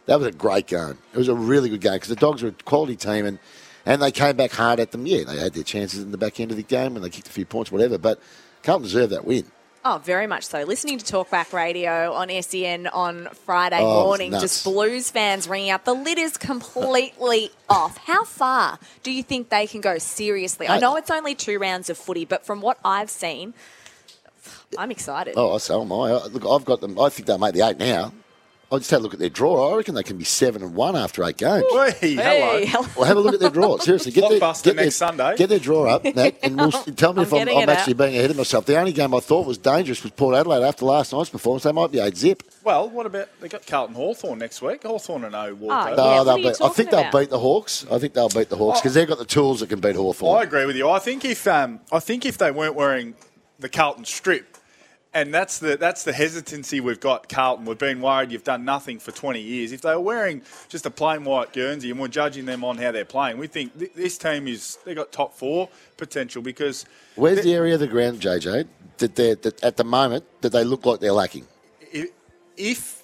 that 0.07 0.19
was 0.19 0.29
a 0.29 0.33
great 0.33 0.67
game. 0.67 0.99
It 1.13 1.19
was 1.19 1.29
a 1.29 1.35
really 1.35 1.69
good 1.69 1.81
game 1.81 1.95
because 1.95 2.09
the 2.09 2.17
Dogs 2.17 2.43
were 2.43 2.51
a 2.51 2.53
quality 2.53 2.97
team 2.97 3.25
and, 3.27 3.39
and 3.87 4.03
they 4.03 4.13
came 4.13 4.37
back 4.37 4.53
hard 4.53 4.81
at 4.81 4.93
them. 4.93 5.07
Yeah, 5.07 5.25
they 5.25 5.39
had 5.39 5.55
their 5.55 5.65
chances 5.65 6.03
in 6.03 6.11
the 6.11 6.19
back 6.19 6.41
end 6.41 6.51
of 6.51 6.57
the 6.57 6.63
game 6.63 6.95
and 6.97 7.05
they 7.05 7.11
kicked 7.11 7.29
a 7.29 7.33
few 7.33 7.47
points, 7.47 7.73
whatever. 7.73 7.99
But 7.99 8.21
Carlton 8.63 8.85
deserved 8.85 9.13
that 9.13 9.25
win. 9.25 9.51
Oh, 9.87 10.01
very 10.03 10.27
much 10.27 10.45
so. 10.47 10.63
Listening 10.63 10.97
to 10.97 11.05
Talkback 11.05 11.53
Radio 11.53 12.13
on 12.15 12.31
SEN 12.43 12.87
on 12.87 13.27
Friday 13.45 13.81
Oh, 13.81 14.05
morning, 14.05 14.31
nuts. 14.31 14.43
just 14.43 14.65
Blues 14.65 15.11
fans 15.11 15.47
ringing 15.47 15.71
up. 15.73 15.85
The 15.85 15.93
lid 15.93 16.17
is 16.19 16.39
completely 16.39 17.51
off. 17.69 17.99
How 17.99 18.25
far 18.25 18.79
do 19.03 19.11
you 19.11 19.23
think 19.23 19.51
they 19.51 19.67
can 19.67 19.83
go 19.83 19.99
seriously? 19.99 20.69
I 20.69 20.79
know 20.79 20.97
it's 20.97 21.11
only 21.11 21.35
two 21.35 21.59
rounds 21.59 21.91
of 21.91 21.99
footy, 21.99 22.25
but 22.25 22.47
from 22.47 22.63
what 22.63 22.79
I've 22.83 23.11
seen, 23.11 23.53
I'm 24.79 24.91
excited. 24.91 25.35
Oh, 25.37 25.59
so 25.59 25.83
am 25.83 25.93
I. 25.93 26.13
I- 26.13 26.27
Look, 26.29 26.47
I've 26.47 26.65
got 26.65 26.81
them. 26.81 26.99
I 26.99 27.11
think 27.11 27.27
they'll 27.27 27.37
make 27.37 27.53
the 27.55 27.67
eight 27.69 27.77
now. 27.79 28.13
I 28.75 28.79
just 28.79 28.91
had 28.91 29.01
a 29.01 29.03
look 29.03 29.15
at 29.15 29.21
their 29.21 29.29
draw. 29.29 29.73
I 29.73 29.77
reckon 29.77 29.95
they 29.95 30.03
can 30.03 30.19
be 30.19 30.25
seven 30.25 30.63
and 30.63 30.75
one 30.75 30.97
after 30.97 31.23
eight 31.25 31.37
games. 31.37 31.65
Hey, 32.01 32.15
hello. 32.17 32.87
Well, 32.97 33.05
have 33.05 33.17
a 33.17 33.21
look 33.21 33.35
at 33.35 33.41
their 33.41 33.51
draw. 33.51 33.79
Seriously, 33.79 34.13
get 34.13 34.29
their, 34.29 34.41
Blockbuster 34.41 34.65
get 34.65 34.77
next 34.77 34.99
their, 34.99 35.09
Sunday. 35.09 35.37
Get 35.37 35.49
their 35.49 35.59
draw 35.59 35.87
up, 35.95 36.05
Nat, 36.05 36.37
and 36.43 36.57
we'll, 36.57 36.71
tell 36.71 37.13
me 37.13 37.23
I'm 37.23 37.27
if 37.27 37.33
I'm, 37.33 37.49
I'm 37.49 37.69
actually 37.69 37.95
up. 37.95 37.99
being 37.99 38.17
ahead 38.17 38.31
of 38.31 38.37
myself. 38.37 38.67
The 38.67 38.77
only 38.79 38.93
game 38.93 39.15
I 39.15 39.21
thought 39.21 39.47
was 39.47 39.59
dangerous 39.59 40.03
was 40.03 40.13
Port 40.13 40.35
Adelaide 40.35 40.65
after 40.65 40.85
last 40.85 41.13
night's 41.13 41.31
performance. 41.31 41.63
They 41.63 41.73
might 41.73 41.93
be 41.93 42.01
eight 42.01 42.17
zip. 42.17 42.43
Well, 42.65 42.89
what 42.91 43.07
about 43.07 43.29
they 43.41 43.49
got 43.49 43.67
Carlton 43.67 43.95
Hawthorn 43.95 44.39
next 44.39 44.63
week? 44.63 44.83
Hawthorn 44.83 45.25
and 45.25 45.33
no 45.33 45.55
walkover. 45.55 45.91
Oh, 45.93 45.95
No, 45.97 46.05
Yeah, 46.05 46.19
what 46.19 46.25
they'll 46.25 46.35
are 46.35 46.39
you 46.39 46.45
beat, 46.45 46.63
I 46.63 46.69
think 46.69 46.91
talking 46.91 47.11
they'll 47.11 47.21
beat 47.23 47.31
the 47.31 47.39
Hawks. 47.39 47.87
I 47.91 47.99
think 47.99 48.15
they'll 48.15 48.29
beat 48.29 48.49
the 48.49 48.57
Hawks 48.57 48.81
because 48.81 48.95
they've 48.95 49.09
got 49.09 49.19
the 49.19 49.25
tools 49.25 49.61
that 49.61 49.69
can 49.69 49.81
beat 49.81 49.97
Hawthorn. 49.97 50.41
I 50.41 50.43
agree 50.43 50.67
with 50.67 50.77
you. 50.77 50.89
I 50.91 50.99
think 50.99 51.25
if 51.25 51.47
um, 51.47 51.81
I 51.93 52.01
think 52.01 52.27
if 52.27 52.39
they 52.39 52.51
weren't 52.51 52.75
wearing 52.75 53.15
the 53.59 53.69
Carlton 53.69 54.05
strip, 54.05 54.54
and 55.15 55.33
that's 55.33 55.59
the 55.61 55.77
that's 55.77 56.03
the 56.03 56.13
hesitancy 56.13 56.81
we've 56.81 57.01
got. 57.01 57.29
Carlton, 57.29 57.65
we've 57.65 57.79
been 57.79 58.01
worried 58.01 58.33
you've 58.33 58.45
done 58.45 58.65
nothing 58.65 58.99
for 58.99 59.13
20 59.13 59.41
years. 59.41 59.73
If 59.73 59.81
they 59.83 59.91
were 59.95 60.01
wearing 60.01 60.43
just 60.69 60.85
a 60.85 60.91
plain 60.91 61.25
white 61.25 61.53
Guernsey 61.53 61.91
and 61.91 61.99
we're 62.01 62.09
judging 62.09 62.45
them 62.45 62.65
on 62.65 62.77
how 62.79 62.91
they're 62.93 63.05
playing, 63.05 63.39
we 63.39 63.47
think 63.47 63.79
th- 63.79 63.93
this 63.95 64.19
team 64.19 64.47
is—they've 64.49 64.97
got 64.97 65.13
top 65.13 65.35
four 65.35 65.69
potential 65.97 66.43
because 66.43 66.85
Where's 67.15 67.43
the 67.43 67.55
area 67.55 67.75
of 67.75 67.81
the 67.81 67.87
ground, 67.87 68.21
JJ, 68.21 68.67
that 68.99 69.15
they're 69.15 69.37
that 69.37 69.63
at 69.65 69.77
the 69.77 69.85
moment 69.85 70.25
that 70.43 70.51
they 70.51 70.65
look 70.65 70.85
like 70.85 71.01
they're 71.01 71.13
lacking? 71.13 71.47
if, 71.93 72.11
if 72.57 73.03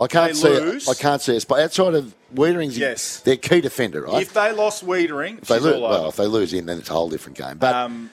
I 0.00 0.06
can't 0.06 0.32
They 0.32 0.38
see. 0.38 0.48
lose. 0.48 0.88
It. 0.88 0.90
I 0.90 0.94
can't 0.94 1.20
see 1.22 1.36
it. 1.36 1.46
But 1.46 1.60
outside 1.60 1.94
of 1.94 2.14
Weitering's, 2.34 2.78
Yes. 2.78 3.20
their 3.20 3.36
key 3.36 3.60
defender, 3.60 4.02
right? 4.02 4.22
if 4.22 4.32
they 4.32 4.50
lost 4.52 4.84
Weitering, 4.84 5.42
If 5.42 5.48
they 5.48 5.58
lose, 5.58 5.78
well, 5.80 6.08
if 6.08 6.16
they 6.16 6.26
lose 6.26 6.52
in, 6.54 6.64
then 6.66 6.78
it's 6.78 6.88
a 6.88 6.92
whole 6.94 7.10
different 7.10 7.36
game. 7.36 7.58
But 7.58 7.74
Um, 7.74 8.10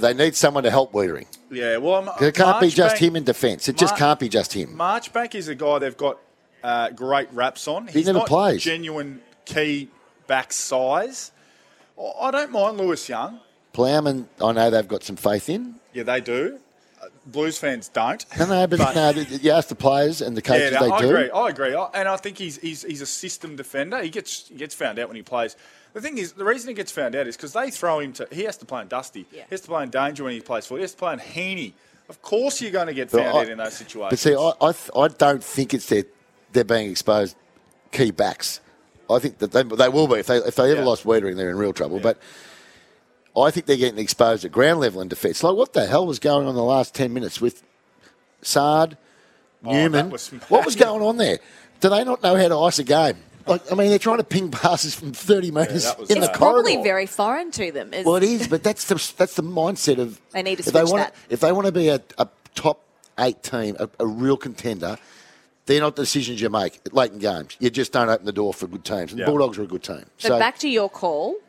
but 0.00 0.02
they 0.02 0.14
need 0.24 0.34
someone 0.36 0.64
to 0.64 0.70
help 0.70 0.92
Weitering. 0.92 1.26
yeah, 1.50 1.76
well, 1.78 1.94
I'm- 2.08 2.24
It 2.24 2.34
can't 2.34 2.60
be 2.60 2.68
just 2.68 2.98
him 2.98 3.16
in 3.16 3.24
defence. 3.24 3.68
It 3.68 3.76
just 3.76 3.96
can't 3.96 4.18
be 4.20 4.28
just 4.28 4.52
him. 4.52 4.76
Marchbank 4.76 5.34
is 5.34 5.48
a 5.48 5.54
guy 5.54 5.78
they've 5.78 5.96
got 5.96 6.18
uh, 6.62 6.90
great 6.90 7.28
raps 7.32 7.68
on. 7.68 7.86
He 7.86 7.94
He's 8.00 8.06
never 8.06 8.18
not 8.20 8.28
plays. 8.28 8.62
genuine 8.62 9.20
key 9.44 9.88
back 10.26 10.52
size. 10.52 11.30
I- 12.20 12.30
don't 12.30 12.50
mind 12.52 12.76
Lewis 12.78 13.08
Young. 13.08 13.40
Plowman, 13.72 14.28
I 14.42 14.52
know 14.52 14.70
they've 14.70 14.88
got 14.88 15.02
some 15.04 15.16
faith 15.16 15.48
in. 15.48 15.76
Yeah, 15.92 16.02
they 16.02 16.20
do. 16.20 16.58
Uh, 17.00 17.06
Blues 17.26 17.58
fans 17.58 17.88
don't. 17.88 18.24
No, 18.38 18.46
no, 18.46 18.66
but, 18.66 18.94
no, 18.94 19.12
th- 19.12 19.28
th- 19.28 19.42
you 19.42 19.50
ask 19.50 19.68
the 19.68 19.74
players 19.74 20.22
and 20.22 20.34
the 20.36 20.40
coaches, 20.42 20.72
yeah, 20.72 20.78
no, 20.80 20.86
they 20.86 20.92
I 20.92 21.00
do. 21.02 21.08
agree. 21.10 21.30
I 21.30 21.48
agree. 21.50 21.74
I- 21.74 21.90
And 21.94 22.08
I 22.08 22.16
think 22.16 22.38
he's, 22.38 22.56
he's 22.58 22.82
he's 22.82 23.02
a 23.02 23.06
system 23.06 23.54
defender. 23.56 24.02
He 24.02 24.08
gets 24.08 24.48
he 24.48 24.54
gets 24.56 24.74
found 24.74 24.98
out 24.98 25.08
when 25.08 25.16
he 25.16 25.22
plays. 25.22 25.56
The 25.96 26.02
thing 26.02 26.18
is, 26.18 26.34
the 26.34 26.44
reason 26.44 26.68
he 26.68 26.74
gets 26.74 26.92
found 26.92 27.16
out 27.16 27.26
is 27.26 27.38
because 27.38 27.54
they 27.54 27.70
throw 27.70 28.00
him 28.00 28.12
to. 28.12 28.28
He 28.30 28.42
has 28.42 28.58
to 28.58 28.66
play 28.66 28.82
in 28.82 28.88
Dusty. 28.88 29.24
He 29.32 29.38
has 29.48 29.62
to 29.62 29.68
play 29.68 29.82
in 29.82 29.88
Danger 29.88 30.24
when 30.24 30.34
he 30.34 30.40
plays 30.40 30.66
for. 30.66 30.76
He 30.76 30.82
has 30.82 30.90
to 30.92 30.98
play 30.98 31.14
in 31.14 31.18
Heeney. 31.20 31.72
Of 32.10 32.20
course, 32.20 32.60
you're 32.60 32.70
going 32.70 32.88
to 32.88 32.92
get 32.92 33.10
found 33.10 33.28
I- 33.28 33.40
out 33.40 33.48
in 33.48 33.56
those 33.56 33.72
situations. 33.78 34.10
But 34.10 34.18
see, 34.18 34.34
I, 34.36 34.52
I, 34.60 34.72
th- 34.72 34.90
I 34.94 35.08
don't 35.08 35.42
think 35.42 35.72
it's 35.72 35.86
their, 35.86 36.04
they're 36.52 36.64
being 36.64 36.90
exposed 36.90 37.34
key 37.92 38.10
backs. 38.10 38.60
I 39.08 39.20
think 39.20 39.38
that 39.38 39.52
they, 39.52 39.62
they 39.62 39.88
will 39.88 40.06
be. 40.06 40.16
If 40.16 40.26
they, 40.26 40.36
if 40.36 40.54
they 40.56 40.70
ever 40.70 40.82
Yeah. 40.82 40.86
lost 40.86 41.04
Weitering, 41.04 41.34
they're 41.36 41.48
in 41.48 41.56
real 41.56 41.72
trouble. 41.72 41.98
But 41.98 42.18
I 43.34 43.50
think 43.50 43.64
they're 43.64 43.78
getting 43.78 43.98
exposed 43.98 44.44
at 44.44 44.52
ground 44.52 44.80
level 44.80 45.00
in 45.00 45.08
defence. 45.08 45.42
Like, 45.42 45.56
what 45.56 45.72
the 45.72 45.86
hell 45.86 46.06
was 46.06 46.18
going 46.18 46.42
on 46.44 46.50
in 46.50 46.56
the 46.56 46.62
last 46.62 46.94
10 46.94 47.10
minutes 47.14 47.40
with 47.40 47.62
Saad, 48.42 48.98
Oh, 49.64 49.72
Newman? 49.72 49.92
that 49.92 50.12
was 50.12 50.28
what 50.50 50.66
was 50.66 50.76
going 50.76 51.00
on 51.00 51.16
there? 51.16 51.38
Do 51.80 51.88
they 51.88 52.04
not 52.04 52.22
know 52.22 52.36
how 52.36 52.48
to 52.48 52.58
ice 52.60 52.78
a 52.78 52.84
game? 52.84 53.16
Like, 53.46 53.70
I 53.70 53.74
mean, 53.74 53.90
they're 53.90 53.98
trying 53.98 54.18
to 54.18 54.24
ping 54.24 54.50
passes 54.50 54.94
from 54.94 55.12
30 55.12 55.50
metres 55.52 55.84
that 55.84 55.98
was 55.98 56.10
in 56.10 56.18
it's 56.18 56.26
the 56.26 56.32
probably 56.32 56.82
very 56.82 57.06
foreign 57.06 57.50
to 57.52 57.70
them. 57.70 57.92
Is- 57.94 58.04
Well, 58.04 58.16
it 58.16 58.22
is, 58.24 58.48
but 58.48 58.62
that's 58.62 58.84
the 58.86 58.94
that's 59.16 59.34
the 59.34 59.42
mindset 59.42 59.98
of 59.98 60.20
They 60.32 60.42
need 60.42 60.56
to 60.58 60.64
if 60.66 60.72
they 60.72 60.82
want 60.84 60.96
that. 60.96 61.14
if 61.28 61.40
they 61.40 61.52
want 61.52 61.66
to 61.66 61.72
be 61.72 61.88
a, 61.88 62.00
a 62.18 62.28
top 62.54 62.82
eight 63.18 63.42
team, 63.42 63.76
a, 63.78 63.88
a 64.00 64.06
real 64.06 64.36
contender. 64.36 64.98
They're 65.66 65.80
not 65.80 65.96
the 65.96 66.02
decisions 66.02 66.40
you 66.40 66.48
make 66.48 66.78
late 66.92 67.10
in 67.10 67.18
games. 67.18 67.56
You 67.58 67.70
just 67.70 67.90
don't 67.92 68.08
open 68.08 68.24
the 68.24 68.32
door 68.32 68.54
for 68.54 68.68
good 68.68 68.84
teams. 68.84 69.10
And 69.10 69.18
Yeah. 69.18 69.24
the 69.26 69.32
Bulldogs 69.32 69.58
are 69.58 69.64
a 69.64 69.66
good 69.66 69.82
team. 69.82 70.04
but 70.04 70.28
so 70.28 70.38
back 70.38 70.58
to 70.58 70.68
your 70.68 70.88
call 70.88 71.32
that 71.32 71.40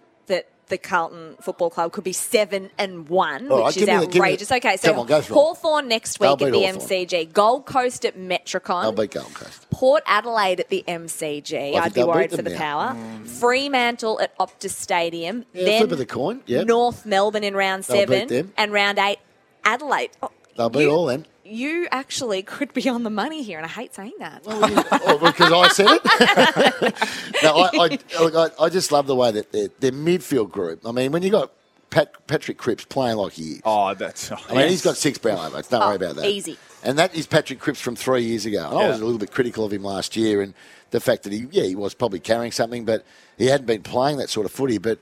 the 0.70 0.78
Carlton 0.78 1.36
Football 1.42 1.70
Club 1.70 1.92
could 1.94 2.04
be 2.04 2.12
seven 2.14 2.70
and 2.78 3.08
one, 3.08 3.50
All 3.52 3.58
right, 3.60 3.66
which 3.68 3.78
is 3.78 3.86
give 3.86 3.88
me 4.00 4.06
the- 4.06 4.12
give 4.12 4.14
me 4.16 4.20
the- 4.20 4.26
outrageous. 4.26 4.52
okay, 4.52 4.78
so 4.78 4.90
come 4.92 5.00
on, 5.00 5.06
go 5.08 5.22
for 5.22 5.32
it. 5.32 5.36
Hawthorn 5.36 5.88
next 5.88 6.20
They'll 6.20 6.36
week 6.36 6.42
at 6.48 6.52
beat 6.52 6.60
the 6.60 6.66
Hawthorn. 6.68 6.82
MCG, 6.90 7.26
Gold 7.34 7.66
Coast 7.66 8.06
at 8.06 8.18
Metricon. 8.18 8.82
they'll 8.84 8.92
beat 8.92 9.12
Gold 9.12 9.34
Coast. 9.34 9.70
Port 9.70 10.04
Adelaide 10.06 10.60
at 10.60 10.70
the 10.70 10.84
MCG. 10.88 11.50
think 11.74 11.76
I'd 11.86 11.94
be 11.94 12.02
they'll 12.02 12.08
beat 12.08 12.14
worried 12.16 12.30
for 12.32 12.36
them 12.38 12.46
the 12.46 12.52
now. 12.52 12.58
power. 12.58 12.96
Mm. 12.96 13.28
Fremantle 13.28 14.20
at 14.22 14.38
Optus 14.38 14.72
Stadium. 14.72 15.46
Yeah, 15.54 15.66
then 15.66 15.80
flip 15.82 15.92
of 15.94 15.98
the 16.00 16.06
coin. 16.06 16.42
Yep. 16.46 16.68
North 16.68 17.06
Melbourne 17.06 17.44
in 17.44 17.56
round 17.56 17.84
They'll 17.84 18.06
beat 18.06 18.14
seven. 18.14 18.28
them. 18.28 18.54
And 18.58 18.72
round 18.74 19.00
eight, 19.00 19.20
Adelaide. 19.64 20.12
Oh, 20.22 20.32
They'll 20.58 20.70
beat 20.70 20.82
you- 20.82 20.90
all 20.92 21.06
them. 21.06 21.26
You 21.48 21.88
actually 21.92 22.42
could 22.44 22.74
be 22.74 22.88
on 22.90 23.04
the 23.04 23.10
money 23.10 23.44
here, 23.44 23.58
and 23.58 23.66
I 23.66 23.70
hate 23.70 23.94
saying 23.96 24.14
that. 24.20 24.44
Oh, 24.46 25.18
because 25.20 25.52
I 25.52 25.68
said 25.70 25.88
it. 25.90 26.94
no, 27.44 27.56
I, 27.58 27.70
I, 28.18 28.22
look, 28.24 28.36
I, 28.60 28.64
I 28.66 28.70
just 28.70 28.92
love 28.92 29.08
the 29.08 29.16
way 29.16 29.32
that 29.32 29.52
their, 29.52 29.70
their 29.80 29.92
midfield 29.92 30.52
group. 30.52 30.86
I 30.86 30.92
mean, 30.92 31.12
when 31.12 31.24
you 31.24 31.30
got 31.32 31.52
Pat, 31.90 32.28
Patrick 32.28 32.58
Cripps 32.58 32.86
playing 32.86 33.18
like 33.18 33.34
he 33.34 33.54
is. 33.54 33.62
Oh, 33.66 33.94
that's. 33.94 34.32
Oh, 34.32 34.38
I 34.50 34.54
mean, 34.56 34.70
he's 34.70 34.82
got 34.82 34.98
six 34.98 35.18
brown 35.18 35.50
votes. 35.52 35.70
Don't 35.70 35.82
Oh, 35.82 35.88
worry 35.88 35.96
about 35.96 36.16
that. 36.18 36.26
easy. 36.26 36.58
And 36.84 37.00
that 37.00 37.16
is 37.16 37.26
Patrick 37.28 37.60
Cripps 37.60 37.82
from 37.82 37.96
three 37.96 38.24
years 38.24 38.46
ago. 38.46 38.70
And 38.70 38.78
I 38.80 38.88
was 38.90 39.00
a 39.00 39.04
little 39.04 39.20
bit 39.20 39.32
critical 39.32 39.66
of 39.66 39.74
him 39.74 39.84
last 39.84 40.16
year 40.16 40.42
and 40.42 40.54
the 40.92 41.00
fact 41.00 41.24
that 41.24 41.34
he, 41.34 41.48
yeah, 41.52 41.64
he 41.64 41.76
was 41.76 41.94
probably 41.94 42.20
carrying 42.20 42.52
something, 42.52 42.86
but 42.86 43.04
he 43.38 43.48
hadn't 43.48 43.66
been 43.66 43.84
playing 43.84 44.18
that 44.18 44.30
sort 44.30 44.46
of 44.46 44.52
footy. 44.52 44.78
But 44.78 45.00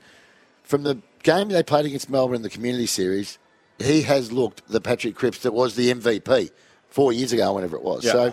from 0.62 0.84
the 0.84 0.98
game 1.22 1.48
they 1.48 1.62
played 1.62 1.84
against 1.86 2.08
Melbourne 2.08 2.36
in 2.36 2.42
the 2.42 2.50
Community 2.50 2.86
Series, 2.86 3.38
he 3.78 4.02
has 4.02 4.32
looked 4.32 4.66
the 4.68 4.80
Patrick 4.80 5.14
Cripps 5.14 5.38
that 5.40 5.52
was 5.52 5.74
the 5.76 5.92
MVP 5.92 6.50
four 6.88 7.12
years 7.12 7.32
ago, 7.32 7.52
whenever 7.52 7.76
it 7.76 7.82
was. 7.82 8.04
Yeah. 8.04 8.12
So 8.12 8.32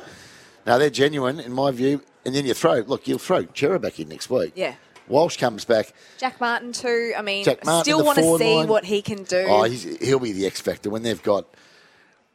now 0.66 0.78
they're 0.78 0.90
genuine, 0.90 1.40
in 1.40 1.52
my 1.52 1.72
view. 1.72 2.02
And 2.26 2.34
then 2.34 2.46
you 2.46 2.54
throw, 2.54 2.76
look, 2.80 3.08
you'll 3.08 3.20
throw 3.20 3.44
Chera 3.44 3.82
back 3.82 4.00
in 4.00 4.08
next 4.10 4.30
week. 4.30 4.54
Yeah. 4.56 4.76
Walsh 5.10 5.36
comes 5.36 5.66
back. 5.66 5.92
Jack 6.18 6.40
Martin 6.40 6.72
too. 6.72 7.12
I 7.18 7.22
mean, 7.22 7.44
Jack 7.44 7.66
Martin, 7.66 7.84
still 7.84 8.06
want 8.06 8.18
to 8.20 8.38
see 8.38 8.56
line. 8.56 8.68
what 8.70 8.86
he 8.86 9.02
can 9.02 9.24
do. 9.24 9.46
Oh, 9.50 9.64
he's, 9.64 9.84
he'll 10.00 10.20
be 10.20 10.32
the 10.32 10.46
X 10.46 10.62
factor 10.62 10.90
when 10.90 11.04
they've 11.04 11.22
got 11.22 11.46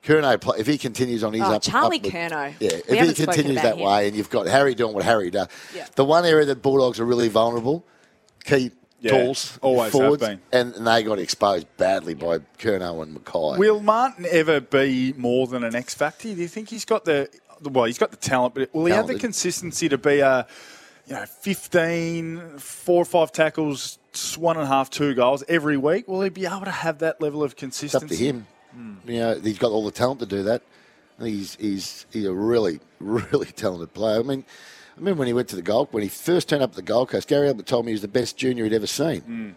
Curnow. 0.04 0.38
Play, 0.38 0.58
if 0.58 0.66
he 0.66 0.76
continues 0.76 1.24
on 1.24 1.32
his 1.32 1.40
Oh, 1.42 1.54
up, 1.54 1.62
Charlie 1.62 1.96
upward- 1.96 2.12
Curnow. 2.12 2.54
yeah. 2.60 2.70
We 2.90 2.98
If 2.98 3.16
he 3.16 3.24
continues 3.24 3.62
that 3.62 3.78
him. 3.78 3.86
way, 3.86 4.06
and 4.08 4.14
you've 4.14 4.28
got 4.28 4.46
Harry 4.46 4.74
doing 4.74 4.94
what 4.94 5.04
Harry 5.04 5.30
does, 5.30 5.48
Yeah. 5.74 5.86
the 5.96 6.04
one 6.04 6.26
area 6.26 6.44
that 6.44 6.60
Bulldogs 6.60 7.00
are 7.00 7.06
really 7.06 7.28
vulnerable, 7.28 7.86
key 8.44 8.70
Yeah, 9.00 9.22
tools, 9.22 9.58
always 9.62 9.92
have 9.92 10.18
been. 10.18 10.40
and, 10.52 10.74
and 10.74 10.86
they 10.86 11.04
got 11.04 11.20
exposed 11.20 11.68
badly 11.76 12.14
by 12.14 12.38
Curnow 12.58 13.02
and 13.02 13.16
McKay. 13.16 13.56
Will 13.56 13.80
Martin 13.80 14.26
ever 14.28 14.60
be 14.60 15.12
more 15.16 15.46
than 15.46 15.62
an 15.62 15.76
X 15.76 15.94
factor? 15.94 16.34
Do 16.34 16.40
you 16.40 16.48
think 16.48 16.68
he's 16.68 16.84
got 16.84 17.04
the 17.04 17.28
well? 17.62 17.84
He's 17.84 17.98
got 17.98 18.10
the 18.10 18.16
talent, 18.16 18.54
but 18.54 18.74
will 18.74 18.86
he 18.86 18.92
have 18.92 19.06
the 19.06 19.18
consistency 19.18 19.88
to 19.88 19.98
be 19.98 20.18
a 20.18 20.46
you 21.06 21.14
know 21.14 21.24
15, 21.26 22.58
four 22.58 23.02
or 23.02 23.04
five 23.04 23.30
tackles, 23.30 23.98
one 24.36 24.56
and 24.56 24.64
a 24.64 24.68
half, 24.68 24.90
two 24.90 25.14
goals 25.14 25.44
every 25.48 25.76
week? 25.76 26.08
Will 26.08 26.22
he 26.22 26.28
be 26.30 26.46
able 26.46 26.64
to 26.64 26.70
have 26.70 26.98
that 26.98 27.20
level 27.20 27.44
of 27.44 27.52
It's 27.52 27.60
consistency? 27.60 28.04
up 28.06 28.08
to 28.08 28.16
him. 28.16 28.46
Hmm. 28.72 28.94
You 29.06 29.18
know, 29.20 29.40
he's 29.40 29.58
got 29.58 29.70
all 29.70 29.84
the 29.84 29.92
talent 29.92 30.20
to 30.20 30.26
do 30.26 30.42
that. 30.42 30.62
He's 31.22 31.54
he's 31.56 32.04
he's 32.12 32.26
a 32.26 32.34
really 32.34 32.80
really 32.98 33.46
talented 33.46 33.94
player. 33.94 34.18
I 34.18 34.22
mean, 34.22 34.44
I 34.98 35.00
remember 35.00 35.20
when 35.20 35.28
he 35.28 35.32
went 35.32 35.46
to 35.50 35.56
the 35.56 35.62
Gold 35.62 35.88
when 35.92 36.02
he 36.02 36.08
first 36.08 36.48
turned 36.48 36.60
up 36.60 36.70
at 36.70 36.76
the 36.76 36.82
Gold 36.82 37.10
Coast. 37.10 37.28
Gary 37.28 37.48
Ablett 37.48 37.66
told 37.66 37.86
me 37.86 37.92
he 37.92 37.94
was 37.94 38.02
the 38.02 38.08
best 38.08 38.36
junior 38.36 38.64
he'd 38.64 38.72
ever 38.72 38.88
seen. 38.88 39.20
Mm. 39.20 39.54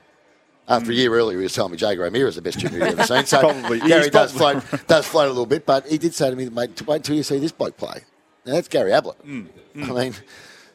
After 0.67 0.91
a 0.91 0.93
year 0.93 1.11
earlier, 1.11 1.39
he 1.39 1.43
was 1.43 1.53
telling 1.53 1.71
me 1.71 1.79
Jaeger 1.79 2.05
O'Meara 2.05 2.29
is 2.29 2.35
the 2.35 2.43
best 2.43 2.59
junior 2.59 2.77
he'd 2.77 2.99
ever 2.99 3.03
seen. 3.05 3.25
So 3.25 3.39
Probably. 3.51 3.79
Gary 3.79 4.11
does 4.11 4.33
probably- 4.33 4.61
float 4.61 4.87
does 4.87 5.07
float 5.07 5.25
a 5.25 5.29
little 5.29 5.47
bit, 5.47 5.65
but 5.65 5.87
he 5.87 5.97
did 5.97 6.13
say 6.13 6.29
to 6.29 6.35
me, 6.35 6.47
"Mate, 6.49 6.75
to 6.75 6.83
wait 6.83 6.97
until 6.97 7.15
you 7.15 7.23
see 7.23 7.39
this 7.39 7.51
bloke 7.51 7.75
play." 7.75 8.01
Now 8.45 8.53
that's 8.53 8.67
Gary 8.67 8.93
Ablett. 8.93 9.17
Mm, 9.25 9.47
mm. 9.75 9.89
I 9.89 10.03
mean, 10.03 10.13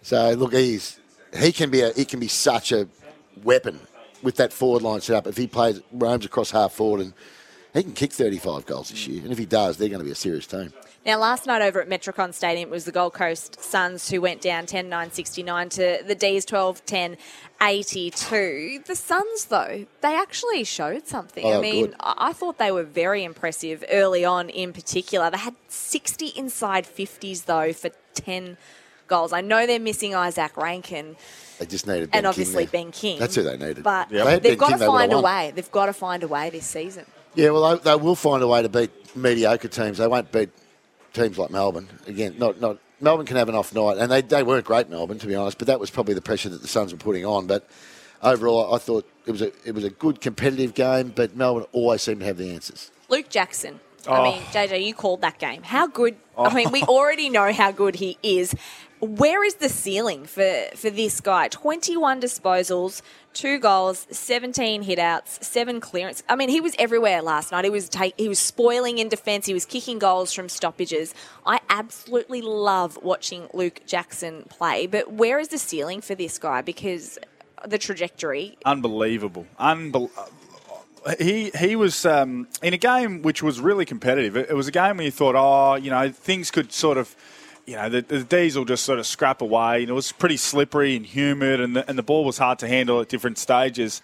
so 0.02 0.32
look, 0.32 0.52
he's 0.52 0.98
he 1.38 1.52
can 1.52 1.70
be 1.70 1.82
a 1.82 1.92
he 1.92 2.04
can 2.04 2.18
be 2.18 2.28
such 2.28 2.72
a 2.72 2.88
weapon 3.44 3.78
with 4.20 4.34
that 4.36 4.52
forward 4.52 4.82
line 4.82 5.00
set 5.00 5.14
up. 5.14 5.28
If 5.28 5.36
he 5.36 5.46
plays 5.46 5.80
roams 5.92 6.24
across 6.24 6.50
half 6.50 6.72
forward 6.72 7.02
and 7.02 7.14
he 7.72 7.84
can 7.84 7.92
kick 7.92 8.12
35 8.12 8.66
goals 8.66 8.88
this 8.90 9.06
year, 9.06 9.22
and 9.22 9.30
if 9.30 9.38
he 9.38 9.46
does, 9.46 9.76
they're 9.76 9.88
going 9.88 10.00
to 10.00 10.04
be 10.04 10.10
a 10.10 10.16
serious 10.16 10.46
team. 10.48 10.72
Now, 11.06 11.20
last 11.20 11.46
night 11.46 11.62
over 11.62 11.80
at 11.80 11.88
Metricon 11.88 12.34
Stadium, 12.34 12.68
it 12.68 12.72
was 12.72 12.84
the 12.84 12.90
Gold 12.90 13.14
Coast 13.14 13.62
Suns 13.62 14.10
who 14.10 14.20
went 14.20 14.40
down 14.40 14.66
10 14.66 14.88
9 14.88 15.12
69 15.12 15.68
to 15.68 16.02
the 16.04 16.16
D's 16.16 16.44
12 16.44 16.84
10 16.84 17.16
82. 17.62 18.82
The 18.84 18.96
Suns, 18.96 19.44
though, 19.44 19.86
they 20.00 20.16
actually 20.16 20.64
showed 20.64 21.06
something. 21.06 21.44
Oh, 21.46 21.58
I 21.58 21.60
mean, 21.60 21.86
good. 21.86 21.94
I 22.00 22.32
thought 22.32 22.58
they 22.58 22.72
were 22.72 22.82
very 22.82 23.22
impressive 23.22 23.84
early 23.88 24.24
on 24.24 24.50
in 24.50 24.72
particular. 24.72 25.30
They 25.30 25.38
had 25.38 25.54
60 25.68 26.26
inside 26.26 26.86
50s, 26.86 27.44
though, 27.44 27.72
for 27.72 27.90
10 28.14 28.56
goals. 29.06 29.32
I 29.32 29.42
know 29.42 29.64
they're 29.64 29.78
missing 29.78 30.10
Izak 30.10 30.56
Rankine 30.56 31.14
They 31.60 31.66
just 31.66 31.86
needed 31.86 32.10
Ben 32.10 32.18
and 32.18 32.26
obviously 32.26 32.64
King. 32.66 32.86
Ben 32.86 32.90
King. 32.90 33.18
That's 33.20 33.36
who 33.36 33.44
they 33.44 33.56
needed. 33.56 33.84
But 33.84 34.10
If 34.10 34.24
they 34.24 34.38
they've 34.40 34.58
got 34.58 34.70
King, 34.70 34.78
to 34.80 34.86
find 34.86 35.12
a 35.12 35.20
way. 35.20 35.52
They've 35.54 35.70
got 35.70 35.86
to 35.86 35.92
find 35.92 36.24
a 36.24 36.28
way 36.28 36.50
this 36.50 36.66
season. 36.66 37.06
Yeah, 37.36 37.50
well, 37.50 37.76
they, 37.76 37.90
they 37.92 37.94
will 37.94 38.16
find 38.16 38.42
a 38.42 38.48
way 38.48 38.62
to 38.62 38.68
beat 38.68 38.90
mediocre 39.14 39.68
teams. 39.68 39.98
They 39.98 40.08
won't 40.08 40.32
beat 40.32 40.50
teams 41.16 41.38
like 41.38 41.50
Melbourne. 41.50 41.88
Again, 42.06 42.36
not 42.38 42.60
not 42.60 42.78
Melbourne 43.00 43.26
can 43.26 43.36
have 43.36 43.48
an 43.48 43.54
off 43.54 43.74
night, 43.74 43.98
and 43.98 44.10
they, 44.10 44.22
they 44.22 44.42
weren't 44.42 44.64
great 44.64 44.88
Melbourne 44.88 45.18
to 45.18 45.26
be 45.26 45.34
honest. 45.34 45.58
But 45.58 45.66
that 45.66 45.80
was 45.80 45.90
probably 45.90 46.14
the 46.14 46.22
pressure 46.22 46.48
that 46.48 46.62
the 46.62 46.68
Suns 46.68 46.92
were 46.92 46.98
putting 46.98 47.24
on. 47.24 47.46
But 47.46 47.68
overall, 48.22 48.74
I 48.74 48.78
thought 48.78 49.08
it 49.26 49.30
was 49.30 49.42
a 49.42 49.52
it 49.64 49.74
was 49.74 49.84
a 49.84 49.90
good 49.90 50.20
competitive 50.20 50.74
game. 50.74 51.12
But 51.14 51.36
Melbourne 51.36 51.66
always 51.72 52.02
seemed 52.02 52.20
to 52.20 52.26
have 52.26 52.38
the 52.38 52.50
answers. 52.50 52.90
Luke 53.08 53.28
Jackson. 53.28 53.80
Oh. 54.08 54.12
I 54.12 54.30
mean, 54.30 54.42
JJ, 54.44 54.84
you 54.84 54.94
called 54.94 55.22
that 55.22 55.38
game. 55.38 55.62
How 55.62 55.88
good? 55.88 56.16
I 56.38 56.50
oh. 56.50 56.54
mean, 56.54 56.70
we 56.70 56.82
already 56.84 57.28
know 57.28 57.52
how 57.52 57.72
good 57.72 57.96
he 57.96 58.18
is. 58.22 58.54
Where 59.00 59.44
is 59.44 59.56
the 59.56 59.68
ceiling 59.68 60.24
for, 60.24 60.66
for 60.74 60.90
this 60.90 61.20
guy? 61.20 61.48
21 61.48 62.20
disposals, 62.20 63.02
two 63.34 63.58
goals, 63.58 64.06
17 64.10 64.84
hitouts, 64.84 65.42
seven 65.44 65.80
clearance. 65.80 66.22
I 66.28 66.36
mean, 66.36 66.48
he 66.48 66.60
was 66.60 66.74
everywhere 66.78 67.20
last 67.20 67.52
night. 67.52 67.64
He 67.64 67.70
was 67.70 67.88
take, 67.88 68.14
he 68.18 68.28
was 68.28 68.38
spoiling 68.38 68.98
in 68.98 69.08
defence. 69.08 69.46
He 69.46 69.54
was 69.54 69.66
kicking 69.66 69.98
goals 69.98 70.32
from 70.32 70.48
stoppages. 70.48 71.14
I 71.44 71.60
absolutely 71.68 72.40
love 72.40 72.98
watching 73.02 73.48
Luke 73.52 73.82
Jackson 73.86 74.44
play. 74.48 74.86
But 74.86 75.12
where 75.12 75.38
is 75.38 75.48
the 75.48 75.58
ceiling 75.58 76.00
for 76.00 76.14
this 76.14 76.38
guy? 76.38 76.62
Because 76.62 77.18
the 77.66 77.78
trajectory. 77.78 78.56
Unbelievable. 78.64 79.46
Unbel- 79.60 80.10
he 81.20 81.50
he 81.56 81.76
was 81.76 82.04
um, 82.04 82.48
in 82.62 82.74
a 82.74 82.78
game 82.78 83.22
which 83.22 83.42
was 83.42 83.60
really 83.60 83.84
competitive. 83.84 84.36
It, 84.36 84.50
it 84.50 84.54
was 84.54 84.66
a 84.66 84.72
game 84.72 84.96
where 84.96 85.04
you 85.04 85.12
thought, 85.12 85.34
oh, 85.36 85.76
you 85.76 85.90
know, 85.90 86.10
things 86.10 86.50
could 86.50 86.72
sort 86.72 86.98
of, 86.98 87.14
you 87.66 87.74
know, 87.74 87.88
the, 87.88 88.00
the 88.00 88.52
will 88.56 88.64
just 88.64 88.84
sort 88.84 88.98
of 88.98 89.06
scrap 89.06 89.42
away. 89.42 89.80
And 89.80 89.90
it 89.90 89.92
was 89.92 90.12
pretty 90.12 90.36
slippery 90.36 90.96
and 90.96 91.04
humid, 91.04 91.60
and 91.60 91.76
the, 91.76 91.88
and 91.88 91.98
the 91.98 92.02
ball 92.02 92.24
was 92.24 92.38
hard 92.38 92.60
to 92.60 92.68
handle 92.68 93.00
at 93.00 93.08
different 93.08 93.38
stages. 93.38 94.02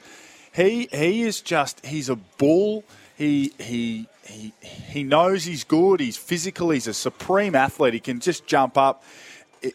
He 0.52 0.88
he 0.92 1.22
is 1.22 1.40
just 1.40 1.84
he's 1.86 2.08
a 2.10 2.16
bull. 2.16 2.84
He 3.16 3.52
he 3.58 4.08
he 4.24 4.52
he 4.62 5.04
knows 5.04 5.44
he's 5.44 5.64
good. 5.64 6.00
He's 6.00 6.16
physical. 6.16 6.70
He's 6.70 6.86
a 6.86 6.94
supreme 6.94 7.54
athlete. 7.54 7.94
He 7.94 8.00
can 8.00 8.20
just 8.20 8.46
jump 8.46 8.76
up. 8.76 9.02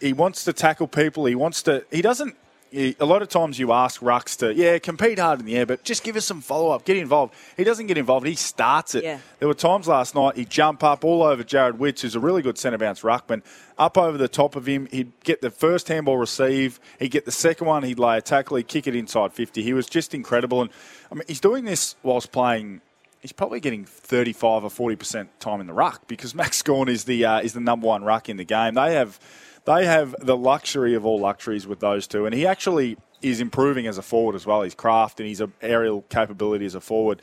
He 0.01 0.11
wants 0.11 0.43
to 0.43 0.53
tackle 0.53 0.87
people. 0.87 1.25
He 1.25 1.35
wants 1.35 1.63
to. 1.63 1.85
He 1.89 2.01
doesn't. 2.01 2.35
A 2.73 3.05
lot 3.05 3.21
of 3.21 3.29
times 3.29 3.57
you 3.57 3.71
ask 3.71 4.01
rucks 4.01 4.37
to, 4.39 4.53
yeah, 4.53 4.77
compete 4.79 5.19
hard 5.19 5.39
in 5.39 5.45
the 5.45 5.55
air, 5.55 5.65
but 5.65 5.83
just 5.83 6.03
give 6.03 6.15
us 6.15 6.25
some 6.25 6.41
follow 6.41 6.71
up, 6.71 6.83
get 6.85 6.97
involved. 6.97 7.33
He 7.55 7.63
doesn't 7.63 7.87
get 7.87 7.97
involved. 7.97 8.27
He 8.27 8.35
starts 8.35 8.93
it. 8.95 9.03
Yeah. 9.03 9.19
There 9.39 9.47
were 9.47 9.53
times 9.53 9.87
last 9.87 10.15
night 10.15 10.35
he'd 10.35 10.49
jump 10.49 10.83
up 10.83 11.05
all 11.05 11.23
over 11.23 11.43
Jarrod 11.43 11.77
Witts, 11.77 12.01
who's 12.01 12.15
a 12.15 12.19
really 12.19 12.41
good 12.41 12.57
centre 12.57 12.77
bounce 12.77 13.01
ruckman, 13.01 13.41
up 13.77 13.97
over 13.97 14.17
the 14.17 14.27
top 14.27 14.55
of 14.55 14.65
him. 14.65 14.87
He'd 14.91 15.11
get 15.23 15.41
the 15.41 15.49
first 15.49 15.87
handball 15.87 16.17
receive. 16.17 16.79
He'd 16.99 17.11
get 17.11 17.25
the 17.25 17.31
second 17.31 17.67
one. 17.67 17.83
He'd 17.83 17.99
lay 17.99 18.17
a 18.17 18.21
tackle. 18.21 18.57
He'd 18.57 18.67
kick 18.67 18.87
it 18.87 18.95
inside 18.95 19.33
50. 19.33 19.63
He 19.63 19.73
was 19.73 19.87
just 19.87 20.13
incredible. 20.13 20.61
And 20.61 20.69
I 21.11 21.15
mean, 21.15 21.23
he's 21.27 21.39
doing 21.39 21.65
this 21.65 21.95
whilst 22.03 22.31
playing. 22.31 22.81
He's 23.21 23.31
probably 23.31 23.59
getting 23.59 23.85
35 23.85 24.65
or 24.65 24.69
40 24.69 24.95
percent 24.95 25.39
time 25.39 25.61
in 25.61 25.67
the 25.67 25.73
ruck 25.73 26.07
because 26.07 26.35
Max 26.35 26.61
Gawn 26.61 26.89
is 26.89 27.05
the 27.05 27.25
uh, 27.25 27.39
is 27.39 27.53
the 27.53 27.59
number 27.59 27.87
one 27.87 28.03
ruck 28.03 28.29
in 28.29 28.37
the 28.37 28.43
game. 28.43 28.73
They 28.73 28.93
have 28.93 29.19
they 29.67 29.85
have 29.85 30.15
the 30.19 30.37
luxury 30.37 30.93
of 30.93 31.05
all 31.05 31.19
luxuries 31.19 31.67
with 31.67 31.81
those 31.81 32.07
two, 32.07 32.25
and 32.25 32.33
he 32.33 32.47
actually 32.47 32.97
is 33.21 33.41
improving 33.41 33.85
as 33.85 33.97
a 33.97 34.01
forward 34.01 34.33
as 34.33 34.45
well. 34.45 34.61
His 34.61 34.73
craft 34.73 35.19
and 35.19 35.27
his 35.27 35.43
aerial 35.61 36.03
capability 36.03 36.65
as 36.65 36.73
a 36.73 36.79
forward. 36.81 37.21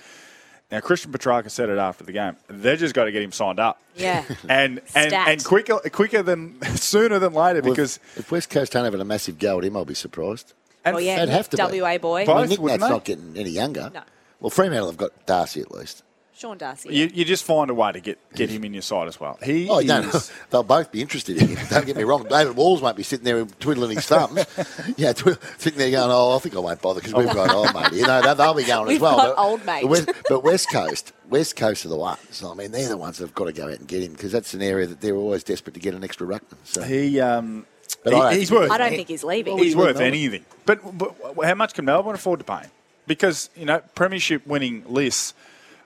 Now, 0.70 0.80
Christian 0.80 1.10
Petracca 1.10 1.50
said 1.50 1.70
it 1.70 1.78
after 1.78 2.04
the 2.04 2.12
game. 2.12 2.36
They've 2.48 2.78
just 2.78 2.94
got 2.94 3.04
to 3.04 3.12
get 3.12 3.22
him 3.22 3.32
signed 3.32 3.60
up. 3.60 3.80
Yeah. 3.96 4.24
And 4.48 4.80
and, 4.94 5.08
Stat. 5.10 5.28
and 5.28 5.44
quicker 5.44 5.78
quicker 5.90 6.22
than 6.22 6.60
sooner 6.76 7.18
than 7.18 7.32
later 7.32 7.62
Well, 7.62 7.72
because 7.72 7.96
if, 7.96 8.18
if 8.18 8.32
West 8.32 8.50
Coast 8.50 8.72
don't 8.72 8.84
have 8.84 8.94
a 8.94 9.04
massive 9.04 9.38
go 9.38 9.58
at 9.58 9.64
him, 9.64 9.76
I'll 9.76 9.84
be 9.86 9.94
surprised. 9.94 10.52
And 10.84 10.96
well, 10.96 11.02
yeah, 11.02 11.24
They'd 11.24 11.32
have 11.32 11.48
to 11.50 11.68
be. 11.68 11.80
WA 11.80 11.96
boy. 11.96 12.24
I 12.24 12.40
mean, 12.40 12.48
Nick 12.50 12.60
wouldn't 12.60 12.80
Nat's 12.80 12.90
not 12.90 13.04
getting 13.04 13.36
any 13.38 13.50
younger. 13.50 13.90
No. 13.94 14.02
Well, 14.40 14.50
Fremantle 14.50 14.88
have 14.88 14.98
got 14.98 15.26
Darcy 15.26 15.62
at 15.62 15.70
least. 15.70 16.02
Sean 16.36 16.58
Darcy. 16.58 16.92
you, 16.92 17.08
you 17.14 17.24
just 17.24 17.44
find 17.44 17.70
a 17.70 17.74
way 17.74 17.92
to 17.92 18.00
get, 18.00 18.18
get 18.34 18.50
him 18.50 18.64
in 18.64 18.72
your 18.74 18.82
side 18.82 19.06
as 19.06 19.20
well. 19.20 19.38
He 19.42 19.68
Oh, 19.70 19.78
is, 19.78 19.86
no, 19.86 20.00
no. 20.12 20.20
They'll 20.50 20.62
both 20.64 20.90
be 20.90 21.00
interested 21.00 21.40
in 21.40 21.48
him. 21.48 21.66
Don't 21.70 21.86
get 21.86 21.96
me 21.96 22.02
wrong. 22.02 22.26
David 22.28 22.56
Walls 22.56 22.82
won't 22.82 22.96
be 22.96 23.04
sitting 23.04 23.24
there 23.24 23.44
twiddling 23.60 23.94
his 23.96 24.04
thumbs. 24.06 24.44
yeah, 24.96 25.12
twi- 25.12 25.36
sitting 25.58 25.78
there 25.78 25.92
going, 25.92 26.10
oh, 26.10 26.34
I 26.34 26.38
think 26.40 26.56
I 26.56 26.58
won't 26.58 26.82
bother 26.82 27.00
because 27.00 27.14
we've 27.14 27.32
got 27.32 27.54
old 27.54 27.72
mate. 27.72 27.92
You 27.92 28.06
know, 28.06 28.20
they'll, 28.20 28.34
they'll 28.34 28.54
be 28.54 28.64
going 28.64 28.88
We've 28.88 28.96
as 28.96 29.02
well. 29.02 29.16
got 29.16 29.36
but, 29.36 29.42
old 29.42 29.64
mate. 29.64 29.82
But 29.82 29.88
West, 29.90 30.08
but 30.28 30.42
West 30.42 30.70
Coast, 30.72 31.12
West 31.30 31.54
Coast 31.56 31.86
are 31.86 31.88
the 31.90 31.96
ones. 31.96 32.42
I 32.44 32.52
mean, 32.54 32.72
they're 32.72 32.88
the 32.88 32.96
ones 32.96 33.18
that 33.18 33.26
have 33.26 33.34
got 33.34 33.44
to 33.44 33.52
go 33.52 33.66
out 33.68 33.78
and 33.78 33.86
get 33.86 34.02
him 34.02 34.12
because 34.12 34.32
that's 34.32 34.54
an 34.54 34.62
area 34.62 34.86
that 34.88 35.00
they're 35.00 35.14
always 35.16 35.44
desperate 35.44 35.74
to 35.74 35.80
get 35.80 35.94
an 35.94 36.02
extra 36.02 36.26
ruckman. 36.26 36.56
So 36.64 36.82
he 36.82 37.20
um, 37.20 37.64
But 38.02 38.12
he- 38.12 38.20
I 38.20 38.34
he's 38.34 38.50
worth 38.50 38.72
I 38.72 38.78
don't 38.78 38.90
think 38.90 39.06
he's 39.06 39.22
leaving. 39.22 39.56
he's 39.56 39.76
Well, 39.76 39.86
worth 39.86 40.00
anything. 40.00 40.44
But, 40.66 40.80
but 40.98 41.14
how 41.44 41.54
much 41.54 41.74
can 41.74 41.84
Melbourne 41.84 42.16
afford 42.16 42.40
to 42.40 42.44
pay 42.44 42.62
him? 42.62 42.70
Because 43.06 43.50
you 43.54 43.66
know, 43.66 43.80
premiership 43.94 44.46
winning 44.46 44.82
lists 44.88 45.32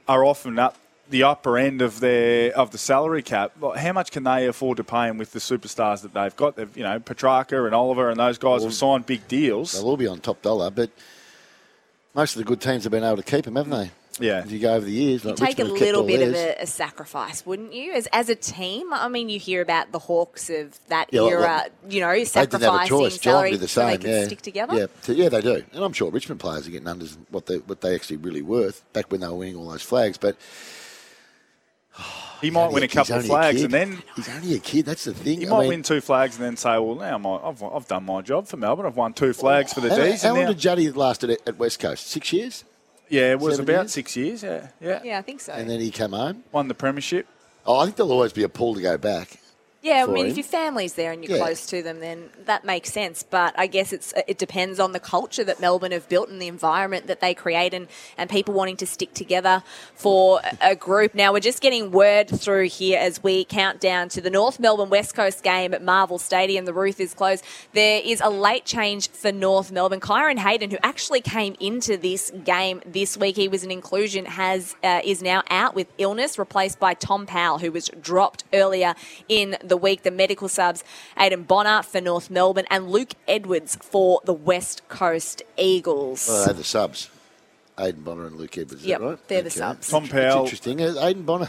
are 0.08 0.24
often 0.24 0.58
up 0.58 0.76
the 1.10 1.22
upper 1.22 1.56
end 1.56 1.80
of 1.80 2.00
their 2.00 2.56
of 2.56 2.70
the 2.70 2.78
salary 2.78 3.22
cap. 3.22 3.52
How 3.76 3.92
much 3.92 4.10
can 4.10 4.24
they 4.24 4.46
afford 4.46 4.76
to 4.78 4.84
pay 4.84 5.08
him 5.08 5.18
with 5.18 5.32
the 5.32 5.38
superstars 5.38 6.02
that 6.02 6.14
they've 6.14 6.34
got? 6.36 6.56
They've, 6.56 6.76
you 6.76 6.82
know, 6.82 6.98
Petracca 6.98 7.64
and 7.64 7.74
Oliver 7.74 8.10
and 8.10 8.18
those 8.18 8.38
guys 8.38 8.62
have 8.64 8.74
signed 8.74 9.06
big 9.06 9.26
deals. 9.28 9.72
They'll 9.72 9.86
all 9.86 9.96
be 9.96 10.06
on 10.06 10.20
top 10.20 10.42
dollar, 10.42 10.70
but 10.70 10.90
most 12.14 12.36
of 12.36 12.38
the 12.38 12.44
good 12.44 12.60
teams 12.60 12.84
have 12.84 12.90
been 12.90 13.04
able 13.04 13.16
to 13.16 13.22
keep 13.22 13.46
him, 13.46 13.56
haven't 13.56 13.70
they? 13.70 13.90
Yeah. 14.20 14.40
If 14.44 14.50
you 14.50 14.58
go 14.58 14.74
over 14.74 14.84
the 14.84 14.92
years, 14.92 15.24
You 15.24 15.30
like 15.30 15.38
take 15.38 15.58
a 15.58 15.62
Richmond 15.64 15.78
have 15.78 15.80
little 15.86 16.00
all 16.02 16.06
bit 16.06 16.28
of 16.28 16.34
a, 16.34 16.62
a 16.62 16.66
sacrifice, 16.66 17.44
wouldn't 17.46 17.72
you? 17.72 17.92
As 17.92 18.06
as 18.12 18.28
a 18.28 18.34
team, 18.34 18.92
I 18.92 19.08
mean, 19.08 19.28
you 19.28 19.38
hear 19.38 19.62
about 19.62 19.92
the 19.92 19.98
Hawks 19.98 20.50
of 20.50 20.78
that 20.88 21.08
Yeah, 21.12 21.20
well, 21.22 21.30
era, 21.30 21.40
well, 21.42 21.66
you 21.88 22.00
know, 22.00 22.10
They 22.12 22.24
didn't 22.24 22.34
have 22.34 22.54
a 22.54 22.58
sacrificing 22.60 22.88
choice. 22.88 23.18
John 23.18 23.32
salary 23.32 23.50
did 23.52 23.60
the 23.60 23.68
so 23.68 23.80
same. 23.82 23.90
they 23.90 23.96
could 23.98 24.10
yeah. 24.10 24.24
stick 24.24 24.42
together. 24.42 24.76
Yeah, 24.76 24.86
so, 25.02 25.12
yeah, 25.12 25.28
they 25.28 25.40
do, 25.40 25.64
and 25.72 25.84
I'm 25.84 25.92
sure 25.92 26.10
Richmond 26.10 26.40
players 26.40 26.66
are 26.66 26.70
getting 26.70 26.88
under 26.88 27.06
what 27.30 27.46
they 27.46 27.56
what 27.58 27.80
they 27.80 27.94
actually 27.94 28.16
really 28.18 28.42
worth 28.42 28.84
back 28.92 29.10
when 29.10 29.20
they 29.20 29.26
were 29.28 29.34
winning 29.34 29.56
all 29.56 29.70
those 29.70 29.82
flags. 29.82 30.18
But 30.18 30.36
He 32.40 32.52
might 32.52 32.70
win 32.70 32.84
a- 32.84 32.86
a 32.86 32.88
couple 32.88 33.16
of 33.16 33.22
he's 33.22 33.30
only 33.32 33.40
a 33.48 33.50
flags 33.50 33.62
and 33.64 33.72
then 33.74 34.02
he's 34.14 34.28
only 34.28 34.54
a 34.54 34.60
kid. 34.60 34.86
That's 34.86 35.02
the 35.04 35.12
thing. 35.12 35.40
he 35.40 35.46
I 35.48 35.50
might 35.50 35.60
mean, 35.62 35.68
win 35.70 35.82
two 35.82 36.00
flags 36.00 36.36
and 36.36 36.44
then 36.44 36.56
say, 36.56 36.78
well, 36.78 36.94
now 36.94 37.16
I'm, 37.16 37.26
I've, 37.26 37.60
I've 37.64 37.88
done 37.88 38.04
my 38.04 38.22
job 38.22 38.46
for 38.46 38.56
Melbourne. 38.56 38.86
I've 38.86 38.96
won 38.96 39.12
two 39.12 39.32
flags 39.32 39.72
for 39.72 39.80
the 39.80 39.88
how, 39.90 39.96
D's. 39.96 40.22
how 40.22 40.28
and 40.28 40.36
long 40.36 40.44
now- 40.44 40.50
did 40.52 40.58
Juddy 40.60 40.90
last 40.92 41.24
at, 41.24 41.30
at 41.48 41.58
West 41.58 41.80
Coast? 41.80 42.06
Six 42.06 42.32
years, 42.32 42.62
yeah, 43.08 43.32
it 43.32 43.40
was 43.40 43.56
seven 43.56 43.70
about 43.74 43.82
years? 43.82 43.92
six 43.92 44.16
years. 44.16 44.42
Yeah, 44.42 44.68
yeah. 44.80 45.00
Yeah, 45.04 45.18
I 45.18 45.22
think 45.22 45.40
so. 45.40 45.52
and 45.52 45.68
then 45.68 45.80
he 45.80 45.90
came 45.90 46.12
home. 46.12 46.44
Won 46.52 46.68
the 46.68 46.74
premiership. 46.74 47.26
Oh, 47.66 47.78
I 47.78 47.84
think 47.84 47.96
there'll 47.96 48.12
always 48.12 48.32
be 48.32 48.42
a 48.44 48.48
pull 48.48 48.74
to 48.74 48.80
go 48.82 48.96
back. 48.98 49.38
Yeah, 49.80 50.02
I 50.08 50.10
mean, 50.12 50.24
him. 50.24 50.30
if 50.32 50.36
your 50.36 50.44
family's 50.44 50.94
there 50.94 51.12
and 51.12 51.24
you're 51.24 51.36
Yeah. 51.38 51.44
close 51.44 51.64
to 51.66 51.84
them, 51.84 52.00
then 52.00 52.30
that 52.46 52.64
makes 52.64 52.92
sense. 52.92 53.22
But 53.22 53.54
I 53.56 53.68
guess 53.68 53.92
it's 53.92 54.12
it 54.26 54.36
depends 54.36 54.80
on 54.80 54.90
the 54.90 54.98
culture 54.98 55.44
that 55.44 55.60
Melbourne 55.60 55.92
have 55.92 56.08
built 56.08 56.28
and 56.28 56.42
the 56.42 56.48
environment 56.48 57.06
that 57.06 57.20
they 57.20 57.32
create, 57.32 57.72
and, 57.72 57.86
and 58.16 58.28
people 58.28 58.54
wanting 58.54 58.76
to 58.78 58.86
stick 58.86 59.14
together 59.14 59.62
for 59.94 60.40
a- 60.42 60.70
a 60.72 60.74
group. 60.74 61.14
Now 61.14 61.32
we're 61.32 61.38
just 61.38 61.60
getting 61.60 61.92
word 61.92 62.28
through 62.28 62.68
here 62.70 62.98
as 62.98 63.22
we 63.22 63.44
count 63.44 63.78
down 63.80 64.08
to 64.10 64.20
the 64.20 64.30
North 64.30 64.58
Melbourne 64.58 64.90
West 64.90 65.14
Coast 65.14 65.44
game 65.44 65.72
at 65.72 65.80
Marvel 65.82 66.18
Stadium. 66.18 66.64
The 66.64 66.72
roof 66.74 66.98
is 66.98 67.14
closed. 67.14 67.44
There 67.72 68.02
is 68.04 68.20
a 68.20 68.30
late 68.30 68.64
change 68.64 69.08
for 69.10 69.30
North 69.30 69.70
Melbourne. 69.70 70.00
Kyron 70.00 70.38
Hayden, 70.38 70.72
who 70.72 70.78
actually 70.82 71.20
came 71.20 71.54
into 71.60 71.96
this 71.96 72.32
game 72.44 72.82
this 72.84 73.16
week, 73.16 73.36
he 73.36 73.46
was 73.46 73.62
an 73.62 73.70
inclusion, 73.70 74.24
has 74.24 74.74
uh, 74.82 75.00
is 75.04 75.22
now 75.22 75.44
out 75.50 75.76
with 75.76 75.86
illness, 75.98 76.36
replaced 76.36 76.80
by 76.80 76.94
Tom 76.94 77.26
Powell, 77.26 77.58
who 77.58 77.70
was 77.70 77.88
dropped 78.00 78.42
earlier 78.52 78.96
in 79.28 79.56
the 79.68 79.76
week. 79.76 80.02
The 80.02 80.10
medical 80.10 80.48
subs, 80.48 80.82
Aidan 81.18 81.44
Bonner 81.44 81.82
for 81.82 82.00
North 82.00 82.30
Melbourne, 82.30 82.66
and 82.70 82.90
Luke 82.90 83.12
Edwards 83.26 83.76
for 83.80 84.20
the 84.24 84.32
West 84.34 84.86
Coast 84.88 85.42
Eagles. 85.56 86.26
Well, 86.28 86.44
they're 86.46 86.54
the 86.54 86.64
subs. 86.64 87.10
Aiden 87.76 88.02
Bonar 88.02 88.26
and 88.26 88.36
Luke 88.36 88.58
Edwards. 88.58 88.82
Is 88.82 88.86
Yep, 88.88 89.00
that 89.00 89.06
right? 89.06 89.28
they're 89.28 89.42
the 89.42 89.50
subs. 89.50 89.88
Tom 89.88 90.04
It's 90.04 90.12
Powell. 90.12 90.42
interesting. 90.44 90.82
Uh, 90.82 90.94
Aiden 90.98 91.24
Bonar. 91.24 91.48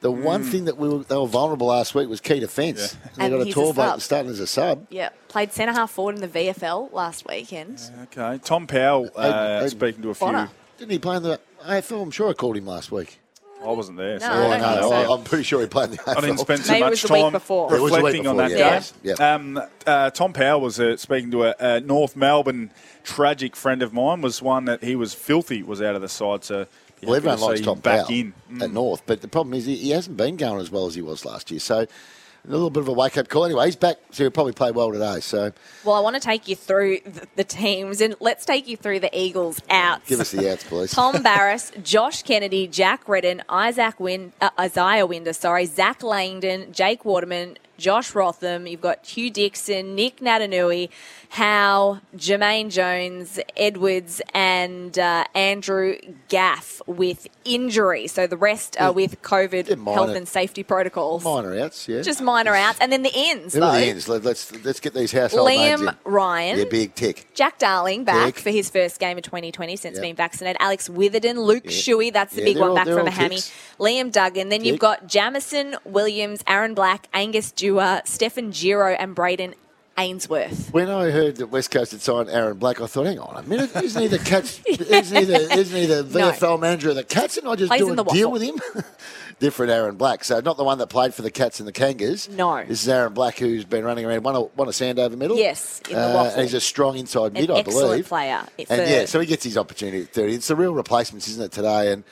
The 0.00 0.10
one 0.10 0.44
Mm. 0.44 0.50
thing 0.50 0.64
that 0.66 0.76
we 0.76 0.86
were, 0.90 0.98
they 0.98 1.16
were 1.16 1.26
vulnerable 1.26 1.68
last 1.68 1.94
week 1.94 2.06
was 2.10 2.20
key 2.20 2.38
defence. 2.38 2.92
And 2.92 3.00
they 3.16 3.24
And 3.24 3.32
got 3.32 3.40
a 3.40 3.44
he's 3.46 3.54
a 3.54 3.54
tall 3.54 3.72
bloke 3.72 3.86
sub. 3.92 4.02
starting 4.02 4.30
as 4.30 4.40
a 4.40 4.46
sub. 4.46 4.86
Yeah, 4.90 5.08
played 5.28 5.52
centre 5.54 5.72
half 5.72 5.90
forward 5.92 6.16
in 6.16 6.20
the 6.20 6.28
VFL 6.28 6.90
last 6.92 7.26
weekend. 7.26 7.80
Okay. 8.02 8.38
Tom 8.44 8.66
Powell, 8.66 9.08
uh, 9.16 9.22
Aiden- 9.24 9.62
Aiden 9.62 9.70
speaking 9.70 10.02
to 10.02 10.10
a 10.10 10.14
few. 10.14 10.26
Bonner. 10.26 10.50
Didn't 10.76 10.90
he 10.90 10.98
play 10.98 11.16
in 11.16 11.22
the 11.22 11.40
AFL? 11.64 12.02
I'm 12.02 12.10
sure 12.10 12.28
I 12.28 12.34
called 12.34 12.58
him 12.58 12.66
last 12.66 12.92
week. 12.92 13.18
I 13.64 13.72
wasn't 13.72 13.98
there. 13.98 14.18
No, 14.18 14.26
I 14.26 14.32
don't 14.32 14.60
no, 14.60 14.68
think 14.72 14.82
so. 14.82 14.92
I- 14.92 15.16
I'm 15.16 15.24
pretty 15.24 15.44
sure 15.44 15.60
he 15.60 15.66
played 15.66 15.90
in 15.90 15.90
the 15.92 15.96
AFL. 15.98 16.16
I 16.16 16.20
didn't 16.20 16.38
spend 16.38 16.64
so 16.64 16.72
Maybe 16.72 16.84
it 16.86 16.90
much 16.90 17.02
the 17.02 17.12
week 17.12 17.22
time 17.22 17.32
before. 17.32 17.74
It 17.74 17.80
was 17.80 17.92
the 17.92 17.96
week 17.96 18.04
reflecting 18.04 18.26
on 18.26 18.36
before, 18.36 18.48
that 18.48 18.58
yeah. 18.58 18.80
game. 18.80 19.14
Yeah. 19.18 19.34
Um, 19.34 19.62
uh, 19.86 20.10
Tom 20.10 20.32
Powell 20.32 20.60
was 20.60 20.78
uh, 20.80 20.96
speaking 20.96 21.30
to 21.32 21.44
a, 21.44 21.54
a 21.58 21.80
North 21.80 22.16
Melbourne 22.16 22.70
tragic 23.02 23.56
friend 23.56 23.82
of 23.82 23.92
mine. 23.92 24.20
Was 24.20 24.40
one 24.42 24.64
that 24.66 24.82
he 24.84 24.96
was 24.96 25.14
filthy. 25.14 25.62
Was 25.62 25.80
out 25.82 25.94
of 25.94 26.02
the 26.02 26.08
side. 26.08 26.44
So 26.44 26.66
Well, 27.02 27.12
to 27.12 27.16
everyone 27.16 27.40
likes 27.40 27.60
see 27.60 27.64
Tom 27.64 27.78
back 27.80 28.06
Powell 28.06 28.14
in. 28.14 28.34
Mm. 28.50 28.62
at 28.62 28.70
North, 28.72 29.02
but 29.06 29.20
the 29.20 29.28
problem 29.28 29.54
is 29.54 29.66
he, 29.66 29.76
he 29.76 29.90
hasn't 29.90 30.16
been 30.16 30.36
going 30.36 30.60
as 30.60 30.70
well 30.70 30.86
as 30.86 30.94
he 30.94 31.02
was 31.02 31.24
last 31.24 31.50
year. 31.50 31.60
So 31.60 31.86
a 32.46 32.50
little 32.50 32.70
bit 32.70 32.82
of 32.82 32.88
a 32.88 32.92
wake 32.92 33.16
up 33.16 33.28
call. 33.28 33.44
Anyway, 33.44 33.66
he's 33.66 33.76
back, 33.76 33.96
so 34.10 34.24
he'll 34.24 34.30
probably 34.30 34.52
play 34.52 34.70
well 34.70 34.92
today. 34.92 35.20
So 35.20 35.52
Well, 35.84 35.94
I 35.94 36.00
want 36.00 36.14
to 36.14 36.20
take 36.20 36.46
you 36.48 36.56
through 36.56 36.98
the, 37.36 37.44
teams, 37.44 38.00
and 38.00 38.14
let's 38.20 38.44
take 38.44 38.68
you 38.68 38.76
through 38.76 39.00
the 39.00 39.18
Eagles 39.18 39.60
outs. 39.70 40.08
give 40.08 40.20
us 40.20 40.30
the 40.30 40.50
outs, 40.50 40.64
please. 40.64 40.90
Tom 40.94 41.16
Barrass, 41.16 41.82
Josh 41.82 42.22
Kennedy, 42.22 42.66
Jack 42.66 43.08
Redden, 43.08 43.42
Isaac 43.48 43.98
Win, 44.00 44.32
uh, 44.40 44.50
Isiah 44.62 45.06
Winder, 45.06 45.32
sorry, 45.32 45.66
Zach 45.66 46.02
Langdon, 46.02 46.72
Jake 46.72 47.04
Waterman, 47.04 47.58
Josh 47.84 48.14
Rotham. 48.14 48.66
You've 48.66 48.80
got 48.80 49.04
Hugh 49.04 49.28
Dixon, 49.28 49.94
Nic 49.94 50.20
Naitanui, 50.20 50.88
Howe, 51.28 51.98
Jamaine 52.16 52.70
Jones, 52.70 53.38
Edwards, 53.58 54.22
and 54.32 54.98
uh, 54.98 55.24
Andrew 55.34 55.96
Gaff 56.28 56.80
with 56.86 57.26
injury. 57.44 58.06
So 58.06 58.26
the 58.26 58.38
rest 58.38 58.80
are 58.80 58.90
with 58.90 59.20
COVID 59.20 59.76
minor- 59.76 59.94
health 59.96 60.16
and 60.16 60.26
safety 60.26 60.62
protocols. 60.62 61.24
minor 61.24 61.58
outs, 61.60 61.86
yeah. 61.86 62.00
Just 62.00 62.22
minor 62.22 62.54
outs, 62.54 62.78
and 62.80 62.90
then 62.90 63.02
the 63.02 63.12
ends. 63.14 63.52
The 63.52 63.60
though. 63.60 63.72
ends? 63.72 64.08
Let, 64.08 64.24
us 64.24 64.50
let's 64.64 64.80
get 64.80 64.94
these 64.94 65.12
household 65.12 65.48
names 65.48 65.82
Liam 65.82 65.88
in. 65.88 65.96
Ryan. 66.10 66.58
Yeah, 66.60 66.64
big 66.70 66.94
tick. 66.94 67.26
Jack 67.34 67.58
Darling 67.58 68.04
back 68.04 68.26
Tick. 68.36 68.38
for 68.38 68.50
his 68.50 68.70
first 68.70 68.98
game 68.98 69.18
of 69.18 69.24
2020 69.24 69.76
since 69.76 69.96
Yep. 69.96 70.02
being 70.02 70.14
vaccinated. 70.16 70.56
Alex 70.60 70.88
Witherden, 70.88 71.38
Luke 71.38 71.64
Yeah. 71.66 71.70
Shuey, 71.72 72.10
that's 72.12 72.32
the 72.34 72.40
Yeah, 72.40 72.44
big 72.46 72.58
one 72.58 72.70
all- 72.70 72.74
back 72.76 72.86
from 72.86 73.06
a 73.06 73.10
hammy. 73.10 73.40
Liam 73.78 74.10
Duggan. 74.10 74.48
Then 74.48 74.64
you've 74.64 74.78
got 74.78 75.06
Jamison 75.06 75.76
Williams, 75.84 76.42
Aaron 76.46 76.72
Black, 76.74 77.08
Angus 77.12 77.52
Dewar, 77.74 78.02
Stefan 78.04 78.50
Giro, 78.50 78.92
and 78.92 79.16
Brayden 79.16 79.54
Ainsworth. 79.98 80.72
When 80.72 80.88
I 80.90 81.10
heard 81.10 81.36
that 81.36 81.48
West 81.48 81.70
Coast 81.70 81.92
had 81.92 82.00
signed 82.00 82.28
Aaron 82.28 82.56
Black, 82.56 82.80
I 82.80 82.86
thought, 82.86 83.06
hang 83.06 83.18
on 83.18 83.36
a 83.36 83.46
minute, 83.48 83.74
isn't 83.76 84.00
he 84.00 84.08
the 84.08 84.18
Cats? 84.18 84.60
isn't, 84.66 85.16
he 85.16 85.24
the, 85.24 85.52
isn't 85.56 85.76
he 85.76 85.86
the 85.86 86.02
No. 86.02 86.30
VFL 86.32 86.60
manager 86.60 86.90
of 86.90 86.96
the 86.96 87.04
Cats? 87.04 87.36
And 87.36 87.48
I 87.48 87.54
just 87.56 87.68
Plays 87.70 87.80
do 87.80 87.92
a 87.92 88.04
deal 88.04 88.30
with 88.30 88.42
him? 88.42 88.60
Different 89.40 89.70
Aaron 89.72 89.96
Black. 89.96 90.22
So 90.24 90.38
not 90.40 90.56
the 90.56 90.64
one 90.64 90.78
that 90.78 90.88
played 90.88 91.14
for 91.14 91.22
the 91.22 91.30
Cats 91.30 91.58
and 91.60 91.68
the 91.68 91.72
Kangas. 91.72 92.28
No. 92.28 92.64
This 92.64 92.82
is 92.82 92.88
Aaron 92.88 93.12
Black 93.14 93.38
who's 93.38 93.64
been 93.64 93.84
running 93.84 94.04
around, 94.04 94.22
won 94.24 94.34
a, 94.36 94.40
won 94.42 94.68
a 94.68 94.72
Sandover 94.72 95.16
medal. 95.16 95.36
Yes, 95.36 95.80
in 95.88 95.96
the 95.96 96.00
Uh, 96.02 96.24
WAFL. 96.24 96.32
and 96.34 96.42
he's 96.42 96.54
a 96.54 96.60
strong 96.60 96.96
inside 96.96 97.26
An 97.28 97.32
mid, 97.34 97.50
I 97.50 97.58
excellent 97.58 97.88
believe. 97.90 98.08
player. 98.08 98.42
And 98.68 98.90
yeah, 98.90 99.04
so 99.06 99.18
he 99.20 99.26
gets 99.26 99.44
his 99.44 99.56
opportunity 99.56 100.02
at 100.02 100.08
30. 100.12 100.34
It's 100.34 100.48
the 100.48 100.56
real 100.56 100.74
replacements, 100.74 101.28
isn't 101.28 101.42
it, 101.42 101.52
today? 101.52 101.92
And 101.92 102.02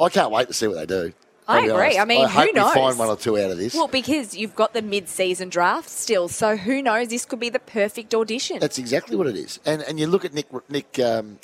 I 0.00 0.08
can't 0.08 0.30
wait 0.32 0.48
to 0.48 0.54
see 0.54 0.66
what 0.66 0.76
they 0.76 0.86
do. 0.86 1.12
I 1.50 1.60
agree. 1.60 1.72
honest. 1.72 1.98
I 2.00 2.04
mean, 2.04 2.24
I 2.24 2.28
hope 2.28 2.46
who 2.46 2.52
knows? 2.52 2.74
we 2.74 2.80
find 2.80 2.98
one 2.98 3.08
or 3.08 3.16
two 3.16 3.38
out 3.38 3.50
of 3.50 3.58
this. 3.58 3.74
well, 3.74 3.88
because 3.88 4.36
you've 4.36 4.54
got 4.54 4.72
the 4.72 4.82
mid-season 4.82 5.48
draft 5.48 5.88
still, 5.88 6.28
so 6.28 6.56
who 6.56 6.82
knows? 6.82 7.08
This 7.08 7.24
could 7.24 7.40
be 7.40 7.50
the 7.50 7.58
perfect 7.58 8.14
audition. 8.14 8.58
That's 8.58 8.78
exactly 8.78 9.16
what 9.16 9.26
it 9.26 9.36
is. 9.36 9.60
And 9.64 9.82
and 9.82 9.98
you 9.98 10.06
look 10.06 10.24
at 10.24 10.32
Nick 10.34 10.46
Nick 10.70 10.98
um, 10.98 11.38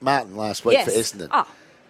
Martin 0.00 0.36
last 0.36 0.64
week 0.64 0.74
yes. 0.74 0.86
for 0.86 0.98
Essendon. 0.98 1.28
Oh, 1.30 1.46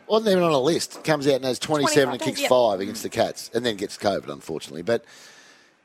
Wasn't 0.09 0.31
even 0.31 0.43
on 0.43 0.53
a 0.53 0.61
list. 0.61 1.03
Comes 1.05 1.27
out 1.27 1.37
and 1.37 1.45
has 1.45 1.59
27 1.59 2.15
and 2.15 2.23
kicks 2.23 2.41
yeah. 2.41 2.49
five 2.49 2.81
against 2.81 3.03
the 3.03 3.09
Cats, 3.09 3.51
and 3.55 3.65
then 3.65 3.77
gets 3.77 3.97
COVID, 3.97 4.29
unfortunately. 4.29 4.83
But 4.83 5.05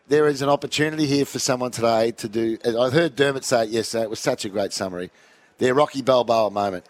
there 0.07 0.27
is 0.27 0.41
an 0.41 0.49
opportunity 0.49 1.05
here 1.05 1.25
for 1.25 1.39
someone 1.39 1.71
today 1.71 2.11
to 2.11 2.27
do. 2.27 2.57
I 2.65 2.89
heard 2.89 3.15
Dermot 3.15 3.45
say 3.45 3.63
it 3.63 3.69
yesterday. 3.69 4.03
It 4.03 4.09
was 4.09 4.19
such 4.19 4.45
a 4.45 4.49
great 4.49 4.73
summary. 4.73 5.09
Their 5.57 5.73
Rocky 5.73 6.01
Balboa 6.01 6.51
moment. 6.51 6.85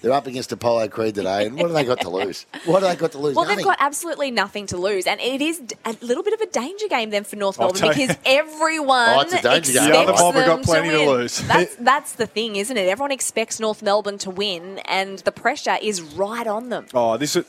They're 0.00 0.12
up 0.12 0.26
against 0.26 0.50
Apollo 0.50 0.88
Creed 0.88 1.14
today, 1.14 1.46
and 1.46 1.54
what 1.56 1.66
have 1.66 1.74
they 1.74 1.84
got 1.84 2.00
to 2.00 2.10
lose? 2.10 2.44
What 2.64 2.82
have 2.82 2.92
they 2.92 3.00
got 3.00 3.12
to 3.12 3.18
lose? 3.18 3.36
Well, 3.36 3.44
Nothing. 3.44 3.58
they've 3.58 3.64
got 3.64 3.76
absolutely 3.80 4.30
nothing 4.32 4.66
to 4.66 4.76
lose, 4.76 5.06
and 5.06 5.20
it 5.20 5.40
is 5.40 5.60
a 5.84 5.96
little 6.00 6.22
bit 6.24 6.34
of 6.34 6.40
a 6.40 6.46
danger 6.46 6.88
game 6.88 7.10
then 7.10 7.22
for 7.24 7.36
North 7.36 7.56
oh, 7.60 7.72
Melbourne 7.72 7.88
because 7.96 8.16
everyone 8.24 9.08
Oh, 9.10 9.20
it's 9.20 9.32
a 9.32 9.42
danger 9.42 9.72
game. 9.72 9.82
expects 9.82 9.86
The 9.86 9.98
other 9.98 10.12
mob 10.12 10.34
have 10.34 10.46
them 10.46 10.56
got 10.58 10.64
plenty 10.64 10.90
to 10.90 10.96
win. 10.98 11.08
lose. 11.08 11.38
That's 11.46 11.76
that's 11.76 12.12
the 12.14 12.26
thing, 12.26 12.56
isn't 12.56 12.76
it? 12.76 12.88
Everyone 12.88 13.12
expects 13.12 13.60
North 13.60 13.82
Melbourne 13.82 14.18
to 14.18 14.30
win, 14.30 14.78
and 14.86 15.20
the 15.20 15.32
pressure 15.32 15.76
is 15.80 16.00
right 16.02 16.46
on 16.46 16.68
them. 16.68 16.86
Oh, 16.94 17.16
this 17.16 17.36
is, 17.36 17.44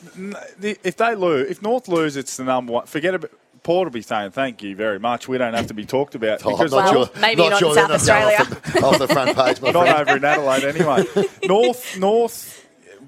if 0.62 0.96
they 0.96 1.14
lose, 1.14 1.50
if 1.50 1.60
North 1.62 1.88
lose, 1.88 2.16
it's 2.16 2.36
the 2.36 2.44
number 2.44 2.72
one. 2.72 2.86
Forget 2.86 3.14
about. 3.14 3.30
Paul 3.64 3.84
will 3.84 3.90
be 3.90 4.02
saying 4.02 4.30
thank 4.30 4.62
you 4.62 4.76
very 4.76 5.00
much. 5.00 5.26
We 5.26 5.36
don't 5.38 5.54
have 5.54 5.66
to 5.66 5.74
be 5.74 5.84
talked 5.84 6.14
about 6.14 6.44
Oh, 6.46 6.50
I'm 6.50 6.56
because 6.56 6.70
not 6.70 6.94
Well, 6.94 7.06
sure, 7.06 7.20
maybe 7.20 7.42
not 7.42 7.52
in 7.54 7.58
sure 7.58 7.74
South 7.74 7.90
Australia. 7.90 8.36
Off 8.40 8.62
the, 8.72 8.84
off 8.84 8.98
the 8.98 9.08
front 9.08 9.36
page, 9.36 9.60
my 9.60 9.70
not 9.72 9.88
friend. 9.88 10.08
over 10.08 10.16
in 10.18 10.24
Adelaide 10.24 10.64
anyway. 10.64 11.04
North, 11.44 11.98
North, 11.98 12.66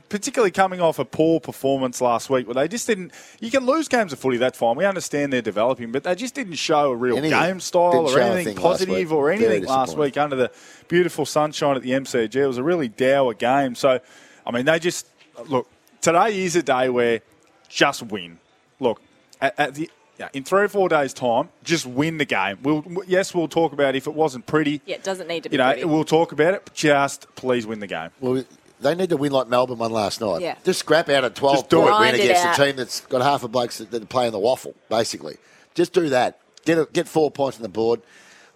particularly 0.09 0.51
coming 0.51 0.81
off 0.81 0.99
a 0.99 1.05
poor 1.05 1.41
performance 1.41 2.01
last 2.01 2.31
week, 2.31 2.47
where 2.47 2.55
they 2.55 2.69
just 2.69 2.87
didn't. 2.87 3.13
You 3.39 3.51
can 3.51 3.67
lose 3.67 3.87
games 3.89 4.13
of 4.15 4.19
footy, 4.19 4.39
that's 4.39 4.57
fine. 4.59 4.77
We 4.77 4.85
understand 4.87 5.33
they're 5.33 5.43
developing, 5.43 5.93
but 5.93 6.05
they 6.05 6.15
just 6.15 6.35
didn't 6.35 6.55
show 6.55 6.91
a 6.91 6.97
real 6.97 7.19
Anything. 7.19 7.39
game 7.39 7.61
style 7.61 8.09
or 8.09 8.19
anything 8.19 8.57
positive 8.57 9.13
or 9.13 9.31
anything 9.31 9.65
last 9.67 9.97
week 9.99 10.17
under 10.17 10.37
the 10.37 10.51
beautiful 10.89 11.27
sunshine 11.27 11.77
at 11.77 11.83
the 11.83 11.91
MCG. 11.91 12.35
It 12.35 12.47
was 12.47 12.57
a 12.59 12.63
really 12.63 12.89
dour 12.89 13.35
game. 13.35 13.75
So, 13.75 14.01
I 14.47 14.51
mean, 14.53 14.65
they 14.65 14.79
just 14.79 15.07
look. 15.49 15.69
Today 16.01 16.43
is 16.45 16.57
a 16.57 16.63
day 16.63 16.89
where 16.89 17.21
just 17.69 18.03
win. 18.05 18.39
Look 18.81 19.03
at, 19.41 19.55
at 19.59 19.75
the. 19.75 19.91
Yeah, 20.19 20.29
in 20.33 20.45
three 20.45 20.63
or 20.63 20.69
four 20.69 20.89
days' 20.89 21.13
time, 21.13 21.51
just 21.63 21.85
win 21.87 22.17
the 22.19 22.25
game. 22.25 22.59
We'll 22.63 22.85
yes, 23.07 23.35
we'll 23.35 23.49
talk 23.49 23.73
about 23.73 23.95
if 23.97 24.07
it 24.07 24.15
wasn't 24.15 24.47
pretty. 24.47 24.81
Yeah, 24.87 24.97
it 24.97 25.05
doesn't 25.05 25.29
need 25.29 25.43
to 25.43 25.49
be 25.51 25.55
You 25.55 25.59
know, 25.59 25.71
pretty. 25.73 25.85
we'll 25.85 26.05
talk 26.05 26.33
about 26.33 26.55
it. 26.55 26.63
But 26.65 26.75
just 26.75 27.27
please 27.37 27.67
win 27.67 27.81
the 27.81 27.87
game. 27.87 28.11
Well, 28.21 28.43
they 28.81 28.95
need 28.95 29.11
to 29.11 29.17
win 29.17 29.33
like 29.33 29.49
Melbourne 29.49 29.79
won 29.79 29.91
last 29.93 30.21
night. 30.21 30.41
Yeah. 30.43 30.57
Just 30.65 30.81
scrap 30.81 31.09
out 31.09 31.25
a 31.25 31.31
12 31.31 31.57
Just 31.57 31.71
do 31.71 31.77
point 31.77 31.89
it. 31.89 31.91
win 31.93 31.99
Grind 31.99 32.17
against 32.17 32.45
out. 32.47 32.59
a 32.59 32.65
team 32.67 32.77
that's 32.77 33.01
got 33.03 33.23
half 33.23 33.43
a 33.43 33.49
blokes 33.49 33.79
that, 33.79 33.91
that 33.91 34.03
are 34.03 34.07
playing 34.07 34.33
the 34.33 34.39
WAFL, 34.39 34.75
basically. 34.89 35.37
Just 35.75 35.93
do 35.93 36.09
that. 36.11 36.39
Get 36.65 36.79
a, 36.79 36.89
get 36.93 37.09
four 37.09 37.31
points 37.31 37.57
on 37.59 37.63
the 37.63 37.69
board. 37.69 38.01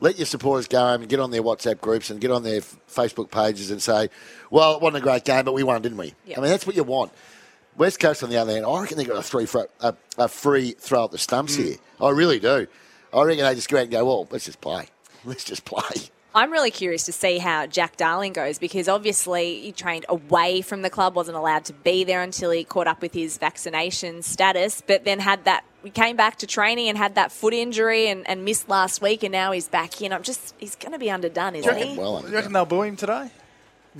Let 0.02 0.18
your 0.18 0.26
supporters 0.26 0.66
go 0.66 0.78
home 0.80 1.02
and 1.02 1.08
get 1.10 1.20
on 1.20 1.30
their 1.30 1.42
WhatsApp 1.42 1.80
groups 1.80 2.08
and 2.10 2.20
get 2.22 2.30
on 2.30 2.42
their 2.42 2.58
f- 2.58 2.76
Facebook 2.90 3.30
pages 3.30 3.70
and 3.70 3.82
say, 3.82 4.08
well, 4.50 4.74
it 4.76 4.80
wasn't 4.82 4.96
a 4.96 5.00
great 5.06 5.24
game, 5.24 5.44
but 5.44 5.52
we 5.52 5.62
won, 5.62 5.80
didn't 5.82 5.98
we? 5.98 6.14
Yep. 6.26 6.38
I 6.38 6.40
mean, 6.40 6.50
that's 6.50 6.66
what 6.66 6.74
you 6.74 6.84
want. 6.84 7.12
West 7.76 8.00
Coast, 8.00 8.22
on 8.22 8.30
the 8.30 8.36
other 8.36 8.52
hand, 8.52 8.66
I 8.66 8.80
reckon 8.80 8.98
they've 8.98 9.08
got 9.08 9.18
a, 9.18 9.22
three 9.22 9.46
fro- 9.46 9.66
a, 9.80 9.94
a 10.18 10.28
free 10.28 10.72
throw 10.72 11.04
at 11.04 11.12
the 11.12 11.18
stumps 11.18 11.56
hmm. 11.56 11.62
here. 11.62 11.76
I 12.00 12.10
really 12.10 12.38
do. 12.38 12.66
I 13.12 13.22
reckon 13.22 13.44
they 13.44 13.54
just 13.54 13.68
go 13.68 13.78
out 13.78 13.82
and 13.82 13.90
go, 13.90 14.04
well, 14.04 14.28
let's 14.30 14.44
just 14.44 14.60
play. 14.60 14.86
Let's 15.24 15.44
just 15.44 15.66
play. 15.66 16.08
I'm 16.34 16.52
really 16.52 16.70
curious 16.70 17.04
to 17.04 17.12
see 17.12 17.38
how 17.38 17.66
Jack 17.66 17.96
Darling 17.96 18.32
goes 18.32 18.58
because 18.58 18.88
obviously 18.88 19.60
he 19.60 19.72
trained 19.72 20.06
away 20.08 20.62
from 20.62 20.82
the 20.82 20.90
club, 20.90 21.16
wasn't 21.16 21.36
allowed 21.36 21.64
to 21.66 21.72
be 21.72 22.04
there 22.04 22.22
until 22.22 22.52
he 22.52 22.62
caught 22.62 22.86
up 22.86 23.02
with 23.02 23.12
his 23.12 23.36
vaccination 23.36 24.22
status, 24.22 24.80
but 24.86 25.04
then 25.04 25.18
had 25.18 25.44
that. 25.44 25.64
we 25.82 25.90
came 25.90 26.16
back 26.16 26.36
to 26.36 26.46
training 26.46 26.88
and 26.88 26.96
had 26.96 27.16
that 27.16 27.32
foot 27.32 27.52
injury 27.52 28.08
and, 28.08 28.26
and 28.28 28.44
missed 28.44 28.68
last 28.68 29.02
week, 29.02 29.24
and 29.24 29.32
now 29.32 29.50
he's 29.50 29.68
back 29.68 30.00
in. 30.00 30.12
I'm 30.12 30.22
just, 30.22 30.54
he's 30.58 30.76
going 30.76 30.92
to 30.92 30.98
be 30.98 31.10
underdone, 31.10 31.56
isn't 31.56 31.76
he? 31.76 31.98
Well, 31.98 32.24
You 32.26 32.34
reckon 32.34 32.52
they'll 32.52 32.64
boo 32.64 32.82
him 32.82 32.96
today? 32.96 33.30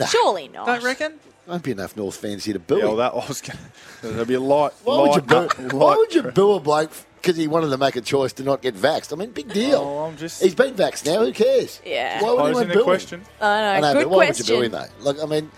Surely 0.09 0.49
not. 0.49 0.67
Don't 0.67 0.85
reckon? 0.85 1.15
won't 1.47 1.63
be 1.65 1.73
enough 1.73 1.97
North 1.97 2.17
fans 2.17 2.45
here 2.45 2.55
to 2.55 2.61
boo 2.61 2.77
Yeah, 2.79 2.85
well, 2.85 2.93
him. 2.93 2.99
that 2.99 3.15
was 3.17 3.41
gonna, 3.41 3.59
there'll 4.03 4.25
be 4.25 4.35
a 4.35 4.41
light. 4.41 4.73
Why 4.85 4.95
light, 4.97 5.09
would 5.09 5.17
you 5.17 5.23
boo? 5.23 5.77
Why 5.77 5.97
would 5.97 6.15
you 6.15 6.23
boo 6.23 6.53
a 6.53 6.61
bloke 6.61 6.93
because 7.17 7.37
he 7.37 7.49
wanted 7.49 7.71
to 7.71 7.77
make 7.79 7.97
a 7.97 8.01
choice 8.01 8.33
to 8.35 8.45
not 8.45 8.63
get 8.63 8.77
vaxxed? 8.77 9.13
I 9.13 9.17
mean, 9.17 9.33
big 9.33 9.53
deal. 9.53 9.79
Oh, 9.79 10.05
I'm 10.07 10.17
just 10.17 10.43
He's 10.43 10.55
been 10.55 10.75
vaxxed 10.75 11.07
now. 11.07 11.25
Who 11.25 11.33
cares? 11.33 11.81
Yeah. 11.85 12.23
Why 12.23 12.31
would 12.31 12.41
anyone 12.45 12.53
posing 12.55 12.71
a 12.71 12.75
boo 12.75 12.85
question. 12.85 13.21
him? 13.21 13.27
I 13.41 13.61
know. 13.61 13.71
I 13.73 13.81
know, 13.81 13.93
Good 13.95 14.03
but 14.05 14.11
why 14.11 14.17
would 14.29 14.39
you 14.39 14.45
question. 14.45 14.57
boo 14.57 14.63
him 14.63 14.73
though? 14.73 14.87
Like, 15.01 15.17
I 15.21 15.27
mean, 15.27 15.51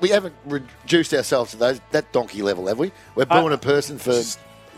we 0.00 0.08
haven't 0.08 0.34
reduced 0.46 1.12
ourselves 1.12 1.50
to 1.50 1.56
those 1.58 1.80
that 1.90 2.10
donkey 2.12 2.40
level, 2.42 2.66
have 2.68 2.78
we? 2.78 2.90
We're 3.14 3.26
uh, 3.28 3.40
booing 3.42 3.52
a 3.52 3.58
person 3.58 3.98
for 3.98 4.22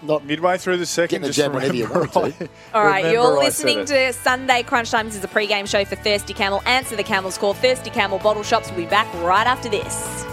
not 0.03 0.25
midway 0.25 0.59
through 0.59 0.77
the 0.77 0.87
second. 0.87 1.23
getting 1.23 1.25
a 1.25 1.29
just 1.29 1.39
jab 1.39 1.55
whenever 1.55 1.75
you 1.75 1.87
remember 1.87 2.21
want 2.21 2.39
to. 2.39 2.49
All 2.75 2.85
right, 2.85 3.13
you're 3.13 3.39
I 3.39 3.45
listening 3.45 3.85
to 3.87 4.13
Sunday 4.13 4.63
Crunch 4.63 4.91
Time. 4.91 5.07
This 5.07 5.17
is 5.17 5.25
a 5.25 5.29
pre-game 5.29 5.67
show 5.67 5.85
for 5.85 5.97
Thirsty 5.97 6.35
Camel. 6.35 6.63
Answer 6.67 6.97
the 6.97 7.03
Camel's 7.03 7.39
call. 7.39 7.55
Thirsty 7.55 7.91
Camel 7.91 8.19
Bottle 8.19 8.43
Shops 8.43 8.71
will 8.71 8.77
be 8.77 8.87
back 8.87 9.13
right 9.23 9.47
after 9.47 9.69
this. 9.69 10.25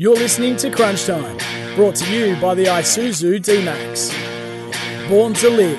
You're 0.00 0.16
listening 0.16 0.56
to 0.56 0.70
Crunch 0.70 1.04
Time, 1.04 1.36
brought 1.76 1.94
to 1.96 2.10
you 2.10 2.34
by 2.40 2.54
the 2.54 2.64
Isuzu 2.64 3.44
D-Max. 3.44 4.39
Born 5.10 5.34
to 5.34 5.50
live. 5.50 5.76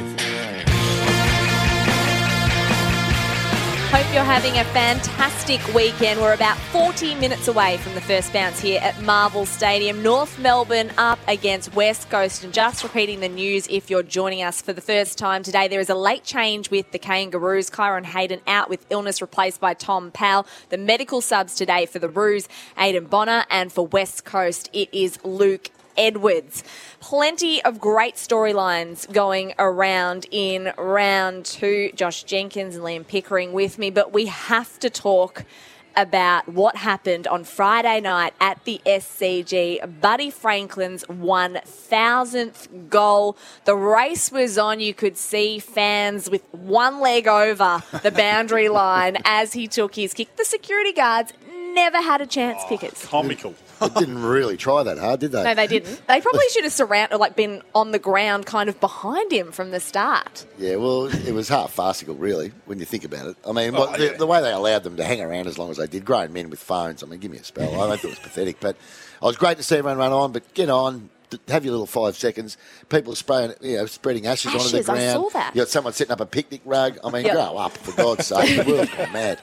Hope 3.89 4.13
you're 4.13 4.25
having 4.25 4.57
a 4.57 4.65
fantastic 4.65 5.65
weekend. 5.73 6.19
We're 6.19 6.33
about 6.33 6.57
40 6.57 7.15
minutes 7.15 7.47
away 7.47 7.77
from 7.77 7.95
the 7.95 8.01
first 8.01 8.33
bounce 8.33 8.59
here 8.59 8.81
at 8.81 9.01
Marvel 9.03 9.45
Stadium. 9.45 10.03
North 10.03 10.37
Melbourne 10.37 10.91
up 10.97 11.17
against 11.29 11.73
West 11.75 12.09
Coast. 12.09 12.43
And 12.43 12.53
just 12.53 12.83
repeating 12.83 13.21
the 13.21 13.29
news 13.29 13.67
if 13.69 13.89
you're 13.89 14.03
joining 14.03 14.43
us 14.43 14.61
for 14.61 14.73
the 14.73 14.81
first 14.81 15.17
time 15.17 15.43
today, 15.43 15.69
there 15.69 15.79
is 15.79 15.89
a 15.89 15.95
late 15.95 16.25
change 16.25 16.69
with 16.69 16.91
the 16.91 16.99
Kangaroos. 16.99 17.69
Kyron 17.69 18.03
Hayden 18.03 18.41
out 18.47 18.69
with 18.69 18.85
illness, 18.89 19.21
replaced 19.21 19.61
by 19.61 19.73
Tom 19.73 20.11
Powell. 20.11 20.45
The 20.67 20.77
medical 20.77 21.21
subs 21.21 21.55
today 21.55 21.85
for 21.85 21.99
the 21.99 22.09
Roos, 22.09 22.49
Aiden 22.77 23.09
Bonar. 23.09 23.45
And 23.49 23.71
for 23.71 23.87
West 23.87 24.25
Coast, 24.25 24.69
it 24.73 24.89
is 24.93 25.23
Luke 25.23 25.69
Edwards. 25.97 26.63
Plenty 26.99 27.63
of 27.63 27.79
great 27.79 28.15
storylines 28.15 29.11
going 29.11 29.53
around 29.59 30.25
in 30.31 30.73
round 30.77 31.45
two. 31.45 31.91
Josh 31.95 32.23
Jenkins 32.23 32.75
and 32.75 32.83
Liam 32.83 33.07
Pickering 33.07 33.53
with 33.53 33.77
me, 33.77 33.89
but 33.89 34.13
we 34.13 34.27
have 34.27 34.79
to 34.79 34.89
talk 34.89 35.45
about 35.95 36.47
what 36.47 36.77
happened 36.77 37.27
on 37.27 37.43
Friday 37.43 37.99
night 37.99 38.33
at 38.39 38.63
the 38.65 38.81
SCG. 38.85 40.01
Buddy 40.01 40.29
Franklin's 40.29 41.03
1000th 41.05 42.89
goal. 42.89 43.37
The 43.65 43.75
race 43.75 44.31
was 44.31 44.57
on. 44.57 44.79
You 44.79 44.93
could 44.93 45.17
see 45.17 45.59
fans 45.59 46.29
with 46.29 46.43
one 46.51 46.99
leg 46.99 47.27
over 47.27 47.83
the 48.03 48.11
boundary 48.11 48.69
line 48.81 49.17
as 49.25 49.53
he 49.53 49.67
took 49.67 49.95
his 49.95 50.13
kick. 50.13 50.35
The 50.37 50.45
security 50.45 50.93
guards 50.93 51.33
never 51.73 51.97
had 51.97 52.21
a 52.21 52.25
chance, 52.25 52.61
oh, 52.63 52.69
Pickers. 52.69 53.05
Comical. 53.05 53.55
They 53.81 53.99
didn't 53.99 54.23
really 54.23 54.55
try 54.57 54.83
that 54.83 54.97
hard, 54.97 55.19
did 55.19 55.31
they? 55.31 55.43
No, 55.43 55.53
they 55.55 55.67
didn't. 55.67 56.01
They 56.07 56.21
probably 56.21 56.45
should 56.51 56.63
have 56.63 56.71
surrounded, 56.73 57.17
like, 57.17 57.35
been 57.35 57.61
on 57.75 57.91
the 57.91 57.99
ground, 57.99 58.45
kind 58.45 58.69
of 58.69 58.79
behind 58.79 59.31
him 59.31 59.51
from 59.51 59.71
the 59.71 59.79
start. 59.79 60.45
Yeah, 60.57 60.75
well, 60.77 61.05
it 61.07 61.33
was 61.33 61.49
half 61.49 61.71
farcical, 61.71 62.15
really, 62.15 62.51
when 62.65 62.79
you 62.79 62.85
think 62.85 63.03
about 63.03 63.27
it. 63.27 63.37
I 63.47 63.51
mean, 63.51 63.75
Oh, 63.75 63.79
what, 63.81 63.99
the, 63.99 64.15
the 64.17 64.27
way 64.27 64.41
they 64.41 64.51
allowed 64.51 64.83
them 64.83 64.95
to 64.97 65.03
hang 65.03 65.19
around 65.21 65.47
as 65.47 65.57
long 65.57 65.71
as 65.71 65.77
they 65.77 65.87
did, 65.87 66.05
grown 66.05 66.31
men 66.31 66.49
with 66.49 66.59
phones. 66.59 67.03
I 67.03 67.07
mean, 67.07 67.19
give 67.19 67.31
me 67.31 67.37
a 67.39 67.43
spell. 67.43 67.73
I 67.81 67.87
don't 67.87 67.99
think 67.99 68.03
it 68.05 68.09
was 68.09 68.19
pathetic, 68.29 68.59
but 68.59 68.75
it 68.75 69.25
was 69.25 69.35
great 69.37 69.57
to 69.57 69.63
see 69.63 69.77
everyone 69.77 69.97
run 69.97 70.11
on. 70.11 70.31
But 70.31 70.53
get 70.53 70.69
on, 70.69 71.09
have 71.47 71.63
your 71.65 71.71
little 71.71 71.87
five 71.87 72.15
seconds. 72.17 72.57
People 72.89 73.13
are 73.13 73.15
spraying, 73.15 73.53
you 73.61 73.77
know, 73.77 73.85
spreading 73.85 74.27
ashes, 74.27 74.53
onto 74.53 74.67
the 74.69 74.77
Ashes, 74.79 74.89
I 74.89 74.93
ground. 74.93 75.13
saw 75.13 75.29
that. 75.39 75.55
You 75.55 75.61
got 75.61 75.69
someone 75.69 75.93
setting 75.93 76.11
up 76.11 76.19
a 76.21 76.25
picnic 76.25 76.61
rug. 76.65 76.97
I 77.03 77.09
mean, 77.09 77.25
Yep. 77.25 77.33
grow 77.33 77.57
up 77.57 77.77
for 77.77 77.95
God's 77.95 78.27
sake. 78.27 78.65
The 78.65 78.71
world's 78.71 78.91
gone 78.93 79.13
mad. 79.13 79.39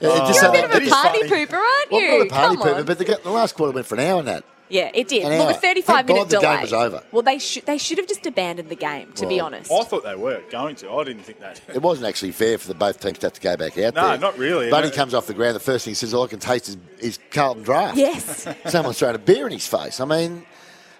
Yeah, 0.00 0.08
Oh, 0.12 0.26
just 0.28 0.40
You're 0.42 0.50
a 0.50 0.52
bit 0.52 0.64
of 0.64 0.70
a 0.86 0.90
party 0.90 1.18
pooper, 1.24 1.54
aren't 1.54 1.90
you? 1.92 1.98
Well, 1.98 2.00
you? 2.00 2.18
not 2.18 2.26
a 2.26 2.30
party 2.30 2.56
Come 2.56 2.66
pooper, 2.66 2.76
on. 2.78 2.84
but 2.84 2.98
the, 2.98 3.20
the 3.24 3.30
last 3.30 3.54
quarter 3.54 3.72
went 3.72 3.86
for 3.86 3.94
an 3.96 4.00
hour 4.02 4.18
and 4.20 4.28
that. 4.28 4.44
Yeah, 4.70 4.90
it 4.92 5.08
did. 5.08 5.22
An 5.24 5.38
Look, 5.38 5.46
hour. 5.48 5.50
a 5.52 5.54
35 5.54 5.86
Thank 5.96 6.06
minute 6.08 6.18
God 6.20 6.28
the 6.30 6.40
delay. 6.40 6.52
game 6.56 6.60
was 6.60 6.72
over. 6.74 7.02
Well, 7.10 7.22
they 7.22 7.38
should 7.38 7.64
they 7.64 7.78
should 7.78 7.96
have 7.96 8.06
just 8.06 8.26
abandoned 8.26 8.68
the 8.68 8.74
game, 8.76 9.10
to 9.14 9.26
be 9.26 9.36
Well, 9.36 9.46
honest. 9.46 9.72
I 9.72 9.82
thought 9.84 10.04
they 10.04 10.14
were 10.14 10.42
going 10.50 10.76
to. 10.76 10.90
I 10.92 11.04
didn't 11.04 11.22
think 11.22 11.40
that. 11.40 11.62
It 11.74 11.80
wasn't 11.80 12.06
actually 12.06 12.32
fair 12.32 12.58
for 12.58 12.68
the 12.68 12.74
both 12.74 13.00
teams 13.00 13.16
to 13.20 13.26
have 13.26 13.32
to 13.32 13.40
go 13.40 13.56
back 13.56 13.78
out 13.78 13.94
No, 13.94 14.08
there. 14.10 14.18
not 14.18 14.36
really. 14.38 14.68
Buddy 14.70 14.90
No. 14.90 14.94
comes 14.94 15.14
off 15.14 15.26
the 15.26 15.32
ground. 15.32 15.56
The 15.56 15.60
first 15.60 15.86
thing 15.86 15.92
he 15.92 15.94
says, 15.94 16.12
"All 16.12 16.22
I 16.24 16.26
can 16.26 16.38
taste 16.38 16.68
is, 16.68 16.76
is 16.98 17.18
Carlton 17.30 17.62
draft." 17.62 17.96
Yes. 17.96 18.46
Someone's 18.66 18.98
throwing 18.98 19.14
a 19.14 19.18
beer 19.18 19.46
in 19.46 19.52
his 19.54 19.66
face. 19.66 20.00
I 20.00 20.04
mean, 20.04 20.44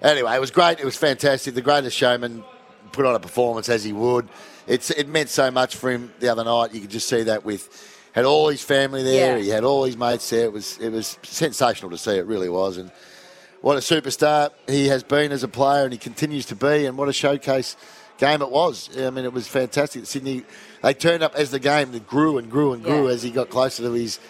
anyway, 0.00 0.34
it 0.34 0.40
was 0.40 0.50
great. 0.50 0.80
It 0.80 0.86
was 0.86 0.96
fantastic. 0.96 1.54
The 1.54 1.60
greatest 1.60 1.94
showman 1.94 2.44
put 2.92 3.04
on 3.04 3.14
a 3.14 3.20
performance 3.20 3.68
as 3.68 3.84
he 3.84 3.92
would. 3.92 4.30
It's 4.66 4.88
it 4.90 5.08
meant 5.08 5.28
so 5.28 5.50
much 5.50 5.76
for 5.76 5.90
him 5.90 6.10
the 6.20 6.30
other 6.30 6.42
night. 6.44 6.72
You 6.72 6.80
could 6.80 6.90
just 6.90 7.06
see 7.06 7.22
that 7.24 7.44
with 7.44 7.68
had 8.18 8.24
all 8.26 8.48
his 8.48 8.62
family 8.62 9.02
there. 9.02 9.36
Yeah. 9.38 9.42
He 9.42 9.48
had 9.48 9.64
all 9.64 9.84
his 9.84 9.96
mates 9.96 10.28
there. 10.30 10.44
It 10.44 10.52
was 10.52 10.78
it 10.78 10.90
was 10.90 11.18
sensational 11.22 11.90
to 11.90 11.98
see. 11.98 12.16
It 12.16 12.26
really 12.26 12.48
was. 12.48 12.76
And 12.76 12.90
what 13.60 13.76
a 13.76 13.80
superstar 13.80 14.50
he 14.66 14.88
has 14.88 15.02
been 15.02 15.32
as 15.32 15.42
a 15.42 15.48
player, 15.48 15.84
and 15.84 15.92
he 15.92 15.98
continues 15.98 16.46
to 16.46 16.56
be. 16.56 16.86
And 16.86 16.96
what 16.98 17.08
a 17.08 17.12
showcase 17.12 17.76
game 18.18 18.42
it 18.42 18.50
was. 18.50 18.90
I 18.98 19.10
mean, 19.10 19.24
it 19.24 19.32
was 19.32 19.46
fantastic. 19.48 20.06
Sydney 20.06 20.42
they 20.82 20.94
turned 20.94 21.22
up 21.22 21.34
as 21.34 21.50
the 21.50 21.58
game 21.60 21.92
that 21.92 22.06
grew 22.06 22.38
and 22.38 22.50
grew 22.50 22.72
and 22.72 22.82
grew 22.82 23.06
Yeah. 23.08 23.14
as 23.14 23.22
he 23.22 23.30
got 23.30 23.50
closer 23.50 23.82
to 23.84 23.92
his 23.92 24.20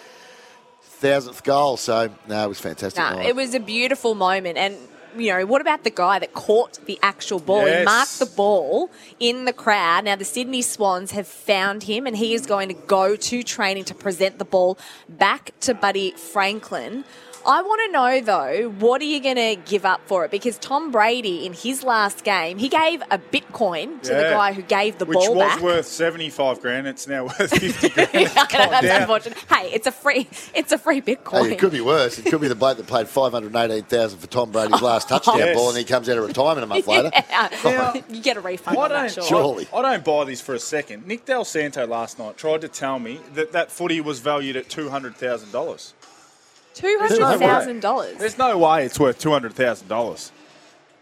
thousandth 0.83 1.43
goal. 1.45 1.77
So 1.77 2.11
no, 2.27 2.45
it 2.45 2.49
was 2.49 2.61
fantastic. 2.61 2.99
Night. 3.03 3.27
it 3.27 3.37
was 3.37 3.55
a 3.55 3.61
beautiful 3.61 4.15
moment. 4.15 4.59
And, 4.59 4.77
you 5.17 5.33
know, 5.33 5.47
what 5.47 5.61
about 5.61 5.85
the 5.85 5.91
guy 5.91 6.19
that 6.19 6.33
caught 6.33 6.79
the 6.87 6.99
actual 7.03 7.39
ball? 7.39 7.67
He 7.67 7.85
marked 7.85 8.19
the 8.19 8.27
ball 8.27 8.91
in 9.19 9.45
the 9.45 9.53
crowd. 9.53 10.05
Now, 10.05 10.17
the 10.17 10.25
Sydney 10.25 10.63
Swans 10.63 11.13
have 11.13 11.27
found 11.27 11.85
him, 11.85 12.07
and 12.07 12.17
he 12.17 12.35
is 12.35 12.47
going 12.47 12.69
to 12.69 12.75
go 12.75 13.17
to 13.17 13.43
training 13.43 13.85
to 13.85 13.95
present 13.95 14.39
the 14.39 14.45
ball 14.45 14.79
back 15.09 15.53
to 15.61 15.75
Buddy 15.75 16.13
Franklin. 16.13 17.05
I 17.47 17.63
want 17.63 17.81
to 17.87 17.93
know 17.93 18.21
though, 18.21 18.69
what 18.79 19.01
are 19.01 19.05
you 19.07 19.21
going 19.23 19.37
to 19.37 19.57
give 19.69 19.85
up 19.85 20.01
for 20.07 20.25
it? 20.25 20.31
Because 20.31 20.59
Tom 20.59 20.91
Brady, 20.91 21.47
in 21.47 21.53
his 21.53 21.83
last 21.83 22.25
game, 22.25 22.59
he 22.59 22.69
gave 22.69 23.03
a 23.11 23.19
Bitcoin 23.19 24.01
to 24.03 24.09
the 24.15 24.23
guy 24.31 24.53
who 24.53 24.63
gave 24.63 24.99
the 24.99 25.07
ball. 25.07 25.35
back. 25.37 25.55
Which 25.57 25.63
was 25.63 25.77
worth 25.77 25.87
seventy-five 25.87 26.61
grand. 26.61 26.87
It's 26.87 27.07
now 27.07 27.25
worth 27.25 27.51
fifty 27.51 27.89
grand. 27.95 28.09
I 28.15 28.23
know, 28.25 28.71
that's 28.71 28.87
down. 28.87 29.03
unfortunate. 29.03 29.39
Hey, 29.51 29.71
it's 29.73 29.87
a 29.87 29.93
free, 29.93 30.29
it's 30.55 30.73
a 30.73 30.79
free 30.79 31.01
Bitcoin. 31.01 31.47
Hey, 31.47 31.53
it 31.53 31.59
could 31.59 31.73
be 31.73 31.81
worse. 31.81 32.19
It 32.19 32.27
could 32.27 32.41
be 32.41 32.49
the 32.49 32.55
bloke 32.55 32.77
that 32.79 32.87
played 32.87 33.09
five 33.09 33.33
hundred 33.33 33.55
eighteen 33.57 33.85
thousand 33.85 34.19
for 34.19 34.27
Tom 34.27 34.51
Brady's 34.51 34.83
last 34.83 35.07
oh, 35.13 35.19
touchdown 35.19 35.39
Yes. 35.39 35.57
ball, 35.57 35.69
and 35.71 35.79
he 35.79 35.85
comes 35.85 36.09
out 36.09 36.19
of 36.19 36.27
retirement 36.27 36.65
a 36.65 36.67
month 36.67 36.87
later. 36.89 37.11
Yeah. 37.15 37.95
you 38.11 38.21
get 38.21 38.37
a 38.37 38.41
refund 38.41 38.77
I 38.79 38.83
on 38.83 38.89
that, 38.91 39.15
don't, 39.15 39.27
sure. 39.27 39.39
Surely. 39.43 39.69
I 39.75 39.83
don't 39.83 40.05
buy 40.05 40.25
this 40.25 40.41
for 40.41 40.55
a 40.55 40.59
second. 40.59 41.07
Nick 41.07 41.25
Dal 41.25 41.45
Santo 41.45 41.87
last 41.87 42.19
night 42.19 42.37
tried 42.37 42.61
to 42.63 42.69
tell 42.69 42.99
me 42.99 43.21
that 43.35 43.53
that 43.53 43.71
footy 43.71 44.01
was 44.01 44.19
valued 44.21 44.57
at 44.57 44.69
two 44.69 44.89
hundred 44.91 45.17
thousand 45.17 45.53
dollars. 45.53 45.95
Two 46.79 46.97
hundred 47.01 47.39
thousand 47.39 47.81
dollars. 47.81 48.17
There's 48.19 48.39
no 48.39 48.57
way 48.59 48.85
it's 48.85 48.99
worth 48.99 49.19
two 49.19 49.31
hundred 49.31 49.53
thousand 49.55 49.89
dollars. 49.89 50.33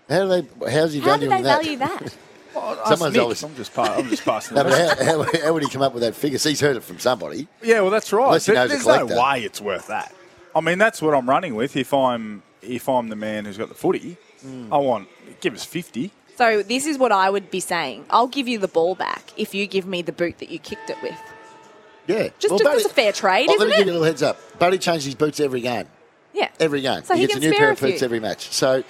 How 0.08 0.22
do 0.22 0.28
they? 0.42 0.70
How's 0.72 0.92
he 0.92 1.00
How 1.00 1.16
did 1.16 1.28
valuing 1.28 1.30
they 1.30 1.42
that? 1.42 1.62
value 1.62 1.78
that? 1.78 2.16
Someone's 2.86 3.18
always- 3.18 3.42
I'm 3.42 3.54
just, 3.54 3.74
pa- 3.74 3.96
I'm 3.98 4.08
just 4.08 4.24
passing. 4.24 4.54
No, 4.54 4.62
it 4.62 4.64
but 4.64 4.98
how, 5.04 5.22
how, 5.22 5.40
how 5.44 5.52
would 5.52 5.62
he 5.62 5.68
come 5.68 5.82
up 5.82 5.92
with 5.92 6.02
that 6.02 6.14
figure? 6.14 6.38
So 6.38 6.48
he's 6.48 6.60
heard 6.60 6.76
it 6.76 6.82
from 6.82 6.98
somebody. 6.98 7.48
Yeah, 7.62 7.82
well, 7.82 7.90
that's 7.90 8.10
right. 8.14 8.24
Unless 8.26 8.46
he 8.46 8.52
There- 8.52 8.62
knows 8.62 8.70
a 8.70 8.74
There's 8.74 8.86
no 8.86 8.98
collector. 9.06 9.22
way 9.22 9.44
it's 9.44 9.60
worth 9.60 9.88
that. 9.88 10.14
I 10.54 10.60
mean, 10.62 10.78
that's 10.78 11.02
what 11.02 11.12
I'm 11.14 11.28
running 11.28 11.54
with. 11.54 11.76
If 11.76 11.92
I'm 11.92 12.42
if 12.62 12.88
I'm 12.88 13.08
the 13.10 13.16
man 13.16 13.44
who's 13.44 13.58
got 13.58 13.68
the 13.68 13.74
footy, 13.74 14.16
Hmm. 14.40 14.72
I 14.72 14.78
want 14.78 15.08
give 15.40 15.52
us 15.54 15.64
fifty. 15.64 16.12
So 16.38 16.62
this 16.62 16.86
is 16.86 16.96
what 16.98 17.12
I 17.12 17.28
would 17.28 17.50
be 17.50 17.60
saying. 17.60 18.06
I'll 18.10 18.26
give 18.26 18.46
you 18.48 18.58
the 18.58 18.68
ball 18.68 18.94
back 18.94 19.32
if 19.36 19.54
you 19.54 19.66
give 19.66 19.86
me 19.86 20.00
the 20.02 20.12
boot 20.12 20.38
that 20.38 20.48
you 20.50 20.58
kicked 20.58 20.88
it 20.90 20.96
with. 21.02 21.18
Yeah, 22.06 22.28
Just 22.38 22.58
just 22.58 22.64
as 22.64 22.84
a 22.84 22.88
fair 22.88 23.12
trade, 23.12 23.48
Oh, 23.48 23.52
let 23.52 23.56
isn't 23.56 23.68
me 23.68 23.76
give 23.76 23.86
you 23.86 23.92
a 23.92 23.94
little 23.94 24.06
heads 24.06 24.22
up. 24.22 24.38
Buddy 24.58 24.78
changes 24.78 25.04
his 25.06 25.14
boots 25.14 25.40
every 25.40 25.60
game. 25.60 25.86
Yeah. 26.32 26.50
Every 26.60 26.80
game. 26.82 27.02
So 27.04 27.14
he 27.14 27.22
gets 27.22 27.34
can 27.34 27.42
a 27.42 27.46
new 27.46 27.52
spare 27.54 27.60
pair 27.60 27.72
of 27.72 27.80
boots 27.80 28.02
every 28.02 28.20
match. 28.20 28.50
So 28.52 28.84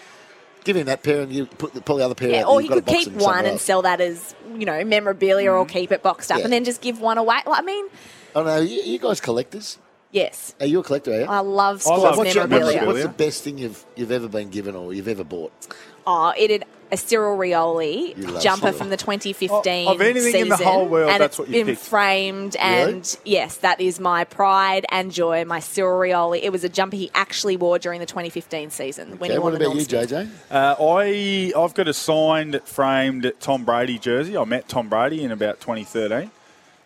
give 0.64 0.76
him 0.76 0.86
that 0.86 1.02
pair 1.02 1.20
and 1.22 1.32
you 1.32 1.46
put 1.46 1.74
the, 1.74 1.80
pull 1.80 1.96
the 1.96 2.04
other 2.04 2.14
pair 2.16 2.30
Yeah, 2.30 2.40
out. 2.42 2.48
or 2.48 2.60
he 2.60 2.66
you've 2.68 2.84
could 2.84 2.86
keep 2.86 3.12
one 3.12 3.38
and 3.38 3.46
else. 3.48 3.62
sell 3.62 3.82
that 3.82 4.00
as 4.00 4.34
you 4.58 4.66
know 4.66 4.84
memorabilia, 4.84 5.50
or 5.52 5.64
mm. 5.64 5.68
keep 5.68 5.92
it 5.92 6.02
boxed 6.02 6.30
up, 6.32 6.38
Yeah. 6.38 6.44
and 6.44 6.52
then 6.52 6.64
just 6.64 6.80
give 6.80 7.00
one 7.00 7.18
away. 7.18 7.36
Like, 7.46 7.60
I 7.60 7.62
mean, 7.62 7.86
oh, 8.34 8.40
I 8.40 8.44
don't 8.44 8.46
know. 8.46 8.60
You, 8.60 8.82
you 8.82 8.98
guys 8.98 9.20
collectors? 9.20 9.78
yes, 10.12 10.54
Are 10.60 10.66
you 10.66 10.80
a 10.80 10.82
collector? 10.82 11.12
Are 11.12 11.20
you? 11.20 11.26
I 11.26 11.40
love 11.40 11.86
I 11.86 11.90
love 11.90 12.00
sports 12.00 12.16
what's, 12.18 12.34
your- 12.34 12.46
memorabilia. 12.48 12.86
what's 12.86 13.02
the 13.02 13.08
best 13.08 13.44
thing 13.44 13.58
you've 13.58 13.84
you've 13.96 14.12
ever 14.12 14.28
been 14.28 14.50
given 14.50 14.74
or 14.74 14.92
you've 14.92 15.08
ever 15.08 15.24
bought? 15.24 15.52
Oh, 16.06 16.32
it'd 16.36 16.64
a 16.92 16.96
Cyril 16.96 17.36
Rioli 17.36 18.16
You 18.16 18.40
jumper 18.40 18.66
Cyril. 18.68 18.72
from 18.78 18.90
the 18.90 18.96
2015 18.96 19.88
Of 19.88 20.00
anything 20.00 20.22
season, 20.22 20.42
in 20.42 20.48
the 20.48 20.56
whole 20.56 20.86
world, 20.86 21.10
and 21.10 21.20
that's 21.20 21.32
it's 21.32 21.38
what 21.40 21.48
you 21.48 21.54
been 21.64 21.74
picked. 21.74 21.80
framed. 21.86 22.56
And 22.56 23.18
yes, 23.24 23.56
that 23.58 23.80
is 23.80 23.98
my 23.98 24.24
pride 24.24 24.86
and 24.90 25.10
joy. 25.12 25.44
My 25.44 25.60
Cyril 25.60 25.98
Rioli. 25.98 26.40
It 26.42 26.50
was 26.52 26.62
a 26.64 26.68
jumper 26.68 26.96
he 26.96 27.10
actually 27.14 27.56
wore 27.56 27.78
during 27.78 27.98
the 28.00 28.06
2015 28.06 28.70
season 28.70 29.18
when 29.18 29.30
Okay, 29.30 29.32
he 29.32 29.38
won 29.38 29.52
what 29.52 29.58
the 29.58 29.64
about 29.66 29.74
Norm 29.76 29.78
you, 29.78 29.84
JJ? 29.86 30.28
Uh, 30.50 30.76
I 30.80 31.52
I've 31.60 31.74
got 31.74 31.88
a 31.88 31.94
signed 31.94 32.60
framed 32.64 33.32
Tom 33.40 33.64
Brady 33.64 33.98
jersey. 33.98 34.36
I 34.36 34.44
met 34.44 34.68
Tom 34.68 34.88
Brady 34.88 35.24
in 35.24 35.32
about 35.32 35.60
2013, 35.60 36.30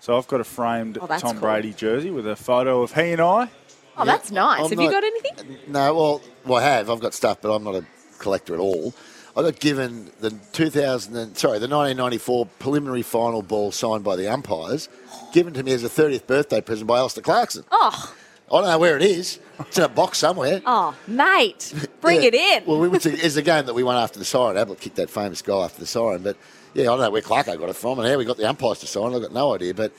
so 0.01 0.17
I've 0.17 0.29
got 0.29 0.41
a 0.41 0.45
framed 0.45 0.99
Oh, 1.01 1.07
Tom 1.07 1.33
cool. 1.33 1.41
Brady 1.41 1.73
jersey 1.75 2.11
with 2.11 2.27
a 2.27 2.37
photo 2.37 2.83
of 2.83 2.95
he 2.95 3.13
and 3.13 3.21
I. 3.21 3.51
Oh, 3.99 4.05
that's 4.07 4.31
nice. 4.31 4.63
I'm 4.65 4.71
Have 4.71 4.81
you 4.81 4.91
got 4.91 5.05
anything? 5.05 5.59
No, 5.69 5.95
well, 5.95 6.23
well, 6.47 6.59
I 6.59 6.63
have. 6.63 6.89
I've 6.89 7.01
got 7.01 7.13
stuff, 7.13 7.43
but 7.43 7.55
I'm 7.55 7.63
not 7.65 7.75
a 7.75 7.85
collector 8.19 8.55
at 8.55 8.61
all. 8.61 8.95
I 9.37 9.43
got 9.43 9.61
given 9.61 10.11
the 10.21 10.31
2000, 10.53 11.17
and, 11.17 11.37
sorry, 11.39 11.59
the 11.59 11.69
1994 11.69 12.47
preliminary 12.59 13.03
final 13.03 13.43
ball 13.43 13.71
signed 13.71 14.03
by 14.03 14.17
the 14.17 14.29
umpires, 14.29 14.89
given 15.33 15.55
to 15.55 15.63
me 15.63 15.73
as 15.73 15.85
a 15.85 15.89
30th 15.89 16.27
birthday 16.27 16.61
present 16.61 16.87
by 16.89 16.99
Alastair 16.99 17.23
Clarkson. 17.23 17.65
Oh, 17.71 18.15
I 18.51 18.61
don't 18.61 18.65
know 18.69 18.79
where 18.79 18.97
it 18.97 19.03
is. 19.03 19.39
It's 19.61 19.79
in 19.79 19.85
a 19.85 19.89
box 19.89 20.19
somewhere. 20.19 20.61
oh, 20.67 20.95
mate, 21.07 21.73
bring 22.01 22.23
Yeah. 22.23 22.29
it 22.29 22.35
in. 22.35 22.65
Well, 22.67 22.81
we 22.81 22.89
went 22.89 23.05
to, 23.05 23.11
it's 23.13 23.37
a 23.37 23.43
game 23.43 23.67
that 23.67 23.75
we 23.75 23.85
won 23.85 23.97
after 23.97 24.19
the 24.19 24.25
siren. 24.25 24.57
Ablett 24.57 24.81
kicked 24.81 24.97
that 24.97 25.11
famous 25.11 25.43
goal 25.43 25.63
after 25.63 25.79
the 25.79 25.87
siren. 25.87 26.23
But 26.23 26.37
yeah, 26.75 26.83
I 26.85 26.87
don't 26.87 27.01
know 27.01 27.11
where 27.11 27.23
Clarko 27.23 27.57
got 27.59 27.69
it 27.69 27.77
from 27.77 28.01
and 28.01 28.09
how 28.09 28.19
we 28.19 28.25
got 28.25 28.37
the 28.37 28.49
umpires 28.49 28.81
to 28.81 28.87
sign. 28.89 29.15
I've 29.15 29.23
got 29.23 29.33
no 29.33 29.55
idea. 29.55 29.75
But 29.75 29.93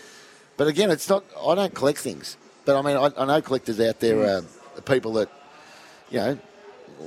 but 0.57 0.67
again, 0.67 0.91
it's 0.91 1.07
not. 1.09 1.23
I 1.41 1.55
don't 1.55 1.73
collect 1.73 1.99
things. 1.99 2.35
But 2.65 2.77
I 2.77 2.81
mean, 2.81 2.97
I, 2.97 3.09
I 3.21 3.25
know 3.25 3.41
collectors 3.41 3.79
out 3.79 3.99
there, 4.01 4.21
uh, 4.23 4.41
people 4.85 5.13
that 5.13 5.29
you 6.09 6.19
know. 6.19 6.37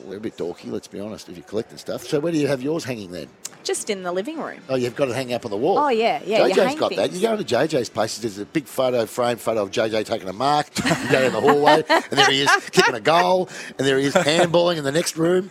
We're 0.05 0.19
a 0.19 0.21
bit 0.21 0.37
dorky, 0.37 0.71
let's 0.71 0.89
be 0.89 1.01
honest, 1.01 1.29
if 1.29 1.37
you're 1.37 1.47
collecting 1.47 1.79
stuff. 1.79 2.05
So 2.05 2.21
where 2.21 2.33
do 2.33 2.39
you 2.39 2.49
have 2.49 2.63
yours 2.63 2.85
hanging 2.85 3.11
then? 3.11 3.29
Just 3.63 3.89
in 3.89 4.03
the 4.03 4.13
living 4.13 4.39
room. 4.39 4.61
Oh, 4.69 4.75
you've 4.75 4.95
got 4.95 5.09
it 5.09 5.15
hanging 5.15 5.35
up 5.35 5.45
on 5.45 5.51
the 5.51 5.57
wall. 5.57 5.79
Oh, 5.79 5.89
yeah, 5.89 6.21
yeah, 6.27 6.41
JJ's 6.41 6.57
hang 6.57 6.77
got 6.77 6.95
that. 6.97 7.13
You 7.13 7.21
go 7.23 7.33
into 7.33 7.45
JJ's 7.45 7.89
place, 7.89 8.19
there's 8.19 8.39
a 8.39 8.45
big 8.45 8.67
photo 8.67 9.07
frame 9.07 9.39
photo 9.39 9.63
of 9.63 9.71
JJ 9.71 10.05
taking 10.05 10.29
a 10.29 10.33
mark. 10.33 10.67
You 10.77 11.11
go 11.11 11.23
down 11.23 11.33
the 11.33 11.41
hallway, 11.41 11.85
and 11.89 12.19
there 12.19 12.31
he 12.31 12.43
is 12.43 12.51
kicking 12.73 12.95
a 12.95 13.01
goal, 13.01 13.49
and 13.79 13.87
there 13.87 13.99
he 13.99 14.05
is 14.07 14.15
handballing 14.15 14.77
in 14.77 14.85
the 14.85 14.93
next 14.93 15.17
room. 15.17 15.51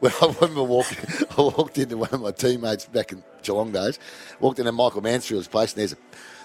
Well, 0.00 0.12
I 0.20 0.26
remember 0.40 0.62
walking, 0.62 0.98
I 1.30 1.40
walked 1.40 1.78
into 1.78 1.96
one 1.96 2.10
of 2.10 2.20
my 2.20 2.32
teammates 2.32 2.86
back 2.86 3.12
in 3.12 3.22
Geelong 3.42 3.72
days, 3.72 3.98
walked 4.40 4.58
into 4.58 4.72
Michael 4.72 5.00
Mansfield's 5.00 5.48
place, 5.48 5.72
and 5.72 5.80
there's 5.80 5.92
a 5.92 5.96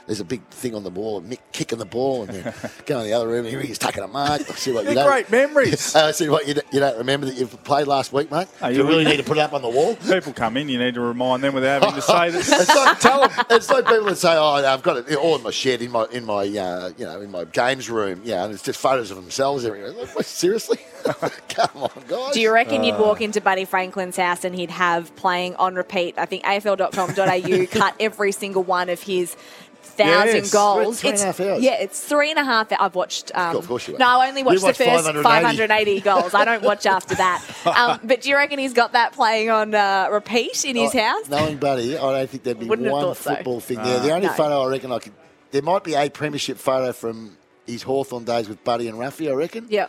there's 0.07 0.19
a 0.19 0.25
big 0.25 0.45
thing 0.49 0.75
on 0.75 0.83
the 0.83 0.89
wall, 0.89 1.19
and 1.19 1.31
Mick 1.31 1.39
kicking 1.51 1.77
the 1.79 1.85
ball, 1.85 2.23
and 2.23 2.31
then 2.33 2.53
go 2.85 2.99
in 2.99 3.05
the 3.05 3.13
other 3.13 3.27
room, 3.27 3.45
and 3.45 3.61
he's 3.63 3.77
taking 3.77 4.03
a 4.03 4.07
mark. 4.07 4.41
I 4.49 4.53
see 4.55 4.71
what 4.71 4.81
you 4.85 4.93
They're 4.93 4.95
don't. 5.03 5.07
great 5.07 5.29
memories. 5.31 5.95
I 5.95 6.11
see 6.11 6.27
what 6.29 6.47
you, 6.47 6.55
don't- 6.55 6.67
you 6.73 6.79
don't 6.79 6.97
remember 6.97 7.27
that 7.27 7.35
you've 7.35 7.63
played 7.63 7.87
last 7.87 8.11
week, 8.13 8.31
mate. 8.31 8.47
Oh, 8.61 8.67
you 8.67 8.77
you- 8.77 8.87
really 8.87 9.05
need 9.05 9.17
to 9.17 9.23
put 9.23 9.37
it 9.37 9.41
up 9.41 9.53
on 9.53 9.61
the 9.61 9.69
wall. 9.69 9.95
People 9.95 10.33
come 10.33 10.57
in, 10.57 10.69
you 10.69 10.79
need 10.79 10.95
to 10.95 11.01
remind 11.01 11.43
them 11.43 11.53
without 11.53 11.83
having 11.83 11.95
to 11.95 12.01
say 12.01 12.29
that. 12.31 12.39
it's 12.39 12.75
like, 12.75 12.99
tell 12.99 13.27
them. 13.27 13.45
It's 13.49 13.69
like 13.69 13.85
people 13.85 14.05
that 14.05 14.17
say, 14.17 14.35
"Oh, 14.35 14.55
I've 14.65 14.83
got 14.83 14.97
it 15.09 15.15
all 15.15 15.35
in 15.35 15.43
my 15.43 15.51
shed, 15.51 15.81
in 15.81 15.91
my 15.91 16.05
in 16.11 16.25
my 16.25 16.41
uh, 16.47 16.91
you 16.97 17.05
know 17.05 17.21
in 17.21 17.31
my 17.31 17.43
games 17.45 17.89
room." 17.89 18.21
Yeah, 18.23 18.43
and 18.43 18.53
it's 18.53 18.63
just 18.63 18.79
photos 18.79 19.11
of 19.11 19.17
themselves 19.17 19.65
everywhere. 19.65 19.91
Like, 19.91 20.15
what, 20.15 20.25
seriously? 20.25 20.77
Come 21.03 21.69
on, 21.83 21.89
guys. 22.07 22.33
Do 22.33 22.41
you 22.41 22.51
reckon 22.53 22.83
you'd 22.83 22.95
Uh, 22.95 22.99
walk 23.03 23.21
into 23.21 23.41
Buddy 23.41 23.65
Franklin's 23.65 24.17
house 24.17 24.43
and 24.43 24.53
he'd 24.55 24.69
have 24.69 25.15
playing 25.15 25.55
on 25.55 25.75
repeat? 25.75 26.15
I 26.17 26.25
think 26.25 26.43
AFL.com.au 26.43 27.65
cut 27.67 27.95
every 27.99 28.31
single 28.31 28.63
one 28.63 28.89
of 28.89 29.01
his 29.01 29.35
thousand 29.83 30.35
Yes. 30.35 30.51
goals. 30.53 30.99
Three 31.01 31.09
and 31.11 31.19
a 31.19 31.23
half 31.25 31.39
hours. 31.39 31.61
Yeah, 31.63 31.73
it's 31.73 31.99
three 31.99 32.29
and 32.31 32.39
a 32.39 32.43
half. 32.43 32.67
I've 32.79 32.95
watched. 32.95 33.31
Um, 33.35 33.55
Of 33.57 33.67
course 33.67 33.87
you 33.87 33.93
have. 33.93 33.99
No, 33.99 34.07
I 34.19 34.29
only 34.29 34.41
You 34.41 34.45
watched 34.45 34.61
the 34.61 34.73
first 34.73 35.05
580. 35.05 35.23
580 35.23 35.99
goals. 36.01 36.33
I 36.33 36.45
don't 36.45 36.63
watch 36.63 36.85
after 36.85 37.15
that. 37.15 37.43
Um, 37.65 37.99
but 38.03 38.21
do 38.21 38.29
you 38.29 38.35
reckon 38.35 38.59
he's 38.59 38.73
got 38.73 38.93
that 38.93 39.13
playing 39.13 39.49
on 39.49 39.73
uh, 39.73 40.07
repeat 40.11 40.65
in 40.65 40.75
his 40.75 40.93
Oh, 40.93 40.99
house? 40.99 41.29
Knowing 41.29 41.57
Buddy, 41.57 41.97
I 41.97 42.01
don't 42.19 42.29
think 42.29 42.43
there'd 42.43 42.59
be 42.59 42.65
Wouldn't 42.65 42.91
one 42.91 43.01
thought 43.03 43.17
so. 43.17 43.35
football 43.35 43.59
thing 43.59 43.77
there. 43.81 43.99
The 43.99 44.11
only 44.11 44.27
No. 44.27 44.33
photo 44.33 44.61
I 44.63 44.67
reckon 44.69 44.91
I 44.91 44.99
could, 44.99 45.13
there 45.51 45.61
might 45.61 45.83
be 45.83 45.93
a 45.95 46.09
premiership 46.09 46.57
photo 46.57 46.91
from 46.91 47.37
his 47.65 47.83
Hawthorn 47.83 48.23
days 48.25 48.49
with 48.49 48.63
Buddy 48.63 48.87
and 48.87 48.97
Ruffy. 48.97 49.29
I 49.29 49.33
reckon. 49.33 49.67
Yeah. 49.69 49.87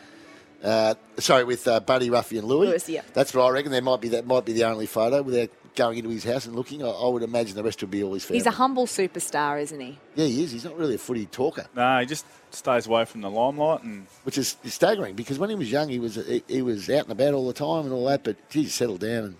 Uh, 0.62 0.94
sorry, 1.18 1.42
with 1.44 1.66
uh, 1.66 1.80
Buddy, 1.80 2.08
Ruffy, 2.08 2.38
and 2.38 2.46
Louis. 2.46 2.68
Lewis, 2.68 2.88
yeah. 2.88 3.02
That's 3.14 3.34
what 3.34 3.44
I 3.44 3.50
reckon. 3.50 3.72
There 3.72 3.82
might 3.82 4.00
be 4.00 4.10
that 4.10 4.26
might 4.26 4.44
be 4.44 4.52
the 4.52 4.64
only 4.64 4.86
photo 4.86 5.20
without 5.22 5.50
going 5.74 5.98
into 5.98 6.10
his 6.10 6.24
house 6.24 6.46
and 6.46 6.54
looking. 6.54 6.82
I, 6.82 6.88
I 6.88 7.08
would 7.08 7.22
imagine 7.22 7.54
the 7.56 7.62
rest 7.62 7.80
would 7.82 7.90
be 7.90 8.02
all 8.02 8.14
his 8.14 8.24
family. 8.24 8.38
He's 8.38 8.46
a 8.46 8.50
humble 8.52 8.86
superstar, 8.86 9.60
isn't 9.60 9.80
he? 9.80 9.98
yeah, 10.14 10.26
he 10.26 10.42
is. 10.44 10.52
He's 10.52 10.64
not 10.64 10.76
really 10.76 10.94
a 10.94 10.98
footy 10.98 11.26
talker. 11.26 11.66
No, 11.74 11.98
he 12.00 12.06
just 12.06 12.26
stays 12.50 12.86
away 12.86 13.04
from 13.06 13.22
the 13.22 13.30
limelight 13.30 13.82
and 13.82 14.06
which 14.24 14.36
is 14.36 14.56
staggering 14.64 15.14
because 15.14 15.38
when 15.38 15.48
he 15.48 15.56
was 15.56 15.70
young, 15.72 15.88
he 15.88 15.98
was 15.98 16.16
he, 16.16 16.42
he 16.48 16.62
was 16.62 16.88
out 16.90 17.04
and 17.04 17.12
about 17.12 17.34
all 17.34 17.46
the 17.46 17.52
time 17.54 17.84
and 17.84 17.92
all 17.92 18.06
that. 18.06 18.24
But 18.24 18.36
he's 18.50 18.74
settled 18.74 19.00
down 19.00 19.24
and 19.24 19.36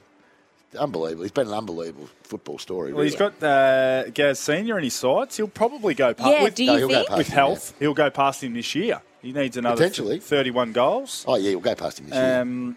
unbelievable. 0.78 1.22
He's 1.24 1.32
been 1.32 1.48
an 1.48 1.52
unbelievable 1.54 2.08
football 2.22 2.58
story. 2.58 2.92
Well, 2.94 3.04
he's 3.04 3.16
got 3.16 3.42
uh, 3.42 4.08
Gaz 4.10 4.38
Senior 4.38 4.78
in 4.78 4.84
his 4.84 4.94
sights. 4.94 5.36
He'll 5.36 5.48
probably 5.48 5.92
go 5.94 6.14
past. 6.14 6.30
Yeah, 6.30 6.42
with, 6.44 6.54
do 6.54 6.64
you 6.64 6.70
No, 6.72 6.76
he'll 6.78 6.88
go 6.88 6.94
think? 6.94 7.08
past 7.08 7.18
with 7.18 7.26
him, 7.28 7.34
health? 7.34 7.74
He'll 7.78 7.94
go 7.94 8.10
past 8.10 8.42
him 8.42 8.54
this 8.54 8.74
year. 8.74 9.02
He 9.20 9.32
needs 9.32 9.56
another 9.56 9.76
Potentially. 9.76 10.18
thirty-one 10.18 10.72
goals. 10.72 11.24
Oh 11.28 11.36
yeah, 11.36 11.50
he'll 11.50 11.60
go 11.60 11.74
past 11.74 12.00
him 12.00 12.08
this 12.08 12.14
year. 12.16 12.74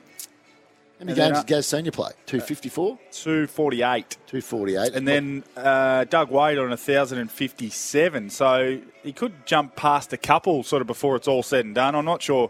How 1.06 1.14
many 1.14 1.22
and 1.22 1.30
games 1.30 1.40
up- 1.40 1.48
did 1.48 1.56
Gaz 1.56 1.68
Senior 1.68 1.92
play? 1.92 2.12
Two 2.26 2.40
fifty 2.40 2.70
four. 2.70 2.98
Two 3.12 3.48
forty-eight. 3.48 4.18
Two 4.26 4.42
forty-eight. 4.42 4.94
And 4.94 5.08
then 5.08 5.44
uh, 5.56 6.06
Doug 6.06 6.32
Wade 6.32 6.58
on 6.58 6.70
1,057. 6.70 8.30
So 8.30 8.80
he 9.04 9.14
could 9.14 9.46
jump 9.46 9.76
past 9.76 10.14
a 10.14 10.18
couple 10.18 10.64
sort 10.64 10.82
of 10.82 10.88
before 10.88 11.16
it's 11.16 11.28
all 11.28 11.44
said 11.44 11.66
and 11.66 11.76
done. 11.76 11.96
I'm 11.96 12.06
not 12.06 12.22
sure 12.22 12.50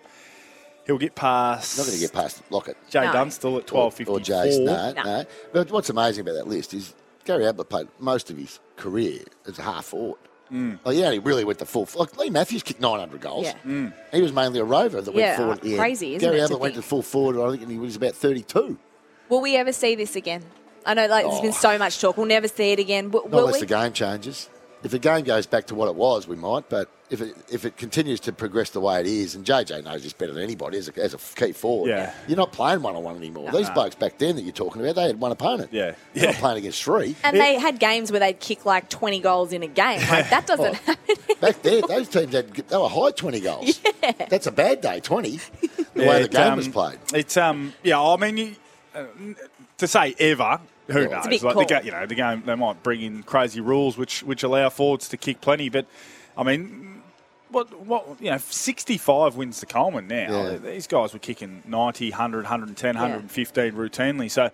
he'll 0.86 0.98
get 0.98 1.16
past. 1.16 1.78
not 1.78 1.86
going 1.86 1.98
to 1.98 2.02
get 2.02 2.14
past 2.14 2.42
Lockett. 2.50 2.78
Jay 2.90 3.02
Dunstall 3.02 3.58
at 3.58 3.68
12.54. 3.68 4.08
Or, 4.08 4.12
or 4.12 4.20
Jace, 4.20 4.64
no, 4.64 5.04
no, 5.04 5.26
But 5.52 5.72
what's 5.72 5.90
amazing 5.90 6.22
about 6.22 6.36
that 6.36 6.48
list 6.48 6.74
is 6.74 6.96
Gary 7.26 7.46
Ablett 7.46 7.70
played 7.70 7.88
most 8.00 8.30
of 8.30 8.38
his 8.38 8.60
career 8.78 9.20
as 9.48 9.60
a 9.60 9.64
half 9.64 9.86
forward. 9.86 10.20
Mm. 10.52 10.80
Like, 10.86 10.96
he 10.96 11.04
only 11.04 11.20
really 11.20 11.44
went 11.44 11.60
the 11.60 11.66
full. 11.66 11.88
Like 11.96 12.16
Leigh 12.18 12.30
Matthews 12.30 12.62
kicked 12.64 12.80
900 12.80 13.20
goals. 13.20 13.46
Yeah. 13.46 13.54
Mm. 13.66 13.94
He 14.12 14.22
was 14.22 14.32
mainly 14.32 14.60
a 14.60 14.64
rover 14.64 15.02
that 15.02 15.14
Yeah, 15.16 15.40
went 15.48 15.62
forward. 15.62 15.78
crazy, 15.80 16.16
isn't 16.16 16.28
Gary 16.28 16.38
it, 16.40 16.40
to 16.40 16.46
Ablett 16.46 16.60
went 16.62 16.76
to 16.76 16.82
full 16.82 17.02
forward, 17.02 17.44
I 17.44 17.50
think, 17.52 17.64
and 17.64 17.72
he 17.72 17.78
was 17.78 17.96
about 17.96 18.14
32. 18.14 18.78
Will 19.30 19.42
we 19.42 19.56
ever 19.56 19.72
see 19.72 19.96
this 19.96 20.16
again? 20.16 20.44
I 20.86 20.94
know, 20.94 21.08
like, 21.08 21.26
there's 21.26 21.42
been 21.42 21.50
Oh. 21.50 21.54
so 21.54 21.78
much 21.80 22.00
talk. 22.00 22.16
We'll 22.16 22.28
never 22.28 22.48
see 22.48 22.72
it 22.74 22.80
again. 22.80 23.10
Not 23.10 23.32
will 23.32 23.40
unless 23.40 23.56
we? 23.56 23.60
the 23.62 23.66
game 23.66 23.92
changes. 23.92 24.50
If 24.84 24.92
the 24.92 25.00
game 25.00 25.24
goes 25.24 25.48
back 25.48 25.66
to 25.68 25.76
what 25.76 25.88
it 25.88 25.96
was, 25.96 26.28
we 26.28 26.36
might. 26.36 26.70
But 26.70 26.90
if 27.10 27.22
it 27.22 27.36
if 27.52 27.66
it 27.66 27.78
continues 27.78 28.20
to 28.22 28.34
progress 28.34 28.72
the 28.72 28.80
way 28.82 29.00
it 29.00 29.06
is, 29.06 29.36
and 29.36 29.46
JJ 29.46 29.84
knows 29.84 30.04
this 30.04 30.14
better 30.14 30.34
than 30.34 30.42
anybody 30.44 30.78
as 30.78 30.88
a, 30.90 31.00
as 31.04 31.14
a 31.14 31.18
key 31.18 31.52
forward, 31.52 31.90
Yeah. 31.90 32.14
you're 32.28 32.38
not 32.38 32.52
playing 32.52 32.82
one 32.82 32.96
on 32.96 33.04
one 33.04 33.16
anymore. 33.18 33.52
No. 33.52 33.58
These 33.58 33.68
No. 33.70 33.74
blokes 33.76 33.96
back 33.96 34.18
then 34.18 34.36
that 34.38 34.42
you're 34.42 34.52
talking 34.54 34.82
about, 34.82 34.96
they 34.96 35.04
had 35.08 35.20
one 35.20 35.32
opponent. 35.32 35.70
Yeah, 35.72 35.94
They're 36.14 36.28
not 36.32 36.36
playing 36.36 36.58
against 36.58 36.84
three. 36.84 37.16
And 37.24 37.40
they 37.40 37.60
had 37.60 37.80
games 37.80 38.12
where 38.12 38.20
they'd 38.20 38.40
kick 38.40 38.66
like 38.66 38.90
20 38.90 39.20
goals 39.20 39.54
in 39.54 39.62
a 39.64 39.68
game. 39.68 40.02
Like, 40.10 40.30
that 40.30 40.48
doesn't 40.48 40.74
happen. 40.76 41.16
Back 41.42 41.62
there, 41.62 41.82
those 41.82 42.08
teams 42.10 42.34
had 42.34 42.50
they 42.54 42.78
were 42.78 42.88
high 42.90 43.12
twenty 43.12 43.40
goals. 43.40 43.80
Yeah. 44.04 44.12
That's 44.30 44.46
a 44.48 44.52
bad 44.52 44.82
day, 44.82 45.00
twenty. 45.00 45.40
The 45.96 46.06
way 46.06 46.22
the 46.24 46.28
game 46.28 46.52
um, 46.52 46.58
was 46.58 46.68
played. 46.68 47.00
It's 47.14 47.38
um 47.38 47.74
yeah. 47.84 48.00
I 48.02 48.18
mean, 48.18 48.38
you, 48.38 48.56
uh, 48.94 49.06
to 49.80 49.88
say 49.88 50.16
ever, 50.20 50.60
who 50.88 51.08
knows? 51.08 51.12
It's 51.12 51.26
a 51.26 51.30
big 51.30 51.44
like 51.44 51.68
the 51.68 51.74
ga- 51.76 51.82
you 51.84 51.92
know, 51.92 52.06
the 52.06 52.14
game 52.16 52.44
they 52.46 52.54
might 52.56 52.82
bring 52.84 53.02
in 53.02 53.24
crazy 53.24 53.62
rules 53.62 53.98
which 53.98 54.22
which 54.24 54.44
allow 54.44 54.70
forwards 54.70 55.10
to 55.10 55.18
kick 55.18 55.42
plenty, 55.42 55.70
but 55.70 55.86
I 56.38 56.44
mean. 56.44 56.95
What, 57.50 57.80
what, 57.86 58.20
you 58.20 58.32
know, 58.32 58.38
65 58.38 59.36
wins 59.36 59.60
to 59.60 59.66
Coleman 59.66 60.08
now. 60.08 60.50
Yeah. 60.50 60.58
These 60.58 60.88
guys 60.88 61.14
were 61.14 61.20
kicking 61.20 61.64
90, 61.66 62.10
100, 62.12 62.38
110, 62.38 62.96
115 62.96 63.72
routinely. 63.74 64.32
So 64.32 64.50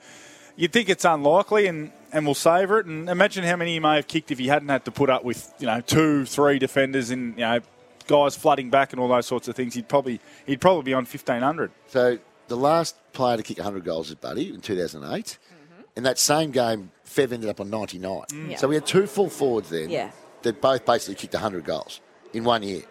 you'd 0.55 0.73
think 0.73 0.89
it's 0.89 1.05
unlikely 1.05 1.68
and, 1.68 1.91
and 2.11 2.26
we'll 2.26 2.35
savour 2.35 2.80
it. 2.80 2.85
And 2.85 3.09
imagine 3.09 3.43
how 3.43 3.55
many 3.55 3.73
he 3.73 3.80
may 3.80 3.95
have 3.95 4.07
kicked 4.07 4.31
if 4.31 4.39
he 4.39 4.47
hadn't 4.47 4.69
had 4.69 4.85
to 4.85 4.91
put 4.91 5.09
up 5.09 5.23
with, 5.23 5.53
you 5.59 5.68
know, 5.68 5.81
two, 5.81 6.26
three 6.26 6.59
defenders 6.59 7.09
and, 7.09 7.34
you 7.35 7.41
know, 7.41 7.59
guys 8.07 8.35
flooding 8.35 8.69
back 8.69 8.91
and 8.91 8.99
all 8.99 9.07
those 9.07 9.26
sorts 9.26 9.47
of 9.47 9.55
things. 9.55 9.73
He'd 9.73 9.88
probably, 9.88 10.19
he'd 10.45 10.61
probably 10.61 10.84
be 10.84 10.93
on 10.93 11.03
1,500. 11.05 11.72
So 11.88 12.19
the 12.47 12.57
last 12.57 12.95
player 13.13 13.38
to 13.38 13.43
kick 13.43 13.57
100 13.57 13.84
goals 13.85 14.09
is 14.09 14.15
Buddy 14.15 14.53
in 14.53 14.61
2008. 14.61 15.26
Mm-hmm. 15.26 15.81
In 15.95 16.03
that 16.03 16.19
same 16.19 16.51
game, 16.51 16.91
Fev 17.05 17.31
ended 17.31 17.49
up 17.49 17.59
on 17.59 17.69
99. 17.69 18.22
Mm. 18.30 18.51
Yeah. 18.51 18.57
So 18.57 18.68
we 18.68 18.76
had 18.76 18.85
two 18.85 19.07
full 19.07 19.30
forwards 19.30 19.69
then 19.69 19.89
Yeah. 19.89 20.11
that 20.43 20.61
both 20.61 20.85
basically 20.85 21.15
kicked 21.15 21.34
100 21.34 21.63
goals 21.63 21.99
in 22.33 22.43
one 22.43 22.63
year. 22.63 22.83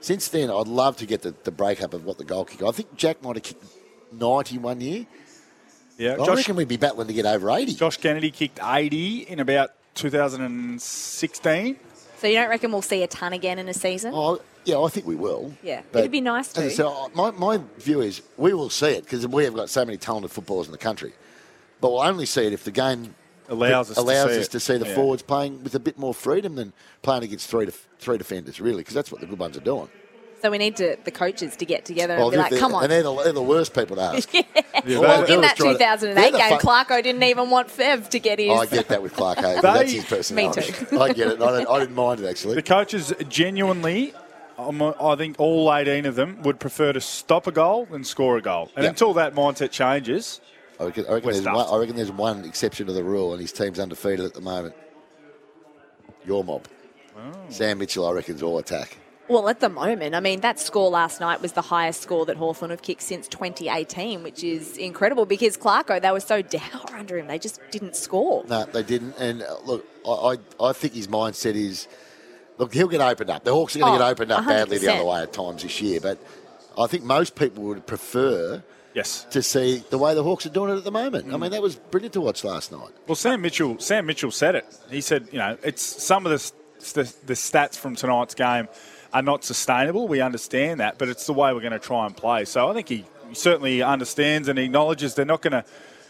Since 0.00 0.28
then, 0.28 0.50
I'd 0.50 0.66
love 0.68 0.96
to 0.98 1.06
get 1.06 1.22
the, 1.22 1.34
the 1.44 1.50
breakup 1.50 1.94
of 1.94 2.04
what 2.04 2.18
the 2.18 2.24
goal 2.24 2.44
kicker. 2.44 2.66
I 2.66 2.72
think 2.72 2.94
Jack 2.96 3.22
might 3.22 3.36
have 3.36 3.42
kicked 3.42 3.64
90 4.12 4.58
one 4.58 4.80
year. 4.80 5.06
Yeah, 5.96 6.14
I 6.14 6.26
Josh- 6.26 6.36
reckon 6.38 6.56
we'd 6.56 6.68
be 6.68 6.76
battling 6.76 7.06
to 7.06 7.12
get 7.14 7.24
over 7.26 7.50
80. 7.50 7.74
Josh 7.74 7.96
Kennedy 7.98 8.30
kicked 8.30 8.58
80 8.62 9.20
in 9.28 9.40
about 9.40 9.70
2016. 9.94 11.76
So 12.18 12.26
you 12.26 12.34
don't 12.34 12.48
reckon 12.48 12.72
we'll 12.72 12.82
see 12.82 13.02
a 13.02 13.06
ton 13.06 13.32
again 13.32 13.58
in 13.58 13.68
a 13.68 13.74
season? 13.74 14.12
Oh, 14.14 14.40
yeah, 14.64 14.78
I 14.80 14.88
think 14.88 15.06
we 15.06 15.14
will. 15.14 15.52
yeah. 15.62 15.82
but 15.92 16.00
It'd 16.00 16.10
be 16.10 16.20
nice 16.20 16.52
to. 16.54 16.62
As 16.62 16.72
I 16.72 16.74
said, 16.76 16.86
I- 16.86 17.08
my, 17.14 17.30
my 17.32 17.60
view 17.78 18.00
is 18.00 18.22
we 18.36 18.54
will 18.54 18.70
see 18.70 18.88
it 18.88 19.04
because 19.04 19.26
we 19.26 19.44
have 19.44 19.54
got 19.54 19.68
so 19.70 19.84
many 19.84 19.98
talented 19.98 20.30
footballers 20.30 20.66
in 20.66 20.72
the 20.72 20.78
country. 20.78 21.12
But 21.80 21.92
we'll 21.92 22.00
only 22.02 22.26
see 22.26 22.46
it 22.46 22.52
if 22.52 22.64
the 22.64 22.70
game 22.70 23.14
Allows 23.48 23.90
us 23.90 23.96
to 23.96 24.02
allows 24.02 24.30
see 24.32 24.38
us 24.40 24.46
it. 24.46 24.50
to 24.52 24.60
see 24.60 24.76
the 24.78 24.86
Yeah. 24.86 24.94
forwards 24.94 25.22
playing 25.22 25.62
with 25.62 25.74
a 25.74 25.78
bit 25.80 25.98
more 25.98 26.14
freedom 26.14 26.54
than 26.56 26.72
playing 27.02 27.24
against 27.24 27.48
three 27.48 27.66
def- 27.66 27.86
three 27.98 28.16
defenders, 28.18 28.60
really, 28.60 28.78
because 28.78 28.94
that's 28.94 29.12
what 29.12 29.20
the 29.20 29.26
good 29.26 29.38
ones 29.38 29.56
are 29.56 29.60
doing. 29.60 29.88
So 30.42 30.50
we 30.50 30.58
need 30.58 30.76
to 30.76 30.96
the 31.04 31.10
coaches 31.10 31.56
to 31.56 31.64
get 31.64 31.86
together 31.86 32.16
Well, 32.16 32.26
and 32.26 32.32
be 32.32 32.38
like, 32.38 32.58
"Come 32.58 32.74
on." 32.74 32.82
And 32.84 32.92
they're 32.92 33.02
the, 33.02 33.14
they're 33.22 33.32
the 33.32 33.42
worst 33.42 33.72
people 33.74 33.96
to 33.96 34.02
ask. 34.14 34.32
Yeah. 34.32 34.42
Yeah, 34.86 34.98
well, 34.98 35.24
they- 35.26 35.32
in 35.34 35.40
that 35.40 35.58
was 35.58 35.58
trying 35.58 35.72
to- 35.74 35.78
2008 35.78 36.32
game, 36.34 36.58
fun- 36.58 36.60
Clarko 36.60 37.02
didn't 37.02 37.22
even 37.22 37.48
want 37.48 37.68
Fev 37.68 38.08
to 38.10 38.18
get 38.18 38.38
his. 38.38 38.50
I 38.50 38.66
get 38.66 38.88
that 38.88 39.02
with 39.02 39.14
Clark 39.14 39.38
Hayes. 39.44 39.56
They- 39.56 39.60
That's 39.62 39.92
his 39.92 40.04
personality. 40.04 40.72
too. 40.72 41.00
I 41.00 41.12
get 41.14 41.28
it. 41.28 41.40
I, 41.42 41.46
don't, 41.62 41.68
I 41.70 41.78
didn't 41.80 41.94
mind 41.94 42.20
it 42.20 42.26
actually. 42.28 42.56
The 42.56 42.62
coaches 42.62 43.12
genuinely, 43.28 44.12
um, 44.58 44.82
I 45.00 45.16
think 45.16 45.36
all 45.38 45.72
18 45.74 46.04
of 46.06 46.14
them 46.14 46.42
would 46.42 46.60
prefer 46.60 46.92
to 46.92 47.00
stop 47.00 47.46
a 47.46 47.52
goal 47.52 47.86
than 47.90 48.04
score 48.04 48.36
a 48.36 48.42
goal. 48.42 48.70
And 48.76 48.84
Yeah. 48.84 48.90
until 48.90 49.14
that 49.14 49.34
mindset 49.34 49.70
changes, 49.70 50.40
I 50.80 50.84
reckon, 50.84 51.06
I, 51.08 51.12
reckon 51.14 51.30
there's 51.30 51.44
one, 51.44 51.66
I 51.70 51.76
reckon 51.78 51.96
there's 51.96 52.10
one 52.12 52.44
exception 52.44 52.86
to 52.88 52.92
the 52.92 53.04
rule, 53.04 53.32
and 53.32 53.40
his 53.40 53.52
team's 53.52 53.78
undefeated 53.78 54.24
at 54.24 54.34
the 54.34 54.40
moment. 54.40 54.74
Your 56.26 56.42
mob. 56.42 56.66
Oh. 57.16 57.32
Sam 57.48 57.78
Mitchell, 57.78 58.06
I 58.06 58.12
reckon, 58.12 58.34
is 58.36 58.42
all 58.42 58.58
attack. 58.58 58.96
Well, 59.28 59.48
at 59.48 59.60
the 59.60 59.70
moment, 59.70 60.14
I 60.14 60.20
mean, 60.20 60.40
that 60.40 60.60
score 60.60 60.90
last 60.90 61.18
night 61.20 61.40
was 61.40 61.52
the 61.52 61.62
highest 61.62 62.02
score 62.02 62.26
that 62.26 62.36
Hawthorn 62.36 62.70
have 62.70 62.82
kicked 62.82 63.00
since 63.02 63.26
2018, 63.28 64.22
which 64.22 64.44
is 64.44 64.76
incredible 64.76 65.24
because 65.24 65.56
Clarko, 65.56 66.00
they 66.02 66.10
were 66.10 66.20
so 66.20 66.42
down 66.58 66.82
under 66.92 67.16
him, 67.18 67.26
they 67.28 67.38
just 67.38 67.60
didn't 67.70 67.96
score. 67.96 68.44
No, 68.46 68.64
they 68.64 68.82
didn't. 68.82 69.14
And 69.18 69.42
uh, 69.42 69.56
look, 69.64 69.86
I, 70.06 70.10
I, 70.60 70.68
I 70.68 70.72
think 70.72 70.92
his 70.94 71.06
mindset 71.06 71.54
is 71.54 71.88
look, 72.58 72.74
he'll 72.74 72.88
get 72.88 73.00
opened 73.00 73.30
up. 73.30 73.44
The 73.44 73.52
Hawks 73.52 73.76
are 73.76 73.78
going 73.78 73.92
Oh, 73.94 73.96
to 73.96 74.02
get 74.04 74.10
opened 74.10 74.32
up 74.32 74.46
badly 74.46 74.78
the 74.78 74.92
other 74.92 75.04
way 75.04 75.22
at 75.22 75.32
times 75.32 75.62
this 75.62 75.80
year, 75.80 76.00
but 76.00 76.18
I 76.78 76.86
think 76.86 77.04
most 77.04 77.34
people 77.34 77.62
would 77.64 77.86
prefer 77.86 78.62
yes. 78.94 79.26
to 79.30 79.42
see 79.42 79.84
the 79.90 79.98
way 79.98 80.14
the 80.14 80.22
Hawks 80.22 80.46
are 80.46 80.50
doing 80.50 80.72
it 80.72 80.76
at 80.76 80.84
the 80.84 80.90
moment. 80.90 81.28
Mm. 81.28 81.34
I 81.34 81.36
mean, 81.36 81.50
that 81.50 81.62
was 81.62 81.76
brilliant 81.76 82.14
to 82.14 82.20
watch 82.20 82.44
last 82.44 82.72
night. 82.72 82.90
Well, 83.06 83.16
Sam 83.16 83.42
Mitchell, 83.42 83.78
Sam 83.78 84.06
Mitchell 84.06 84.30
said 84.30 84.54
it. 84.54 84.66
He 84.90 85.00
said, 85.00 85.28
you 85.32 85.38
know, 85.38 85.58
it's 85.62 85.82
some 85.82 86.26
of 86.26 86.32
the, 86.32 86.52
the 86.94 87.14
the 87.26 87.34
stats 87.34 87.76
from 87.76 87.96
tonight's 87.96 88.34
game 88.34 88.68
are 89.12 89.22
not 89.22 89.44
sustainable. 89.44 90.08
We 90.08 90.20
understand 90.20 90.80
that, 90.80 90.98
but 90.98 91.08
it's 91.08 91.26
the 91.26 91.32
way 91.32 91.52
we're 91.52 91.60
going 91.60 91.72
to 91.72 91.78
try 91.78 92.06
and 92.06 92.16
play. 92.16 92.44
So 92.44 92.68
I 92.68 92.74
think 92.74 92.88
he 92.88 93.04
certainly 93.32 93.82
understands 93.82 94.48
and 94.48 94.58
acknowledges 94.58 95.14
they're 95.14 95.24
not 95.24 95.42
going 95.42 95.52
to. 95.52 95.64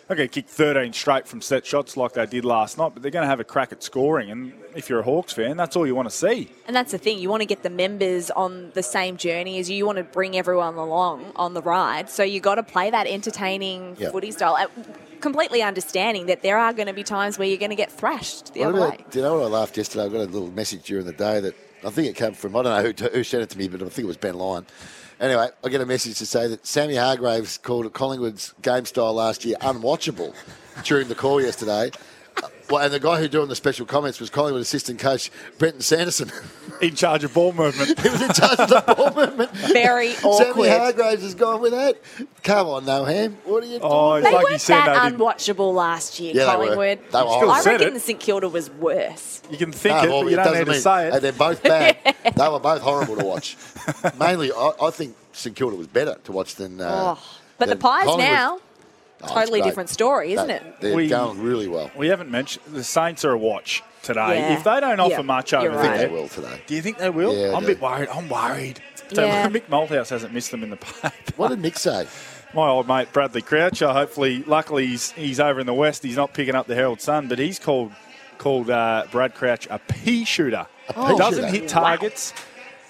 They're 0.07 0.17
going 0.19 0.29
to 0.29 0.43
kick 0.43 0.49
13 0.51 0.93
straight 0.93 1.27
from 1.27 1.41
set 1.41 1.65
shots 1.65 1.97
like 1.97 2.13
they 2.13 2.27
did 2.27 2.45
last 2.45 2.77
night, 2.77 2.91
but 2.93 3.03
they're 3.03 3.11
going 3.11 3.23
to 3.23 3.29
have 3.29 3.41
a 3.41 3.45
crack 3.45 3.73
at 3.73 3.83
scoring. 3.83 4.31
And 4.31 4.53
if 4.75 4.91
you're 4.91 5.01
a 5.01 5.03
Hawks 5.03 5.33
fan, 5.33 5.57
that's 5.57 5.77
all 5.77 5.87
you 5.87 5.95
want 5.95 6.11
to 6.11 6.15
see. 6.15 6.51
And 6.67 6.77
that's 6.77 6.93
the 6.93 6.99
thing, 6.99 7.19
you 7.19 7.31
want 7.31 7.41
to 7.41 7.47
get 7.47 7.63
the 7.63 7.71
members 7.71 8.31
on 8.31 8.71
the 8.75 8.83
same 8.83 9.17
journey 9.17 9.59
as 9.59 9.71
you. 9.71 9.77
You 9.79 9.87
want 9.87 9.97
to 9.99 10.05
bring 10.05 10.37
everyone 10.37 10.75
along 10.75 11.33
on 11.37 11.55
the 11.55 11.63
ride. 11.63 12.11
So 12.11 12.23
you've 12.23 12.43
got 12.43 12.57
to 12.57 12.63
play 12.63 12.91
that 12.91 13.07
entertaining 13.07 13.97
Yeah. 13.99 14.11
footy 14.11 14.31
style. 14.31 14.57
uh, 14.57 14.67
Completely 15.21 15.63
understanding 15.63 16.27
that 16.27 16.43
there 16.43 16.59
are 16.59 16.75
going 16.75 16.87
to 16.87 16.93
be 16.93 17.03
times 17.03 17.39
where 17.39 17.49
you're 17.49 17.57
going 17.57 17.71
to 17.71 17.77
get 17.77 17.91
thrashed 17.91 18.53
the 18.53 18.61
What 18.61 18.69
other 18.75 18.81
way. 18.91 18.99
Do 19.11 19.21
you 19.21 19.25
know 19.25 19.39
what 19.39 19.45
I 19.45 19.49
laughed 19.49 19.79
yesterday? 19.79 20.05
I 20.05 20.09
got 20.09 20.17
a 20.21 20.25
little 20.31 20.51
message 20.51 20.83
during 20.83 21.07
the 21.07 21.15
day 21.15 21.41
that 21.41 21.55
I 21.85 21.91
think 21.91 22.09
it 22.09 22.17
came 22.17 22.33
from, 22.33 22.57
I 22.57 22.63
don't 22.63 22.85
know 22.85 23.09
who, 23.09 23.17
who 23.17 23.25
sent 23.25 23.43
it 23.43 23.51
to 23.51 23.59
me, 23.59 23.69
but 23.69 23.83
I 23.83 23.89
think 23.89 24.05
it 24.05 24.07
was 24.07 24.17
Ben 24.17 24.35
Lyon. 24.35 24.67
Anyway, 25.21 25.49
I 25.63 25.69
get 25.69 25.81
a 25.81 25.87
message 25.87 26.19
to 26.19 26.27
say 26.27 26.49
that 26.49 26.67
Sammy 26.67 26.97
Hargraves 26.97 27.59
called 27.59 27.93
Collingwood's 27.93 28.53
game 28.63 28.85
style 28.85 29.15
last 29.15 29.45
year 29.45 29.57
unwatchable 29.61 30.35
during 30.85 31.09
the 31.09 31.15
call 31.15 31.41
yesterday. 31.41 31.91
Well, 32.71 32.83
and 32.83 32.93
the 32.93 33.01
guy 33.01 33.21
who 33.21 33.29
doing 33.29 33.49
the 33.49 33.55
special 33.57 33.85
comments 33.85 34.21
was 34.21 34.31
Collingwood 34.31 34.63
assistant 34.63 34.99
coach 34.99 35.31
Brenton 35.59 35.83
Sanderson. 35.83 36.31
In 36.81 36.95
charge 36.95 37.23
of 37.23 37.33
ball 37.35 37.53
movement. 37.53 37.99
he 38.01 38.09
was 38.09 38.23
in 38.23 38.33
charge 38.33 38.59
of 38.59 38.69
the 38.69 38.95
ball 38.95 39.15
movement. 39.15 39.51
Very 39.53 40.13
awkward. 40.17 40.35
Sammy 40.39 40.51
awkward. 40.51 40.69
Hargraves 40.71 41.23
has 41.23 41.35
gone 41.35 41.61
with 41.61 41.73
that. 41.73 42.01
Come 42.43 42.67
on, 42.69 42.85
Noham. 42.85 43.35
What 43.45 43.63
are 43.63 43.67
you 43.67 43.79
doing? 43.79 43.81
Oh, 43.85 44.21
They 44.21 44.33
weren't 44.33 44.61
that 44.63 45.13
unwatchable 45.13 45.75
last 45.75 46.19
year, 46.19 46.33
Yeah, 46.35 46.45
they 46.47 46.57
were. 46.57 46.65
Collingwood. 46.75 46.99
They 47.13 47.19
were 47.21 47.25
horrible. 47.27 47.53
I 47.53 47.61
said 47.61 47.71
reckon 47.73 47.89
it. 47.89 47.95
the 47.95 48.01
St 48.01 48.19
Kilda 48.21 48.49
was 48.49 48.71
worse. 48.71 49.43
You 49.51 49.59
can 49.59 49.71
think 49.73 49.95
No, 49.97 50.03
it, 50.03 50.09
well, 50.09 50.23
but 50.23 50.31
you 50.31 50.37
don't 50.37 50.45
doesn't 50.47 50.69
need 50.69 50.75
to 50.75 50.81
say 50.81 51.09
it. 51.09 51.15
And 51.15 51.23
they're 51.23 51.33
both 51.33 51.63
bad. 51.63 51.97
they 52.35 52.49
were 52.49 52.61
both 52.61 52.81
horrible 52.83 53.17
to 53.17 53.25
watch. 53.25 53.57
Mainly, 54.19 54.53
I, 54.53 54.71
I 54.83 54.91
think 54.91 55.15
St 55.33 55.55
Kilda 55.55 55.77
was 55.77 55.87
better 55.87 56.17
to 56.25 56.33
watch 56.33 56.55
than. 56.57 56.81
Uh, 56.81 57.17
oh. 57.19 57.39
But 57.59 57.67
the 57.67 57.75
than 57.77 57.79
Pies 57.79 58.05
Collingwood. 58.07 58.27
now, 58.33 58.59
Oh, 59.31 59.35
totally 59.35 59.61
different 59.63 59.89
story, 59.91 60.33
isn't 60.35 60.49
They- 60.49 60.55
it? 60.55 60.63
They're 60.81 60.95
We- 60.97 61.09
going 61.09 61.43
really 61.43 61.69
well. 61.69 61.91
We 61.97 62.09
haven't 62.09 62.31
mentioned 62.31 62.65
the 62.73 62.85
Saints 62.85 63.25
are 63.25 63.33
a 63.33 63.39
watch 63.39 63.83
today. 64.03 64.39
Yeah. 64.39 64.55
If 64.55 64.65
they 64.65 64.81
don't 64.81 65.01
offer 65.01 65.11
Yeah, 65.13 65.23
much 65.23 65.53
you're 65.53 65.63
over 65.63 65.71
right. 65.77 65.79
I 65.79 65.83
there, 65.89 65.99
think 65.99 66.11
they 66.11 66.17
will 66.23 66.29
today. 66.29 66.61
do 66.67 66.75
you 66.75 66.83
think 66.83 66.99
they 66.99 67.11
will? 67.11 67.35
Yeah, 67.37 67.49
I 67.53 67.57
I'm 67.57 67.65
a 67.65 67.67
bit 67.67 67.81
worried. 67.81 68.09
I'm 68.11 68.29
worried. 68.29 68.81
So 69.13 69.25
Yeah. 69.25 69.49
Mick 69.49 69.67
Malthouse 69.69 70.11
hasn't 70.11 70.33
missed 70.33 70.51
them 70.51 70.63
in 70.63 70.71
the 70.71 70.77
paper. 70.77 71.13
What 71.37 71.49
did 71.49 71.61
Mick 71.61 71.79
say? 71.79 72.07
My 72.55 72.69
old 72.69 72.87
mate 72.87 73.13
Bradley 73.13 73.43
Croucher. 73.43 73.93
Hopefully, 73.93 74.45
luckily 74.47 74.87
he's, 74.87 75.11
he's 75.13 75.41
over 75.41 75.59
in 75.61 75.67
the 75.67 75.75
west. 75.75 76.03
He's 76.05 76.17
not 76.17 76.33
picking 76.35 76.55
up 76.55 76.67
the 76.69 76.75
Herald 76.77 77.01
Sun, 77.01 77.27
but 77.29 77.39
he's 77.39 77.59
called 77.59 77.93
called 78.39 78.69
uh, 78.71 79.05
Brad 79.11 79.35
Crouch 79.35 79.67
a 79.71 79.79
pea 79.79 80.25
shooter. 80.25 80.67
pea 80.89 81.17
doesn't 81.17 81.45
shooter? 81.45 81.47
hit 81.63 81.69
targets, 81.69 82.33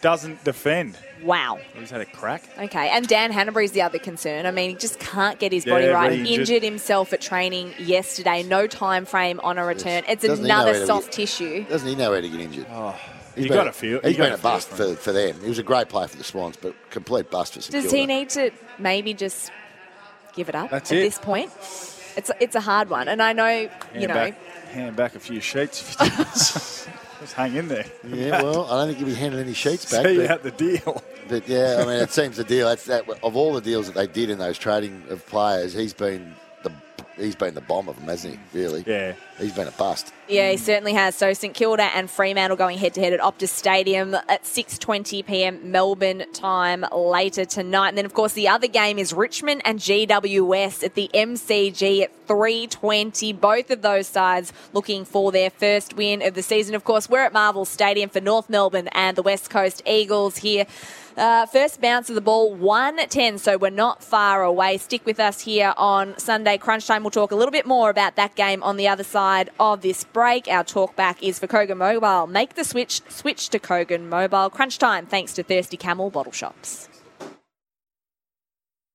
doesn't 0.00 0.42
defend. 0.44 0.98
Wow. 1.24 1.58
He's 1.74 1.90
had 1.90 2.00
a 2.02 2.04
crack. 2.04 2.42
Okay, 2.58 2.88
and 2.90 3.08
Dan 3.08 3.32
Hannebery's 3.32 3.72
the 3.72 3.82
other 3.82 3.98
concern. 3.98 4.44
I 4.46 4.50
mean, 4.50 4.70
he 4.70 4.76
just 4.76 5.00
can't 5.00 5.38
get 5.38 5.52
his 5.52 5.64
body 5.64 5.86
Yeah, 5.86 5.90
right. 5.92 6.10
re-injured. 6.10 6.38
Injured 6.40 6.62
himself 6.62 7.12
at 7.14 7.20
training 7.22 7.72
yesterday. 7.78 8.42
No 8.42 8.66
time 8.66 9.06
frame 9.06 9.40
on 9.42 9.56
a 9.58 9.64
return. 9.64 10.04
It's 10.06 10.22
Doesn't 10.24 10.44
another 10.44 10.84
soft 10.86 11.06
get- 11.06 11.12
tissue. 11.12 11.64
Doesn't 11.64 11.88
he 11.88 11.94
know 11.96 12.10
where 12.10 12.20
to 12.20 12.28
get 12.28 12.40
injured? 12.40 12.66
Oh, 12.70 12.94
He's 13.34 13.44
you 13.44 13.48
been 13.48 13.56
got 13.58 13.66
a- 13.66 13.70
to 13.70 13.72
feel. 13.72 14.00
He's 14.02 14.12
you 14.18 14.22
been 14.22 14.32
a 14.32 14.36
feel 14.36 14.42
bust 14.42 14.68
for 14.68 14.76
for, 14.76 14.94
for 14.96 15.12
them. 15.12 15.40
He 15.40 15.48
was 15.48 15.58
a 15.58 15.62
great 15.62 15.88
player 15.88 16.06
for 16.08 16.16
the 16.18 16.24
Swans, 16.24 16.56
but 16.56 16.74
complete 16.90 17.30
bust 17.30 17.54
for 17.54 17.62
St 17.62 17.72
Does 17.82 17.90
he 17.90 18.06
need 18.06 18.28
to 18.30 18.50
maybe 18.78 19.14
just 19.14 19.50
give 20.36 20.48
it 20.48 20.54
up 20.54 20.70
That's 20.70 20.92
at 20.92 20.98
it. 20.98 21.00
this 21.00 21.18
point? 21.18 21.50
It's 22.16 22.30
it's 22.38 22.54
a 22.54 22.60
hard 22.60 22.90
one, 22.90 23.08
and 23.08 23.20
I 23.22 23.32
know 23.32 23.68
you 23.94 24.06
know. 24.06 24.14
back, 24.14 24.38
hand 24.72 24.94
back 24.94 25.14
a 25.16 25.20
few 25.20 25.40
sheets. 25.40 26.86
if 27.14 27.20
you 27.20 27.26
do. 27.26 27.26
Just 27.26 27.32
hang 27.34 27.54
in 27.56 27.68
there. 27.68 27.84
Yeah, 28.08 28.42
well, 28.42 28.66
I 28.70 28.78
don't 28.78 28.86
think 28.88 28.98
he'll 28.98 29.06
be 29.08 29.14
handing 29.14 29.40
any 29.40 29.54
sheets 29.54 29.84
back. 29.90 30.06
See 30.06 30.16
but- 30.18 30.30
out 30.30 30.42
the 30.42 30.50
deal. 30.50 31.02
But 31.28 31.48
yeah, 31.48 31.78
I 31.80 31.84
mean, 31.86 32.00
it 32.02 32.10
seems 32.10 32.36
the 32.36 32.44
deal. 32.44 32.68
That's 32.68 32.84
that 32.84 33.08
of 33.22 33.34
all 33.36 33.54
the 33.54 33.60
deals 33.62 33.86
that 33.86 33.94
they 33.94 34.06
did 34.06 34.28
in 34.28 34.38
those 34.38 34.58
trading 34.58 35.02
of 35.08 35.24
players, 35.26 35.72
he's 35.72 35.94
been 35.94 36.34
the 36.62 36.70
he's 37.16 37.34
been 37.34 37.54
the 37.54 37.62
bomb 37.62 37.88
of 37.88 37.96
them, 37.96 38.04
hasn't 38.08 38.34
he? 38.52 38.58
Really? 38.58 38.84
Yeah. 38.86 39.14
He's 39.38 39.54
been 39.54 39.66
a 39.68 39.72
bust. 39.72 40.12
Yeah, 40.26 40.50
he 40.50 40.56
certainly 40.56 40.94
has. 40.94 41.14
So 41.14 41.34
St 41.34 41.52
Kilda 41.52 41.82
and 41.82 42.10
Fremantle 42.10 42.56
going 42.56 42.78
head 42.78 42.94
to 42.94 43.00
head 43.00 43.12
at 43.12 43.20
Optus 43.20 43.48
Stadium 43.48 44.14
at 44.14 44.44
6:20 44.44 45.26
p.m. 45.26 45.70
Melbourne 45.70 46.24
time 46.32 46.86
later 46.92 47.44
tonight. 47.44 47.88
And 47.88 47.98
then, 47.98 48.06
of 48.06 48.14
course, 48.14 48.32
the 48.32 48.48
other 48.48 48.66
game 48.66 48.98
is 48.98 49.12
Richmond 49.12 49.60
and 49.66 49.78
GWS 49.78 50.82
at 50.82 50.94
the 50.94 51.10
MCG 51.12 52.02
at 52.02 52.26
3:20. 52.26 53.38
Both 53.38 53.70
of 53.70 53.82
those 53.82 54.06
sides 54.06 54.52
looking 54.72 55.04
for 55.04 55.30
their 55.30 55.50
first 55.50 55.94
win 55.94 56.22
of 56.22 56.32
the 56.32 56.42
season. 56.42 56.74
Of 56.74 56.84
course, 56.84 57.10
we're 57.10 57.24
at 57.24 57.34
Marvel 57.34 57.66
Stadium 57.66 58.08
for 58.08 58.20
North 58.20 58.48
Melbourne 58.48 58.88
and 58.92 59.18
the 59.18 59.22
West 59.22 59.50
Coast 59.50 59.82
Eagles 59.86 60.38
here. 60.38 60.66
Uh, 61.16 61.46
first 61.46 61.80
bounce 61.80 62.08
of 62.08 62.16
the 62.16 62.20
ball, 62.20 62.52
110, 62.52 63.38
so 63.38 63.56
we're 63.56 63.70
not 63.70 64.02
far 64.02 64.42
away. 64.42 64.76
Stick 64.76 65.06
with 65.06 65.20
us 65.20 65.42
here 65.42 65.72
on 65.76 66.18
Sunday 66.18 66.58
Crunch 66.58 66.88
Time. 66.88 67.04
We'll 67.04 67.12
talk 67.12 67.30
a 67.30 67.36
little 67.36 67.52
bit 67.52 67.66
more 67.66 67.88
about 67.88 68.16
that 68.16 68.34
game 68.34 68.64
on 68.64 68.76
the 68.76 68.88
other 68.88 69.04
side 69.04 69.50
of 69.60 69.82
this 69.82 70.02
break. 70.14 70.48
Our 70.48 70.64
talk 70.64 70.96
back 70.96 71.22
is 71.22 71.38
for 71.38 71.46
Kogan 71.46 71.76
Mobile. 71.76 72.26
Make 72.26 72.54
the 72.54 72.64
switch, 72.64 73.02
switch 73.10 73.50
to 73.50 73.58
Kogan 73.58 74.08
Mobile. 74.08 74.48
Crunch 74.48 74.78
Time, 74.78 75.04
thanks 75.04 75.34
to 75.34 75.42
Thirsty 75.42 75.76
Camel 75.76 76.08
Bottle 76.08 76.32
Shops. 76.32 76.88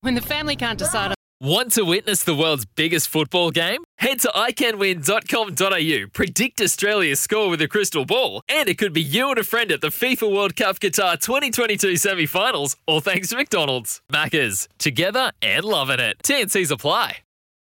When 0.01 0.15
the 0.15 0.21
family 0.21 0.55
can't 0.55 0.79
decide. 0.79 1.13
Want 1.41 1.71
to 1.73 1.83
witness 1.83 2.23
the 2.25 2.35
world's 2.35 2.65
biggest 2.65 3.07
football 3.07 3.49
game? 3.51 3.83
Head 3.97 4.19
to 4.21 4.27
iCanWin.com.au, 4.35 6.07
predict 6.11 6.59
Australia's 6.59 7.21
score 7.21 7.49
with 7.49 7.61
a 7.61 7.67
crystal 7.69 8.03
ball, 8.05 8.41
and 8.49 8.67
it 8.67 8.77
could 8.77 8.91
be 8.91 9.01
you 9.01 9.29
and 9.29 9.37
a 9.37 9.43
friend 9.43 9.71
at 9.71 9.79
the 9.79 9.87
FIFA 9.87 10.33
World 10.33 10.57
Cup 10.57 10.79
Qatar 10.79 11.17
2022 11.17 11.95
semi 11.95 12.25
finals, 12.25 12.75
all 12.87 12.99
thanks 12.99 13.29
to 13.29 13.37
McDonald's. 13.37 14.01
Maccas, 14.11 14.67
together 14.79 15.31
and 15.41 15.63
loving 15.63 15.99
it. 16.01 16.17
TNCs 16.23 16.71
apply. 16.71 17.19